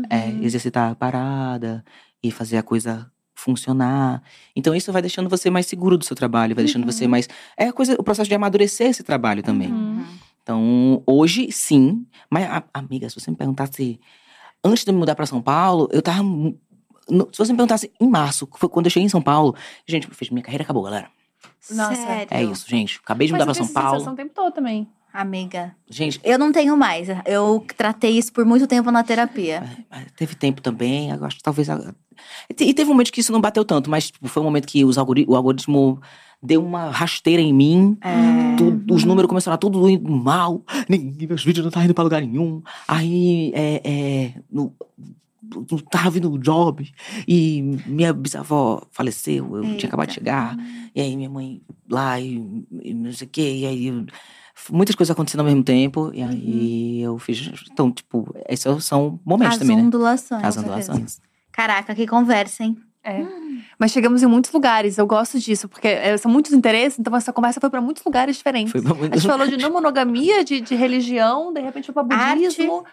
é, 0.10 0.26
Uhum. 0.28 0.44
exercitar 0.44 0.92
a 0.92 0.96
parada 0.96 1.84
e 2.24 2.32
fazer 2.32 2.58
a 2.58 2.64
coisa 2.64 3.10
funcionar. 3.42 4.22
Então 4.56 4.74
isso 4.76 4.92
vai 4.92 5.02
deixando 5.02 5.30
você 5.30 5.50
mais 5.50 5.66
seguro 5.66 5.98
do 5.98 6.06
seu 6.06 6.16
trabalho, 6.16 6.54
vai 6.56 6.64
deixando 6.64 6.86
você 6.86 7.08
mais 7.08 7.28
é 7.58 7.68
a 7.68 7.74
coisa, 7.74 7.96
o 8.00 8.04
processo 8.04 8.30
de 8.30 8.36
amadurecer 8.36 8.88
esse 8.88 9.04
trabalho 9.04 9.42
também. 9.44 9.72
Uhum. 9.72 10.06
Então 10.44 11.04
hoje 11.06 11.52
sim, 11.52 12.06
mas 12.30 12.46
a- 12.50 12.64
amiga, 12.74 13.10
se 13.10 13.20
você 13.20 13.30
me 13.32 13.38
perguntasse 13.38 14.00
antes 14.64 14.84
de 14.84 14.90
eu 14.90 14.94
me 14.94 15.00
mudar 15.00 15.16
para 15.16 15.26
São 15.26 15.42
Paulo, 15.42 15.88
eu 15.92 16.02
tava 16.02 16.24
se 17.32 17.38
você 17.38 17.52
me 17.52 17.58
perguntasse 17.58 17.92
em 18.00 18.08
março, 18.08 18.48
que 18.48 18.58
foi 18.60 18.70
quando 18.70 18.86
eu 18.86 18.90
cheguei 18.92 19.06
em 19.06 19.10
São 19.10 19.22
Paulo, 19.22 19.56
gente, 19.88 20.08
minha 20.32 20.44
carreira 20.44 20.64
acabou, 20.64 20.84
galera. 20.84 21.10
Nossa, 21.72 21.96
Sério? 21.96 22.28
É 22.32 22.44
isso, 22.44 22.68
gente. 22.70 23.00
Acabei 23.04 23.28
de 23.28 23.34
Mas 23.34 23.40
mudar 23.42 23.52
eu 23.52 23.54
para 23.56 23.64
tenho 23.64 23.66
São 23.66 23.74
essa 23.74 23.82
Paulo. 23.82 24.00
sensação 24.00 24.14
o 24.14 24.16
tempo 24.16 24.34
todo 24.34 24.54
também. 24.54 24.88
Amiga, 25.14 25.76
Gente, 25.90 26.20
eu 26.24 26.40
não 26.40 26.52
tenho 26.52 26.78
mais. 26.78 27.08
Eu 27.26 27.66
tratei 27.76 28.18
isso 28.18 28.32
por 28.32 28.46
muito 28.46 28.66
tempo 28.66 28.90
na 28.92 29.04
terapia. 29.04 29.64
Teve 30.16 30.36
tempo 30.36 30.62
também, 30.62 31.12
acho 31.12 31.38
que 31.38 31.44
talvez. 31.44 31.68
E 32.50 32.54
te- 32.54 32.74
teve 32.74 32.90
um 32.90 32.94
momento 32.94 33.12
que 33.12 33.20
isso 33.20 33.32
não 33.32 33.42
bateu 33.42 33.66
tanto, 33.66 33.90
mas 33.90 34.10
tipo, 34.12 34.28
foi 34.28 34.42
um 34.42 34.46
momento 34.46 34.68
que 34.68 34.86
os 34.86 34.98
algori- 34.98 35.26
o 35.28 35.36
algoritmo 35.36 36.00
deu 36.42 36.64
uma 36.64 36.90
rasteira 36.92 37.42
em 37.42 37.54
mim. 37.54 37.98
É. 38.02 38.56
tudo- 38.58 38.94
os 38.94 39.04
números 39.04 39.28
começaram 39.28 39.56
a 39.56 39.58
tudo 39.58 39.90
indo 39.90 40.10
mal. 40.10 40.64
Nem, 40.88 41.14
meus 41.28 41.44
vídeos 41.44 41.64
não 41.64 41.70
estavam 41.70 41.86
indo 41.86 41.94
pra 41.94 42.04
lugar 42.04 42.22
nenhum. 42.22 42.62
Aí, 42.88 43.52
é. 43.54 43.82
é 43.84 44.34
no, 44.52 44.74
não 45.44 45.78
tava 45.90 46.10
vindo 46.12 46.38
job. 46.38 46.90
E 47.28 47.62
minha 47.86 48.14
bisavó 48.14 48.82
faleceu, 48.92 49.58
eu 49.58 49.76
tinha 49.78 49.88
acabado 49.90 50.08
de 50.10 50.14
chegar. 50.16 50.56
E 50.96 51.02
aí 51.02 51.18
minha 51.18 51.30
mãe 51.30 51.62
lá 51.90 52.20
e, 52.20 52.42
e 52.82 52.94
não 52.94 53.12
sei 53.12 53.28
o 53.28 53.30
quê. 53.30 53.56
E 53.58 53.66
aí 53.66 54.06
muitas 54.70 54.96
coisas 54.96 55.12
acontecendo 55.12 55.40
ao 55.42 55.46
mesmo 55.46 55.64
tempo. 55.64 56.12
E 56.14 56.22
aí 56.22 57.02
eu 57.02 57.18
fiz. 57.18 57.52
Então, 57.72 57.92
tipo, 57.92 58.36
esses 58.48 58.84
são 58.86 59.20
momentos 59.26 59.56
As 59.56 59.60
também, 59.60 59.78
né? 59.78 59.84
ondulações. 59.84 60.44
As 60.44 60.56
com 60.56 60.62
certeza. 60.64 60.92
ondulações. 60.92 61.22
Caraca, 61.52 61.96
que 61.96 62.06
conversa, 62.08 62.64
hein? 62.64 62.78
É. 63.04 63.26
Mas 63.80 63.92
chegamos 63.92 64.22
em 64.22 64.28
muitos 64.28 64.52
lugares, 64.52 65.00
eu 65.00 65.08
gosto 65.08 65.40
disso, 65.40 65.68
porque 65.68 65.88
é, 65.88 66.16
são 66.18 66.32
muitos 66.32 66.52
interesses, 66.54 67.00
então 67.00 67.16
essa 67.16 67.34
conversa 67.34 67.60
foi 67.60 67.68
pra 67.70 67.82
muitos 67.82 68.04
lugares 68.06 68.36
diferentes. 68.38 68.72
Foi 68.72 68.80
pra 68.82 68.94
muito- 68.94 69.14
A 69.14 69.18
gente 69.18 69.28
falou 69.28 69.48
de 69.48 69.58
não 69.58 69.72
monogamia, 69.72 70.44
de, 70.44 70.62
de 70.62 70.76
religião, 70.76 71.52
de 71.52 71.62
repente 71.62 71.92
foi 71.92 71.94
pra 71.94 72.04
budismo, 72.36 72.86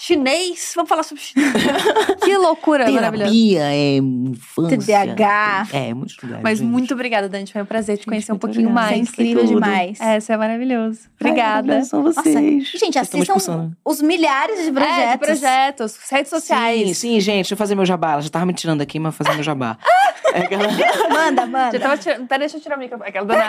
chinês, 0.00 0.72
vamos 0.76 0.88
falar 0.88 1.02
sobre 1.02 1.22
chinês. 1.22 1.52
que 2.24 2.36
loucura 2.36 2.88
maravilhosa. 2.90 3.30
Terapia, 3.32 3.62
é 3.64 3.96
infância. 3.96 4.78
TDAH. 4.78 5.68
É, 5.72 5.92
muitos 5.92 6.16
lugares. 6.22 6.42
Mas 6.42 6.58
gente. 6.60 6.68
muito 6.68 6.94
obrigada, 6.94 7.28
Dante, 7.28 7.52
foi 7.52 7.62
um 7.62 7.66
prazer 7.66 7.96
te 7.96 8.00
Gente, 8.00 8.08
conhecer 8.08 8.30
um 8.32 8.34
muito 8.34 8.40
pouquinho 8.42 8.70
obrigada. 8.70 8.96
Isso 8.96 9.02
é 9.02 9.02
mais. 9.02 9.10
incrível 9.10 9.44
demais. 9.44 10.00
É, 10.00 10.18
isso 10.18 10.32
é 10.32 10.36
maravilhoso. 10.36 11.00
Ai, 11.04 11.10
Obrigada. 11.20 11.66
maravilhoso, 11.66 11.90
São 11.90 12.02
Nossa, 12.04 12.22
vocês. 12.22 12.64
gente, 12.68 12.78
Vocês 12.78 12.96
estão 13.02 13.20
me 13.20 13.26
assistam 13.28 13.76
os 13.84 14.00
milhares 14.00 14.64
de 14.64 14.72
projetos. 14.72 14.98
É, 14.98 15.12
de 15.12 15.18
projetos, 15.18 15.98
redes 16.10 16.30
sociais. 16.30 16.88
Sim, 16.88 16.94
sim, 16.94 17.20
gente, 17.20 17.34
deixa 17.36 17.54
eu 17.54 17.58
fazer 17.58 17.74
meu 17.74 17.84
jabá. 17.84 18.12
Ela 18.12 18.22
já 18.22 18.30
tava 18.30 18.46
me 18.46 18.54
tirando 18.54 18.80
aqui, 18.80 19.00
mas 19.00 19.16
fazer 19.16 19.34
meu 19.34 19.42
jabá. 19.42 19.76
é 20.32 20.40
aquela... 20.40 20.68
Manda, 21.10 21.44
manda. 21.46 21.72
Já 21.72 21.80
tava 21.80 21.98
tirando. 21.98 22.28
Pera, 22.28 22.38
deixa 22.38 22.56
eu 22.56 22.60
tirar 22.60 22.76
o 22.76 22.78
microfone. 22.78 23.10
Aquela 23.10 23.26
dona. 23.26 23.44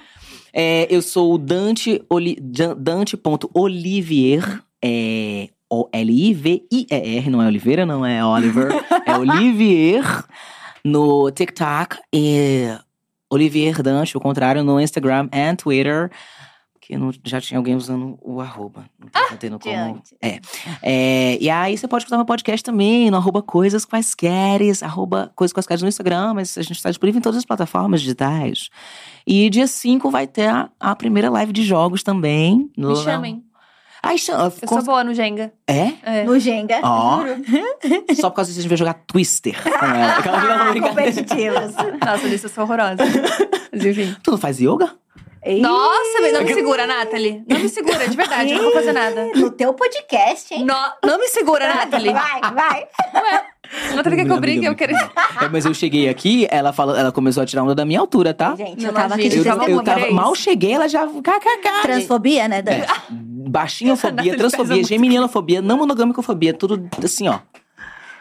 É, 0.52 0.86
eu 0.90 1.00
sou 1.00 1.34
o 1.34 1.38
Dante, 1.38 2.02
Oli, 2.10 2.36
Dante.olivier, 2.76 4.42
é 4.84 5.48
O-L-I-V-I-E-R, 5.68 7.30
não 7.30 7.42
é 7.42 7.46
Oliveira, 7.46 7.86
não 7.86 8.04
é 8.04 8.24
Oliver, 8.24 8.72
é 9.06 9.14
Olivier 9.18 10.04
no 10.84 11.30
TikTok 11.30 11.96
e 12.12 12.66
Olivier 13.30 13.82
Dante, 13.82 14.16
o 14.16 14.20
contrário, 14.20 14.64
no 14.64 14.80
Instagram 14.80 15.28
e 15.32 15.56
Twitter, 15.56 16.10
que 16.80 16.96
não, 16.96 17.12
já 17.24 17.40
tinha 17.40 17.58
alguém 17.58 17.76
usando 17.76 18.18
o 18.20 18.40
arroba. 18.40 18.86
Não 18.98 19.08
tá 19.08 19.36
tendo 19.38 19.60
como. 19.60 19.72
Diante. 19.72 20.16
É, 20.82 21.38
e 21.40 21.48
aí 21.48 21.78
você 21.78 21.86
pode 21.86 22.02
escutar 22.02 22.16
meu 22.16 22.26
podcast 22.26 22.64
também 22.64 23.08
no 23.10 23.16
arroba 23.18 23.40
coisas 23.42 23.84
quaisqueres, 23.84 24.82
arroba 24.82 25.30
coisas 25.36 25.52
quaisqueres 25.52 25.82
no 25.82 25.88
Instagram, 25.88 26.34
mas 26.34 26.58
a 26.58 26.62
gente 26.62 26.76
está 26.76 26.88
disponível 26.90 27.18
em 27.20 27.22
todas 27.22 27.38
as 27.38 27.44
plataformas 27.44 28.00
digitais. 28.00 28.70
E 29.24 29.48
dia 29.50 29.68
5 29.68 30.10
vai 30.10 30.26
ter 30.26 30.48
a, 30.48 30.68
a 30.80 30.96
primeira 30.96 31.30
live 31.30 31.52
de 31.52 31.62
jogos 31.62 32.02
também. 32.02 32.68
Me 32.76 32.84
no- 32.84 32.96
chamem. 32.96 33.44
Ai, 34.02 34.16
chama. 34.18 34.52
Eu 34.62 34.68
sou 34.68 34.82
boa 34.82 35.04
no 35.04 35.12
Jenga. 35.14 35.52
É? 35.66 35.92
É. 36.02 36.24
No 36.24 36.38
Jenga. 36.38 36.80
Ó. 36.82 37.20
Só 38.18 38.30
por 38.30 38.36
causa 38.36 38.50
disso 38.50 38.60
a 38.60 38.62
gente 38.62 38.68
vai 38.68 38.76
jogar 38.78 38.94
Twister 39.06 39.54
com 39.62 39.68
ela. 39.68 40.16
Aquela 40.18 40.40
não, 40.40 40.70
brincadeira. 40.72 40.88
Competitivos. 41.12 41.74
Nossa, 42.04 42.26
Alice, 42.26 42.44
eu 42.44 42.50
sou 42.50 42.64
horrorosa. 42.64 42.96
Mas 43.72 43.84
enfim. 43.84 44.16
Tu 44.22 44.30
não 44.30 44.38
faz 44.38 44.58
yoga? 44.60 44.94
Ih, 45.44 45.60
Nossa, 45.62 46.20
não 46.32 46.42
me 46.42 46.52
segura, 46.52 46.86
Nathalie. 46.86 47.42
Não 47.48 47.58
me 47.58 47.68
segura, 47.68 48.06
de 48.06 48.14
verdade, 48.14 48.50
eu 48.52 48.56
não 48.58 48.64
vou 48.64 48.72
fazer 48.74 48.92
nada. 48.92 49.30
No 49.34 49.50
teu 49.50 49.72
podcast, 49.72 50.52
hein? 50.52 50.64
Não, 50.66 50.92
não 51.02 51.18
me 51.18 51.28
segura, 51.28 51.66
Nathalie. 51.66 52.12
Vai, 52.12 52.40
vai. 52.52 52.86
Nathalie 53.94 54.18
quer 54.18 54.24
que 54.24 54.32
eu 54.32 54.40
brigue, 54.40 54.64
eu 54.66 54.74
quero. 54.74 54.94
É, 54.94 55.48
mas 55.50 55.64
eu 55.64 55.72
cheguei 55.72 56.08
aqui, 56.08 56.46
ela 56.50 56.72
falou, 56.72 56.96
ela 56.96 57.12
começou 57.12 57.42
a 57.42 57.46
tirar 57.46 57.62
onda 57.62 57.74
da 57.74 57.84
minha 57.84 58.00
altura, 58.00 58.34
tá? 58.34 58.54
Gente, 58.56 58.80
Não, 58.82 58.88
eu 58.88 58.94
tava 58.94 59.14
aqui 59.14 59.28
de 59.28 59.38
Eu, 59.38 59.44
eu 59.44 59.82
tava, 59.82 60.10
mal 60.10 60.34
cheguei, 60.34 60.72
ela 60.72 60.88
já. 60.88 61.06
kkk. 61.06 61.82
Transfobia, 61.82 62.48
né, 62.48 62.62
Dani? 62.62 62.82
É, 62.82 62.86
baixinhofobia, 63.10 64.34
transfobia, 64.38 64.74
muito. 64.74 64.88
geminianofobia, 64.88 65.62
não 65.62 65.78
monogâmicofobia, 65.78 66.52
tudo 66.52 66.88
assim, 67.02 67.28
ó. 67.28 67.38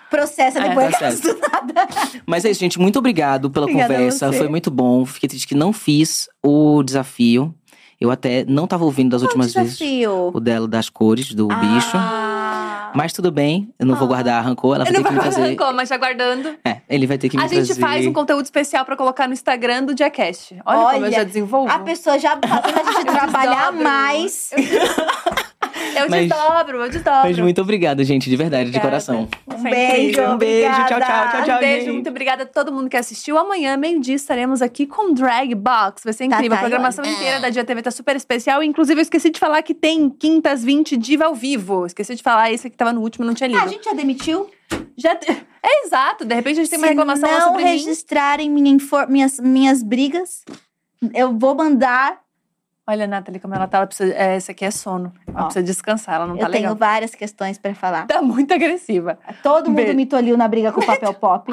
Processa 0.09 0.59
É, 0.59 0.69
depois 0.69 0.89
processo. 0.89 1.21
do 1.33 1.39
nada. 1.39 1.87
Mas 2.25 2.43
é 2.43 2.51
isso, 2.51 2.59
gente. 2.59 2.79
Muito 2.79 2.97
obrigado 2.97 3.49
pela 3.49 3.65
Obrigada 3.65 3.93
conversa. 3.93 4.33
Foi 4.33 4.47
muito 4.47 4.71
bom. 4.71 5.05
Fiquei 5.05 5.29
triste 5.29 5.47
que 5.47 5.53
não 5.53 5.71
fiz 5.71 6.27
o 6.43 6.81
desafio. 6.81 7.53
Eu 8.01 8.09
até 8.09 8.45
não 8.47 8.65
tava 8.65 8.85
ouvindo 8.85 9.11
das 9.11 9.21
últimas 9.21 9.53
vezes 9.53 9.77
Desafio. 9.77 10.31
o 10.33 10.39
dela 10.39 10.67
das 10.67 10.89
cores 10.89 11.33
do 11.33 11.47
bicho. 11.47 11.97
Ah. 12.89 12.93
Mas 12.95 13.13
tudo 13.13 13.31
bem, 13.31 13.69
eu 13.79 13.85
não 13.85 13.95
vou 13.95 14.07
guardar 14.07 14.43
rancor. 14.43 14.75
Ela 14.75 14.83
vai 14.85 14.93
Eu 14.93 14.97
não 14.97 15.03
ter 15.03 15.07
que 15.09 15.13
me 15.15 15.19
vou 15.21 15.31
trazer. 15.31 15.49
rancor, 15.49 15.73
mas 15.73 15.89
já 15.89 15.97
guardando. 15.97 16.55
É, 16.65 16.77
ele 16.89 17.05
vai 17.07 17.17
ter 17.17 17.29
que 17.29 17.37
me 17.37 17.43
A 17.43 17.47
trazer. 17.47 17.65
gente 17.65 17.79
faz 17.79 18.05
um 18.07 18.13
conteúdo 18.13 18.43
especial 18.43 18.83
pra 18.85 18.95
colocar 18.95 19.27
no 19.27 19.33
Instagram 19.33 19.83
do 19.83 19.97
Jackass. 19.97 20.53
Olha, 20.65 20.79
como 20.79 20.95
eu 20.97 21.03
Olha, 21.03 21.11
já 21.11 21.23
desenvolvo. 21.23 21.71
A 21.71 21.79
pessoa 21.79 22.17
já 22.19 22.37
fazendo 22.37 22.87
a 22.89 22.91
gente 22.93 23.05
trabalhar 23.11 23.71
mais. 23.71 24.51
Eu 24.53 24.67
Mas- 26.09 26.27
desdobro, 26.29 26.77
eu 26.83 26.89
desdobro. 26.89 27.21
Mas 27.23 27.39
muito 27.39 27.61
obrigado, 27.61 28.03
gente, 28.03 28.29
de 28.29 28.35
verdade, 28.35 28.71
de 28.71 28.77
Obrigada. 28.77 28.87
coração. 28.89 29.27
Um 29.47 29.63
beijo. 29.63 30.21
Um 30.21 30.37
beijo, 30.37 30.73
tchau, 30.87 30.99
tchau, 30.99 30.99
tchau, 31.31 31.43
tchau. 31.45 31.57
Um 31.57 31.59
beijo, 31.59 31.85
gente. 31.85 31.93
muito 31.93 32.09
obrigada 32.09 32.43
a 32.43 32.45
todo 32.45 32.71
mundo 32.71 32.89
que 32.89 32.97
assistiu. 32.97 33.37
Amanhã, 33.37 33.75
meio-dia, 33.77 34.15
estaremos 34.15 34.61
aqui 34.61 34.85
com 34.85 35.13
Drag 35.13 35.53
Box. 35.55 36.03
Vai 36.03 36.13
ser 36.13 36.27
Tá, 36.27 36.35
incrível. 36.35 36.51
tá, 36.51 36.55
a 36.57 36.59
programação 36.59 37.03
olha. 37.05 37.13
inteira 37.13 37.39
da 37.39 37.49
Dia 37.49 37.63
TV 37.63 37.81
tá 37.81 37.91
super 37.91 38.15
especial. 38.15 38.61
Inclusive, 38.63 38.99
eu 38.99 39.03
esqueci 39.03 39.29
de 39.29 39.39
falar 39.39 39.61
que 39.61 39.73
tem 39.73 40.09
quintas 40.09 40.63
20 40.63 40.95
diva 40.97 41.25
ao 41.25 41.35
vivo. 41.35 41.85
Esqueci 41.85 42.15
de 42.15 42.23
falar, 42.23 42.51
esse 42.51 42.69
que 42.69 42.77
tava 42.77 42.93
no 42.93 43.01
último, 43.01 43.25
não 43.25 43.33
tinha 43.33 43.47
lido. 43.47 43.59
Ah, 43.59 43.63
a 43.63 43.67
gente 43.67 43.83
já 43.85 43.93
demitiu? 43.93 44.49
Já 44.97 45.15
te- 45.15 45.31
É 45.61 45.85
exato. 45.85 46.23
De 46.23 46.33
repente 46.33 46.59
a 46.59 46.63
gente 46.63 46.69
tem 46.69 46.79
uma 46.79 46.87
Se 46.87 46.93
reclamação 46.93 47.29
lá 47.29 47.39
não 47.39 47.47
sobre 47.47 47.63
mim. 47.63 47.69
registrarem 47.71 48.49
minha 48.49 48.71
infor- 48.71 49.09
minhas, 49.09 49.39
minhas 49.39 49.83
brigas, 49.83 50.43
eu 51.13 51.37
vou 51.37 51.53
mandar. 51.55 52.17
Olha, 52.89 53.05
Nathalie, 53.05 53.39
como 53.39 53.53
ela 53.53 53.67
tá. 53.67 53.77
Ela 53.77 53.87
precisa... 53.87 54.11
é, 54.15 54.35
esse 54.37 54.49
aqui 54.49 54.65
é 54.65 54.71
sono. 54.71 55.13
Ela 55.27 55.41
Ó, 55.41 55.43
precisa 55.43 55.63
descansar, 55.63 56.15
ela 56.15 56.25
não 56.25 56.33
eu 56.35 56.39
tá 56.39 56.49
tenho 56.49 56.63
legal. 56.63 56.75
várias 56.75 57.13
questões 57.13 57.57
pra 57.59 57.75
falar. 57.75 58.07
Tá 58.07 58.19
muito 58.19 58.51
agressiva. 58.51 59.19
Todo 59.43 59.67
mundo 59.67 59.75
Beijo. 59.75 59.93
me 59.95 60.05
toliu 60.07 60.35
na 60.35 60.47
briga 60.47 60.71
com 60.71 60.81
o 60.81 60.85
papel 60.85 61.13
pop, 61.13 61.51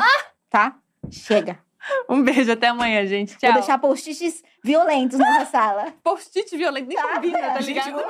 tá? 0.48 0.74
Chega. 1.10 1.58
Um 2.08 2.20
beijo, 2.20 2.50
até 2.50 2.66
amanhã, 2.66 3.06
gente. 3.06 3.36
Tchau. 3.38 3.52
Vou 3.52 3.60
deixar 3.60 3.78
post-its 3.78 4.42
violentos 4.64 5.20
nessa 5.20 5.44
sala. 5.52 5.94
Post-it 6.02 6.56
violento, 6.56 6.88
nem 6.88 6.96
Tá, 6.96 7.14
combina, 7.14 7.38
tá 7.38 7.60
ligado? 7.60 8.02